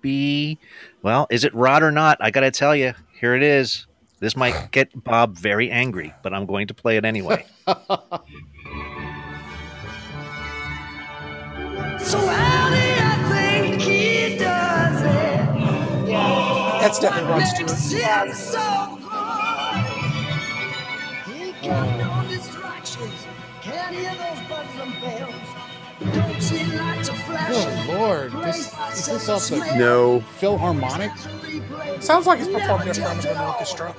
be. 0.00 0.56
Well, 1.02 1.26
is 1.30 1.42
it 1.42 1.52
Rod 1.56 1.82
or 1.82 1.90
not? 1.90 2.18
I 2.20 2.30
gotta 2.30 2.52
tell 2.52 2.76
you. 2.76 2.94
Here 3.18 3.34
it 3.34 3.42
is. 3.42 3.88
This 4.20 4.36
might 4.36 4.70
get 4.70 5.02
Bob 5.02 5.36
very 5.36 5.72
angry, 5.72 6.14
but 6.22 6.32
I'm 6.32 6.46
going 6.46 6.68
to 6.68 6.74
play 6.74 6.98
it 6.98 7.04
anyway. 7.04 7.44
So 12.04 12.18
how 12.18 12.68
do 12.68 12.76
you 12.76 13.12
think 13.32 13.80
he 13.80 14.36
does 14.36 15.00
it? 15.00 16.08
Yeah. 16.08 16.78
That's 16.82 16.98
definitely 16.98 17.30
Rod 17.30 17.46
Stewart. 17.46 17.70
Yeah. 18.02 18.24
Oh 27.26 27.84
Lord, 27.88 28.32
this 28.44 28.74
is 28.92 29.06
this 29.06 29.28
also 29.30 29.56
No. 29.74 30.20
Philharmonic? 30.38 31.10
Sounds 32.00 32.26
like 32.26 32.40
it's 32.40 32.48
performed 32.48 32.86
in 32.86 32.94
front 32.94 33.24
of 33.24 33.30
an 33.30 33.40
orchestra. 33.46 33.94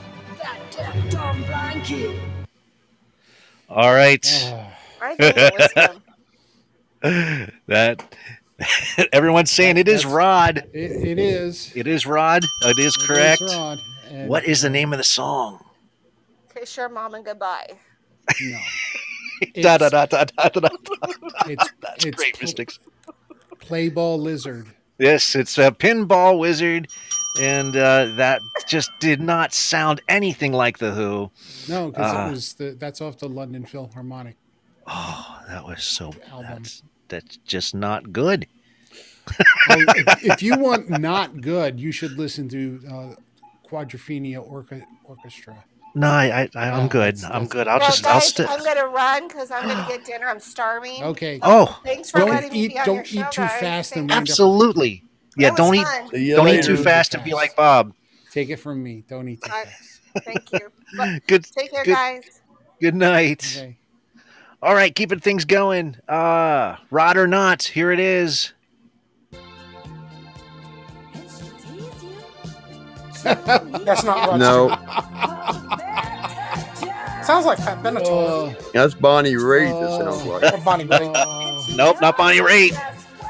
All 3.67 3.93
right. 3.93 4.25
I 5.01 5.15
think 5.15 5.37
it 5.37 5.53
was 5.57 5.71
him. 5.71 6.04
That 7.67 8.15
everyone's 9.13 9.51
saying 9.51 9.77
it 9.77 9.87
is 9.87 10.05
Rod. 10.05 10.57
It, 10.73 10.91
it 10.91 11.19
is. 11.19 11.71
It 11.75 11.87
is 11.87 12.05
Rod. 12.05 12.43
It 12.63 12.79
is 12.79 12.79
It 12.79 12.79
is 12.79 12.97
correct. 12.97 13.41
Rod. 13.41 13.79
And- 14.09 14.29
What 14.29 14.45
is 14.45 14.61
the 14.61 14.69
name 14.69 14.93
of 14.93 14.97
the 14.97 15.03
song? 15.03 15.63
Kiss 16.53 16.77
your 16.77 16.89
mom 16.89 17.13
and 17.15 17.25
goodbye. 17.25 17.67
No. 18.41 18.57
Da, 19.61 19.77
da, 19.77 19.89
da, 19.89 20.05
da, 20.05 20.23
da, 20.23 20.47
da, 20.47 20.59
da. 20.61 20.69
It's, 21.45 21.69
That's 21.81 22.05
it's 22.05 22.15
great, 22.15 22.35
pl- 22.35 22.43
Mystics. 22.43 22.79
Playball 23.59 24.17
Lizard. 24.17 24.67
Yes, 24.97 25.35
it's 25.35 25.57
a 25.57 25.71
pinball 25.71 26.39
wizard, 26.39 26.87
and 27.41 27.75
uh, 27.75 28.05
that 28.15 28.39
just 28.65 28.89
did 29.01 29.19
not 29.19 29.53
sound 29.53 30.01
anything 30.07 30.53
like 30.53 30.77
the 30.77 30.91
Who. 30.93 31.29
No, 31.67 31.89
because 31.89 32.13
Ah. 32.13 32.27
it 32.27 32.31
was 32.31 32.53
the 32.53 32.77
that's 32.79 33.01
off 33.01 33.17
the 33.17 33.27
London 33.27 33.65
Philharmonic 33.65 34.37
Oh, 34.87 35.41
that 35.49 35.65
was 35.65 35.83
so. 35.83 36.13
album. 36.31 36.63
That's, 36.63 36.81
that's 37.09 37.37
just 37.45 37.73
not 37.75 38.11
good. 38.11 38.47
Oh, 39.69 39.83
if, 39.97 40.23
if 40.23 40.43
you 40.43 40.57
want 40.59 40.89
not 40.89 41.41
good, 41.41 41.79
you 41.79 41.91
should 41.91 42.11
listen 42.17 42.47
to 42.49 42.79
uh, 42.89 43.15
Quadrophenia 43.69 44.37
Orca- 44.47 44.85
Orchestra. 45.03 45.63
No, 45.95 46.07
I, 46.09 46.25
I, 46.25 46.49
I 46.55 46.69
I'm 46.71 46.81
Yeah, 46.83 46.87
good. 46.89 47.15
that's- 47.17 47.23
I'm 47.23 47.31
that's- 47.31 47.47
good. 47.49 47.67
I'll 47.67 47.79
Well, 47.79 47.87
just, 47.89 48.05
I'll 48.05 48.13
guys, 48.19 48.27
stick. 48.27 48.47
I'm 48.49 48.63
gonna 48.63 48.85
run 48.87 49.27
because 49.27 49.49
I'm 49.49 49.67
gonna 49.67 49.85
get 49.87 50.05
dinner. 50.05 50.27
I'm 50.27 50.39
starving. 50.39 51.03
Okay. 51.03 51.39
Oh, 51.41 51.79
Thanks 51.83 52.11
for 52.11 52.19
Don't 52.19 52.29
letting 52.29 52.51
me 52.51 52.65
eat- 52.65 52.73
be 52.73 52.79
on 52.79 52.85
don't 52.85 52.95
your 52.97 53.05
show, 53.05 53.19
eat 53.29 53.31
too 53.31 53.41
guys. 53.41 53.59
fast 53.59 53.91
and 53.95 54.01
Thank 54.09 54.11
wind 54.11 54.11
up- 54.11 54.17
absolutely. 54.31 55.03
Yeah, 55.37 55.51
don't 55.55 55.75
eat. 55.75 55.83
fun. 55.87 56.09
Don't 56.11 56.47
eat 56.49 56.63
too 56.63 56.77
fast 56.77 57.13
and 57.15 57.23
be 57.23 57.33
like 57.33 57.55
Bob. 57.55 57.93
Take 58.31 58.49
it 58.49 58.57
from 58.57 58.83
me. 58.83 59.03
Don't 59.09 59.27
eat 59.27 59.41
too 59.41 59.49
fast. 59.49 60.01
Thank 60.23 60.51
you. 60.53 60.59
But 60.97 61.27
Good. 61.27 61.43
take 61.45 61.71
care, 61.73 61.83
good, 61.83 61.93
guys. 61.93 62.23
Good 62.79 62.95
night. 62.95 63.43
Okay. 63.57 63.77
All 64.61 64.73
right, 64.73 64.93
keeping 64.95 65.19
things 65.19 65.43
going. 65.45 65.95
Uh, 66.07 66.77
Rod 66.89 67.17
or 67.17 67.27
not, 67.27 67.63
here 67.63 67.91
it 67.91 67.99
is. 67.99 68.53
That's 73.23 74.03
not 74.03 74.29
Rod 74.29 74.39
No, 74.39 74.69
Sounds 77.23 77.45
like 77.47 77.57
Pat 77.57 77.81
Benatar 77.81 78.03
Oh, 78.07 78.53
that's 78.71 78.93
Bonnie 78.93 79.33
Raitt. 79.33 79.79
That 79.81 79.97
sounds 80.13 80.23
like. 80.25 80.53
or 80.53 80.57
Bonnie 80.63 80.85
Raitt. 80.85 81.11
oh, 81.15 81.65
Nope, 81.75 81.97
not 81.99 82.17
Bonnie 82.17 82.37
Raitt. 82.37 82.77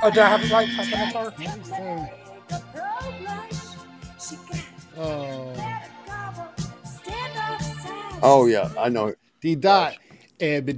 Oh, 0.04 0.10
did 0.10 0.20
I 0.20 0.28
have 0.38 0.44
it 0.44 0.52
right, 0.52 0.68
Pat 0.76 0.88
Benatar? 0.88 1.32
oh. 4.98 5.54
Oh 8.22 8.46
yeah, 8.48 8.70
I 8.78 8.90
know. 8.90 9.14
D 9.40 9.56
dot. 9.56 9.96
Ebba 10.40 10.74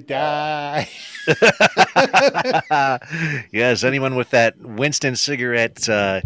die. 0.00 0.88
yes, 3.52 3.84
anyone 3.84 4.16
with 4.16 4.30
that 4.30 4.58
Winston 4.58 5.16
cigarette 5.16 5.88
uh, 5.88 6.20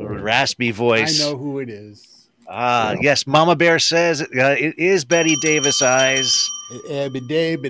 raspy 0.00 0.70
voice. 0.72 1.20
I 1.20 1.24
know 1.24 1.36
who 1.36 1.58
it 1.60 1.68
is. 1.68 2.28
Ah, 2.48 2.94
yes, 3.00 3.26
Mama 3.26 3.56
Bear 3.56 3.78
says 3.78 4.22
uh, 4.22 4.26
it 4.58 4.78
is 4.78 5.04
Betty 5.04 5.36
Davis 5.40 5.82
eyes. 5.82 6.48
Ebba 6.90 7.20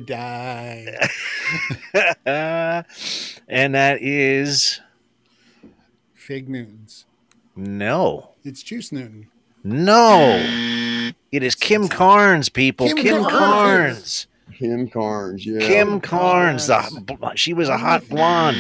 die. 0.01 0.87
and 2.27 3.75
that 3.75 3.99
is 4.01 4.81
Fig 6.15 6.49
Newtons. 6.49 7.05
no. 7.55 8.31
It's 8.45 8.63
Juice 8.63 8.93
Newton. 8.93 9.29
No. 9.65 10.37
It 11.33 11.43
is 11.43 11.57
Kim 11.57 11.89
Carnes, 11.89 12.49
people. 12.49 12.87
Kim 12.87 12.97
Kim, 12.97 13.23
Carnes. 13.25 13.33
Carnes. 13.33 14.27
Kim 14.59 14.89
Carnes. 14.89 15.45
Yeah. 15.47 15.61
Kim 15.61 16.01
Carnes. 16.01 16.67
The, 16.67 17.33
she 17.35 17.53
was 17.53 17.69
a 17.69 17.77
hot 17.77 18.09
blonde. 18.09 18.57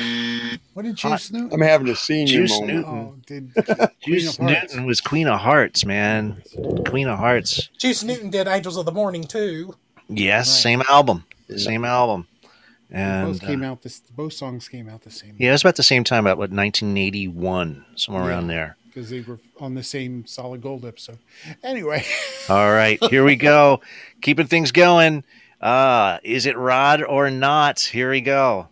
What 0.74 0.82
did 0.84 0.98
Hot- 1.00 1.12
Juice 1.12 1.32
Newton? 1.32 1.52
I'm 1.52 1.60
having 1.66 1.88
a 1.88 1.96
senior 1.96 2.26
Juice 2.26 2.52
moment. 2.60 2.70
Newton. 2.78 2.92
Oh, 2.94 3.14
did 3.26 3.90
Juice. 4.02 4.38
Newton 4.38 4.84
was 4.86 5.00
Queen 5.00 5.26
of 5.26 5.40
Hearts, 5.40 5.84
man. 5.86 6.42
Queen 6.86 7.08
of 7.08 7.18
Hearts. 7.18 7.68
Juice 7.78 8.02
Newton 8.04 8.30
did 8.30 8.46
Angels 8.46 8.76
of 8.76 8.84
the 8.84 8.92
Morning 8.92 9.24
too. 9.24 9.74
Yes, 10.08 10.48
Right. 10.48 10.62
same 10.62 10.82
album. 10.88 11.24
Same 11.56 11.84
album. 11.84 12.26
And 12.90 13.32
both 13.32 13.40
came 13.40 13.62
uh, 13.64 13.68
out 13.68 13.82
this. 13.82 14.00
Both 14.14 14.34
songs 14.34 14.68
came 14.68 14.88
out 14.88 15.02
the 15.02 15.10
same. 15.10 15.34
yeah, 15.38 15.48
it 15.48 15.52
was 15.52 15.62
about 15.62 15.76
the 15.76 15.82
same 15.82 16.04
time, 16.04 16.24
about 16.26 16.38
what 16.38 16.50
1981, 16.50 17.84
somewhere 17.96 18.24
around 18.28 18.46
there. 18.46 18.76
because 18.86 19.10
they 19.10 19.22
were 19.22 19.38
on 19.60 19.74
the 19.74 19.82
same 19.82 20.24
Solid 20.26 20.60
Gold 20.62 20.84
episode. 20.84 21.18
Anyway, 21.64 22.04
All 22.48 22.70
right, 22.72 23.02
here 23.10 23.24
we 23.24 23.34
go. 23.36 23.80
Keeping 24.22 24.46
things 24.46 24.70
going. 24.70 25.24
Uh, 25.66 26.20
is 26.22 26.46
it 26.46 26.56
Rod 26.56 27.02
or 27.02 27.28
not? 27.28 27.80
Here 27.80 28.08
we 28.08 28.20
go. 28.20 28.68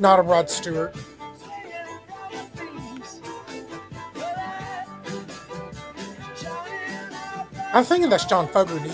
Not 0.00 0.18
a 0.18 0.22
Rod 0.22 0.50
Stewart. 0.50 0.96
I'm 7.72 7.84
thinking 7.84 8.10
that's 8.10 8.24
John 8.24 8.48
Fogerty. 8.48 8.90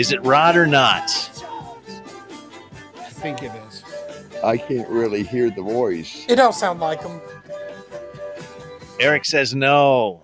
Is 0.00 0.12
it 0.12 0.24
Rod 0.24 0.56
or 0.56 0.66
not? 0.66 1.10
I 2.96 3.10
think 3.10 3.42
it 3.42 3.52
is. 3.68 3.84
I 4.42 4.56
can't 4.56 4.88
really 4.88 5.22
hear 5.22 5.50
the 5.50 5.60
voice. 5.60 6.24
It 6.26 6.36
don't 6.36 6.54
sound 6.54 6.80
like 6.80 7.02
him. 7.02 7.20
Eric 8.98 9.26
says 9.26 9.54
no. 9.54 10.22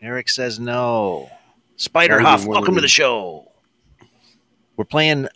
Eric 0.00 0.30
says 0.30 0.58
no. 0.58 1.30
Spider 1.76 2.16
Maybe 2.16 2.24
Huff, 2.24 2.46
welcome 2.46 2.74
to 2.76 2.80
the 2.80 2.88
show. 2.88 3.52
We're 4.78 4.86
playing 4.86 5.28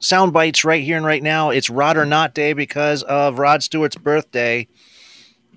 sound 0.00 0.34
bites 0.34 0.62
right 0.62 0.84
here 0.84 0.98
and 0.98 1.06
right 1.06 1.22
now. 1.22 1.48
It's 1.48 1.70
Rod 1.70 1.96
or 1.96 2.04
Not 2.04 2.34
Day 2.34 2.52
because 2.52 3.02
of 3.04 3.38
Rod 3.38 3.62
Stewart's 3.62 3.96
birthday. 3.96 4.68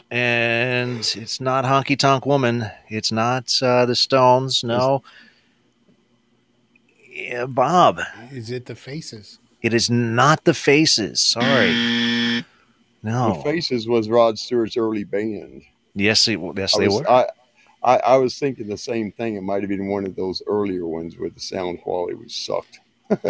And 0.10 1.00
it's 1.00 1.42
not 1.42 1.66
Honky 1.66 2.00
Tonk 2.00 2.26
Woman. 2.26 2.72
It's 2.88 3.12
not 3.12 3.62
uh, 3.62 3.86
the 3.88 3.96
Stones. 3.98 4.64
No. 4.64 5.04
Yeah, 7.24 7.46
Bob. 7.46 8.02
Is 8.32 8.50
it 8.52 8.66
the 8.66 8.76
Faces? 8.76 9.40
It 9.62 9.74
is 9.74 9.90
not 9.90 10.44
the 10.44 10.54
Faces. 10.54 11.22
Sorry. 11.22 11.72
No. 13.02 13.36
The 13.38 13.42
Faces 13.44 13.88
was 13.88 14.10
Rod 14.10 14.38
Stewart's 14.38 14.76
early 14.78 15.04
band. 15.04 15.64
Yes, 15.96 16.28
it, 16.28 16.40
yes, 16.58 16.76
I 16.76 16.80
they 16.80 16.88
was, 16.88 17.00
were. 17.02 17.10
I, 17.10 17.26
I, 17.84 17.98
I 17.98 18.18
was 18.18 18.38
thinking 18.38 18.68
the 18.68 18.78
same 18.78 19.12
thing. 19.12 19.36
It 19.36 19.42
might 19.44 19.62
have 19.62 19.70
been 19.70 19.88
one 19.88 20.06
of 20.06 20.16
those 20.16 20.42
earlier 20.48 20.86
ones 20.88 21.18
where 21.18 21.30
the 21.30 21.40
sound 21.40 21.82
quality 21.82 22.16
was 22.16 22.34
sucked. 22.34 22.80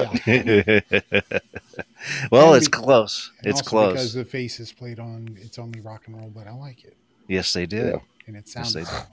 well, 2.32 2.53
it's 2.53 2.68
close. 2.68 3.32
And 3.40 3.48
It's 3.48 3.60
also 3.61 3.70
close. 3.70 3.94
because 3.94 4.14
the 4.14 4.26
Faces 4.26 4.72
played 4.72 4.99
on 4.99 5.38
It's 5.41 5.57
Only 5.60 5.82
Rock 5.82 6.03
and 6.07 6.15
Roll, 6.18 6.30
but 6.30 6.48
I 6.48 6.52
like 6.53 6.84
it, 6.84 6.95
Yes, 7.28 7.53
they 7.53 7.65
did. 7.65 7.88
Yeah. 7.94 7.99
and 8.28 8.36
it 8.38 8.44
Yes, 8.45 8.53
sounds 8.53 8.74
they 8.74 8.84
similar. 8.84 9.07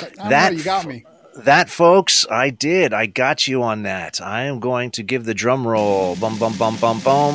But 0.00 0.18
uh, 0.18 0.28
That 0.30 0.52
know, 0.52 0.58
you 0.58 0.64
got 0.64 0.86
me. 0.86 1.04
That, 1.38 1.68
folks, 1.68 2.26
I 2.30 2.50
did. 2.50 2.92
I 2.94 3.06
got 3.06 3.46
you 3.46 3.62
on 3.62 3.82
that. 3.82 4.20
I 4.20 4.42
am 4.44 4.58
going 4.58 4.90
to 4.92 5.02
give 5.02 5.24
the 5.24 5.34
drum 5.34 5.66
roll. 5.66 6.16
Bum, 6.16 6.38
bum, 6.38 6.56
bum, 6.56 6.76
bum, 6.78 7.00
bum. 7.00 7.34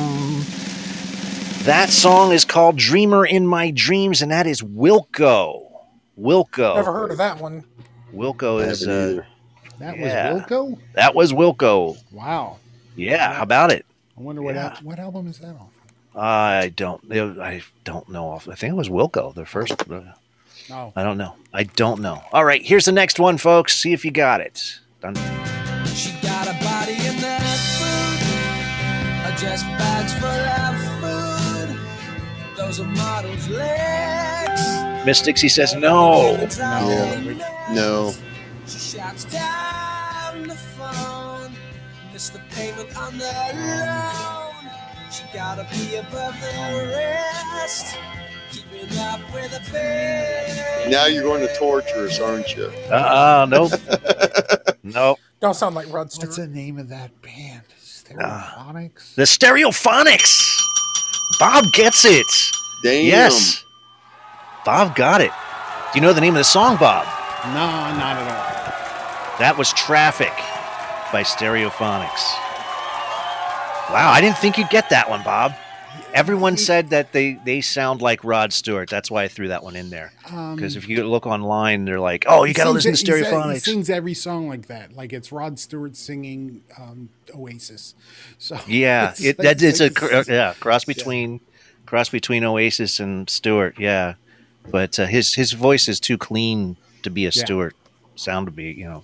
That 1.64 1.88
song 1.90 2.32
is 2.32 2.44
called 2.44 2.76
Dreamer 2.76 3.24
in 3.24 3.46
My 3.46 3.70
Dreams, 3.70 4.20
and 4.20 4.32
that 4.32 4.48
is 4.48 4.60
Wilco. 4.62 5.68
Wilco. 6.18 6.74
Never 6.74 6.92
heard 6.92 7.12
of 7.12 7.18
that 7.18 7.38
one. 7.40 7.64
Wilco 8.12 8.66
is, 8.66 8.86
uh, 8.86 8.90
either. 8.90 9.26
That 9.78 9.96
yeah. 9.98 10.32
was 10.34 10.42
Wilco. 10.42 10.78
that 10.94 11.14
was 11.14 11.32
Wilco. 11.32 11.96
Wow. 12.12 12.58
Yeah, 12.96 13.34
how 13.34 13.42
about 13.42 13.70
it? 13.70 13.86
I 14.18 14.20
wonder 14.20 14.42
what 14.42 14.54
Yeah. 14.56 14.74
al- 14.76 14.82
what 14.82 14.98
album 14.98 15.28
is 15.28 15.38
that 15.38 15.54
off? 15.54 15.68
I 16.14 16.72
don't, 16.76 17.00
I 17.10 17.62
don't 17.84 18.08
know. 18.08 18.28
off- 18.30 18.48
I 18.48 18.54
think 18.54 18.72
it 18.72 18.76
was 18.76 18.88
Wilco, 18.90 19.32
the 19.34 19.46
first. 19.46 19.72
uh, 19.90 20.00
Oh, 20.70 20.92
I 20.94 21.02
don't 21.02 21.18
know. 21.18 21.34
I 21.52 21.64
don't 21.64 22.00
know. 22.00 22.22
All 22.32 22.44
right, 22.44 22.62
here's 22.64 22.84
the 22.84 22.92
next 22.92 23.18
one, 23.18 23.36
folks. 23.38 23.74
See 23.76 23.92
if 23.92 24.04
you 24.04 24.10
got 24.10 24.40
it. 24.40 24.78
Done. 25.00 25.14
She 25.86 26.12
got 26.22 26.46
a 26.46 26.52
body 26.64 26.94
in 26.94 27.16
that 27.20 27.42
food, 27.78 28.20
or 29.26 29.36
just 29.36 29.64
bags 29.66 30.14
full 30.14 30.28
of 30.28 30.76
food. 31.00 32.56
Those 32.56 32.80
are 32.80 32.86
models' 32.86 33.48
legs. 33.48 35.04
Miss 35.04 35.20
Dixie 35.20 35.48
says 35.48 35.74
no. 35.74 36.36
Yeah. 36.56 37.68
No. 37.72 38.14
She 38.66 38.78
shouts 38.78 39.24
down 39.24 40.44
the 40.44 40.54
phone. 40.54 41.52
Miss 42.12 42.28
the 42.30 42.40
payment 42.50 42.96
on 42.96 43.18
the 43.18 43.24
loan. 43.24 44.54
She 45.10 45.24
gotta 45.34 45.66
be 45.70 45.96
above 45.96 46.40
the 46.40 46.92
rest. 46.94 47.96
Now 50.88 51.06
you're 51.06 51.22
going 51.22 51.46
to 51.46 51.54
torture 51.56 52.06
us, 52.06 52.20
aren't 52.20 52.56
you? 52.56 52.70
Uh 52.90 52.94
uh 52.94 53.46
nope. 53.48 53.72
nope. 54.82 55.18
Don't 55.40 55.54
sound 55.54 55.74
like 55.74 55.92
Rod 55.92 56.12
Stewart. 56.12 56.28
What's 56.28 56.36
the 56.36 56.46
name 56.46 56.78
of 56.78 56.88
that 56.88 57.20
band? 57.22 57.62
Stereophonics. 57.80 59.14
The 59.14 59.22
Stereophonics. 59.22 60.60
Bob 61.38 61.64
gets 61.72 62.04
it. 62.04 62.26
Damn. 62.82 63.06
Yes. 63.06 63.64
Bob 64.64 64.94
got 64.94 65.20
it. 65.20 65.30
Do 65.92 65.98
you 65.98 66.02
know 66.02 66.12
the 66.12 66.20
name 66.20 66.34
of 66.34 66.38
the 66.38 66.44
song, 66.44 66.76
Bob? 66.76 67.06
No, 67.46 67.52
not 67.98 68.16
at 68.16 68.28
all. 68.28 69.38
That 69.38 69.56
was 69.58 69.72
Traffic 69.72 70.32
by 71.12 71.22
Stereophonics. 71.22 72.30
Wow, 73.90 74.10
I 74.10 74.20
didn't 74.20 74.38
think 74.38 74.56
you'd 74.56 74.70
get 74.70 74.88
that 74.90 75.10
one, 75.10 75.22
Bob. 75.22 75.52
Everyone 76.14 76.56
said 76.56 76.90
that 76.90 77.12
they, 77.12 77.34
they 77.44 77.60
sound 77.60 78.02
like 78.02 78.22
Rod 78.22 78.52
Stewart. 78.52 78.90
That's 78.90 79.10
why 79.10 79.24
I 79.24 79.28
threw 79.28 79.48
that 79.48 79.62
one 79.64 79.76
in 79.76 79.90
there. 79.90 80.12
Because 80.24 80.76
Um, 80.76 80.82
if 80.82 80.88
you 80.88 81.04
look 81.06 81.26
online, 81.26 81.84
they're 81.84 82.00
like, 82.00 82.24
oh, 82.28 82.44
you 82.44 82.52
got 82.54 82.64
to 82.64 82.70
listen 82.70 82.94
to 82.94 82.98
it- 82.98 83.18
he 83.18 83.24
Stereophonics. 83.24 83.62
sings 83.62 83.88
every 83.90 84.14
song 84.14 84.48
like 84.48 84.66
that, 84.66 84.94
like 84.94 85.12
it's 85.12 85.32
Rod 85.32 85.58
Stewart 85.58 85.96
singing 85.96 86.62
um, 86.78 87.08
Oasis. 87.34 87.94
So 88.38 88.58
Yeah, 88.66 89.10
it's 89.10 89.20
it, 89.24 89.36
that, 89.38 89.62
it's 89.62 89.80
a 89.80 89.90
cr- 89.90 90.14
uh, 90.14 90.24
yeah 90.28 90.54
cross 90.60 90.84
between 90.84 91.40
cross 91.86 92.08
between 92.10 92.44
Oasis 92.44 93.00
and 93.00 93.28
Stewart. 93.30 93.78
Yeah, 93.78 94.14
but 94.70 94.98
uh, 94.98 95.06
his 95.06 95.34
his 95.34 95.52
voice 95.52 95.88
is 95.88 95.98
too 95.98 96.18
clean 96.18 96.76
to 97.02 97.10
be 97.10 97.22
a 97.22 97.30
Yeah. 97.34 97.44
Stewart 97.44 97.74
sound 98.16 98.46
to 98.48 98.50
be. 98.52 98.64
You 98.72 98.84
know, 98.84 99.02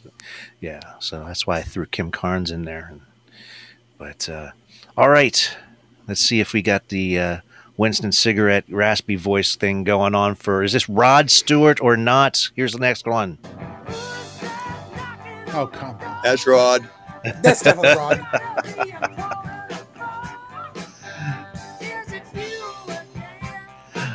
yeah. 0.61 0.81
So 1.01 1.25
that's 1.25 1.47
why 1.47 1.59
I 1.59 1.63
threw 1.63 1.87
Kim 1.87 2.11
Carnes 2.11 2.51
in 2.51 2.65
there. 2.65 2.93
But 3.97 4.29
uh, 4.29 4.51
all 4.97 5.09
right, 5.09 5.57
let's 6.09 6.21
see 6.21 6.41
if 6.41 6.53
we 6.53 6.63
got 6.63 6.89
the 6.89 7.19
uh, 7.19 7.39
Winston 7.77 8.11
cigarette 8.11 8.65
raspy 8.69 9.15
voice 9.15 9.55
thing 9.55 9.85
going 9.85 10.15
on 10.15 10.35
for. 10.35 10.65
Is 10.65 10.73
this 10.73 10.89
Rod 10.89 11.31
Stewart 11.31 11.81
or 11.81 11.97
not? 11.97 12.51
Here's 12.57 12.73
the 12.73 12.81
next 12.81 13.07
one. 13.07 13.39
Oh 15.55 15.69
come 15.73 15.97
on! 16.01 16.21
That's 16.25 16.47
Rod. 16.47 16.89
That's 17.43 17.63
definitely 17.63 17.97
Rod. 17.97 18.27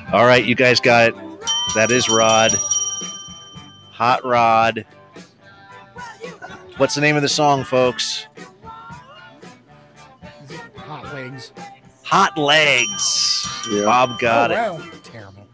All 0.14 0.26
right, 0.26 0.46
you 0.46 0.54
guys 0.54 0.80
got 0.80 1.10
it. 1.10 1.16
That 1.74 1.90
is 1.90 2.08
Rod. 2.08 2.52
Hot 3.94 4.24
Rod. 4.24 4.86
What's 6.78 6.94
the 6.94 7.02
name 7.02 7.16
of 7.16 7.24
the 7.24 7.30
song, 7.30 7.64
folks? 7.64 8.28
Hot 10.76 11.14
legs. 11.14 11.52
Hot 12.14 12.38
Legs. 12.38 13.50
Bob 13.84 14.20
got 14.20 14.52
oh, 14.52 14.54
it. 14.54 14.58
wow. 14.58 14.80
Terrible. 15.04 15.48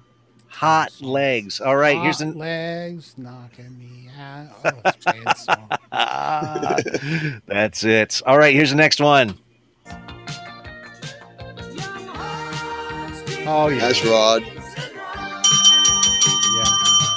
Hot 0.49 0.91
Legs. 0.99 1.61
All 1.61 1.77
right, 1.77 1.98
here's 1.98 2.19
Hot 2.19 2.34
the. 2.34 2.38
legs 2.38 3.14
knocking 3.18 3.80
me 3.80 4.10
out. 4.19 4.49
Oh, 4.65 4.73
it's 4.84 5.06
a 5.06 5.14
bad 5.14 5.38
song. 5.38 5.69
That's 7.48 7.86
it. 7.86 8.22
All 8.26 8.38
right, 8.38 8.53
here's 8.53 8.72
the 8.72 8.76
next 8.76 8.99
one. 8.99 9.38
Oh 13.48 13.69
yeah. 13.69 13.80
That's 13.80 14.03
Rod. 14.03 14.44
Yeah. 16.57 16.65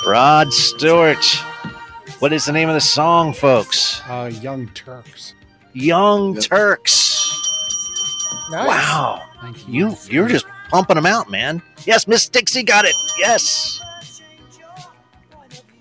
Rod 0.07 0.53
Stewart. 0.53 1.25
What 2.21 2.33
is 2.33 2.45
the 2.45 2.53
name 2.53 2.69
of 2.69 2.77
the 2.77 2.81
song, 2.81 3.33
folks? 3.33 4.03
Uh, 4.07 4.31
Young 4.41 4.69
Turks. 4.69 5.35
Young 5.73 6.37
Turks. 6.37 7.12
Nice. 8.53 8.69
Wow. 8.69 9.23
You 9.67 9.97
you're 10.09 10.29
just 10.29 10.47
pumping 10.69 10.97
them 10.97 11.07
out, 11.07 11.31
man. 11.31 11.63
Yes, 11.87 12.07
Miss 12.07 12.29
Dixie 12.29 12.63
got 12.63 12.85
it. 12.85 12.95
Yes. 13.19 13.81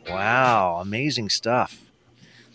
Wow, 0.10 0.80
amazing 0.82 1.30
stuff. 1.30 1.80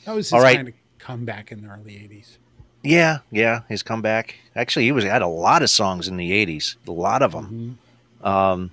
That 0.05 0.15
was 0.15 0.27
his 0.27 0.33
All 0.33 0.41
right. 0.41 0.57
kind 0.57 0.69
of 0.69 0.75
comeback 0.99 1.53
in 1.53 1.63
the 1.63 1.69
early 1.69 1.93
'80s. 1.93 2.39
Yeah, 2.83 3.19
yeah, 3.31 3.63
his 3.69 3.83
comeback. 3.83 4.37
Actually, 4.55 4.85
he 4.87 4.93
was 4.93 5.05
had 5.05 5.23
a 5.23 5.27
lot 5.29 5.63
of 5.63 5.71
songs 5.71 6.09
in 6.09 6.17
the 6.17 6.31
'80s, 6.33 6.77
a 6.87 6.91
lot 6.93 7.23
of 7.23 7.33
them. 7.33 7.79
Um, 8.23 8.71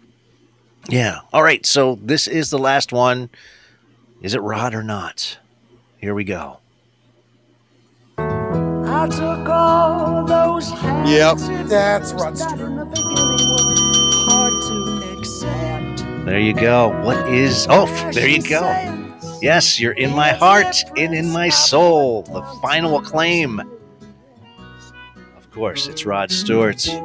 yeah. 0.89 1.19
All 1.31 1.43
right, 1.43 1.65
so 1.65 1.99
this 2.01 2.27
is 2.27 2.49
the 2.49 2.57
last 2.59 2.91
one. 2.91 3.29
Is 4.21 4.33
it 4.33 4.39
Rod 4.39 4.73
or 4.73 4.83
not? 4.83 5.37
Here 5.99 6.13
we 6.13 6.23
go. 6.23 6.57
I 9.03 9.07
took 9.09 9.49
all 9.49 10.23
those 10.23 10.71
Yep. 10.71 11.37
That's 11.67 12.13
Rod 12.13 12.37
Stewart. 12.37 12.87
hard 14.29 14.53
to 14.63 15.17
accept. 15.19 16.25
There 16.25 16.39
you 16.39 16.53
go. 16.53 16.87
What 17.03 17.27
is? 17.27 17.67
Oh, 17.69 17.87
there 18.13 18.29
you 18.29 18.41
go. 18.41 18.61
Yes, 19.41 19.77
you're 19.77 19.91
in 19.91 20.15
my 20.15 20.29
heart 20.29 20.77
and 20.95 21.13
in 21.13 21.33
my 21.33 21.49
soul. 21.49 22.21
The 22.21 22.43
final 22.61 22.97
acclaim. 22.97 23.59
Of 25.35 25.51
course, 25.51 25.87
it's 25.87 26.05
Rod 26.05 26.31
Stewart's. 26.31 26.87
It 26.87 27.03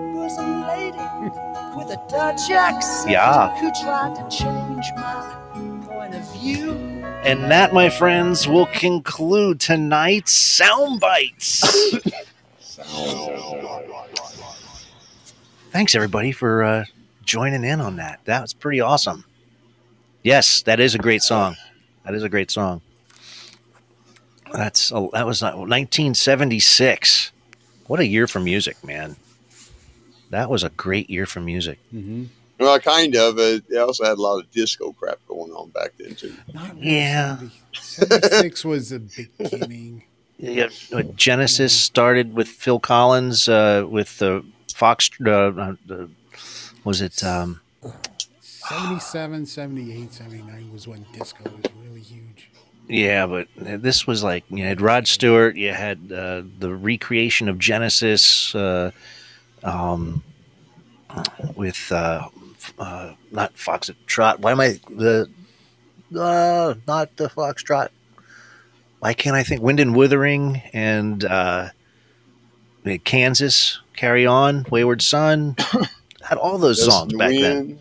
And 7.25 7.51
that, 7.51 7.75
my 7.75 7.91
friends, 7.91 8.49
will 8.49 8.67
conclude 8.67 9.61
tonight's 9.61 10.33
sound 10.33 11.01
bites. 11.01 11.61
Thanks, 15.71 15.95
everybody, 15.95 16.33
for 16.33 16.63
uh, 16.65 16.85
joining 17.25 17.65
in 17.65 17.81
on 17.81 17.97
that. 17.97 18.21
That 18.25 18.41
was 18.41 18.55
pretty 18.55 18.81
awesome. 18.81 19.25
Yes, 20.23 20.63
that 20.63 20.81
is 20.81 20.95
a 20.95 20.99
great 20.99 21.23
song. 21.23 21.57
That 22.05 22.15
is 22.15 22.23
a 22.23 22.29
great 22.29 22.51
song. 22.51 22.81
That's 24.53 24.91
oh, 24.93 25.11
that 25.13 25.27
was 25.27 25.43
uh, 25.43 25.53
1976. 25.53 27.33
What 27.87 28.01
a 28.01 28.07
year 28.07 28.27
for 28.27 28.41
music, 28.41 28.83
man! 28.83 29.17
That 30.31 30.49
was 30.49 30.65
a 30.65 30.71
great 30.71 31.11
year 31.11 31.27
for 31.27 31.41
music. 31.41 31.79
Mm-hmm. 31.95 32.25
Well, 32.59 32.79
kind 32.81 33.15
of. 33.17 33.39
Uh, 33.39 33.61
they 33.69 33.77
also 33.79 34.05
had 34.05 34.19
a 34.19 34.23
lot 34.23 34.39
of 34.41 34.51
disco 34.51 34.93
crap 34.93 35.19
going 35.29 35.53
on 35.53 35.71
back 35.71 35.93
then 35.99 36.15
too. 36.15 36.35
Yeah. 36.77 37.39
'76 37.73 38.65
was 38.65 38.91
the 38.91 38.99
beginning. 39.39 40.05
Yeah, 40.39 40.69
Genesis 41.17 41.73
started 41.73 42.33
with 42.35 42.47
Phil 42.49 42.79
Collins 42.79 43.49
uh, 43.49 43.87
with 43.89 44.19
the 44.19 44.45
Fox. 44.73 45.11
Uh, 45.25 45.31
uh, 45.31 45.75
was 46.85 47.01
it? 47.01 47.25
Um, 47.25 47.61
77, 48.41 49.47
78, 49.47 50.13
79 50.13 50.73
was 50.73 50.87
when 50.87 51.05
disco 51.13 51.43
was 51.45 51.65
really 51.83 52.01
huge. 52.01 52.51
yeah, 52.89 53.27
but 53.27 53.49
this 53.57 54.07
was 54.07 54.23
like 54.23 54.45
you 54.49 54.65
had 54.65 54.81
Rod 54.81 55.09
Stewart. 55.09 55.57
You 55.57 55.73
had 55.73 56.13
uh, 56.13 56.43
the 56.59 56.73
recreation 56.75 57.49
of 57.49 57.59
Genesis 57.59 58.55
uh, 58.55 58.93
um, 59.65 60.23
with 61.57 61.91
uh, 61.91 62.23
f- 62.27 62.33
uh, 62.79 63.15
not 63.31 63.55
Foxtrot. 63.55 64.41
Why 64.41 64.53
am 64.53 64.61
I 64.61 64.79
the 64.91 65.31
uh, 66.17 66.75
not 66.87 67.17
the 67.17 67.29
Foxtrot? 67.29 67.89
Why 69.01 69.15
can't 69.15 69.37
I 69.37 69.43
think 69.43 69.63
Wind 69.63 69.81
and 69.81 69.95
Wuthering 69.95 70.63
and 70.73 71.25
uh, 71.25 71.71
Kansas? 73.05 73.81
Carry 73.95 74.27
on, 74.27 74.65
Wayward 74.71 75.03
Son. 75.03 75.57
had 76.23 76.39
all 76.39 76.59
those 76.59 76.79
Dust 76.79 76.91
songs 76.91 77.13
in 77.13 77.19
the 77.19 77.25
back 77.25 77.31
then. 77.31 77.57
Wind. 77.57 77.79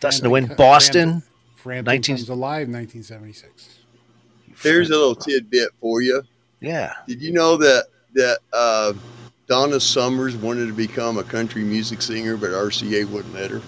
Dust 0.00 0.18
in 0.18 0.24
the 0.24 0.30
Wind, 0.30 0.56
Boston. 0.56 1.22
Frampton 1.56 1.92
19 1.92 2.16
Comes 2.16 2.28
Alive, 2.28 2.68
1976. 2.68 3.78
Here's 4.62 4.90
a 4.90 4.92
little 4.92 5.14
tidbit 5.14 5.70
for 5.80 6.00
you. 6.00 6.22
Yeah. 6.60 6.92
Did 7.06 7.20
you 7.20 7.32
know 7.32 7.56
that 7.56 7.86
that 8.14 8.38
uh, 8.52 8.92
Donna 9.46 9.80
Summers 9.80 10.36
wanted 10.36 10.66
to 10.66 10.72
become 10.72 11.18
a 11.18 11.24
country 11.24 11.62
music 11.62 12.00
singer, 12.02 12.36
but 12.36 12.50
RCA 12.50 13.08
wouldn't 13.10 13.34
let 13.34 13.50
her? 13.50 13.60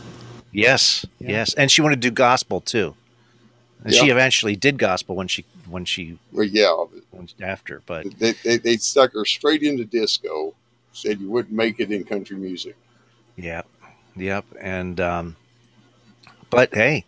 Yes, 0.58 1.06
yes, 1.20 1.54
and 1.54 1.70
she 1.70 1.82
wanted 1.82 2.02
to 2.02 2.08
do 2.08 2.14
gospel 2.14 2.60
too. 2.60 2.94
And 3.84 3.94
she 3.94 4.10
eventually 4.10 4.56
did 4.56 4.78
gospel 4.78 5.14
when 5.14 5.28
she 5.28 5.44
when 5.68 5.84
she 5.84 6.18
Well, 6.32 6.44
yeah, 6.44 6.72
when, 7.10 7.28
after, 7.40 7.82
but 7.86 8.06
they, 8.18 8.32
they 8.44 8.56
they 8.58 8.76
stuck 8.76 9.12
her 9.12 9.24
straight 9.24 9.62
into 9.62 9.84
disco. 9.84 10.54
Said 10.92 11.20
you 11.20 11.30
wouldn't 11.30 11.54
make 11.54 11.78
it 11.78 11.92
in 11.92 12.02
country 12.02 12.36
music. 12.36 12.74
Yep. 13.36 13.66
Yep. 14.16 14.44
And 14.60 15.00
um 15.00 15.36
but 16.50 16.74
hey, 16.74 17.04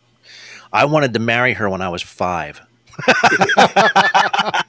I 0.72 0.84
wanted 0.84 1.12
to 1.14 1.18
marry 1.18 1.54
her 1.54 1.68
when 1.68 1.82
I 1.82 1.88
was 1.88 2.02
5. 2.02 2.60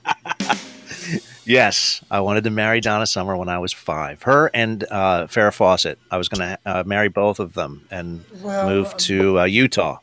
yes, 1.46 2.02
I 2.12 2.20
wanted 2.22 2.44
to 2.46 2.50
marry 2.50 2.82
Donna 2.82 3.06
Summer 3.06 3.36
when 3.38 3.50
I 3.50 3.60
was 3.60 3.74
5. 3.74 4.24
Her 4.24 4.50
and 4.54 4.84
uh 4.84 5.28
Farrah 5.28 5.54
Fawcett. 5.54 6.00
I 6.10 6.18
was 6.18 6.30
going 6.30 6.48
to 6.50 6.60
uh, 6.66 6.84
marry 6.86 7.10
both 7.10 7.40
of 7.40 7.54
them 7.54 7.86
and 7.92 8.24
Well, 8.42 8.70
move 8.70 8.88
um, 8.92 8.98
to 8.98 9.40
uh, 9.42 9.44
Utah. 9.46 10.00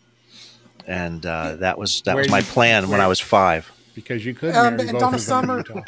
and 0.86 1.24
uh, 1.24 1.56
that 1.56 1.78
was 1.78 2.02
that 2.02 2.16
was 2.16 2.28
my 2.30 2.38
you- 2.38 2.44
plan 2.44 2.88
when 2.88 3.00
I 3.00 3.06
was 3.08 3.20
five. 3.20 3.70
because 3.94 4.24
you 4.24 4.34
could 4.34 4.54
Um, 4.54 4.76
marry 4.76 4.88
and 4.88 4.98
both 4.98 5.00
Donna 5.00 5.16
of 5.16 5.26
them 5.26 5.50
in 5.50 5.64
Summer- 5.64 5.64
Utah. 5.68 5.82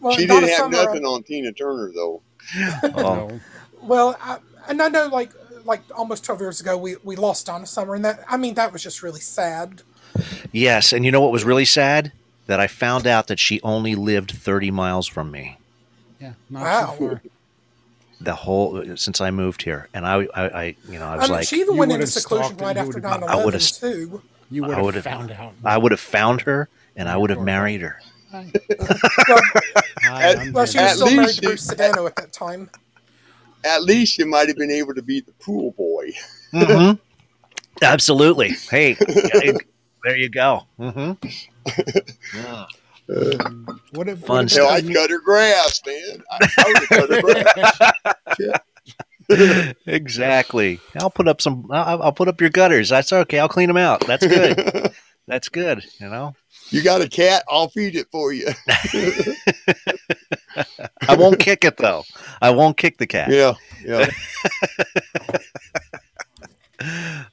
Well, 0.00 0.14
she 0.14 0.26
didn't 0.26 0.48
have 0.50 0.58
Summer, 0.58 0.76
nothing 0.84 1.04
on 1.04 1.22
Tina 1.22 1.52
Turner 1.52 1.90
though. 1.92 2.22
Oh, 2.94 3.40
Well, 3.82 4.16
I, 4.20 4.38
and 4.68 4.80
I 4.80 4.88
know, 4.88 5.08
like, 5.08 5.32
like 5.64 5.80
almost 5.96 6.22
twelve 6.24 6.40
years 6.40 6.60
ago, 6.60 6.76
we 6.76 6.96
we 7.02 7.16
lost 7.16 7.46
Donna 7.46 7.66
Summer, 7.66 7.94
and 7.94 8.04
that 8.04 8.22
I 8.28 8.36
mean 8.36 8.54
that 8.54 8.72
was 8.72 8.82
just 8.82 9.02
really 9.02 9.20
sad. 9.20 9.82
yes, 10.52 10.92
and 10.92 11.04
you 11.04 11.10
know 11.10 11.20
what 11.20 11.32
was 11.32 11.44
really 11.44 11.64
sad? 11.64 12.12
That 12.46 12.60
I 12.60 12.66
found 12.68 13.06
out 13.06 13.26
that 13.26 13.38
she 13.40 13.60
only 13.62 13.94
lived 13.96 14.30
thirty 14.30 14.70
miles 14.70 15.06
from 15.08 15.30
me. 15.30 15.58
yeah, 16.20 16.32
not 16.48 16.62
Wow. 16.62 16.94
so 16.98 17.06
far. 17.08 17.22
The 18.20 18.34
whole 18.34 18.96
since 18.96 19.20
I 19.20 19.30
moved 19.30 19.62
here, 19.62 19.88
and 19.92 20.06
I, 20.06 20.26
I, 20.34 20.42
I 20.48 20.76
you 20.88 20.98
know, 20.98 21.06
I 21.06 21.16
was 21.16 21.24
I 21.24 21.26
mean, 21.26 21.32
like, 21.32 21.48
she 21.48 21.60
even 21.60 21.76
went 21.76 21.92
into 21.92 22.06
seclusion 22.06 22.56
right 22.58 22.76
after 22.76 22.94
would've- 22.94 23.02
9 23.02 23.24
I 23.24 23.44
would've- 23.44 23.60
too. 23.72 24.22
You 24.50 24.62
would 24.64 24.94
have 24.94 25.04
found 25.04 25.32
out. 25.32 25.52
I 25.64 25.76
would 25.76 25.90
have 25.92 26.00
found 26.00 26.40
her, 26.42 26.68
and 26.94 27.08
I 27.08 27.16
would 27.16 27.30
have 27.30 27.42
married 27.42 27.80
her. 27.82 28.00
Hi. 28.30 28.50
Well, 29.28 30.14
Hi, 30.14 30.34
I'm 30.34 30.52
well, 30.52 30.66
she 30.66 30.78
was 30.78 30.90
At 30.92 30.96
still 30.96 31.10
married 31.16 31.34
to 31.36 31.40
Bruce 31.42 31.66
Sudano 31.66 32.06
at 32.06 32.14
that 32.16 32.32
time. 32.32 32.70
At 33.64 33.82
least 33.82 34.18
you 34.18 34.26
might 34.26 34.46
have 34.46 34.56
been 34.56 34.70
able 34.70 34.94
to 34.94 35.02
be 35.02 35.20
the 35.20 35.32
pool 35.32 35.72
boy. 35.72 36.12
hmm 36.52 36.92
Absolutely. 37.82 38.50
Hey, 38.70 38.92
there 40.04 40.16
you 40.16 40.28
go. 40.28 40.62
hmm 43.08 43.64
What 43.92 44.08
if, 44.08 44.20
Fun 44.20 44.44
what 44.44 44.52
if 44.52 44.58
Hell, 44.58 44.68
I 44.68 44.82
cut 44.82 45.10
her 45.10 45.20
grass, 45.20 45.80
man. 45.86 46.22
I, 46.30 46.48
I 46.58 46.64
would 46.68 46.88
cut 46.88 47.10
her 47.10 47.22
grass. 49.28 49.74
exactly. 49.86 50.80
I'll 50.96 51.10
put 51.10 51.28
up 51.28 51.40
some. 51.40 51.66
I'll, 51.70 52.02
I'll 52.02 52.12
put 52.12 52.28
up 52.28 52.40
your 52.40 52.50
gutters. 52.50 52.88
That's 52.88 53.12
okay. 53.12 53.38
I'll 53.38 53.48
clean 53.48 53.68
them 53.68 53.76
out. 53.76 54.06
That's 54.06 54.26
good. 54.26 54.92
That's 55.26 55.48
good. 55.48 55.84
You 56.00 56.08
know, 56.08 56.34
you 56.70 56.82
got 56.82 57.00
a 57.00 57.08
cat? 57.08 57.42
I'll 57.48 57.68
feed 57.68 57.96
it 57.96 58.06
for 58.12 58.32
you. 58.32 58.46
I 61.08 61.16
won't 61.16 61.40
kick 61.40 61.64
it 61.64 61.76
though. 61.76 62.04
I 62.40 62.50
won't 62.50 62.76
kick 62.76 62.98
the 62.98 63.06
cat. 63.08 63.30
yeah, 63.30 63.54
yeah. 63.84 64.10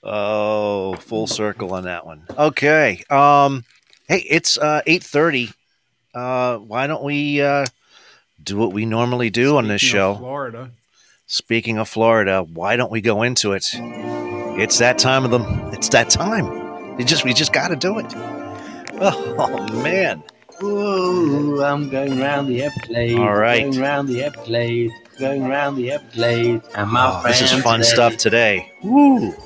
Oh, 0.03 0.95
full 0.95 1.27
circle 1.27 1.73
on 1.73 1.84
that 1.84 2.05
one. 2.05 2.26
Okay. 2.38 3.03
Um, 3.10 3.64
hey, 4.07 4.25
it's 4.30 4.57
uh 4.57 4.81
eight 4.85 5.03
thirty. 5.03 5.49
Uh, 6.13 6.57
why 6.57 6.88
don't 6.88 7.03
we 7.03 7.41
uh 7.41 7.65
do 8.43 8.57
what 8.57 8.73
we 8.73 8.85
normally 8.85 9.30
do 9.30 9.57
on 9.57 9.67
this 9.67 9.81
Speaking 9.81 9.99
of 9.99 10.15
show? 10.15 10.19
Florida. 10.19 10.71
Speaking 11.25 11.77
of 11.77 11.89
Florida, 11.89 12.43
why 12.43 12.75
don't 12.75 12.91
we 12.91 13.01
go 13.01 13.23
into 13.23 13.53
it? 13.53 13.65
It's 13.73 14.77
that 14.80 14.99
time 14.99 15.25
of 15.25 15.31
the. 15.31 15.39
It's 15.73 15.89
that 15.89 16.09
time. 16.09 16.99
You 16.99 17.05
just 17.05 17.23
we 17.23 17.34
just 17.34 17.53
got 17.53 17.69
to 17.69 17.75
do 17.75 17.97
it. 17.97 18.05
Oh, 18.15 19.67
man! 19.81 20.21
Ooh, 20.61 21.63
I'm 21.63 21.89
going 21.89 22.19
round 22.19 22.47
the 22.47 22.61
Everglades. 22.61 23.19
All 23.19 23.34
right. 23.34 23.63
Going 23.63 23.80
round 23.80 24.09
the 24.09 24.23
Everglades. 24.23 24.93
Going 25.19 25.48
round 25.48 25.77
the 25.77 25.91
Everglades. 25.91 26.68
And 26.76 26.91
my 26.91 27.22
Oh, 27.22 27.27
this 27.27 27.41
is 27.41 27.52
fun 27.61 27.84
stuff 27.84 28.18
today. 28.18 28.72
Woo! 28.84 29.34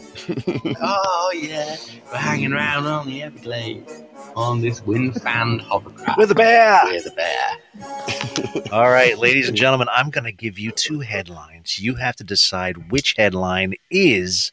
Oh, 0.81 1.31
yeah. 1.35 1.75
We're 2.11 2.17
hanging 2.17 2.51
around 2.51 2.85
on 2.85 3.07
the 3.07 3.23
Everglades. 3.23 4.03
On 4.35 4.61
this 4.61 4.83
wind 4.85 5.21
fan 5.21 5.59
hovercraft. 5.59 6.17
With 6.17 6.31
a 6.31 6.35
bear. 6.35 6.81
With 6.85 7.05
a 7.05 7.11
bear. 7.11 8.63
All 8.71 8.89
right, 8.89 9.17
ladies 9.17 9.47
and 9.47 9.55
gentlemen, 9.55 9.87
I'm 9.91 10.09
going 10.09 10.25
to 10.25 10.31
give 10.31 10.59
you 10.59 10.71
two 10.71 10.99
headlines. 10.99 11.79
You 11.79 11.95
have 11.95 12.15
to 12.17 12.23
decide 12.23 12.91
which 12.91 13.13
headline 13.17 13.75
is 13.89 14.51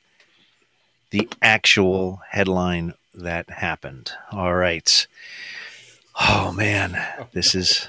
the 1.11 1.28
actual 1.43 2.20
headline 2.31 2.95
that 3.15 3.49
happened. 3.51 4.12
All 4.32 4.55
right. 4.55 5.07
Oh 6.20 6.53
man, 6.53 7.01
this 7.32 7.55
is 7.55 7.89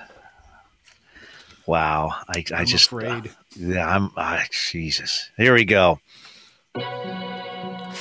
wow. 1.67 2.13
I 2.27 2.43
I 2.53 2.59
I'm 2.59 2.65
just 2.65 2.87
afraid. 2.87 3.31
yeah, 3.55 3.87
I'm 3.87 4.11
ah, 4.17 4.43
Jesus. 4.51 5.29
Here 5.37 5.53
we 5.53 5.65
go. 5.65 5.99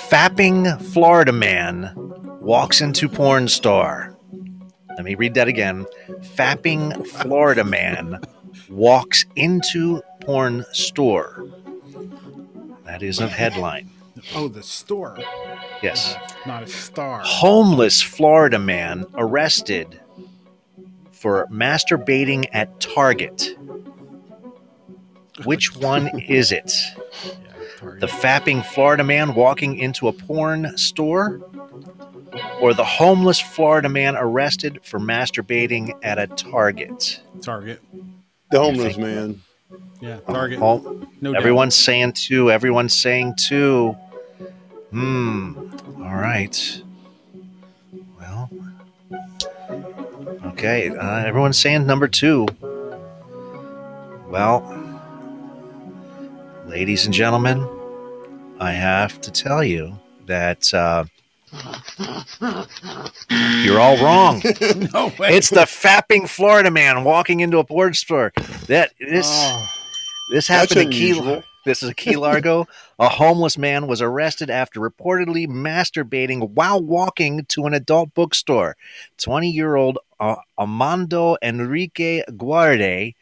Fapping 0.08 0.80
Florida 0.92 1.32
man 1.32 1.90
walks 2.40 2.80
into 2.80 3.08
porn 3.08 3.48
star. 3.48 4.16
Let 4.90 5.04
me 5.04 5.14
read 5.14 5.34
that 5.34 5.48
again. 5.48 5.86
Fapping 6.36 7.06
Florida 7.06 7.64
man 7.64 8.20
walks 8.68 9.24
into 9.36 10.02
porn 10.20 10.64
store. 10.72 11.46
That 12.84 13.02
is 13.02 13.18
a 13.18 13.28
headline. 13.28 13.90
Oh, 14.34 14.46
the 14.48 14.62
store, 14.62 15.18
Yes. 15.82 16.16
not 16.46 16.62
a 16.62 16.66
star. 16.66 17.20
Homeless 17.24 18.00
Florida 18.00 18.58
man 18.58 19.04
arrested 19.14 20.00
for 21.24 21.46
masturbating 21.50 22.44
at 22.52 22.80
Target. 22.80 23.56
Which 25.44 25.74
one 25.74 26.20
is 26.20 26.52
it? 26.52 26.70
The 28.00 28.06
fapping 28.06 28.64
Florida 28.64 29.04
man 29.04 29.34
walking 29.34 29.76
into 29.76 30.08
a 30.08 30.12
porn 30.12 30.78
store? 30.78 31.42
Or 32.62 32.72
the 32.72 32.84
homeless 32.84 33.38
Florida 33.38 33.90
man 33.90 34.16
arrested 34.16 34.80
for 34.82 34.98
masturbating 34.98 35.92
at 36.02 36.18
a 36.18 36.26
Target? 36.26 37.20
Target. 37.42 37.80
The 38.50 38.58
homeless 38.58 38.96
man. 38.96 39.42
Yeah, 40.00 40.20
Target. 40.20 40.60
Oh, 40.62 41.06
no 41.20 41.32
doubt. 41.32 41.40
everyone's 41.42 41.76
saying 41.76 42.14
two. 42.14 42.50
Everyone's 42.50 42.94
saying 42.94 43.34
two. 43.36 43.94
Hmm. 44.90 45.70
All 45.98 46.14
right. 46.14 46.82
Okay. 50.54 50.88
Uh, 50.88 51.24
everyone's 51.24 51.58
saying 51.58 51.84
number 51.84 52.06
two. 52.06 52.46
Well, 54.28 54.62
ladies 56.66 57.06
and 57.06 57.12
gentlemen, 57.12 57.68
I 58.60 58.70
have 58.70 59.20
to 59.22 59.32
tell 59.32 59.64
you 59.64 59.98
that 60.26 60.72
uh, 60.72 61.06
you're 63.64 63.80
all 63.80 63.96
wrong. 63.96 64.40
no 64.94 65.12
way. 65.18 65.34
It's 65.36 65.50
the 65.50 65.66
fapping 65.66 66.28
Florida 66.28 66.70
man 66.70 67.02
walking 67.02 67.40
into 67.40 67.58
a 67.58 67.64
porn 67.64 67.94
store. 67.94 68.32
That 68.68 68.92
this. 69.00 69.26
Oh, 69.28 69.66
This 70.30 70.46
happened 70.46 70.82
in 70.82 70.90
Key. 70.90 71.42
This 71.64 71.82
is 71.82 71.88
a 71.88 71.94
Key 71.94 72.16
Largo. 72.24 72.66
a 72.98 73.08
homeless 73.08 73.56
man 73.58 73.86
was 73.86 74.02
arrested 74.02 74.50
after 74.50 74.80
reportedly 74.80 75.46
masturbating 75.46 76.50
while 76.50 76.82
walking 76.82 77.44
to 77.46 77.64
an 77.66 77.74
adult 77.74 78.14
bookstore. 78.14 78.76
Twenty-year-old 79.18 79.98
uh, 80.20 80.36
Amando 80.58 81.36
Enrique 81.42 82.22
Guarde 82.36 83.14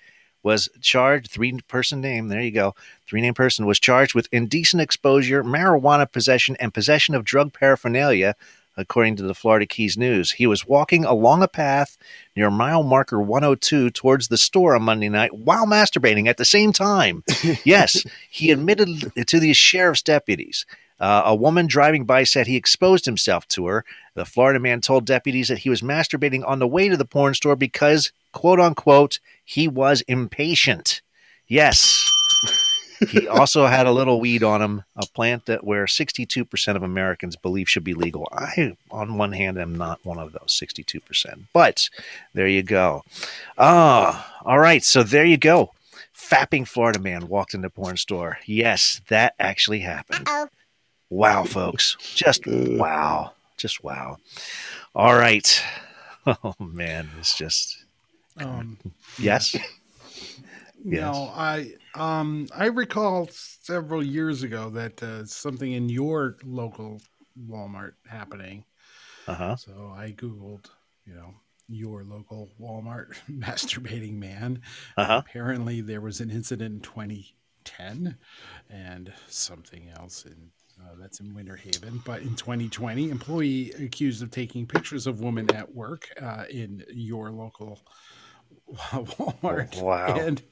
was 0.43 0.69
charged. 0.81 1.31
Three-person 1.31 2.01
name. 2.01 2.29
There 2.29 2.41
you 2.41 2.51
go. 2.51 2.75
Three-name 3.09 3.35
person 3.35 3.65
was 3.65 3.79
charged 3.79 4.15
with 4.15 4.29
indecent 4.33 4.83
exposure, 4.83 5.45
marijuana 5.45 6.11
possession, 6.11 6.57
and 6.59 6.75
possession 6.75 7.15
of 7.15 7.25
drug 7.25 7.53
paraphernalia. 7.53 8.35
According 8.77 9.17
to 9.17 9.23
the 9.23 9.35
Florida 9.35 9.67
Keys 9.67 9.99
News, 9.99 10.33
he 10.33 10.47
was 10.47 10.67
walking 10.67 11.05
along 11.05 11.43
a 11.43 11.49
path 11.49 11.99
near 12.35 12.51
mile 12.51 12.83
marker 12.83 13.21
102 13.21 13.91
towards 13.91 14.29
the 14.29 14.39
store 14.39 14.75
on 14.75 14.83
Monday 14.83 15.11
night 15.11 15.35
while 15.35 15.67
masturbating 15.67 16.27
at 16.27 16.39
the 16.39 16.45
same 16.45 16.73
time. 16.73 17.23
yes, 17.65 18.05
he 18.31 18.51
admitted 18.51 19.13
to 19.27 19.39
the 19.39 19.53
sheriff's 19.53 20.03
deputies. 20.03 20.65
Uh, 20.99 21.23
a 21.27 21.35
woman 21.35 21.67
driving 21.67 22.05
by 22.05 22.23
said 22.23 22.47
he 22.47 22.57
exposed 22.57 23.05
himself 23.05 23.47
to 23.49 23.67
her. 23.67 23.85
The 24.15 24.25
Florida 24.25 24.61
man 24.61 24.81
told 24.81 25.05
deputies 25.05 25.49
that 25.49 25.59
he 25.59 25.69
was 25.69 25.83
masturbating 25.83 26.47
on 26.47 26.61
the 26.61 26.69
way 26.69 26.89
to 26.89 26.97
the 26.97 27.05
porn 27.05 27.35
store 27.35 27.57
because, 27.57 28.13
quote 28.33 28.61
unquote, 28.61 29.19
he 29.45 29.67
was 29.67 30.03
impatient. 30.03 31.03
Yes. 31.49 32.09
He 33.09 33.29
also 33.29 33.67
had 33.67 33.87
a 33.87 33.93
little 33.93 34.21
weed 34.21 34.43
on 34.43 34.63
him, 34.63 34.85
a 34.97 35.07
plant 35.07 35.47
that 35.47 35.65
where 35.65 35.87
62% 35.87 36.77
of 36.77 36.83
Americans 36.83 37.37
believe 37.37 37.69
should 37.69 37.85
be 37.85 37.95
legal. 37.95 38.29
I, 38.33 38.77
on 38.91 39.19
one 39.19 39.33
hand, 39.33 39.59
am 39.59 39.75
not 39.75 40.05
one 40.05 40.19
of 40.19 40.33
those 40.33 40.59
62%, 40.61 41.45
but 41.53 41.89
there 42.35 42.49
you 42.49 42.63
go. 42.63 43.05
Ah, 43.59 44.41
all 44.45 44.59
right. 44.59 44.85
So 44.85 45.03
there 45.03 45.25
you 45.25 45.37
go. 45.37 45.73
Fapping 46.17 46.67
Florida 46.67 46.99
man 46.99 47.29
walked 47.29 47.55
into 47.55 47.69
porn 47.69 47.97
store. 47.97 48.39
Yes, 48.47 49.01
that 49.09 49.35
actually 49.39 49.81
happened. 49.81 50.29
Uh-oh. 50.29 50.49
Wow, 51.11 51.45
folks. 51.45 51.97
Just 52.15 52.47
wow. 52.47 53.33
Just 53.59 53.85
wow. 53.85 54.17
All 54.95 55.15
right. 55.15 55.63
Oh 56.25 56.55
man, 56.61 57.09
it's 57.19 57.37
just 57.37 57.83
um, 58.39 58.79
yes. 59.19 59.57
No, 60.85 61.31
I 61.35 61.75
um 61.95 62.49
I 62.55 62.67
recall 62.67 63.29
several 63.31 64.03
years 64.03 64.43
ago 64.43 64.71
that 64.71 65.03
uh, 65.03 65.25
something 65.27 65.73
in 65.73 65.89
your 65.89 66.37
local 66.45 67.01
Walmart 67.49 67.93
happening. 68.07 68.65
Uh-huh. 69.27 69.57
So 69.57 69.93
I 69.97 70.13
googled, 70.13 70.67
you 71.07 71.15
know, 71.15 71.35
your 71.69 72.05
local 72.05 72.51
Walmart 72.61 73.15
masturbating 73.31 74.15
man. 74.19 74.63
Uh-huh. 74.97 75.23
Apparently 75.27 75.81
there 75.81 76.01
was 76.01 76.21
an 76.21 76.31
incident 76.31 76.75
in 76.75 76.81
2010 76.81 78.17
and 78.71 79.13
something 79.29 79.89
else 79.97 80.25
in 80.27 80.51
Uh, 80.83 80.97
that's 80.99 81.21
in 81.21 81.35
Winter 81.35 81.57
Haven. 81.57 82.03
But 82.05 82.23
in 82.23 82.35
2020, 82.35 83.11
employee 83.11 83.73
accused 83.79 84.23
of 84.23 84.31
taking 84.31 84.67
pictures 84.67 85.07
of 85.07 85.21
women 85.21 85.49
at 85.55 85.73
work 85.75 86.09
uh, 86.21 86.45
in 86.51 86.85
your 86.91 87.31
local 87.31 87.79
Walmart. 88.73 89.81
Wow. 89.83 90.17
And 90.17 90.43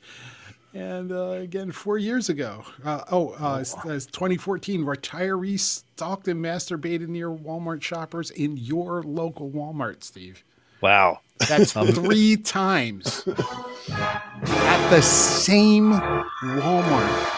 and 0.73 1.11
uh, 1.11 1.31
again, 1.31 1.73
four 1.73 1.99
years 1.99 2.29
ago. 2.29 2.65
Uh, 2.85 3.03
oh, 3.11 3.31
uh, 3.31 3.59
it's 3.59 3.75
2014. 4.07 4.85
Retirees 4.85 5.61
stalked 5.61 6.29
and 6.29 6.45
masturbated 6.45 7.09
near 7.09 7.29
Walmart 7.29 7.83
shoppers 7.83 8.31
in 8.31 8.57
your 8.57 9.03
local 9.03 9.51
Walmart, 9.51 10.05
Steve. 10.05 10.45
Wow. 10.81 11.21
That's 11.49 11.73
three 11.95 12.37
times 12.37 13.27
at 13.27 14.91
the 14.91 15.03
same 15.03 15.93
Walmart. 15.93 17.27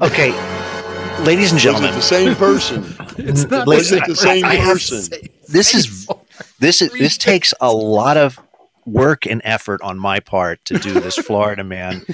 Okay, 0.00 0.30
ladies 1.24 1.50
and 1.52 1.56
Was 1.56 1.62
gentlemen, 1.62 1.90
it 1.90 1.94
the 1.94 2.02
same 2.02 2.34
person? 2.36 2.94
It's 3.18 3.44
not 3.50 3.66
Was 3.66 3.90
the 3.90 3.96
it 3.96 4.06
the 4.06 4.14
same 4.14 4.42
same 4.42 4.44
I 4.44 4.56
person? 4.58 5.28
this 5.48 5.74
is 5.74 6.06
this 6.60 6.80
is 6.80 6.92
this 6.92 7.18
takes 7.18 7.52
a 7.60 7.72
lot 7.72 8.16
of 8.16 8.38
work 8.86 9.26
and 9.26 9.40
effort 9.44 9.82
on 9.82 9.98
my 9.98 10.20
part 10.20 10.64
to 10.66 10.78
do 10.78 10.92
this 10.92 11.16
Florida 11.16 11.64
man 11.64 12.04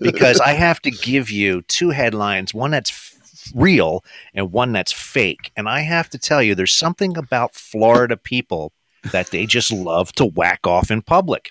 because 0.00 0.40
I 0.40 0.52
have 0.52 0.80
to 0.82 0.90
give 0.92 1.30
you 1.30 1.62
two 1.62 1.90
headlines, 1.90 2.54
one 2.54 2.70
that's 2.70 2.90
f- 2.92 3.52
real 3.56 4.04
and 4.34 4.52
one 4.52 4.70
that's 4.72 4.92
fake. 4.92 5.50
And 5.56 5.68
I 5.68 5.80
have 5.80 6.08
to 6.10 6.18
tell 6.18 6.40
you 6.40 6.54
there's 6.54 6.72
something 6.72 7.16
about 7.18 7.56
Florida 7.56 8.16
people 8.16 8.72
that 9.10 9.26
they 9.32 9.46
just 9.46 9.72
love 9.72 10.12
to 10.12 10.24
whack 10.26 10.64
off 10.64 10.92
in 10.92 11.02
public. 11.02 11.50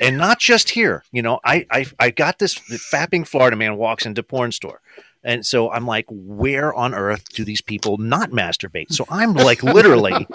And 0.00 0.16
not 0.16 0.38
just 0.40 0.70
here, 0.70 1.04
you 1.12 1.20
know. 1.20 1.38
I 1.44 1.66
I, 1.70 1.84
I 2.00 2.10
got 2.10 2.38
this 2.38 2.54
fapping 2.90 3.26
Florida 3.28 3.56
man 3.58 3.76
walks 3.76 4.06
into 4.06 4.22
porn 4.22 4.52
store, 4.52 4.80
and 5.24 5.46
so 5.46 5.70
I'm 5.70 5.86
like, 5.86 6.06
where 6.08 6.74
on 6.74 6.94
earth 6.94 7.24
do 7.30 7.44
these 7.44 7.62
people 7.62 7.98
not 7.98 8.30
masturbate? 8.30 8.92
So 8.92 9.04
I'm 9.08 9.34
like, 9.34 9.62
literally, 9.62 10.26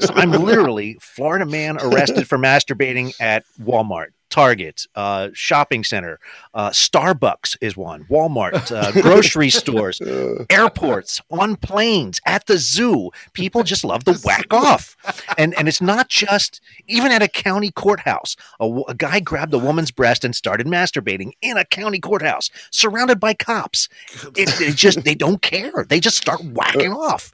so 0.00 0.14
I'm 0.14 0.30
literally 0.32 0.96
Florida 1.00 1.46
man 1.46 1.78
arrested 1.80 2.28
for 2.28 2.38
masturbating 2.38 3.14
at 3.20 3.44
Walmart, 3.60 4.08
Target, 4.30 4.86
uh, 4.94 5.28
shopping 5.34 5.84
center, 5.84 6.18
uh, 6.54 6.70
Starbucks 6.70 7.56
is 7.60 7.76
one, 7.76 8.04
Walmart, 8.04 8.70
uh, 8.74 8.92
grocery 9.02 9.50
stores, 9.60 10.00
airports, 10.48 11.20
on 11.30 11.56
planes, 11.56 12.20
at 12.24 12.46
the 12.46 12.56
zoo. 12.56 13.10
People 13.32 13.62
just 13.64 13.84
love 13.84 14.04
to 14.04 14.14
whack 14.24 14.46
off, 14.54 14.96
and 15.36 15.52
and 15.58 15.68
it's 15.68 15.80
not 15.82 16.08
just 16.08 16.60
even 16.86 17.10
at 17.12 17.22
a 17.22 17.28
county 17.28 17.70
courthouse. 17.72 18.36
A, 18.60 18.66
a 18.88 18.94
guy 18.94 19.20
grabbed 19.20 19.52
a 19.52 19.58
woman's 19.58 19.90
breast 19.90 20.24
and 20.24 20.34
started 20.34 20.66
masturbating 20.66 21.32
in 21.42 21.56
a 21.56 21.64
county 21.64 21.98
courthouse, 21.98 22.50
surrounded 22.70 23.18
by 23.20 23.34
cops. 23.34 23.88
It, 24.36 24.60
it 24.60 24.76
just 24.76 25.04
they 25.04 25.14
don't 25.14 25.42
care. 25.42 25.84
They 25.88 26.00
just 26.00 26.16
start 26.16 26.42
whacking 26.44 26.92
off, 26.92 27.32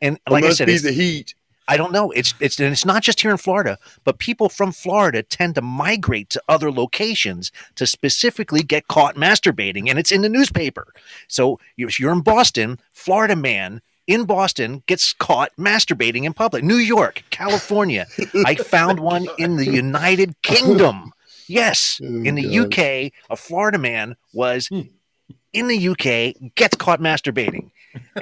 and 0.00 0.18
like 0.28 0.44
I 0.44 0.50
said, 0.50 0.66
be 0.66 0.74
it's- 0.74 0.82
the 0.84 0.92
heat. 0.92 1.34
I 1.68 1.76
don't 1.76 1.92
know. 1.92 2.10
It's 2.10 2.34
it's 2.40 2.58
and 2.58 2.72
it's 2.72 2.84
not 2.84 3.02
just 3.02 3.20
here 3.20 3.30
in 3.30 3.36
Florida, 3.36 3.78
but 4.04 4.18
people 4.18 4.48
from 4.48 4.72
Florida 4.72 5.22
tend 5.22 5.54
to 5.54 5.62
migrate 5.62 6.28
to 6.30 6.42
other 6.48 6.72
locations 6.72 7.52
to 7.76 7.86
specifically 7.86 8.62
get 8.62 8.88
caught 8.88 9.16
masturbating, 9.16 9.88
and 9.88 9.98
it's 9.98 10.12
in 10.12 10.22
the 10.22 10.28
newspaper. 10.28 10.92
So 11.28 11.60
if 11.76 12.00
you're 12.00 12.12
in 12.12 12.22
Boston, 12.22 12.78
Florida 12.92 13.36
man 13.36 13.80
in 14.06 14.24
Boston 14.24 14.82
gets 14.86 15.12
caught 15.12 15.52
masturbating 15.56 16.24
in 16.24 16.32
public. 16.32 16.64
New 16.64 16.76
York, 16.76 17.22
California. 17.30 18.06
I 18.46 18.56
found 18.56 19.00
one 19.00 19.26
in 19.38 19.56
the 19.56 19.66
United 19.66 20.40
Kingdom. 20.42 21.12
Yes, 21.46 22.00
oh, 22.02 22.06
in 22.06 22.34
the 22.34 22.42
God. 22.42 22.66
UK, 22.66 23.12
a 23.30 23.36
Florida 23.36 23.78
man 23.78 24.16
was 24.32 24.68
hmm. 24.68 24.82
In 25.52 25.68
the 25.68 25.88
UK 25.88 26.54
gets 26.54 26.76
caught 26.76 27.00
masturbating. 27.00 27.70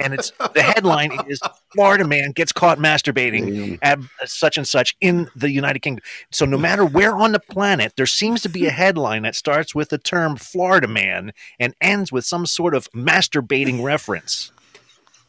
And 0.01 0.13
it's 0.13 0.31
the 0.53 0.61
headline 0.61 1.17
is 1.27 1.39
Florida 1.73 2.05
man 2.05 2.31
gets 2.31 2.51
caught 2.51 2.77
masturbating 2.77 3.43
mm. 3.43 3.79
at 3.81 3.99
such 4.25 4.57
and 4.57 4.67
such 4.67 4.95
in 4.99 5.29
the 5.35 5.49
United 5.49 5.79
Kingdom. 5.79 6.03
So 6.29 6.45
no 6.45 6.57
matter 6.57 6.85
where 6.85 7.15
on 7.15 7.31
the 7.31 7.39
planet, 7.39 7.93
there 7.95 8.05
seems 8.05 8.41
to 8.41 8.49
be 8.49 8.65
a 8.65 8.71
headline 8.71 9.23
that 9.23 9.35
starts 9.35 9.73
with 9.73 9.89
the 9.89 9.97
term 9.97 10.35
Florida 10.35 10.87
man 10.87 11.33
and 11.59 11.73
ends 11.79 12.11
with 12.11 12.25
some 12.25 12.45
sort 12.45 12.75
of 12.75 12.91
masturbating 12.91 13.81
reference. 13.81 14.51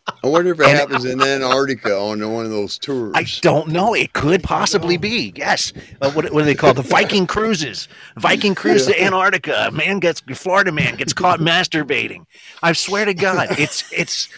I 0.09 0.27
wonder 0.27 0.51
if 0.51 0.59
it 0.59 0.67
happens 0.67 1.05
in 1.05 1.23
Antarctica 1.23 1.97
on 1.97 2.29
one 2.33 2.45
of 2.45 2.51
those 2.51 2.77
tours. 2.77 3.13
I 3.15 3.25
don't 3.41 3.69
know. 3.69 3.95
It 3.95 4.13
could 4.15 4.43
possibly 4.43 4.97
be. 4.97 5.33
Yes. 5.37 5.73
Uh, 6.01 6.11
what, 6.11 6.33
what 6.33 6.41
do 6.41 6.45
they 6.45 6.57
call 6.57 6.75
the 6.75 6.83
Viking 6.83 7.27
cruises? 7.27 7.89
Viking 8.17 8.57
cruise 8.57 8.87
to 8.87 9.01
Antarctica. 9.01 9.67
A 9.69 9.71
man 9.71 10.01
gets 10.01 10.21
Florida 10.35 10.73
man 10.73 10.97
gets 10.97 11.13
caught 11.13 11.39
masturbating. 11.39 12.27
I 12.63 12.73
swear 12.73 13.05
to 13.05 13.15
God, 13.15 13.49
it's 13.59 13.85
it's 13.93 14.29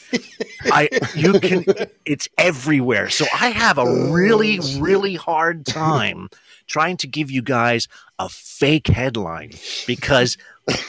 I 0.65 0.91
you 1.15 1.41
can 1.41 1.65
it's 2.05 2.29
everywhere. 2.37 3.09
So 3.09 3.25
I 3.33 3.49
have 3.49 3.79
a 3.79 4.11
really 4.13 4.61
really 4.79 5.15
hard 5.15 5.65
time 5.65 6.29
trying 6.67 6.99
to 6.99 7.07
give 7.07 7.31
you 7.31 7.41
guys 7.41 7.89
a 8.19 8.29
fake 8.29 8.87
headline 8.87 9.53
because 9.87 10.37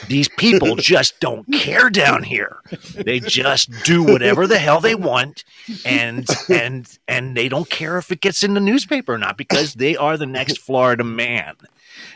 these 0.08 0.28
people 0.28 0.76
just 0.76 1.18
don't 1.20 1.50
care 1.52 1.90
down 1.90 2.22
here. 2.22 2.58
They 2.94 3.20
just 3.20 3.70
do 3.84 4.02
whatever 4.02 4.46
the 4.46 4.58
hell 4.58 4.80
they 4.80 4.94
want 4.94 5.44
and 5.84 6.26
and 6.48 6.98
and 7.08 7.36
they 7.36 7.48
don't 7.48 7.68
care 7.68 7.98
if 7.98 8.10
it 8.10 8.20
gets 8.20 8.42
in 8.42 8.54
the 8.54 8.60
newspaper 8.60 9.14
or 9.14 9.18
not 9.18 9.36
because 9.36 9.74
they 9.74 9.96
are 9.96 10.16
the 10.16 10.26
next 10.26 10.58
Florida 10.58 11.04
man 11.04 11.56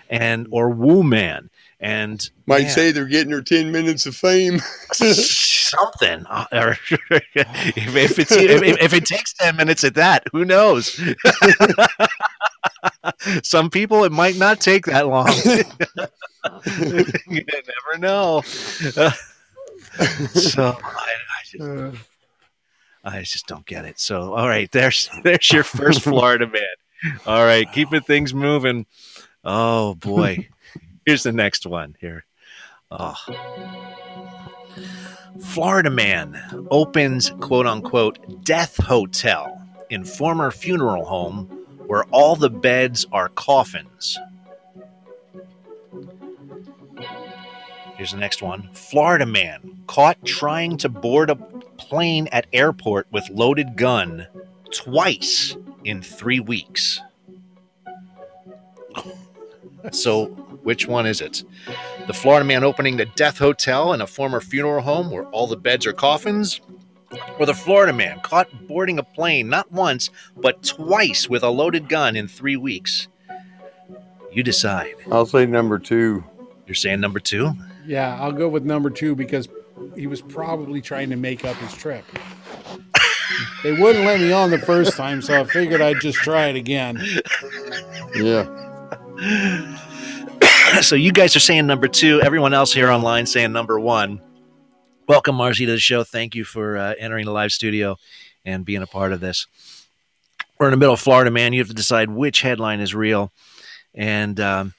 and 0.09 0.47
or 0.51 0.71
woo 0.71 1.03
man 1.03 1.51
and 1.79 2.31
Might 2.47 2.65
man, 2.65 2.71
say 2.71 2.91
they're 2.93 3.07
getting 3.07 3.31
their 3.31 3.41
10 3.43 3.73
minutes 3.73 4.05
of 4.05 4.15
fame. 4.15 4.59
something 4.93 6.27
uh, 6.29 6.45
or 6.53 6.77
if, 7.11 7.23
if 7.35 8.19
if, 8.19 8.31
if 8.31 8.93
it 8.93 9.05
takes 9.05 9.33
10 9.35 9.57
minutes 9.57 9.85
at 9.85 9.95
that 9.95 10.25
who 10.33 10.45
knows 10.45 11.01
some 13.43 13.71
people 13.71 14.05
it 14.05 14.13
might 14.13 14.37
not 14.37 14.61
take 14.61 14.87
that 14.87 15.07
long 15.07 15.29
you 17.29 17.45
never 17.45 17.99
know 17.99 18.41
so 20.33 20.77
I, 20.83 21.09
I 21.09 21.45
just 21.45 22.11
I 23.05 23.23
just 23.23 23.47
don't 23.47 23.65
get 23.67 23.85
it. 23.85 23.99
So, 23.99 24.35
all 24.35 24.49
right, 24.49 24.71
there's 24.71 25.09
there's 25.23 25.51
your 25.51 25.65
first 25.65 26.03
Florida 26.03 26.47
man. 26.47 27.17
All 27.27 27.45
right, 27.45 27.71
keeping 27.73 28.03
things 28.03 28.35
moving. 28.35 28.87
Oh 29.45 29.95
boy, 29.95 30.49
here's 31.07 31.23
the 31.23 31.33
next 31.33 31.67
one 31.67 31.97
here. 32.01 32.25
Oh. 32.91 33.17
Florida 35.41 35.91
man 35.91 36.67
opens 36.71 37.31
quote 37.41 37.67
unquote 37.67 38.45
death 38.45 38.77
hotel 38.77 39.57
in 39.89 40.05
former 40.05 40.51
funeral 40.51 41.05
home 41.05 41.60
where 41.91 42.05
all 42.13 42.37
the 42.37 42.49
beds 42.49 43.05
are 43.11 43.31
coffins. 43.31 44.17
Here's 47.97 48.13
the 48.13 48.17
next 48.17 48.43
one. 48.43 48.71
Florida 48.75 49.27
man 49.27 49.83
caught 49.89 50.25
trying 50.25 50.77
to 50.77 50.89
board 50.89 51.31
a 51.31 51.35
plane 51.35 52.29
at 52.31 52.47
airport 52.53 53.09
with 53.11 53.29
loaded 53.31 53.77
gun 53.77 54.29
twice 54.71 55.57
in 55.83 56.01
3 56.01 56.39
weeks. 56.39 57.01
So, 59.93 60.27
which 60.63 60.87
one 60.87 61.07
is 61.07 61.23
it? 61.23 61.43
The 62.07 62.13
Florida 62.13 62.45
man 62.45 62.65
opening 62.65 62.99
the 62.99 63.07
death 63.07 63.39
hotel 63.39 63.95
in 63.95 64.03
a 64.03 64.07
former 64.07 64.43
funeral 64.43 64.83
home 64.83 65.11
where 65.11 65.25
all 65.29 65.47
the 65.47 65.57
beds 65.57 65.87
are 65.87 65.95
coffins? 65.95 66.61
Or 67.39 67.47
the 67.47 67.55
Florida 67.55 67.93
man 67.93 68.21
caught 68.21 68.49
boarding 68.69 68.99
a 68.99 69.03
plane 69.03 69.49
not 69.49 69.71
once, 69.73 70.11
but 70.37 70.63
twice 70.63 71.29
with 71.29 71.43
a 71.43 71.49
loaded 71.49 71.89
gun 71.89 72.15
in 72.17 72.29
three 72.29 72.57
weeks? 72.57 73.09
You 74.33 74.43
decide. 74.43 74.95
I'll 75.11 75.27
say 75.27 75.47
number 75.47 75.79
two. 75.79 76.25
You're 76.67 76.75
saying 76.77 77.01
number 77.01 77.19
two? 77.19 77.53
Yeah, 77.85 78.17
I'll 78.21 78.33
go 78.33 78.49
with 78.49 78.65
number 78.65 78.91
two 78.91 79.17
because 79.17 79.49
he 79.97 80.07
was 80.07 80.21
probably 80.21 80.81
trying 80.81 81.11
to 81.11 81.17
make 81.17 81.45
up 81.45 81.57
his 81.57 81.73
trip. 81.73 82.05
they 83.65 83.73
wouldn't 83.73 84.05
let 84.05 84.21
me 84.21 84.31
on 84.31 84.51
the 84.51 84.59
first 84.59 84.97
time, 84.97 85.21
so 85.21 85.41
I 85.41 85.45
figured 85.45 85.81
I'd 85.81 86.01
just 86.01 86.19
try 86.19 86.47
it 86.47 86.57
again. 86.57 87.03
Yeah. 88.15 88.47
so 90.81 90.95
you 90.95 91.11
guys 91.11 91.35
are 91.35 91.41
saying 91.41 91.67
number 91.67 91.89
two. 91.89 92.21
Everyone 92.23 92.55
else 92.55 92.73
here 92.73 92.89
online 92.91 93.27
saying 93.27 93.53
number 93.53 93.81
one. 93.81 94.21
Welcome, 95.11 95.35
Marcy, 95.35 95.67
to 95.67 95.73
the 95.73 95.79
show. 95.81 96.05
Thank 96.05 96.37
you 96.37 96.45
for 96.45 96.77
uh, 96.77 96.95
entering 96.97 97.25
the 97.27 97.33
live 97.33 97.51
studio 97.51 97.97
and 98.45 98.65
being 98.65 98.81
a 98.81 98.87
part 98.87 99.13
of 99.13 99.19
this. 99.19 99.49
We're 100.57 100.69
in 100.69 100.71
the 100.71 100.77
middle 100.77 100.95
of 100.95 101.01
Florida, 101.01 101.33
man. 101.33 101.53
You 101.53 101.59
have 101.59 101.67
to 101.67 101.75
decide 101.75 102.09
which 102.09 102.43
headline 102.43 102.79
is 102.79 102.95
real. 102.95 103.33
And 103.93 104.39
um, 104.39 104.73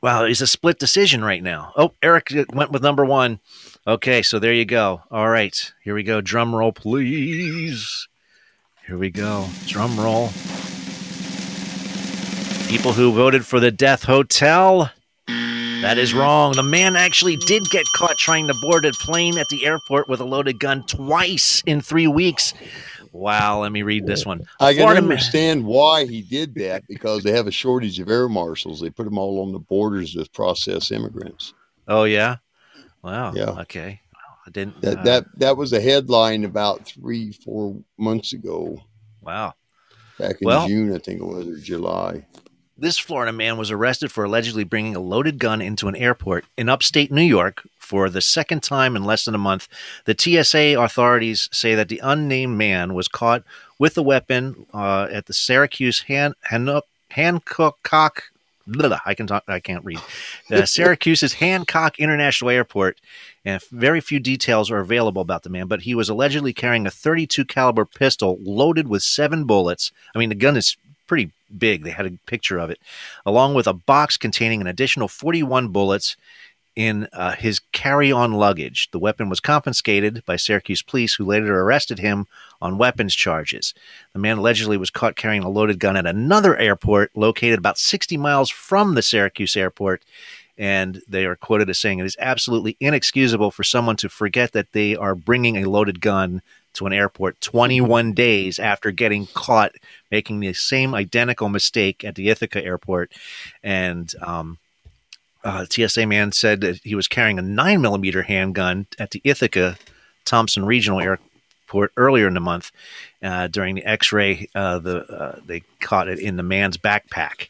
wow, 0.00 0.22
it's 0.22 0.42
a 0.42 0.46
split 0.46 0.78
decision 0.78 1.24
right 1.24 1.42
now. 1.42 1.72
Oh, 1.76 1.90
Eric 2.00 2.32
went 2.52 2.70
with 2.70 2.84
number 2.84 3.04
one. 3.04 3.40
Okay, 3.84 4.22
so 4.22 4.38
there 4.38 4.52
you 4.52 4.64
go. 4.64 5.02
All 5.10 5.28
right, 5.28 5.72
here 5.82 5.96
we 5.96 6.04
go. 6.04 6.20
Drum 6.20 6.54
roll, 6.54 6.70
please. 6.70 8.06
Here 8.86 8.96
we 8.96 9.10
go. 9.10 9.48
Drum 9.66 9.98
roll. 9.98 10.28
People 12.68 12.92
who 12.92 13.10
voted 13.10 13.44
for 13.44 13.58
the 13.58 13.72
Death 13.72 14.04
Hotel. 14.04 14.92
That 15.82 15.98
is 15.98 16.14
wrong. 16.14 16.52
The 16.52 16.62
man 16.62 16.96
actually 16.96 17.36
did 17.36 17.68
get 17.70 17.86
caught 17.94 18.16
trying 18.16 18.46
to 18.48 18.54
board 18.54 18.84
a 18.84 18.92
plane 18.92 19.36
at 19.38 19.48
the 19.48 19.66
airport 19.66 20.08
with 20.08 20.20
a 20.20 20.24
loaded 20.24 20.58
gun 20.58 20.84
twice 20.86 21.62
in 21.66 21.80
three 21.80 22.06
weeks. 22.06 22.54
Wow, 23.12 23.60
let 23.60 23.72
me 23.72 23.82
read 23.82 24.06
this 24.06 24.24
one. 24.24 24.40
I 24.60 24.72
can 24.72 24.82
Florida 24.82 25.02
man- 25.02 25.10
understand 25.10 25.64
why 25.64 26.06
he 26.06 26.22
did 26.22 26.54
that 26.54 26.84
because 26.88 27.22
they 27.22 27.32
have 27.32 27.46
a 27.46 27.50
shortage 27.52 27.98
of 28.00 28.08
air 28.08 28.28
marshals. 28.28 28.80
They 28.80 28.90
put 28.90 29.04
them 29.04 29.18
all 29.18 29.42
on 29.42 29.52
the 29.52 29.58
borders 29.58 30.14
to 30.14 30.24
process 30.32 30.90
immigrants. 30.90 31.52
Oh 31.88 32.04
yeah. 32.04 32.36
Wow. 33.02 33.34
Yeah. 33.34 33.50
Okay. 33.62 34.00
Wow, 34.14 34.36
I 34.46 34.50
didn't. 34.50 34.80
That 34.80 34.98
uh, 35.00 35.02
that 35.02 35.24
that 35.38 35.56
was 35.56 35.72
a 35.74 35.80
headline 35.80 36.44
about 36.44 36.86
three 36.86 37.32
four 37.32 37.76
months 37.98 38.32
ago, 38.32 38.78
Wow. 39.20 39.54
back 40.18 40.36
in 40.40 40.46
Well- 40.46 40.66
June, 40.68 40.94
I 40.94 40.98
think 40.98 41.20
it 41.20 41.26
was, 41.26 41.46
or 41.48 41.58
July. 41.58 42.24
This 42.76 42.98
Florida 42.98 43.32
man 43.32 43.58
was 43.58 43.70
arrested 43.70 44.10
for 44.10 44.24
allegedly 44.24 44.64
bringing 44.64 44.96
a 44.96 45.00
loaded 45.00 45.38
gun 45.38 45.60
into 45.60 45.88
an 45.88 45.96
airport 45.96 46.46
in 46.56 46.68
upstate 46.68 47.12
New 47.12 47.22
York 47.22 47.62
for 47.78 48.08
the 48.08 48.20
second 48.22 48.62
time 48.62 48.96
in 48.96 49.04
less 49.04 49.24
than 49.24 49.34
a 49.34 49.38
month. 49.38 49.68
The 50.06 50.16
TSA 50.18 50.80
authorities 50.80 51.48
say 51.52 51.74
that 51.74 51.88
the 51.88 52.00
unnamed 52.02 52.56
man 52.56 52.94
was 52.94 53.08
caught 53.08 53.44
with 53.78 53.94
the 53.94 54.02
weapon 54.02 54.66
uh, 54.72 55.08
at 55.12 55.26
the 55.26 55.34
Syracuse 55.34 56.04
Han- 56.08 56.34
Han- 56.44 56.80
Hancock. 57.10 58.22
blah, 58.66 58.98
I 59.04 59.14
can 59.14 59.26
talk. 59.26 59.44
I 59.46 59.60
can't 59.60 59.84
read. 59.84 60.00
Uh, 60.50 60.64
Syracuse's 60.64 61.34
Hancock 61.34 61.98
International 61.98 62.50
Airport, 62.50 62.98
and 63.44 63.62
very 63.70 64.00
few 64.00 64.18
details 64.18 64.70
are 64.70 64.78
available 64.78 65.20
about 65.20 65.42
the 65.42 65.50
man. 65.50 65.66
But 65.66 65.82
he 65.82 65.94
was 65.94 66.08
allegedly 66.08 66.54
carrying 66.54 66.86
a 66.86 66.90
32 66.90 67.44
caliber 67.44 67.84
pistol 67.84 68.38
loaded 68.40 68.88
with 68.88 69.02
seven 69.02 69.44
bullets. 69.44 69.92
I 70.14 70.18
mean, 70.18 70.30
the 70.30 70.34
gun 70.34 70.56
is 70.56 70.76
pretty 71.06 71.32
big. 71.58 71.84
They 71.84 71.90
had 71.90 72.06
a 72.06 72.18
picture 72.26 72.58
of 72.58 72.70
it, 72.70 72.78
along 73.26 73.54
with 73.54 73.66
a 73.66 73.72
box 73.72 74.16
containing 74.16 74.60
an 74.60 74.66
additional 74.66 75.08
41 75.08 75.68
bullets 75.68 76.16
in 76.74 77.06
uh, 77.12 77.32
his 77.32 77.60
carry 77.72 78.10
on 78.10 78.32
luggage. 78.32 78.90
The 78.92 78.98
weapon 78.98 79.28
was 79.28 79.40
confiscated 79.40 80.22
by 80.24 80.36
Syracuse 80.36 80.82
police, 80.82 81.14
who 81.14 81.24
later 81.24 81.60
arrested 81.60 81.98
him 81.98 82.26
on 82.60 82.78
weapons 82.78 83.14
charges. 83.14 83.74
The 84.14 84.18
man 84.18 84.38
allegedly 84.38 84.76
was 84.76 84.90
caught 84.90 85.16
carrying 85.16 85.42
a 85.42 85.50
loaded 85.50 85.78
gun 85.78 85.96
at 85.96 86.06
another 86.06 86.56
airport 86.56 87.10
located 87.14 87.58
about 87.58 87.78
60 87.78 88.16
miles 88.16 88.50
from 88.50 88.94
the 88.94 89.02
Syracuse 89.02 89.56
airport. 89.56 90.02
And 90.56 91.02
they 91.08 91.24
are 91.24 91.36
quoted 91.36 91.68
as 91.70 91.78
saying 91.78 91.98
it 91.98 92.06
is 92.06 92.16
absolutely 92.18 92.76
inexcusable 92.78 93.50
for 93.50 93.64
someone 93.64 93.96
to 93.96 94.08
forget 94.08 94.52
that 94.52 94.72
they 94.72 94.94
are 94.96 95.14
bringing 95.14 95.56
a 95.56 95.68
loaded 95.68 96.00
gun 96.00 96.42
to 96.74 96.86
an 96.86 96.92
airport 96.92 97.40
21 97.40 98.12
days 98.12 98.58
after 98.58 98.90
getting 98.90 99.26
caught 99.34 99.72
making 100.10 100.40
the 100.40 100.52
same 100.52 100.94
identical 100.94 101.48
mistake 101.48 102.04
at 102.04 102.14
the 102.14 102.28
Ithaca 102.28 102.64
airport. 102.64 103.12
And 103.62 104.12
um, 104.20 104.58
uh, 105.44 105.66
TSA 105.68 106.06
man 106.06 106.32
said 106.32 106.60
that 106.60 106.80
he 106.84 106.94
was 106.94 107.08
carrying 107.08 107.38
a 107.38 107.42
nine 107.42 107.80
millimeter 107.80 108.22
handgun 108.22 108.86
at 108.98 109.10
the 109.10 109.20
Ithaca 109.24 109.76
Thompson 110.24 110.64
Regional 110.64 111.00
Airport 111.00 111.92
earlier 111.96 112.28
in 112.28 112.34
the 112.34 112.40
month. 112.40 112.70
Uh, 113.22 113.46
during 113.46 113.76
the 113.76 113.84
X-ray, 113.84 114.48
uh, 114.54 114.78
the 114.78 115.04
uh, 115.06 115.40
they 115.46 115.62
caught 115.80 116.08
it 116.08 116.18
in 116.18 116.36
the 116.36 116.42
man's 116.42 116.76
backpack. 116.76 117.48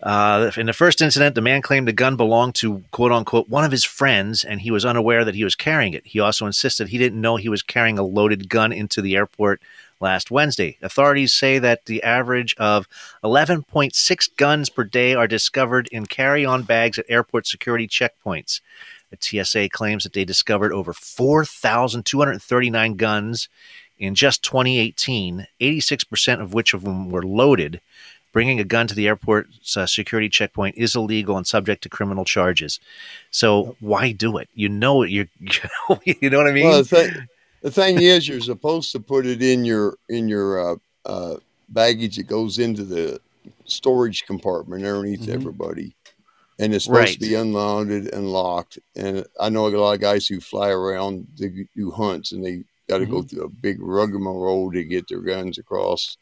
Uh, 0.00 0.50
in 0.56 0.66
the 0.66 0.72
first 0.72 1.02
incident, 1.02 1.34
the 1.34 1.40
man 1.40 1.60
claimed 1.60 1.88
the 1.88 1.92
gun 1.92 2.16
belonged 2.16 2.54
to 2.54 2.84
quote 2.92 3.10
unquote 3.10 3.48
one 3.48 3.64
of 3.64 3.72
his 3.72 3.84
friends, 3.84 4.44
and 4.44 4.60
he 4.60 4.70
was 4.70 4.84
unaware 4.84 5.24
that 5.24 5.34
he 5.34 5.42
was 5.42 5.56
carrying 5.56 5.92
it. 5.92 6.06
He 6.06 6.20
also 6.20 6.46
insisted 6.46 6.88
he 6.88 6.98
didn't 6.98 7.20
know 7.20 7.34
he 7.36 7.48
was 7.48 7.62
carrying 7.62 7.98
a 7.98 8.04
loaded 8.04 8.48
gun 8.48 8.72
into 8.72 9.02
the 9.02 9.16
airport 9.16 9.60
last 10.00 10.30
Wednesday. 10.30 10.78
Authorities 10.82 11.34
say 11.34 11.58
that 11.58 11.86
the 11.86 12.00
average 12.04 12.54
of 12.58 12.86
11.6 13.24 14.36
guns 14.36 14.70
per 14.70 14.84
day 14.84 15.14
are 15.14 15.26
discovered 15.26 15.88
in 15.88 16.06
carry 16.06 16.44
on 16.44 16.62
bags 16.62 16.96
at 16.98 17.06
airport 17.08 17.48
security 17.48 17.88
checkpoints. 17.88 18.60
The 19.10 19.44
TSA 19.44 19.70
claims 19.70 20.04
that 20.04 20.12
they 20.12 20.24
discovered 20.24 20.72
over 20.72 20.92
4,239 20.92 22.94
guns 22.94 23.48
in 23.98 24.14
just 24.14 24.44
2018, 24.44 25.48
86% 25.60 26.40
of 26.40 26.54
which 26.54 26.74
of 26.74 26.84
them 26.84 27.10
were 27.10 27.24
loaded. 27.24 27.80
Bringing 28.38 28.60
a 28.60 28.64
gun 28.64 28.86
to 28.86 28.94
the 28.94 29.08
airport 29.08 29.48
uh, 29.76 29.84
security 29.84 30.28
checkpoint 30.28 30.76
is 30.78 30.94
illegal 30.94 31.36
and 31.36 31.44
subject 31.44 31.82
to 31.82 31.88
criminal 31.88 32.24
charges. 32.24 32.78
So 33.32 33.74
why 33.80 34.12
do 34.12 34.36
it? 34.36 34.48
You 34.54 34.68
know 34.68 35.02
it. 35.02 35.10
You 35.10 35.26
you 36.04 36.30
know 36.30 36.38
what 36.38 36.46
I 36.46 36.52
mean? 36.52 36.62
Well, 36.68 36.78
the 36.78 36.84
thing, 36.84 37.10
the 37.62 37.70
thing 37.72 38.00
is, 38.00 38.28
you're 38.28 38.40
supposed 38.40 38.92
to 38.92 39.00
put 39.00 39.26
it 39.26 39.42
in 39.42 39.64
your 39.64 39.96
in 40.08 40.28
your 40.28 40.70
uh, 40.70 40.76
uh, 41.04 41.36
baggage 41.70 42.14
that 42.14 42.28
goes 42.28 42.60
into 42.60 42.84
the 42.84 43.20
storage 43.64 44.24
compartment 44.24 44.84
underneath 44.84 45.22
Mhm. 45.22 45.34
everybody, 45.34 45.96
and 46.60 46.72
it's 46.72 46.84
supposed 46.84 47.00
Right. 47.00 47.14
to 47.14 47.18
be 47.18 47.34
unloaded 47.34 48.14
and 48.14 48.30
locked. 48.30 48.78
And 48.94 49.26
I 49.40 49.48
know 49.48 49.66
a 49.66 49.70
lot 49.76 49.94
of 49.94 50.00
guys 50.00 50.28
who 50.28 50.38
fly 50.38 50.68
around 50.68 51.26
to 51.38 51.66
do 51.74 51.90
hunts, 51.90 52.30
and 52.30 52.44
they 52.44 52.62
got 52.88 52.98
to 52.98 53.06
go 53.06 53.20
through 53.20 53.46
a 53.46 53.48
big 53.48 53.78
rigmarole 53.80 54.70
to 54.70 54.84
get 54.84 55.08
their 55.08 55.22
guns 55.22 55.58
across. 55.58 56.16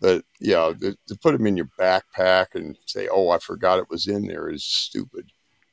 But 0.00 0.24
yeah, 0.40 0.72
to, 0.80 0.96
to 1.08 1.16
put 1.22 1.32
them 1.32 1.46
in 1.46 1.56
your 1.56 1.68
backpack 1.78 2.46
and 2.54 2.76
say, 2.86 3.08
"Oh, 3.08 3.28
I 3.30 3.38
forgot 3.38 3.78
it 3.78 3.90
was 3.90 4.06
in 4.06 4.26
there," 4.26 4.48
is 4.48 4.64
stupid. 4.64 5.26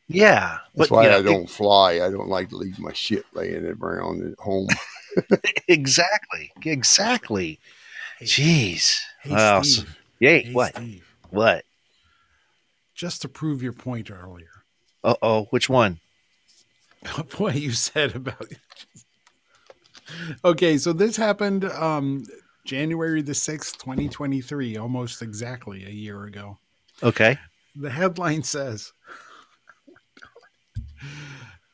yeah, 0.07 0.59
That's 0.75 0.89
but 0.89 0.95
why 0.95 1.03
you 1.03 1.09
know, 1.09 1.17
I 1.17 1.21
don't 1.21 1.49
fly. 1.49 1.93
I 1.93 2.09
don't 2.09 2.27
like 2.29 2.49
to 2.49 2.57
leave 2.57 2.77
my 2.79 2.93
shit 2.93 3.25
laying 3.33 3.65
around 3.65 4.23
at 4.25 4.37
home. 4.39 4.67
exactly, 5.67 6.51
exactly. 6.65 7.59
Jeez. 8.21 8.97
Hey, 9.21 9.31
Well, 9.31 9.63
Steve. 9.63 9.87
s- 9.89 9.95
Yay! 10.19 10.41
Hey, 10.43 10.53
what? 10.53 10.75
Steve. 10.75 11.05
What? 11.29 11.63
Just 12.95 13.21
to 13.21 13.29
prove 13.29 13.61
your 13.61 13.73
point 13.73 14.09
earlier, 14.11 14.63
Uh 15.03 15.15
oh. 15.21 15.43
Which 15.51 15.69
one? 15.69 15.99
what 17.37 17.55
you 17.55 17.71
said 17.71 18.15
about. 18.15 18.47
okay, 20.45 20.77
so 20.77 20.93
this 20.93 21.15
happened 21.15 21.65
um, 21.65 22.25
January 22.67 23.21
the 23.21 23.33
sixth, 23.33 23.77
twenty 23.79 24.07
twenty 24.07 24.41
three, 24.41 24.77
almost 24.77 25.21
exactly 25.21 25.85
a 25.85 25.89
year 25.89 26.25
ago. 26.25 26.57
Okay. 27.01 27.39
The 27.75 27.89
headline 27.89 28.43
says 28.43 28.91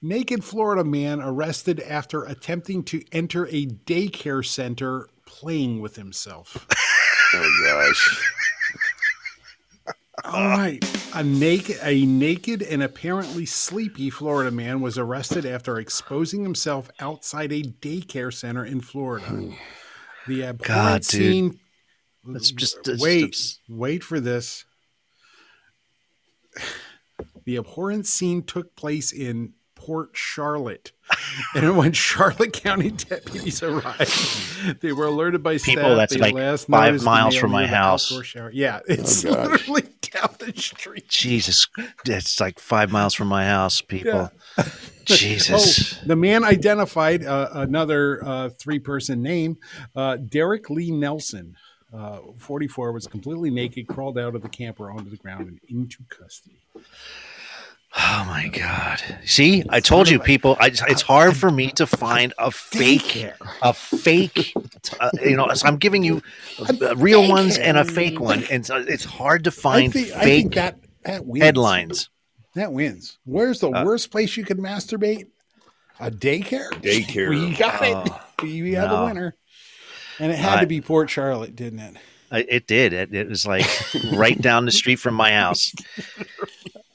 Naked 0.01 0.43
Florida 0.43 0.83
man 0.83 1.21
arrested 1.21 1.79
after 1.79 2.23
attempting 2.25 2.83
to 2.83 3.01
enter 3.11 3.47
a 3.47 3.65
daycare 3.65 4.45
center 4.45 5.07
playing 5.25 5.81
with 5.81 5.95
himself. 5.95 6.65
Oh 7.35 7.63
gosh. 7.65 8.33
All 10.23 10.47
right. 10.49 10.79
A 11.15 11.23
naked 11.23 11.79
a 11.81 12.05
naked 12.05 12.61
and 12.61 12.83
apparently 12.83 13.47
sleepy 13.47 14.11
Florida 14.11 14.51
man 14.51 14.81
was 14.81 14.99
arrested 14.99 15.43
after 15.43 15.79
exposing 15.79 16.43
himself 16.43 16.91
outside 16.99 17.51
a 17.51 17.63
daycare 17.63 18.31
center 18.31 18.63
in 18.63 18.81
Florida. 18.81 19.25
Hmm. 19.25 19.53
The 20.27 20.43
abhorrent 20.43 20.63
God, 20.63 21.01
dude. 21.01 21.11
scene 21.21 21.59
That's 22.25 22.51
just- 22.51 22.77
wait, 22.99 23.33
just- 23.33 23.59
wait 23.69 24.03
for 24.03 24.19
this. 24.19 24.65
The 27.45 27.57
abhorrent 27.57 28.07
scene 28.07 28.43
took 28.43 28.73
place 28.77 29.11
in 29.11 29.51
Port 29.75 30.11
Charlotte. 30.13 30.93
and 31.55 31.75
when 31.75 31.91
Charlotte 31.91 32.53
County 32.53 32.89
deputies 32.91 33.61
arrived, 33.61 34.79
they 34.79 34.93
were 34.93 35.07
alerted 35.07 35.43
by 35.43 35.57
People, 35.57 35.83
staff. 35.83 35.97
that's 35.97 36.13
they 36.13 36.19
like 36.21 36.33
last 36.35 36.67
five 36.69 37.03
miles 37.03 37.35
from 37.35 37.51
my 37.51 37.67
house. 37.67 38.09
Yeah, 38.53 38.79
oh, 38.79 38.85
it's 38.87 39.25
Oh, 39.25 39.31
literally 39.43 39.81
down 40.13 40.29
the 40.39 40.53
street. 40.55 41.09
Jesus, 41.09 41.67
it's 42.05 42.39
like 42.39 42.59
five 42.59 42.93
miles 42.93 43.13
from 43.13 43.27
my 43.27 43.45
house, 43.45 43.81
people. 43.81 44.31
Jesus. 45.05 45.93
Oh, 45.93 46.01
the 46.05 46.15
man 46.15 46.43
identified 46.43 47.25
uh, 47.25 47.49
another 47.53 48.23
uh, 48.25 48.49
three 48.49 48.79
person 48.79 49.21
name, 49.21 49.57
uh, 49.95 50.17
Derek 50.17 50.69
Lee 50.69 50.91
Nelson, 50.91 51.55
uh, 51.93 52.19
44, 52.37 52.91
was 52.91 53.07
completely 53.07 53.49
naked, 53.49 53.87
crawled 53.87 54.17
out 54.17 54.35
of 54.35 54.41
the 54.41 54.49
camper 54.49 54.91
onto 54.91 55.09
the 55.09 55.17
ground 55.17 55.47
and 55.47 55.59
into 55.67 56.03
custody. 56.09 56.57
Oh 57.95 58.25
my 58.27 58.47
God! 58.47 59.03
See, 59.23 59.63
I 59.69 59.79
told 59.79 60.09
you, 60.09 60.17
people. 60.17 60.57
I, 60.59 60.71
it's 60.87 61.03
hard 61.03 61.37
for 61.37 61.51
me 61.51 61.69
to 61.73 61.85
find 61.85 62.33
a 62.39 62.49
fake, 62.49 63.23
a 63.61 63.71
fake. 63.71 64.55
Uh, 64.99 65.11
you 65.23 65.37
know, 65.37 65.47
so 65.53 65.67
I'm 65.67 65.77
giving 65.77 66.01
you 66.01 66.23
uh, 66.81 66.95
real 66.95 67.29
ones 67.29 67.59
and 67.59 67.77
a 67.77 67.85
fake 67.85 68.19
one, 68.19 68.45
and 68.49 68.65
so 68.65 68.77
it's 68.77 69.05
hard 69.05 69.43
to 69.43 69.51
find 69.51 69.89
I 69.89 69.91
think, 69.91 70.07
fake 70.07 70.15
I 70.15 70.23
think 70.23 70.53
that, 70.55 70.79
that 71.03 71.23
headlines. 71.39 72.09
That 72.55 72.71
wins. 72.71 73.17
Where's 73.25 73.59
the 73.59 73.69
Uh, 73.71 73.83
worst 73.83 74.11
place 74.11 74.37
you 74.37 74.43
could 74.45 74.59
masturbate? 74.59 75.27
A 75.99 76.11
daycare? 76.11 76.69
Daycare. 76.81 77.29
We 77.29 77.55
got 77.55 77.81
it. 77.83 77.95
Oh, 77.95 78.19
We 78.43 78.73
have 78.73 78.89
no. 78.91 79.03
a 79.03 79.05
winner. 79.05 79.35
And 80.19 80.31
it 80.31 80.37
had 80.37 80.59
I- 80.59 80.61
to 80.61 80.67
be 80.67 80.81
Port 80.81 81.09
Charlotte, 81.09 81.55
didn't 81.55 81.79
it? 81.79 81.95
It 82.31 82.65
did. 82.65 82.93
It, 82.93 83.13
it 83.13 83.29
was 83.29 83.45
like 83.45 83.63
right 84.11 84.39
down 84.41 84.65
the 84.65 84.71
street 84.71 84.95
from 84.95 85.13
my 85.13 85.31
house. 85.33 85.71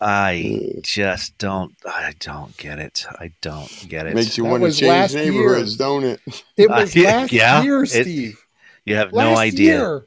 I 0.01 0.73
just 0.83 1.39
don't. 1.39 1.75
I 1.87 2.15
don't 2.19 2.57
get 2.57 2.79
it. 2.81 3.07
I 3.21 3.33
don't 3.41 3.87
get 3.89 4.07
it. 4.07 4.15
Makes 4.15 4.37
you 4.37 4.45
That 4.45 4.51
want 4.51 4.63
to 4.65 4.71
change 4.73 4.89
last 4.89 5.15
neighborhoods, 5.15 5.77
don't 5.77 6.05
it? 6.05 6.21
It 6.57 6.69
was 6.69 6.97
Uh, 6.97 7.01
last 7.03 7.33
yeah, 7.33 7.63
year, 7.63 7.83
it- 7.85 7.89
Steve. 7.89 8.41
You 8.85 8.97
have 8.97 9.13
last 9.13 9.25
no 9.33 9.37
idea. 9.39 9.77
Year. 9.79 10.07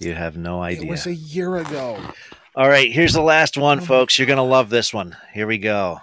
You 0.00 0.14
have 0.14 0.36
no 0.36 0.62
idea. 0.62 0.82
It 0.84 0.88
was 0.88 1.06
a 1.06 1.14
year 1.14 1.56
ago. 1.56 2.00
All 2.58 2.68
right, 2.68 2.90
here's 2.90 3.12
the 3.12 3.22
last 3.22 3.56
one, 3.56 3.80
folks. 3.80 4.18
You're 4.18 4.26
going 4.26 4.38
to 4.38 4.42
love 4.42 4.68
this 4.68 4.92
one. 4.92 5.16
Here 5.32 5.46
we 5.46 5.58
go. 5.58 6.00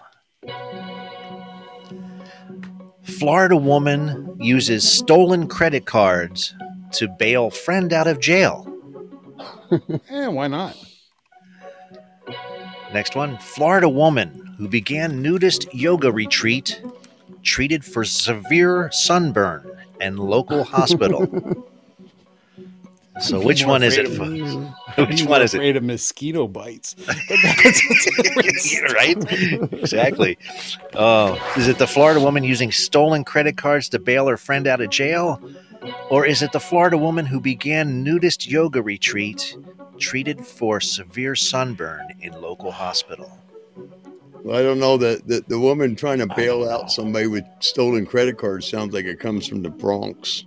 Florida 3.04 3.58
woman 3.58 4.38
uses 4.40 4.90
stolen 4.90 5.50
credit 5.50 5.86
cards 5.86 6.56
to 6.94 7.10
bail 7.10 7.50
friend 7.50 7.92
out 7.92 8.08
of 8.08 8.22
jail. 8.22 8.72
Eh, 10.10 10.28
why 10.28 10.48
not? 10.48 10.78
Next 12.94 13.18
one 13.18 13.38
Florida 13.40 13.90
woman 13.90 14.56
who 14.58 14.70
began 14.70 15.22
nudist 15.22 15.68
yoga 15.74 16.10
retreat 16.10 16.82
treated 17.44 17.84
for 17.84 18.06
severe 18.06 18.90
sunburn 18.94 19.70
and 20.00 20.20
local 20.20 20.64
hospital. 20.76 21.26
So, 23.22 23.40
which 23.42 23.66
one 23.66 23.82
is 23.82 23.98
it? 23.98 24.06
of- 24.08 24.20
Which 25.10 25.24
one 25.26 25.42
is 25.42 25.54
it? 25.54 25.58
Afraid 25.58 25.78
of 25.78 25.84
mosquito 25.84 26.48
bites. 26.48 26.96
Right? 28.94 29.18
Exactly. 29.74 30.38
Oh, 30.94 31.54
is 31.58 31.68
it 31.68 31.78
the 31.78 31.88
Florida 31.88 32.20
woman 32.20 32.44
using 32.44 32.72
stolen 32.72 33.24
credit 33.24 33.58
cards 33.58 33.90
to 33.90 34.00
bail 34.00 34.28
her 34.28 34.38
friend 34.38 34.68
out 34.68 34.82
of 34.82 34.90
jail? 34.90 35.42
Or 36.10 36.26
is 36.26 36.42
it 36.42 36.52
the 36.52 36.60
Florida 36.60 36.98
woman 36.98 37.26
who 37.26 37.40
began 37.40 38.04
nudist 38.04 38.50
yoga 38.50 38.82
retreat 38.82 39.56
treated 40.00 40.46
for 40.46 40.80
severe 40.82 41.36
sunburn 41.36 42.08
in 42.22 42.34
local 42.42 42.72
hospital? 42.72 43.38
Well, 44.44 44.58
I 44.58 44.64
don't 44.64 44.80
know 44.80 44.98
that 44.98 45.28
the, 45.28 45.44
the 45.48 45.60
woman 45.60 45.96
trying 45.96 46.20
to 46.20 46.28
bail 46.28 46.70
out 46.70 46.92
somebody 46.92 47.28
with 47.28 47.46
stolen 47.60 48.06
credit 48.06 48.38
cards 48.38 48.68
sounds 48.68 48.94
like 48.94 49.06
it 49.06 49.20
comes 49.20 49.48
from 49.48 49.62
the 49.62 49.70
Bronx. 49.70 50.46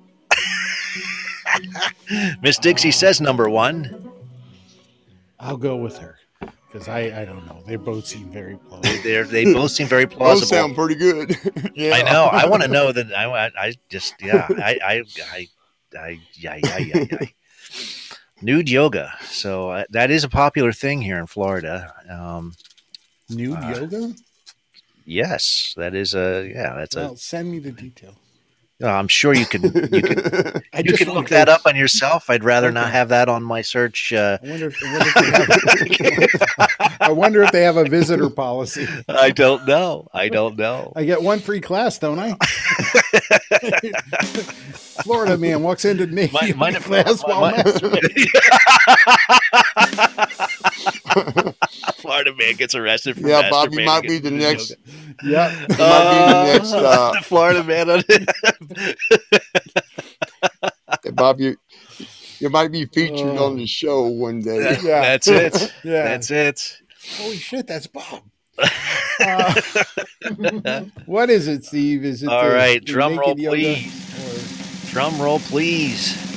Miss 2.42 2.58
Dixie 2.58 2.90
says 2.90 3.20
number 3.20 3.48
one. 3.48 4.10
I'll 5.40 5.56
go 5.56 5.76
with 5.76 5.98
her 5.98 6.18
because 6.66 6.88
I, 6.88 7.22
I 7.22 7.24
don't 7.24 7.46
know. 7.46 7.62
They 7.66 7.76
both 7.76 8.06
seem 8.06 8.30
very 8.30 8.56
plausible. 8.56 9.02
They're, 9.02 9.24
they 9.24 9.44
both 9.52 9.70
seem 9.70 9.86
very 9.86 10.04
Those 10.06 10.14
plausible. 10.16 10.46
sound 10.48 10.74
pretty 10.74 10.96
good. 10.96 11.36
yeah. 11.74 11.94
I 11.94 12.02
know. 12.02 12.24
I 12.24 12.46
want 12.46 12.62
to 12.62 12.68
know 12.68 12.92
that. 12.92 13.12
I, 13.12 13.24
I, 13.24 13.50
I 13.56 13.72
just, 13.88 14.14
yeah. 14.20 14.46
I, 14.50 14.78
I, 14.84 15.02
I, 15.32 15.48
I, 15.98 16.20
yeah, 16.34 16.56
yeah, 16.62 16.78
yeah, 16.78 17.04
yeah. 17.10 17.26
Nude 18.42 18.68
yoga. 18.68 19.12
So 19.22 19.70
uh, 19.70 19.84
that 19.90 20.10
is 20.10 20.24
a 20.24 20.28
popular 20.28 20.72
thing 20.72 21.02
here 21.02 21.18
in 21.18 21.26
Florida. 21.26 21.92
Um, 22.10 22.54
Nude 23.30 23.56
uh, 23.56 23.74
yoga? 23.76 24.14
Yes, 25.04 25.74
that 25.76 25.94
is 25.94 26.14
a 26.14 26.50
yeah. 26.54 26.74
That's 26.76 26.94
Well, 26.94 27.12
a. 27.14 27.16
send 27.16 27.50
me 27.50 27.58
the 27.58 27.72
details. 27.72 28.14
Uh, 28.80 28.86
I'm 28.86 29.08
sure 29.08 29.34
you 29.34 29.44
can. 29.44 29.62
You 29.64 29.70
can. 30.02 30.62
I 30.72 30.82
you 30.84 30.92
can 30.92 31.10
look 31.12 31.28
that 31.30 31.48
up 31.48 31.62
on 31.66 31.74
yourself. 31.74 32.30
I'd 32.30 32.44
rather 32.44 32.70
not 32.70 32.92
have 32.92 33.08
that 33.08 33.28
on 33.28 33.42
my 33.42 33.60
search. 33.60 34.12
Uh, 34.12 34.38
I 34.40 34.48
wonder, 34.48 34.68
if, 34.68 34.76
I, 34.84 34.92
wonder 34.92 35.08
if 35.10 35.98
they 35.98 36.10
have, 36.14 36.96
I 37.00 37.10
wonder 37.10 37.42
if 37.42 37.50
they 37.50 37.62
have 37.62 37.76
a 37.76 37.84
visitor 37.84 38.30
policy. 38.30 38.86
I 39.08 39.30
don't 39.30 39.66
know. 39.66 40.06
I 40.14 40.28
don't 40.28 40.56
know. 40.56 40.92
I 40.94 41.04
get 41.04 41.20
one 41.22 41.40
free 41.40 41.60
class, 41.60 41.98
don't 41.98 42.20
I? 42.20 42.36
Florida 45.02 45.36
man 45.36 45.64
walks 45.64 45.84
into 45.84 46.06
might 46.06 46.74
have- 46.74 46.84
class 46.84 47.20
while. 47.22 47.54
Florida 51.96 52.34
man 52.34 52.54
gets 52.56 52.74
arrested 52.74 53.20
for 53.20 53.28
Yeah, 53.28 53.50
Bob, 53.50 53.72
you 53.72 53.84
might 53.84 54.02
be 54.02 54.18
the 54.18 54.30
next. 54.30 54.74
Yeah. 55.24 55.50
You 55.52 55.66
might 55.68 55.68
be 55.68 55.76
the 55.78 56.52
next. 56.58 56.72
Uh, 56.72 57.12
the 57.14 57.20
Florida 57.22 57.64
man. 57.64 57.90
On 57.90 58.02
it. 58.08 58.98
Bob, 61.14 61.40
you 61.40 61.56
you 62.38 62.48
might 62.50 62.70
be 62.70 62.86
featured 62.86 63.36
Oh. 63.38 63.46
on 63.46 63.56
the 63.56 63.66
show 63.66 64.06
one 64.06 64.40
day. 64.40 64.78
Yeah. 64.82 65.00
That's 65.00 65.26
it. 65.28 65.72
Yeah. 65.84 66.04
That's 66.04 66.30
it. 66.30 66.80
Holy 67.16 67.36
shit, 67.36 67.66
that's 67.66 67.86
Bob. 67.86 68.22
Uh, 69.20 69.54
what 71.06 71.30
is 71.30 71.48
it, 71.48 71.64
Steve? 71.64 72.04
Is 72.04 72.22
it 72.22 72.28
All 72.28 72.44
the- 72.48 72.54
right, 72.54 72.80
the 72.80 72.84
drum 72.92 73.18
roll, 73.18 73.34
naked 73.34 73.42
yoga 73.42 73.56
please. 73.56 74.90
Drum 74.90 75.20
roll, 75.20 75.38
please. 75.40 76.27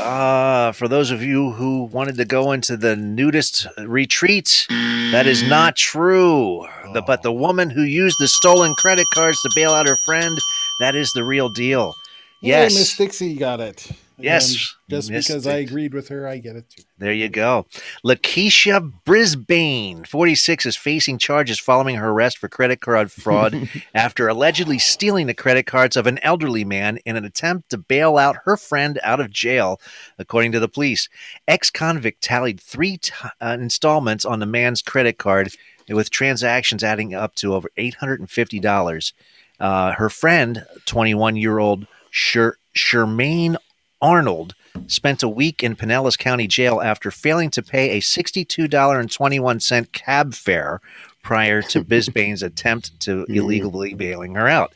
Uh, 0.00 0.72
for 0.72 0.88
those 0.88 1.10
of 1.10 1.22
you 1.22 1.50
who 1.52 1.84
wanted 1.84 2.16
to 2.16 2.24
go 2.24 2.52
into 2.52 2.76
the 2.76 2.96
nudist 2.96 3.66
retreat, 3.78 4.66
that 4.68 5.26
is 5.26 5.42
not 5.42 5.76
true. 5.76 6.66
The, 6.94 7.02
but 7.02 7.22
the 7.22 7.32
woman 7.32 7.70
who 7.70 7.82
used 7.82 8.16
the 8.18 8.28
stolen 8.28 8.74
credit 8.74 9.06
cards 9.14 9.40
to 9.42 9.50
bail 9.54 9.72
out 9.72 9.86
her 9.86 9.96
friend, 9.96 10.38
that 10.80 10.94
is 10.94 11.12
the 11.12 11.24
real 11.24 11.48
deal. 11.48 11.92
Hey, 12.40 12.48
Yes. 12.48 12.74
Miss 12.74 12.96
Dixie 12.96 13.34
got 13.34 13.60
it. 13.60 13.90
Yes, 14.22 14.76
And 14.90 15.02
just 15.02 15.10
because 15.10 15.46
I 15.46 15.56
agreed 15.56 15.94
with 15.94 16.08
her, 16.08 16.26
I 16.26 16.38
get 16.38 16.56
it 16.56 16.68
too. 16.68 16.82
There 16.98 17.12
you 17.12 17.28
go. 17.28 17.66
Lakeisha 18.04 18.92
Brisbane, 19.04 20.04
46, 20.04 20.66
is 20.66 20.76
facing 20.76 21.18
charges 21.18 21.58
following 21.58 21.96
her 21.96 22.10
arrest 22.10 22.38
for 22.38 22.48
credit 22.48 22.80
card 22.80 23.10
fraud 23.10 23.68
after 23.94 24.28
allegedly 24.28 24.78
stealing 24.78 25.26
the 25.26 25.34
credit 25.34 25.66
cards 25.66 25.96
of 25.96 26.06
an 26.06 26.18
elderly 26.22 26.64
man 26.64 26.98
in 27.04 27.16
an 27.16 27.24
attempt 27.24 27.70
to 27.70 27.78
bail 27.78 28.16
out 28.18 28.36
her 28.44 28.56
friend 28.56 28.98
out 29.02 29.20
of 29.20 29.30
jail, 29.30 29.80
according 30.18 30.52
to 30.52 30.60
the 30.60 30.68
police. 30.68 31.08
Ex 31.48 31.70
convict 31.70 32.22
tallied 32.22 32.60
three 32.60 32.98
t- 32.98 33.12
uh, 33.40 33.56
installments 33.60 34.24
on 34.24 34.40
the 34.40 34.46
man's 34.46 34.82
credit 34.82 35.18
card, 35.18 35.52
with 35.88 36.10
transactions 36.10 36.84
adding 36.84 37.14
up 37.14 37.34
to 37.36 37.54
over 37.54 37.68
$850. 37.76 39.12
Uh, 39.58 39.92
her 39.92 40.08
friend, 40.08 40.64
21 40.86 41.36
year 41.36 41.58
old 41.58 41.86
Sher- 42.10 42.56
Shermaine 42.76 43.56
Arnold, 44.00 44.54
spent 44.86 45.22
a 45.22 45.28
week 45.28 45.62
in 45.62 45.76
Pinellas 45.76 46.18
County 46.18 46.46
Jail 46.46 46.80
after 46.80 47.10
failing 47.10 47.50
to 47.50 47.62
pay 47.62 47.90
a 47.96 48.00
$62.21 48.00 49.92
cab 49.92 50.34
fare 50.34 50.80
prior 51.22 51.62
to 51.62 51.84
Brisbane's 51.84 52.42
attempt 52.42 52.98
to 53.00 53.24
illegally 53.28 53.94
bailing 53.94 54.34
her 54.34 54.48
out. 54.48 54.72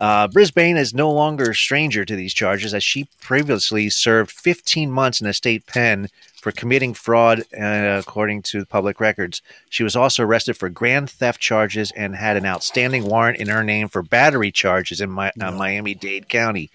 Uh, 0.00 0.28
Brisbane 0.28 0.76
is 0.76 0.94
no 0.94 1.10
longer 1.10 1.50
a 1.50 1.54
stranger 1.54 2.04
to 2.04 2.16
these 2.16 2.34
charges 2.34 2.74
as 2.74 2.84
she 2.84 3.08
previously 3.20 3.90
served 3.90 4.30
15 4.30 4.90
months 4.90 5.20
in 5.20 5.26
a 5.26 5.32
state 5.32 5.66
pen 5.66 6.08
for 6.46 6.52
committing 6.52 6.94
fraud, 6.94 7.40
uh, 7.60 8.00
according 8.00 8.40
to 8.40 8.64
public 8.66 9.00
records. 9.00 9.42
She 9.68 9.82
was 9.82 9.96
also 9.96 10.22
arrested 10.22 10.56
for 10.56 10.68
grand 10.68 11.10
theft 11.10 11.40
charges 11.40 11.90
and 11.96 12.14
had 12.14 12.36
an 12.36 12.46
outstanding 12.46 13.04
warrant 13.06 13.38
in 13.38 13.48
her 13.48 13.64
name 13.64 13.88
for 13.88 14.00
battery 14.00 14.52
charges 14.52 15.00
in 15.00 15.12
Mi- 15.12 15.32
uh, 15.40 15.50
Miami 15.50 15.96
Dade 15.96 16.28
County. 16.28 16.70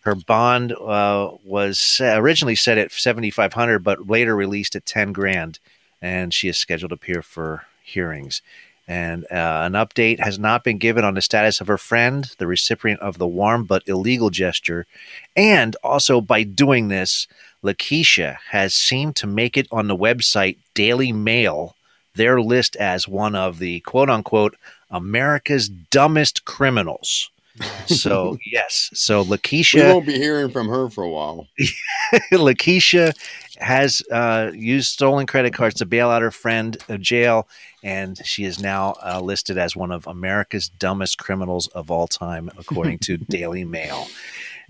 Her 0.00 0.16
bond 0.16 0.72
uh, 0.72 1.30
was 1.44 2.00
originally 2.02 2.56
set 2.56 2.76
at 2.76 2.90
7500 2.90 3.84
but 3.84 4.08
later 4.08 4.34
released 4.34 4.74
at 4.74 4.84
10 4.84 5.12
grand, 5.12 5.60
and 6.02 6.34
she 6.34 6.48
is 6.48 6.58
scheduled 6.58 6.90
to 6.90 6.96
appear 6.96 7.22
for 7.22 7.66
hearings. 7.84 8.42
And 8.86 9.24
uh, 9.30 9.62
an 9.64 9.72
update 9.72 10.20
has 10.20 10.38
not 10.38 10.62
been 10.62 10.76
given 10.78 11.04
on 11.04 11.14
the 11.14 11.22
status 11.22 11.60
of 11.60 11.68
her 11.68 11.78
friend, 11.78 12.28
the 12.38 12.46
recipient 12.46 13.00
of 13.00 13.16
the 13.16 13.26
warm 13.26 13.64
but 13.64 13.82
illegal 13.86 14.28
gesture. 14.28 14.86
And 15.34 15.74
also, 15.82 16.20
by 16.20 16.42
doing 16.42 16.88
this, 16.88 17.26
Lakeisha 17.62 18.36
has 18.50 18.74
seemed 18.74 19.16
to 19.16 19.26
make 19.26 19.56
it 19.56 19.68
on 19.72 19.88
the 19.88 19.96
website 19.96 20.58
Daily 20.74 21.12
Mail, 21.12 21.76
their 22.14 22.42
list 22.42 22.76
as 22.76 23.08
one 23.08 23.34
of 23.34 23.58
the 23.58 23.80
quote 23.80 24.10
unquote 24.10 24.54
America's 24.90 25.68
dumbest 25.68 26.44
criminals. 26.44 27.30
So, 27.86 28.36
yes. 28.44 28.90
So, 28.94 29.22
We 29.22 29.36
Lakeisha. 29.36 29.92
won't 29.94 30.06
be 30.06 30.14
hearing 30.18 30.50
from 30.50 30.66
her 30.68 30.90
for 30.90 31.04
a 31.04 31.08
while. 31.08 31.46
Lakeisha 32.32 33.14
has 33.58 34.02
uh, 34.10 34.50
used 34.54 34.92
stolen 34.92 35.26
credit 35.26 35.54
cards 35.54 35.76
to 35.76 35.86
bail 35.86 36.10
out 36.10 36.22
her 36.22 36.30
friend 36.32 36.76
of 36.88 37.00
jail, 37.00 37.46
and 37.84 38.20
she 38.26 38.44
is 38.44 38.60
now 38.60 38.94
uh, 39.04 39.20
listed 39.20 39.58
as 39.58 39.76
one 39.76 39.92
of 39.92 40.06
America's 40.06 40.70
dumbest 40.70 41.18
criminals 41.18 41.66
of 41.68 41.90
all 41.90 42.08
time, 42.08 42.50
according 42.58 42.98
to 43.00 43.16
Daily 43.28 43.64
Mail. 43.64 44.08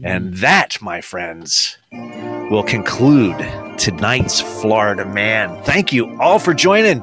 And 0.02 0.34
that, 0.38 0.82
my 0.82 1.00
friends, 1.00 1.78
will 1.92 2.64
conclude 2.64 3.38
tonight's 3.78 4.40
Florida 4.40 5.06
Man. 5.06 5.62
Thank 5.62 5.92
you 5.92 6.20
all 6.20 6.40
for 6.40 6.52
joining 6.52 7.00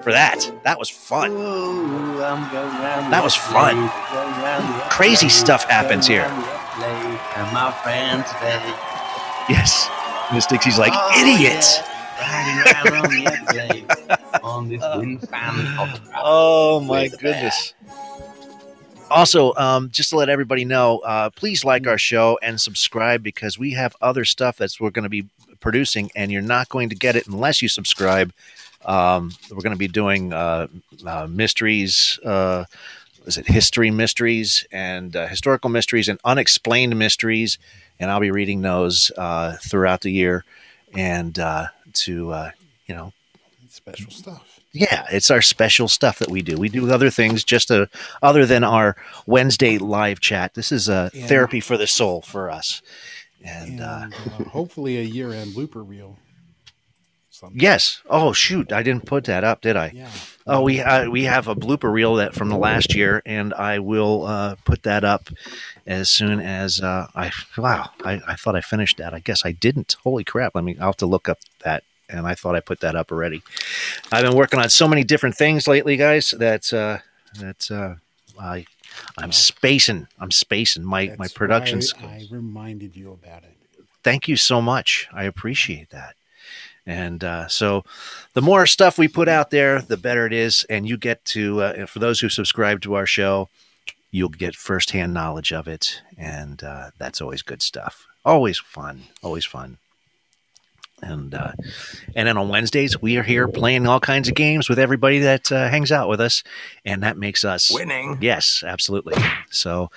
for 0.00 0.10
that. 0.10 0.50
That 0.64 0.78
was 0.78 0.88
fun. 0.88 1.34
That 2.16 3.22
was 3.22 3.36
fun. 3.36 3.90
Crazy 4.88 5.28
stuff 5.28 5.64
happens 5.64 6.06
here. 6.06 6.22
And 6.22 7.52
my 7.52 7.70
friend 7.82 8.24
today. 8.24 8.62
Yes. 9.50 9.90
Miss 10.32 10.46
Dixie's 10.46 10.78
like, 10.78 10.92
Oh, 10.94 11.20
idiot. 11.20 11.82
yeah. 14.32 14.38
Riding 14.42 14.42
around 14.42 14.42
on 14.42 14.68
the 14.68 14.74
Everglades 14.74 14.94
on 14.94 14.96
this 14.96 14.96
wind 14.96 15.28
fan 15.28 15.78
of 15.78 16.10
Oh 16.16 16.80
my 16.80 17.08
goodness. 17.08 17.74
Also, 19.10 19.52
um, 19.56 19.90
just 19.90 20.10
to 20.10 20.16
let 20.16 20.28
everybody 20.28 20.64
know, 20.64 20.98
uh, 21.00 21.30
please 21.30 21.64
like 21.64 21.86
our 21.88 21.98
show 21.98 22.38
and 22.42 22.60
subscribe 22.60 23.24
because 23.24 23.58
we 23.58 23.72
have 23.72 23.96
other 24.00 24.24
stuff 24.24 24.56
that's 24.56 24.80
we're 24.80 24.90
going 24.90 25.02
to 25.02 25.08
be 25.08 25.26
producing, 25.58 26.10
and 26.14 26.30
you're 26.30 26.42
not 26.42 26.68
going 26.68 26.88
to 26.90 26.94
get 26.94 27.16
it 27.16 27.26
unless 27.26 27.60
you 27.60 27.68
subscribe. 27.68 28.32
Um, 28.84 29.32
we're 29.50 29.62
going 29.62 29.74
to 29.74 29.78
be 29.78 29.88
doing 29.88 30.32
uh, 30.32 30.68
uh, 31.04 31.26
mysteries. 31.28 32.18
Uh, 32.24 32.64
is 33.26 33.36
it 33.36 33.46
history 33.46 33.90
mysteries 33.90 34.66
and 34.72 35.14
uh, 35.14 35.26
historical 35.26 35.70
mysteries 35.70 36.08
and 36.08 36.18
unexplained 36.24 36.96
mysteries? 36.98 37.58
And 37.98 38.10
I'll 38.10 38.20
be 38.20 38.30
reading 38.30 38.62
those 38.62 39.10
uh, 39.18 39.56
throughout 39.56 40.00
the 40.00 40.10
year, 40.10 40.44
and 40.94 41.38
uh, 41.38 41.66
to 41.94 42.32
uh, 42.32 42.50
you 42.86 42.94
know 42.94 43.12
Special 43.82 44.10
stuff. 44.10 44.60
Yeah, 44.72 45.06
it's 45.10 45.30
our 45.30 45.42
special 45.42 45.88
stuff 45.88 46.18
that 46.20 46.30
we 46.30 46.42
do. 46.42 46.56
We 46.56 46.68
do 46.68 46.90
other 46.92 47.10
things 47.10 47.42
just 47.44 47.68
to, 47.68 47.88
other 48.22 48.46
than 48.46 48.62
our 48.62 48.96
Wednesday 49.26 49.78
live 49.78 50.20
chat. 50.20 50.54
This 50.54 50.70
is 50.70 50.88
a 50.88 51.10
Yeah. 51.12 51.26
therapy 51.26 51.60
for 51.60 51.76
the 51.76 51.86
soul 51.86 52.22
for 52.22 52.50
us. 52.50 52.82
And, 53.44 53.80
uh, 53.80 54.00
And 54.04 54.14
uh, 54.14 54.44
hopefully 54.50 54.98
a 54.98 55.02
year 55.02 55.32
end 55.32 55.54
blooper 55.54 55.86
reel. 55.86 56.18
yes. 57.54 58.02
Oh 58.08 58.32
shoot, 58.32 58.70
I 58.72 58.82
didn't 58.82 59.06
put 59.06 59.24
that 59.24 59.44
up, 59.44 59.60
did 59.62 59.76
I? 59.76 59.92
Yeah. 59.94 60.10
Oh, 60.46 60.60
we 60.62 60.80
uh, 60.80 61.08
we 61.08 61.24
have 61.24 61.48
a 61.48 61.54
blooper 61.54 61.90
reel 61.92 62.16
that 62.16 62.34
from 62.34 62.48
the 62.50 62.56
last 62.56 62.94
year, 62.94 63.22
and 63.24 63.54
I 63.54 63.78
will 63.78 64.26
uh, 64.26 64.56
put 64.64 64.82
that 64.82 65.04
up 65.04 65.28
as 65.86 66.10
soon 66.10 66.40
as 66.40 66.80
uh, 66.80 67.06
I. 67.14 67.30
Wow, 67.56 67.90
I, 68.04 68.20
I 68.26 68.34
thought 68.34 68.56
I 68.56 68.60
finished 68.60 68.98
that. 68.98 69.14
I 69.14 69.20
guess 69.20 69.44
I 69.46 69.52
didn't. 69.52 69.96
Holy 70.02 70.22
crap! 70.24 70.54
I 70.54 70.60
mean, 70.60 70.76
I'll 70.80 70.88
have 70.88 70.96
to 70.98 71.06
look 71.06 71.28
up 71.28 71.38
that, 71.64 71.82
and 72.10 72.26
I 72.26 72.34
thought 72.34 72.54
I 72.54 72.60
put 72.60 72.80
that 72.80 72.96
up 72.96 73.12
already. 73.12 73.42
I've 74.12 74.24
been 74.24 74.36
working 74.36 74.60
on 74.60 74.68
so 74.70 74.88
many 74.88 75.04
different 75.04 75.36
things 75.36 75.66
lately, 75.66 75.96
guys. 75.96 76.30
That 76.30 76.72
uh, 76.72 76.98
that 77.38 77.70
uh, 77.70 77.94
I 78.40 78.66
I'm 79.18 79.32
spacing. 79.32 80.08
I'm 80.18 80.30
spacing 80.30 80.84
my 80.84 81.14
my 81.18 81.28
production 81.28 81.82
skills 81.82 82.10
I 82.10 82.26
reminded 82.30 82.96
you 82.96 83.12
about 83.12 83.44
it. 83.44 83.56
thank 84.02 84.28
you 84.28 84.36
so 84.36 84.60
much. 84.60 85.08
I 85.12 85.24
appreciate 85.24 85.90
that. 85.90 86.14
And 86.86 87.22
uh, 87.22 87.46
so, 87.46 87.84
the 88.32 88.42
more 88.42 88.66
stuff 88.66 88.98
we 88.98 89.06
put 89.06 89.28
out 89.28 89.50
there, 89.50 89.80
the 89.82 89.96
better 89.96 90.26
it 90.26 90.32
is. 90.32 90.64
And 90.70 90.88
you 90.88 90.96
get 90.96 91.24
to, 91.26 91.62
uh, 91.62 91.86
for 91.86 91.98
those 91.98 92.20
who 92.20 92.28
subscribe 92.28 92.80
to 92.82 92.94
our 92.94 93.06
show, 93.06 93.48
you'll 94.10 94.30
get 94.30 94.56
firsthand 94.56 95.14
knowledge 95.14 95.52
of 95.52 95.68
it. 95.68 96.00
And 96.16 96.62
uh, 96.64 96.90
that's 96.98 97.20
always 97.20 97.42
good 97.42 97.62
stuff. 97.62 98.06
Always 98.24 98.58
fun. 98.58 99.02
Always 99.22 99.44
fun. 99.44 99.78
And 101.02 101.34
uh, 101.34 101.52
and 102.14 102.28
then 102.28 102.36
on 102.36 102.48
Wednesdays 102.48 103.00
we 103.00 103.16
are 103.16 103.22
here 103.22 103.48
playing 103.48 103.86
all 103.86 104.00
kinds 104.00 104.28
of 104.28 104.34
games 104.34 104.68
with 104.68 104.78
everybody 104.78 105.18
that 105.20 105.50
uh, 105.50 105.68
hangs 105.68 105.90
out 105.90 106.08
with 106.08 106.20
us, 106.20 106.42
and 106.84 107.02
that 107.02 107.16
makes 107.16 107.44
us 107.44 107.70
Winning. 107.70 108.18
Yes, 108.20 108.62
absolutely. 108.66 109.14
So 109.50 109.90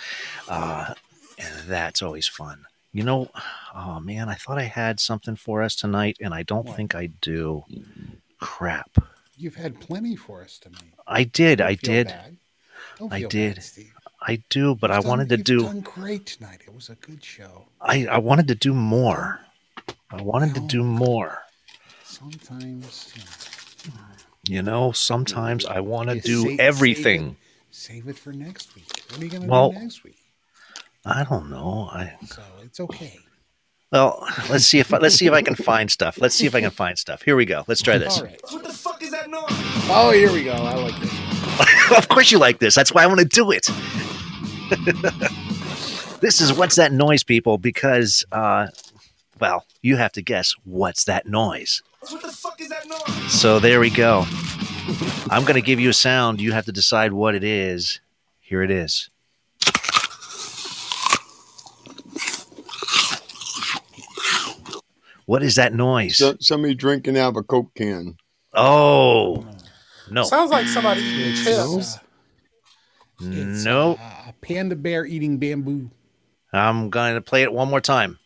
uh, 0.48 0.94
and 1.38 1.54
that's 1.68 2.02
always 2.02 2.28
fun. 2.28 2.66
You 2.94 3.04
know, 3.04 3.30
oh 3.76 4.00
man, 4.00 4.30
I 4.30 4.36
thought 4.36 4.58
I 4.60 4.64
had 4.64 5.00
something 5.00 5.36
for 5.36 5.62
us 5.62 5.76
tonight, 5.76 6.18
and 6.22 6.34
I 6.34 6.44
don't 6.44 6.70
think 6.76 6.96
I 6.96 7.08
do. 7.22 7.64
Crap. 8.40 8.98
You've 9.36 9.56
had 9.56 9.80
plenty 9.80 10.16
for 10.16 10.42
us 10.44 10.60
tonight. 10.60 10.94
I 11.08 11.24
did. 11.24 11.58
Don't 11.58 11.68
I 11.68 11.76
feel 11.76 11.94
did. 11.94 12.08
bad. 12.08 12.38
Don't 13.00 13.14
I 13.14 13.20
feel 13.22 13.30
did. 13.30 13.56
bad, 13.56 13.64
Steve. 13.64 13.94
I 14.22 14.42
do, 14.50 14.76
but 14.76 14.90
I 14.92 14.96
You've 14.96 15.04
done- 15.04 15.10
wanted 15.10 15.30
to 15.30 15.36
you've 15.38 15.46
do. 15.46 15.62
Done 15.64 15.82
great 15.82 16.26
tonight. 16.28 16.62
It 16.66 16.74
was 16.74 16.90
a 16.90 16.96
good 16.96 17.24
show. 17.24 17.66
I 17.82 18.06
I 18.08 18.20
wanted 18.20 18.48
to 18.50 18.56
do 18.56 18.74
more. 18.74 19.42
I 20.14 20.22
wanted 20.22 20.54
to 20.56 20.62
do 20.62 20.84
more. 20.84 21.42
Sometimes 22.04 23.14
You 24.48 24.62
know, 24.62 24.92
sometimes 24.92 25.66
I 25.66 25.80
want 25.80 26.10
to 26.10 26.20
do 26.20 26.44
save 26.44 26.60
everything. 26.60 27.30
it- 27.32 27.36
Save 27.76 28.08
it 28.08 28.20
for 28.20 28.32
next 28.32 28.76
week. 28.76 28.86
What 29.10 29.20
are 29.20 29.24
you 29.26 29.32
going 29.32 29.42
to 29.44 29.50
Well, 29.50 29.72
do 29.72 29.80
next 29.80 30.04
week? 30.04 30.18
I 31.06 31.24
don't 31.24 31.50
know. 31.50 31.90
I 31.92 32.14
So 32.28 32.42
it's 32.64 32.80
okay. 32.80 33.18
well, 33.92 34.24
let's 34.52 34.66
see 34.66 34.78
if 34.80 34.94
I, 34.94 35.00
let's 35.00 35.16
see 35.16 35.26
if 35.26 35.34
I 35.34 35.42
can 35.42 35.56
find 35.56 35.90
stuff. 35.90 36.20
Let's 36.22 36.36
see 36.36 36.46
if 36.46 36.54
I 36.54 36.62
can 36.62 36.70
find 36.70 37.00
stuff. 37.00 37.24
Here 37.24 37.36
we 37.36 37.46
go. 37.46 37.64
Let's 37.68 37.82
try 37.82 37.98
this. 37.98 38.22
Right. 38.22 38.40
What 38.52 38.64
the 38.64 38.70
fuck 38.72 39.02
is 39.02 39.10
that 39.12 39.28
noise? 39.30 39.44
Oh, 39.90 40.12
here 40.14 40.32
we 40.32 40.44
go. 40.44 40.52
I 40.54 40.76
like 40.76 40.96
this. 41.00 41.12
of 41.98 42.08
course 42.10 42.32
you 42.32 42.38
like 42.38 42.60
this. 42.60 42.76
That's 42.76 42.94
why 42.94 43.02
I 43.04 43.08
want 43.08 43.20
to 43.22 43.26
do 43.26 43.50
it. 43.52 43.66
this 46.22 46.42
is 46.42 46.54
what's 46.54 46.76
that 46.76 46.92
noise, 46.94 47.24
people? 47.24 47.58
Because, 47.58 48.24
uh, 48.32 48.68
well, 49.40 49.66
you 49.82 49.98
have 49.98 50.12
to 50.14 50.22
guess 50.22 50.56
what's 50.64 51.04
that 51.06 51.26
noise. 51.26 51.82
What 52.10 52.22
the 52.22 52.30
fuck 52.30 52.60
is 52.62 52.70
that 52.70 52.88
noise? 52.88 53.32
So 53.32 53.60
there 53.60 53.80
we 53.80 53.90
go. 53.90 54.26
I'm 55.30 55.44
going 55.44 55.56
to 55.56 55.62
give 55.62 55.80
you 55.80 55.90
a 55.90 55.94
sound. 55.94 56.42
You 56.42 56.52
have 56.52 56.66
to 56.66 56.72
decide 56.72 57.14
what 57.14 57.36
it 57.36 57.44
is. 57.44 58.02
Here 58.42 58.62
it 58.62 58.72
is. 58.72 59.10
What 65.26 65.42
is 65.42 65.56
that 65.56 65.74
noise? 65.74 66.18
So, 66.18 66.36
somebody 66.42 66.76
drinking 66.76 67.18
out 67.18 67.30
of 67.30 67.38
a 67.38 67.44
Coke 67.44 67.74
can. 67.76 68.18
Oh, 68.54 69.48
no. 70.12 70.24
Sounds 70.24 70.52
like 70.52 70.68
somebody 70.68 71.02
eating 71.02 71.44
chips. 71.44 71.98
No. 73.22 73.98
A 74.28 74.34
panda 74.42 74.76
bear 74.76 75.06
eating 75.06 75.38
bamboo. 75.38 75.90
I'm 76.52 76.90
going 76.90 77.16
to 77.16 77.22
play 77.22 77.44
it 77.44 77.54
one 77.54 77.70
more 77.70 77.80
time. 77.80 78.20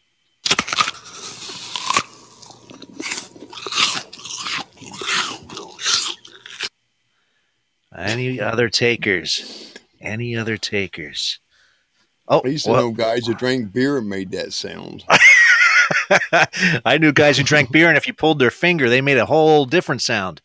Any 7.97 8.39
other 8.39 8.69
takers? 8.69 9.73
Any 9.99 10.37
other 10.37 10.57
takers? 10.57 11.39
Oh, 12.27 12.41
I 12.45 12.49
used 12.49 12.65
to 12.65 12.71
well- 12.71 12.81
know 12.83 12.91
guys 12.91 13.23
that 13.23 13.37
drank 13.37 13.73
beer 13.73 13.97
and 13.97 14.07
made 14.09 14.31
that 14.31 14.53
sound. 14.53 15.03
I 16.85 16.97
knew 16.99 17.13
guys 17.13 17.37
who 17.37 17.43
drank 17.43 17.71
beer, 17.71 17.87
and 17.87 17.97
if 17.97 18.07
you 18.07 18.13
pulled 18.13 18.39
their 18.39 18.51
finger, 18.51 18.89
they 18.89 19.01
made 19.01 19.17
a 19.17 19.25
whole 19.25 19.65
different 19.65 20.01
sound. 20.01 20.41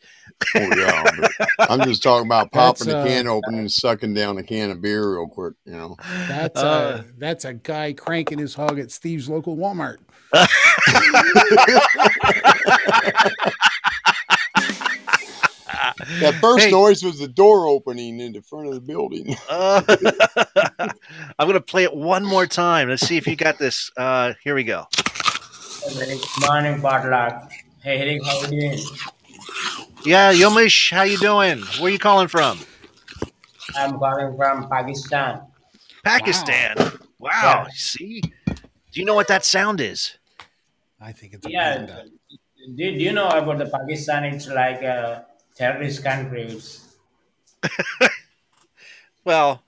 Oh 0.55 0.59
yeah, 0.75 1.27
I'm 1.59 1.81
just 1.81 2.01
talking 2.03 2.25
about 2.25 2.51
popping 2.51 2.85
That's, 2.87 2.95
the 2.95 2.97
uh, 2.99 3.05
can 3.05 3.27
open 3.27 3.55
and 3.55 3.71
sucking 3.71 4.13
down 4.13 4.37
a 4.37 4.43
can 4.43 4.71
of 4.71 4.81
beer 4.81 5.13
real 5.13 5.27
quick. 5.27 5.53
You 5.65 5.73
know, 5.73 5.95
That's 6.27 6.59
Uh, 6.59 7.03
a 7.05 7.19
that's 7.19 7.45
a 7.45 7.53
guy 7.53 7.93
cranking 7.93 8.39
his 8.39 8.53
hog 8.55 8.79
at 8.79 8.91
Steve's 8.91 9.29
local 9.29 9.55
Walmart. 9.57 9.97
that 16.19 16.35
first 16.41 16.65
Hey. 16.65 16.71
noise 16.71 17.03
was 17.03 17.19
the 17.19 17.27
door 17.27 17.67
opening 17.67 18.19
in 18.19 18.33
the 18.33 18.41
front 18.41 18.67
of 18.67 18.73
the 18.73 18.81
building. 18.81 19.35
Uh, 19.49 19.81
I'm 21.39 21.47
going 21.47 21.53
to 21.53 21.61
play 21.61 21.83
it 21.83 21.95
one 21.95 22.23
more 22.25 22.47
time. 22.47 22.89
Let's 22.89 23.05
see 23.05 23.17
if 23.17 23.27
you 23.27 23.35
got 23.35 23.59
this. 23.59 23.91
Uh, 23.97 24.33
here 24.43 24.55
we 24.55 24.63
go. 24.63 24.85
Good 25.97 26.19
morning, 26.41 26.81
potluck. 26.81 27.51
Hey, 27.81 27.97
Eric, 27.99 28.23
how 28.25 28.39
are 28.39 28.53
you 28.53 28.61
doing? 28.61 28.79
Yeah, 30.05 30.33
Yomish, 30.33 30.91
how 30.91 31.03
you 31.03 31.17
doing? 31.17 31.61
Where 31.79 31.91
you 31.91 31.99
calling 31.99 32.27
from? 32.27 32.59
I'm 33.77 33.97
calling 33.99 34.35
from 34.37 34.69
Pakistan. 34.69 35.41
Pakistan. 36.03 36.75
Wow. 37.19 37.31
Yeah. 37.31 37.67
See? 37.73 38.21
Do 38.21 38.99
you 38.99 39.05
know 39.05 39.15
what 39.15 39.27
that 39.27 39.45
sound 39.45 39.81
is? 39.81 40.17
I 40.99 41.11
think 41.11 41.33
it's 41.33 41.45
a 41.45 41.49
Yeah. 41.51 41.77
panda. 41.77 42.05
Did 42.75 43.01
you 43.01 43.11
know 43.11 43.27
about 43.27 43.57
the 43.59 43.65
Pakistan? 43.67 44.23
It's 44.25 44.47
like 44.47 44.81
a 44.83 45.25
terrorist 45.55 46.03
country. 46.03 46.43
It's, 46.43 46.95
Well, 49.25 49.63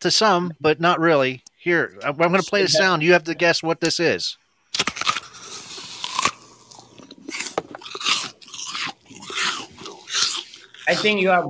to 0.00 0.10
some, 0.10 0.54
but 0.60 0.80
not 0.80 0.98
really. 0.98 1.42
Here, 1.58 1.98
I'm 2.02 2.16
going 2.16 2.32
to 2.32 2.42
play 2.42 2.62
the 2.62 2.68
sound. 2.68 3.02
You 3.02 3.12
have 3.12 3.24
to 3.24 3.34
guess 3.34 3.62
what 3.62 3.80
this 3.80 4.00
is. 4.00 4.36
I 10.88 10.94
think 10.94 11.20
you 11.20 11.30
are 11.30 11.44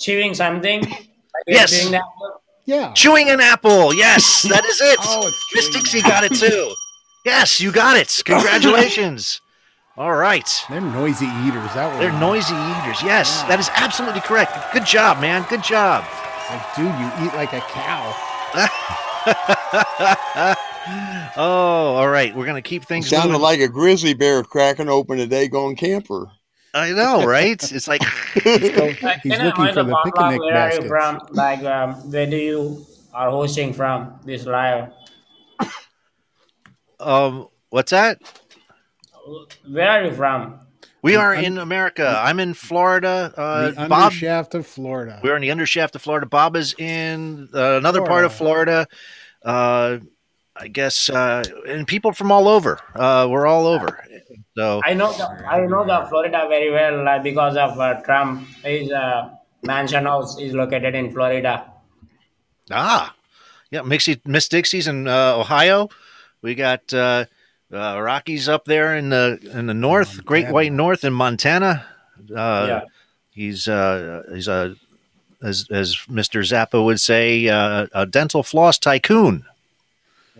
chewing 0.00 0.34
something. 0.34 0.84
Are 0.86 0.98
Yes. 1.46 1.70
chewing 1.78 1.92
that? 1.92 2.02
Yeah. 2.66 2.92
Chewing 2.94 3.30
an 3.30 3.40
apple. 3.40 3.94
Yes, 3.94 4.42
that 4.42 4.64
is 4.64 4.80
it. 4.80 4.98
Oh, 5.02 5.26
it's 5.28 5.54
Miss 5.54 5.68
Dixie 5.70 6.02
got 6.02 6.24
it 6.24 6.34
too. 6.34 6.72
Yes, 7.24 7.60
you 7.60 7.70
got 7.72 7.96
it. 7.96 8.22
Congratulations. 8.24 9.40
All 10.00 10.16
right. 10.16 10.48
They're 10.70 10.80
noisy 10.80 11.26
eaters. 11.44 11.74
That 11.74 11.92
They're 12.00 12.10
was 12.10 12.18
noisy 12.20 12.54
eaters. 12.54 13.02
Yes, 13.04 13.42
that 13.42 13.60
is 13.60 13.68
absolutely 13.74 14.22
correct. 14.22 14.56
Good 14.72 14.86
job, 14.86 15.20
man. 15.20 15.44
Good 15.50 15.62
job. 15.62 16.06
like, 16.48 16.74
dude, 16.74 16.86
you 16.86 17.26
eat 17.28 17.34
like 17.36 17.52
a 17.52 17.60
cow. 17.60 18.16
oh, 21.36 21.96
all 22.00 22.08
right. 22.08 22.34
We're 22.34 22.46
gonna 22.46 22.62
keep 22.62 22.84
It 22.84 22.88
things 22.88 23.10
sounded 23.10 23.32
moving. 23.32 23.42
like 23.42 23.60
a 23.60 23.68
grizzly 23.68 24.14
bear 24.14 24.42
cracking 24.42 24.88
open 24.88 25.20
a 25.20 25.26
daggone 25.26 25.76
camper. 25.76 26.30
I 26.72 26.92
know, 26.92 27.26
right? 27.26 27.62
It's 27.70 27.86
like 27.86 28.00
He's 28.42 28.46
Uh, 28.48 29.44
looking 29.44 29.52
can 29.52 29.68
I 29.68 29.72
for 29.74 29.82
the 29.82 29.92
potluck, 29.92 30.14
picnic 30.14 30.40
Where 30.40 30.56
are 30.56 30.72
you 30.80 30.88
from? 30.88 31.20
Like, 31.32 31.62
um, 31.64 31.92
where 32.10 32.26
do 32.26 32.38
you 32.38 32.86
are 33.12 33.30
hosting 33.30 33.74
from 33.74 34.18
this 34.24 34.46
live? 34.46 34.92
um, 37.00 37.48
what's 37.68 37.90
that? 37.90 38.39
Where 39.68 39.88
are 39.88 40.04
you 40.04 40.12
from? 40.12 40.60
We 41.02 41.16
are 41.16 41.34
in 41.34 41.56
America. 41.58 42.20
I'm 42.22 42.40
in 42.40 42.52
Florida. 42.52 43.32
Uh, 43.36 43.70
the 43.70 43.88
Bob, 43.88 44.12
undershaft 44.12 44.54
of 44.54 44.66
Florida. 44.66 45.20
we're 45.22 45.36
in 45.36 45.42
the 45.42 45.48
undershaft 45.48 45.94
of 45.94 46.02
Florida. 46.02 46.26
Bob 46.26 46.56
is 46.56 46.74
in 46.78 47.48
uh, 47.54 47.78
another 47.78 48.02
part 48.02 48.24
of 48.24 48.34
Florida. 48.34 48.86
Uh, 49.42 49.98
I 50.56 50.68
guess, 50.68 51.08
uh, 51.08 51.42
and 51.66 51.86
people 51.86 52.12
from 52.12 52.30
all 52.30 52.46
over. 52.46 52.78
Uh, 52.94 53.26
we're 53.30 53.46
all 53.46 53.66
over. 53.66 54.04
So 54.56 54.82
I 54.84 54.92
know 54.92 55.10
the, 55.12 55.26
I 55.48 55.64
know 55.64 55.86
the 55.86 56.06
Florida 56.08 56.46
very 56.48 56.70
well 56.70 57.08
uh, 57.08 57.18
because 57.18 57.56
of 57.56 57.80
uh, 57.80 58.02
Trump. 58.02 58.46
His 58.62 58.90
uh, 58.92 59.30
mansion 59.62 60.04
house 60.04 60.38
is 60.38 60.52
located 60.52 60.94
in 60.94 61.12
Florida. 61.12 61.64
Ah, 62.70 63.14
yeah, 63.70 63.80
Mixie, 63.80 64.20
Miss 64.26 64.48
Dixie's 64.48 64.86
in 64.86 65.08
uh, 65.08 65.36
Ohio. 65.38 65.88
We 66.42 66.54
got 66.54 66.92
uh, 67.72 68.00
Rockies 68.00 68.48
up 68.48 68.64
there 68.64 68.96
in 68.96 69.10
the 69.10 69.38
in 69.52 69.66
the 69.66 69.74
north, 69.74 70.24
Great 70.24 70.50
White 70.50 70.72
North 70.72 71.04
in 71.04 71.12
Montana. 71.12 71.84
Uh, 72.34 72.66
Yeah. 72.68 72.80
He's 73.32 73.68
uh, 73.68 74.22
he's 74.34 74.48
a 74.48 74.74
as 75.42 75.66
as 75.70 75.96
Mr. 76.10 76.40
Zappa 76.42 76.84
would 76.84 77.00
say, 77.00 77.48
uh, 77.48 77.86
a 77.92 78.04
dental 78.06 78.42
floss 78.42 78.78
tycoon. 78.78 79.44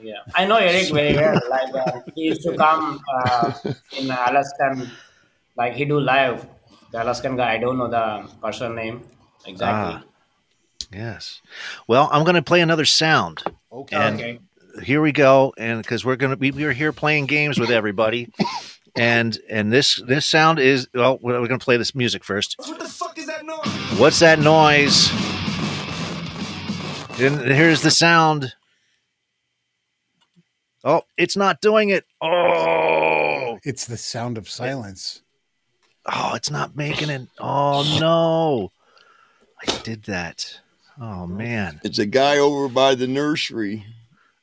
Yeah, 0.02 0.15
I 0.35 0.44
know 0.47 0.57
Eric 0.57 0.89
very 0.93 1.15
well. 1.15 1.40
Like 1.48 1.74
uh, 1.74 2.01
he 2.15 2.23
used 2.24 2.43
to 2.43 2.57
come 2.57 3.01
uh, 3.24 3.52
in 3.98 4.11
Alaskan, 4.11 4.90
like 5.57 5.74
he 5.74 5.85
do 5.85 6.01
live. 6.01 6.47
The 6.93 7.02
Alaskan 7.02 7.36
guy, 7.36 7.52
I 7.55 7.59
don't 7.59 7.78
know 7.78 7.89
the 7.89 8.28
person 8.43 8.74
name 8.74 9.02
exactly. 9.47 10.02
Ah, 10.02 10.02
yes. 10.93 11.40
Well, 11.86 12.09
I'm 12.12 12.24
going 12.24 12.35
to 12.35 12.43
play 12.43 12.61
another 12.61 12.85
sound. 12.85 13.43
Okay. 13.73 13.97
And 13.97 14.15
Okay. 14.16 14.39
Here 14.82 15.01
we 15.01 15.12
go. 15.12 15.52
And 15.59 15.82
because 15.82 16.05
we're 16.05 16.16
going 16.16 16.30
to 16.30 16.36
be, 16.36 16.51
we're 16.51 16.72
here 16.72 16.92
playing 16.92 17.26
games 17.26 17.59
with 17.59 17.70
everybody. 17.70 18.32
and 18.97 19.38
and 19.48 19.72
this 19.72 20.02
this 20.09 20.26
sound 20.26 20.59
is 20.59 20.88
well 20.92 21.16
we're 21.22 21.38
going 21.47 21.60
to 21.60 21.64
play 21.64 21.76
this 21.76 21.94
music 21.94 22.24
first 22.24 22.56
What 22.59 22.80
the 22.80 22.88
fuck 22.88 23.16
is 23.18 23.26
that 23.26 23.47
noise? 23.47 24.01
what's 24.01 24.18
that 24.18 24.40
noise 24.40 25.09
and 27.20 27.40
here's 27.40 27.82
the 27.82 27.90
sound 27.92 28.52
oh 30.82 31.02
it's 31.16 31.36
not 31.36 31.60
doing 31.60 31.90
it 31.90 32.05
oh 32.20 33.60
It's 33.62 33.84
the 33.86 33.97
sound 33.97 34.36
of 34.38 34.48
silence. 34.48 35.22
oh 36.06 36.32
it's 36.34 36.51
not 36.51 36.76
making 36.76 37.10
it 37.10 37.28
oh 37.38 37.98
no 38.01 38.72
i 39.62 39.78
did 39.82 40.02
that 40.05 40.59
oh 41.01 41.28
man 41.28 41.80
It's 41.84 42.01
a 42.01 42.06
guy 42.06 42.38
over 42.38 42.68
by 42.68 42.97
the 42.97 43.06
nursery. 43.06 43.86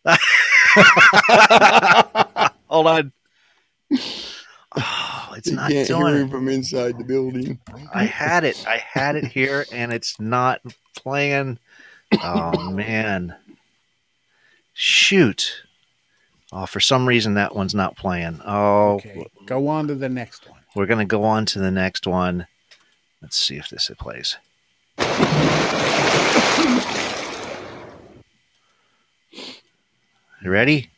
hold 2.70 2.88
on 2.88 3.12
oh 4.78 5.34
it's 5.36 5.48
You 5.48 5.56
not 5.56 5.72
can't 5.72 5.88
doing 5.88 6.06
hear 6.08 6.16
it 6.16 6.22
him 6.22 6.30
from 6.30 6.48
inside 6.50 6.98
the 6.98 7.04
building. 7.04 7.60
I 7.94 8.06
had 8.06 8.44
it. 8.44 8.66
I 8.68 8.78
had 8.78 9.16
it 9.16 9.26
here, 9.26 9.66
and 9.72 9.94
it's 9.94 10.20
not 10.20 10.62
playing. 10.96 11.60
Oh 12.24 12.72
man! 12.72 13.36
Shoot! 14.74 15.64
Oh, 16.52 16.66
for 16.66 16.80
some 16.80 17.08
reason 17.08 17.36
that 17.36 17.56
one's 17.56 17.76
not 17.76 17.98
playing. 17.98 18.40
Oh, 18.46 18.96
Okay. 18.96 19.28
Go 19.46 19.68
on 19.68 19.88
to 19.88 19.96
the 19.96 20.10
next 20.10 20.50
one. 20.50 20.60
we're 20.76 20.86
gonna 20.86 21.06
go 21.06 21.24
on 21.24 21.46
to 21.48 21.60
the 21.60 21.72
next 21.72 22.08
one. 22.08 22.48
Let's 23.22 23.38
see 23.38 23.58
if 23.58 23.70
this 23.70 23.90
plays. 24.00 24.38
You 30.42 30.52
ready? 30.52 30.90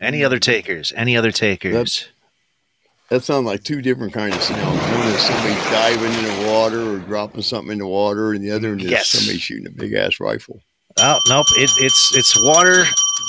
Any 0.00 0.24
other 0.24 0.38
takers? 0.38 0.92
Any 0.94 1.16
other 1.16 1.32
takers? 1.32 2.08
That 3.10 3.24
sounds 3.24 3.46
like 3.46 3.64
two 3.64 3.80
different 3.82 4.12
kinds 4.12 4.36
of 4.36 4.42
sounds. 4.42 4.62
One 4.82 5.06
is 5.08 5.20
somebody 5.22 5.54
diving 5.72 6.12
in 6.12 6.24
the 6.44 6.52
water 6.52 6.94
or 6.94 6.98
dropping 6.98 7.42
something 7.42 7.72
in 7.72 7.78
the 7.78 7.86
water, 7.86 8.32
and 8.32 8.44
the 8.44 8.50
other 8.50 8.70
one 8.70 8.80
is 8.80 8.90
Yes. 8.90 9.08
somebody 9.08 9.38
shooting 9.38 9.66
a 9.66 9.70
big 9.70 9.94
ass 9.94 10.20
rifle. 10.20 10.60
Oh 10.98 11.18
nope! 11.28 11.46
It, 11.56 11.70
it's 11.78 12.14
it's 12.14 12.38
water 12.44 12.84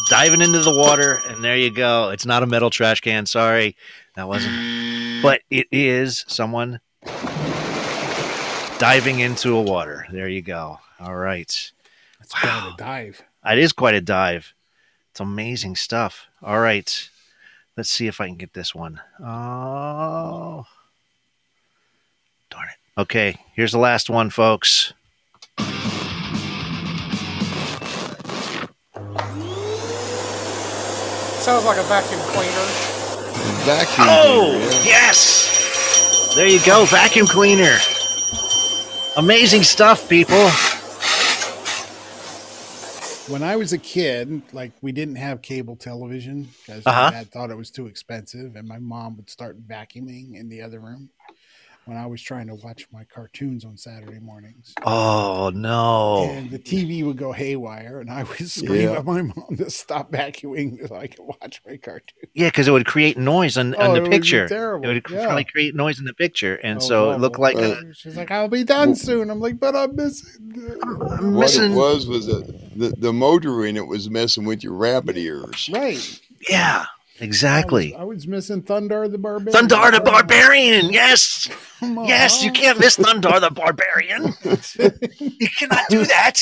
diving 0.10 0.42
into 0.42 0.60
the 0.60 0.74
water, 0.74 1.20
and 1.28 1.44
there 1.44 1.56
you 1.56 1.72
go. 1.72 2.10
It's 2.10 2.26
not 2.26 2.44
a 2.44 2.48
metal 2.48 2.70
trash 2.70 3.00
can. 3.02 3.26
Sorry, 3.26 3.76
that 4.16 4.28
wasn't. 4.28 5.22
But 5.22 5.42
it 5.50 5.68
is 5.72 6.26
someone 6.28 6.80
diving 8.80 9.20
into 9.20 9.56
a 9.56 9.62
water. 9.62 10.08
There 10.12 10.28
you 10.28 10.42
go. 10.42 10.80
All 11.00 11.16
right, 11.16 11.72
That's 12.20 12.34
quite 12.34 12.74
a 12.74 12.76
dive. 12.78 13.22
it 13.46 13.58
is 13.60 13.72
quite 13.74 13.94
a 13.96 14.02
dive. 14.02 14.54
It's 15.12 15.20
amazing 15.20 15.76
stuff. 15.76 16.28
All 16.42 16.60
right, 16.60 17.10
let's 17.78 17.90
see 17.90 18.08
if 18.08 18.20
I 18.20 18.28
can 18.28 18.36
get 18.38 18.54
this 18.54 18.74
one. 18.74 19.00
Oh, 19.20 20.66
darn 22.50 22.68
it! 22.70 23.02
Okay, 23.02 23.38
here's 23.54 23.72
the 23.72 23.80
last 23.80 24.10
one, 24.10 24.30
folks. 24.30 24.94
Sounds 31.40 31.66
like 31.66 31.78
a 31.78 31.84
vacuum 31.84 32.20
cleaner. 32.22 32.66
Vacuum. 33.66 34.08
Oh, 34.10 34.50
cleaner, 34.52 34.66
yeah. 34.66 34.84
yes. 34.86 36.34
There 36.36 36.48
you 36.48 36.60
go. 36.66 36.86
Vacuum 36.86 37.26
cleaner. 37.26 37.78
Amazing 39.20 39.64
stuff, 39.64 40.08
people. 40.08 40.38
When 43.28 43.44
I 43.44 43.58
was 43.58 43.74
a 43.74 43.78
kid, 43.78 44.42
like 44.54 44.72
we 44.82 44.94
didn't 44.94 45.18
have 45.18 45.42
cable 45.42 45.76
television 45.76 46.48
because 46.66 46.88
Uh-huh. 46.88 47.04
my 47.08 47.12
dad 47.12 47.30
thought 47.30 47.52
it 47.52 47.58
was 47.58 47.70
too 47.70 47.88
expensive, 47.88 48.56
and 48.56 48.66
my 48.66 48.80
mom 48.80 49.18
would 49.18 49.30
start 49.30 49.62
vacuuming 49.68 50.36
in 50.40 50.48
the 50.48 50.62
other 50.62 50.80
room 50.80 51.10
when 51.90 51.98
I 51.98 52.06
was 52.06 52.22
trying 52.22 52.46
to 52.48 52.56
watch 52.56 52.88
my 52.94 53.04
cartoons 53.04 53.66
on 53.66 53.76
Saturday 53.76 54.20
mornings. 54.20 54.76
Oh, 54.86 55.52
no. 55.56 56.30
And 56.30 56.52
the 56.52 56.60
TV 56.60 57.04
would 57.04 57.18
go 57.18 57.32
haywire, 57.32 58.00
and 58.00 58.12
I 58.12 58.22
would 58.24 58.38
scream 58.50 58.84
Yeah. 58.84 59.00
at 59.00 59.06
my 59.06 59.24
mom 59.24 59.56
to 59.58 59.72
stop 59.72 60.12
vacuuming 60.12 60.88
so 60.88 60.96
I 60.96 61.08
could 61.08 61.26
watch 61.26 61.62
my 61.68 61.78
cartoon. 61.78 62.30
Yeah, 62.36 62.50
because 62.50 62.68
it 62.68 62.72
would 62.72 62.86
create 62.86 63.18
noise 63.18 63.58
on, 63.58 63.74
Oh, 63.76 63.80
on 63.80 63.92
it 63.92 63.94
the 63.96 64.02
would 64.02 64.12
be 64.12 64.18
picture. 64.18 64.48
terrible, 64.48 64.88
It 64.88 64.94
would 64.94 65.06
yeah. 65.10 65.26
probably 65.26 65.46
create 65.46 65.74
noise 65.76 65.98
in 66.00 66.06
the 66.06 66.14
picture. 66.14 66.56
And 66.58 66.78
Oh, 66.78 66.82
so 66.82 67.12
it 67.12 67.20
looked 67.20 67.40
like 67.40 67.56
awful. 67.56 67.90
a, 67.90 67.94
She's 67.96 68.16
like, 68.16 68.30
"I'll 68.30 68.48
be 68.48 68.64
done 68.64 68.94
soon." 68.96 69.32
I'm 69.32 69.40
like, 69.40 69.60
"But 69.60 69.76
I'm 69.76 69.96
missing." 69.96 70.54
I'm 70.94 71.34
What 71.34 71.56
it 71.56 71.72
was 71.72 72.08
was 72.08 72.28
that 72.28 72.46
the, 72.76 72.94
the 73.00 73.12
motor 73.12 73.66
in 73.66 73.76
it 73.78 73.88
was 73.88 74.10
messing 74.12 74.46
with 74.46 74.64
your 74.64 74.74
rabbit 74.74 75.18
ears. 75.18 75.68
Right. 75.74 76.20
Yeah, 76.48 76.86
exactly. 77.20 77.96
I 77.96 78.04
was 78.04 78.28
missing 78.28 78.62
Thundarr 78.64 79.10
the 79.12 79.18
Barbarian. 79.18 79.68
Thundarr 79.68 79.92
the 79.92 80.02
Barbarian. 80.02 80.90
Yes. 80.92 81.50
Yes, 81.82 82.44
you 82.44 82.52
can't 82.52 82.80
miss 82.80 82.98
Thundarr 82.98 83.40
the 83.40 83.52
Barbarian. 83.52 84.34
you 85.20 85.48
cannot 85.58 85.88
do 85.90 86.06
that. 86.06 86.42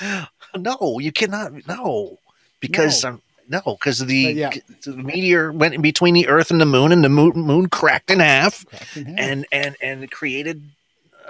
no, 0.56 0.98
you 0.98 1.12
cannot. 1.12 1.66
No, 1.66 2.18
because 2.60 3.04
No. 3.04 3.10
um, 3.10 3.22
no, 3.50 3.62
because 3.64 3.98
the, 4.00 4.14
yeah. 4.16 4.50
the 4.84 4.94
meteor 4.96 5.50
went 5.52 5.74
in 5.74 5.80
between 5.80 6.12
the 6.14 6.28
Earth 6.28 6.50
and 6.50 6.60
the 6.60 6.66
Moon, 6.66 6.92
and 6.92 7.02
the 7.02 7.08
moon, 7.08 7.32
moon 7.34 7.68
cracked 7.68 8.10
in 8.10 8.20
half, 8.20 8.64
in 8.94 9.06
half. 9.06 9.14
and 9.18 9.46
and 9.50 9.76
and 9.80 10.10
created 10.10 10.62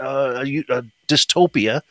uh, 0.01 0.43
a, 0.45 0.59
a 0.69 0.83
dystopia, 1.07 1.83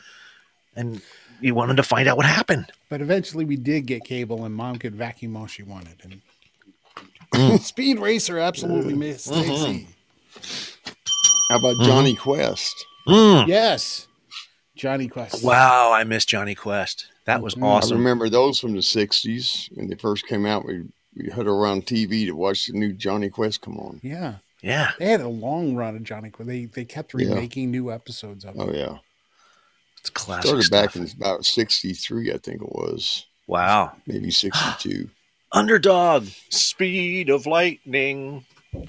and 0.76 1.02
you 1.42 1.54
wanted 1.56 1.78
to 1.78 1.84
find 1.84 2.08
out 2.08 2.18
what 2.18 2.26
happened. 2.26 2.66
But 2.90 3.02
eventually, 3.02 3.46
we 3.46 3.56
did 3.58 3.86
get 3.86 4.04
cable, 4.04 4.46
and 4.46 4.54
mom 4.56 4.78
could 4.78 4.96
vacuum 4.96 5.36
all 5.38 5.48
she 5.48 5.64
wanted. 5.64 5.96
And 6.04 6.22
Mm. 7.34 7.60
Speed 7.62 8.00
Racer 8.00 8.40
absolutely 8.40 8.94
missed. 8.96 9.30
Mhm. 9.30 9.86
How 11.50 11.58
about 11.58 11.76
Jonny 11.86 12.16
Quest? 12.16 12.86
Mm. 13.08 13.48
Yes, 13.48 14.08
Jonny 14.76 15.08
Quest. 15.08 15.44
Wow, 15.44 15.92
I 15.94 16.04
miss 16.06 16.26
Jonny 16.26 16.56
Quest. 16.56 17.08
That 17.26 17.42
was 17.42 17.56
awesome. 17.62 17.98
I 17.98 18.00
remember 18.00 18.30
those 18.30 18.60
from 18.60 18.74
the 18.74 18.82
'60s 18.82 19.70
when 19.76 19.88
they 19.90 19.96
first 19.96 20.26
came 20.28 20.46
out. 20.46 20.66
We 20.66 20.84
we 21.16 21.30
huddled 21.30 21.48
around 21.60 21.86
TV 21.86 22.26
to 22.28 22.32
watch 22.32 22.68
the 22.68 22.74
new 22.74 22.94
Jonny 22.94 23.30
Quest 23.30 23.62
come 23.62 23.78
on. 23.78 24.00
Yeah, 24.04 24.36
Yeah. 24.62 24.92
they 25.00 25.08
had 25.08 25.22
a 25.22 25.28
long 25.28 25.76
run 25.76 25.96
of 25.98 26.04
Jonny 26.04 26.30
Quest. 26.30 26.48
They 26.48 26.66
they 26.66 26.86
kept 26.86 27.14
Yeah. 27.14 27.28
remaking 27.30 27.72
new 27.72 27.92
episodes 27.92 28.46
of 28.46 28.56
it. 28.56 28.62
Oh 28.62 28.72
yeah, 28.74 28.98
It's 30.08 30.24
classic 30.24 30.46
started 30.46 30.64
stuff. 30.64 30.86
back 30.86 30.96
in 30.96 31.10
about 31.18 31.46
'63, 31.46 32.32
I 32.32 32.38
think 32.38 32.62
it 32.62 32.70
was. 32.70 33.26
Wow. 33.46 33.92
Maybe 34.06 34.32
'62. 34.32 35.10
Underdog, 35.52 36.28
speed 36.50 37.30
of 37.30 37.46
lightning, 37.46 38.46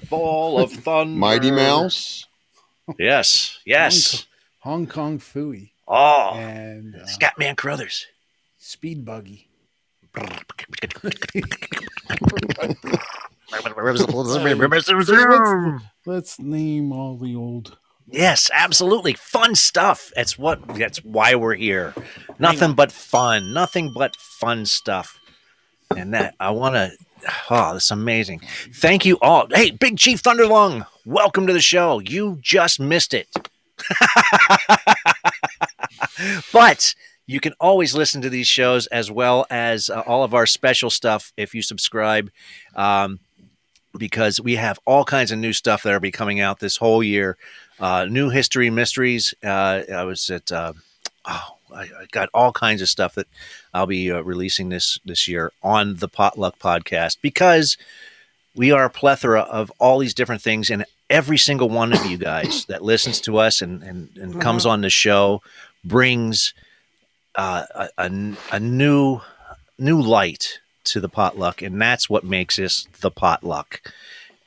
ball 0.09 0.61
of 0.61 0.71
thunder. 0.85 1.19
Mighty 1.19 1.51
Mouse. 1.51 2.25
Yes, 2.97 3.59
yes. 3.65 4.25
Hong 4.59 4.87
Kong 4.87 5.19
Phooey 5.19 5.71
Oh, 5.87 6.35
and 6.35 6.95
uh, 6.95 6.99
Scatman 7.05 7.57
Crothers. 7.57 8.05
Speed 8.57 9.03
Buggy. 9.03 9.49
let's, 14.71 15.83
let's 16.05 16.39
name 16.39 16.91
all 16.93 17.17
the 17.17 17.35
old. 17.35 17.77
Yes, 18.11 18.49
absolutely. 18.53 19.13
Fun 19.13 19.55
stuff. 19.55 20.11
That's 20.15 20.37
what 20.37 20.65
that's 20.75 21.03
why 21.03 21.35
we're 21.35 21.55
here. 21.55 21.93
Nothing 22.39 22.73
but 22.73 22.91
fun. 22.91 23.53
Nothing 23.53 23.91
but 23.93 24.15
fun 24.15 24.65
stuff. 24.65 25.19
And 25.95 26.13
that 26.13 26.35
I 26.39 26.51
want 26.51 26.75
to 26.75 26.91
Oh, 27.49 27.73
that's 27.73 27.91
amazing. 27.91 28.41
Thank 28.73 29.05
you 29.05 29.17
all. 29.21 29.47
Hey, 29.53 29.71
Big 29.71 29.97
Chief 29.97 30.21
Thunderlung, 30.21 30.85
welcome 31.05 31.47
to 31.47 31.53
the 31.53 31.61
show. 31.61 31.99
You 31.99 32.37
just 32.41 32.79
missed 32.79 33.13
it. 33.13 33.27
but 36.53 36.95
you 37.27 37.39
can 37.39 37.53
always 37.59 37.93
listen 37.93 38.21
to 38.21 38.29
these 38.29 38.47
shows 38.47 38.87
as 38.87 39.11
well 39.11 39.45
as 39.49 39.89
uh, 39.89 40.01
all 40.05 40.23
of 40.23 40.33
our 40.33 40.45
special 40.45 40.89
stuff 40.89 41.33
if 41.37 41.53
you 41.53 41.61
subscribe. 41.61 42.31
Um, 42.75 43.19
because 43.97 44.39
we 44.39 44.55
have 44.55 44.79
all 44.85 45.03
kinds 45.03 45.31
of 45.31 45.39
new 45.39 45.51
stuff 45.51 45.83
that 45.83 45.91
will 45.91 45.99
be 45.99 46.11
coming 46.11 46.39
out 46.39 46.59
this 46.59 46.77
whole 46.77 47.03
year. 47.03 47.37
Uh, 47.79 48.05
new 48.05 48.29
history 48.29 48.69
mysteries. 48.69 49.33
Uh, 49.43 49.81
I 49.93 50.03
was 50.03 50.29
at 50.29 50.51
uh, 50.51 50.73
oh, 51.25 51.57
I, 51.73 51.83
I 51.83 52.05
got 52.11 52.29
all 52.33 52.51
kinds 52.51 52.81
of 52.81 52.89
stuff 52.89 53.15
that 53.15 53.27
I'll 53.73 53.85
be 53.85 54.11
uh, 54.11 54.21
releasing 54.21 54.69
this 54.69 54.99
this 55.05 55.27
year 55.27 55.51
on 55.63 55.95
the 55.95 56.07
Potluck 56.07 56.59
podcast 56.59 57.17
because 57.21 57.77
we 58.55 58.71
are 58.71 58.85
a 58.85 58.89
plethora 58.89 59.41
of 59.41 59.71
all 59.79 59.99
these 59.99 60.13
different 60.13 60.41
things, 60.41 60.69
and 60.69 60.85
every 61.09 61.37
single 61.37 61.69
one 61.69 61.93
of 61.93 62.05
you 62.05 62.17
guys 62.17 62.65
that 62.69 62.83
listens 62.83 63.21
to 63.21 63.37
us 63.37 63.61
and 63.61 63.81
and, 63.83 64.09
and 64.17 64.41
comes 64.41 64.65
on 64.65 64.81
the 64.81 64.89
show 64.89 65.41
brings 65.83 66.53
uh, 67.35 67.65
a, 67.73 67.89
a, 67.97 68.35
a 68.51 68.59
new 68.59 69.21
new 69.77 70.01
light 70.01 70.59
to 70.85 70.99
the 70.99 71.09
potluck, 71.09 71.61
and 71.61 71.81
that's 71.81 72.09
what 72.09 72.23
makes 72.23 72.57
this 72.57 72.87
the 73.01 73.11
potluck. 73.11 73.81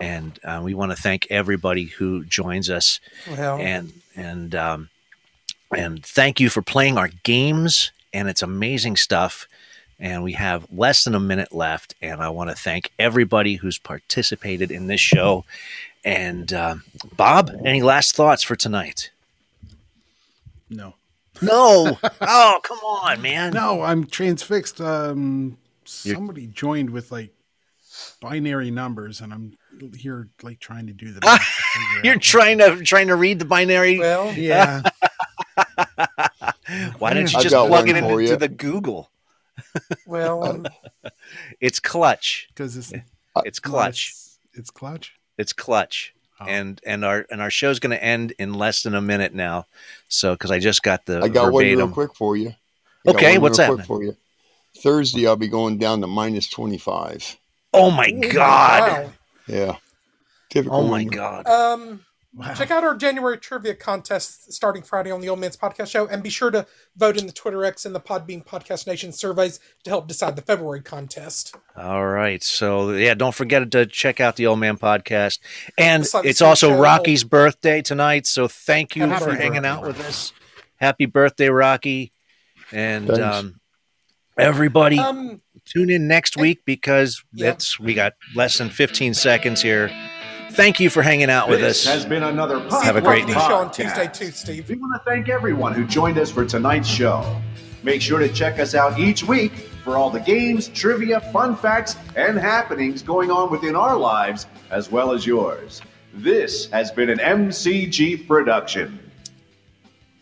And 0.03 0.39
uh, 0.43 0.61
we 0.65 0.75
want 0.75 0.91
to 0.91 0.97
thank 1.01 1.29
everybody 1.31 1.85
who 1.85 2.25
joins 2.25 2.69
us, 2.69 2.99
Well. 3.31 3.59
and 3.59 3.93
and 4.17 4.53
um, 4.55 4.89
and 5.77 6.05
thank 6.05 6.41
you 6.41 6.51
for 6.51 6.61
playing 6.61 6.99
our 6.99 7.09
games. 7.23 7.93
And 8.13 8.29
it's 8.29 8.43
amazing 8.43 8.97
stuff. 8.97 9.47
And 10.01 10.25
we 10.25 10.33
have 10.33 10.67
less 10.73 11.05
than 11.05 11.15
a 11.15 11.21
minute 11.21 11.53
left, 11.55 11.95
and 12.03 12.21
I 12.21 12.31
want 12.31 12.51
to 12.51 12.57
thank 12.57 12.91
everybody 12.99 13.55
who's 13.55 13.79
participated 13.79 14.73
in 14.73 14.89
this 14.89 15.01
show. 15.01 15.45
And 16.05 16.53
um, 16.53 16.83
Bob, 17.17 17.53
any 17.65 17.83
last 17.83 18.17
thoughts 18.17 18.43
for 18.43 18.57
tonight? 18.57 19.11
No. 20.69 20.95
No. 21.41 21.97
oh, 22.21 22.61
come 22.65 22.79
on, 22.79 23.23
man. 23.23 23.53
No, 23.53 23.83
I'm 23.83 24.07
transfixed. 24.07 24.81
Um, 24.81 25.59
somebody 25.85 26.49
joined 26.49 26.91
with 26.91 27.13
like 27.13 27.33
binary 28.21 28.71
numbers, 28.71 29.21
and 29.21 29.33
I'm 29.33 29.57
here 29.97 30.29
like 30.43 30.61
trying 30.61 30.87
to 30.87 30.93
do 30.93 31.13
the. 31.13 31.21
math 31.25 31.41
to 31.41 31.63
figure 31.79 32.01
You're 32.05 32.21
trying 32.21 32.59
to 32.59 32.83
trying 32.83 33.09
to 33.09 33.17
read 33.17 33.39
the 33.39 33.45
binary. 33.45 33.99
Well, 33.99 34.33
yeah. 34.37 34.83
Why 36.99 37.15
don't 37.15 37.31
you 37.31 37.39
I've 37.39 37.43
just 37.43 37.55
plug 37.55 37.89
it 37.89 37.97
into 37.97 38.19
you. 38.23 38.37
the 38.37 38.49
Google? 38.49 39.11
Well, 40.07 40.45
um, 40.45 40.67
It's 41.61 41.81
clutch. 41.81 42.49
because 42.49 42.77
it's 42.77 42.93
It's 43.45 43.59
clutch. 43.61 44.11
It's, 44.11 44.39
it's 44.55 44.71
clutch. 44.71 45.15
It's 45.39 45.53
clutch. 45.53 46.15
Oh. 46.41 46.47
And 46.47 46.81
and 46.85 47.05
our 47.05 47.27
and 47.31 47.41
our 47.41 47.51
show's 47.51 47.79
going 47.79 47.97
to 47.97 48.03
end 48.03 48.33
in 48.39 48.55
less 48.55 48.83
than 48.83 48.95
a 48.95 49.01
minute 49.01 49.35
now. 49.35 49.67
So 50.09 50.35
because 50.35 50.51
I 50.51 50.59
just 50.59 50.83
got 50.83 51.07
the 51.07 51.21
I 51.21 51.29
got 51.29 51.53
one 51.53 51.65
real 51.65 51.89
quick 51.89 52.15
for 52.15 52.37
you. 52.37 52.55
I 53.07 53.11
Okay, 53.11 53.39
what's 53.39 53.59
real 53.59 53.69
that, 53.69 53.75
quick 53.75 53.87
for 53.87 54.03
you? 54.03 54.17
Thursday, 54.79 55.27
I'll 55.27 55.37
be 55.37 55.49
going 55.49 55.79
down 55.79 56.01
to 56.01 56.07
minus 56.07 56.49
25. 56.49 57.37
Oh 57.73 57.91
my 57.91 58.11
god! 58.11 59.05
wow. 59.05 59.13
Yeah. 59.47 59.77
Typical. 60.51 60.77
Oh 60.79 60.87
my 60.89 61.03
number. 61.05 61.17
god! 61.17 61.47
Um, 61.47 62.05
Wow. 62.35 62.55
check 62.55 62.71
out 62.71 62.83
our 62.83 62.95
January 62.95 63.37
trivia 63.37 63.75
contest 63.75 64.55
starting 64.55 64.83
Friday 64.83 65.11
on 65.11 65.21
the 65.21 65.29
Old 65.29 65.39
Man's 65.39 65.59
Podcast 65.59 65.91
Show, 65.91 66.07
and 66.07 66.23
be 66.23 66.31
sure 66.31 66.51
to 66.51 66.67
vote 66.97 67.19
in 67.19 67.27
the 67.27 67.33
Twitter 67.33 67.63
X 67.63 67.85
and 67.85 67.95
the 67.95 68.01
Podbean 68.01 68.43
Podcast 68.43 68.87
Nation 68.87 69.13
surveys 69.13 69.61
to 69.85 69.91
help 69.91 70.09
decide 70.09 70.35
the 70.37 70.41
February 70.41 70.81
contest. 70.81 71.55
All 71.77 72.07
right. 72.07 72.43
So 72.43 72.93
yeah, 72.93 73.13
don't 73.13 73.35
forget 73.35 73.71
to 73.73 73.85
check 73.85 74.19
out 74.19 74.37
the 74.37 74.47
Old 74.47 74.61
Man 74.61 74.79
podcast. 74.79 75.41
And 75.77 76.05
It's 76.05 76.15
it's 76.25 76.41
also 76.41 76.71
show. 76.71 76.81
Rocky's 76.81 77.23
birthday 77.23 77.83
tonight. 77.83 78.27
So 78.27 78.49
thank 78.49 78.97
you 78.97 79.07
Happy 79.09 79.23
for 79.25 79.31
birthday, 79.33 79.45
hanging 79.45 79.67
out 79.67 79.83
with 79.83 80.01
us. 80.01 80.33
Happy 80.77 81.05
birthday, 81.05 81.51
Rocky. 81.51 82.13
And 82.73 83.09
Thanks. 83.09 83.23
um, 83.23 83.61
everybody 84.39 84.99
Um, 84.99 85.43
tune 85.73 85.91
in 85.91 86.07
next 86.09 86.37
week 86.37 86.61
because 86.65 87.23
Yep. 87.33 87.61
we 87.81 87.95
got 87.95 88.13
less 88.35 88.59
than 88.59 88.69
15 88.71 89.15
seconds 89.15 89.63
here. 89.63 89.91
Thank 90.53 90.81
you 90.81 90.91
for 90.91 91.01
hanging 91.03 91.31
out 91.31 91.49
with 91.49 91.61
This 91.61 91.87
us. 91.87 91.95
has 91.95 92.05
been 92.05 92.23
another 92.23 92.59
podcast. 92.59 92.83
Have 92.83 92.97
a 92.97 93.01
great 93.01 93.23
Steve 93.25 93.37
night. 93.37 93.49
show 93.49 93.55
on 93.57 93.69
Podcast. 93.71 93.75
Tuesday 93.75 94.11
too, 94.27 94.31
Steve. 94.33 94.69
We 94.69 94.75
want 94.77 94.93
to 95.03 95.11
thank 95.11 95.29
everyone 95.31 95.73
who 95.73 95.87
joined 95.87 96.19
us 96.19 96.31
for 96.31 96.45
tonight's 96.45 96.89
show. 96.89 97.41
Make 97.83 98.03
sure 98.03 98.19
to 98.19 98.29
check 98.29 98.59
us 98.61 98.75
out 98.75 98.99
each 98.99 99.25
week 99.25 99.53
for 99.83 99.97
all 99.97 100.11
the 100.11 100.21
games, 100.21 100.69
trivia, 100.69 101.21
fun 101.33 101.57
facts, 101.57 101.97
and 102.17 102.39
happenings 102.39 103.03
going 103.03 103.31
on 103.31 103.51
within 103.51 103.75
our 103.75 103.97
lives 103.97 104.47
as 104.71 104.91
well 104.93 105.13
as 105.13 105.27
yours. 105.27 105.81
This 106.15 106.71
has 106.71 106.91
been 106.91 107.09
an 107.09 107.19
MCG 107.19 108.29
production. 108.29 108.99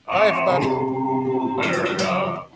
Bye, 0.06 0.28
everybody. 0.28 0.66
Oh, 0.68 2.46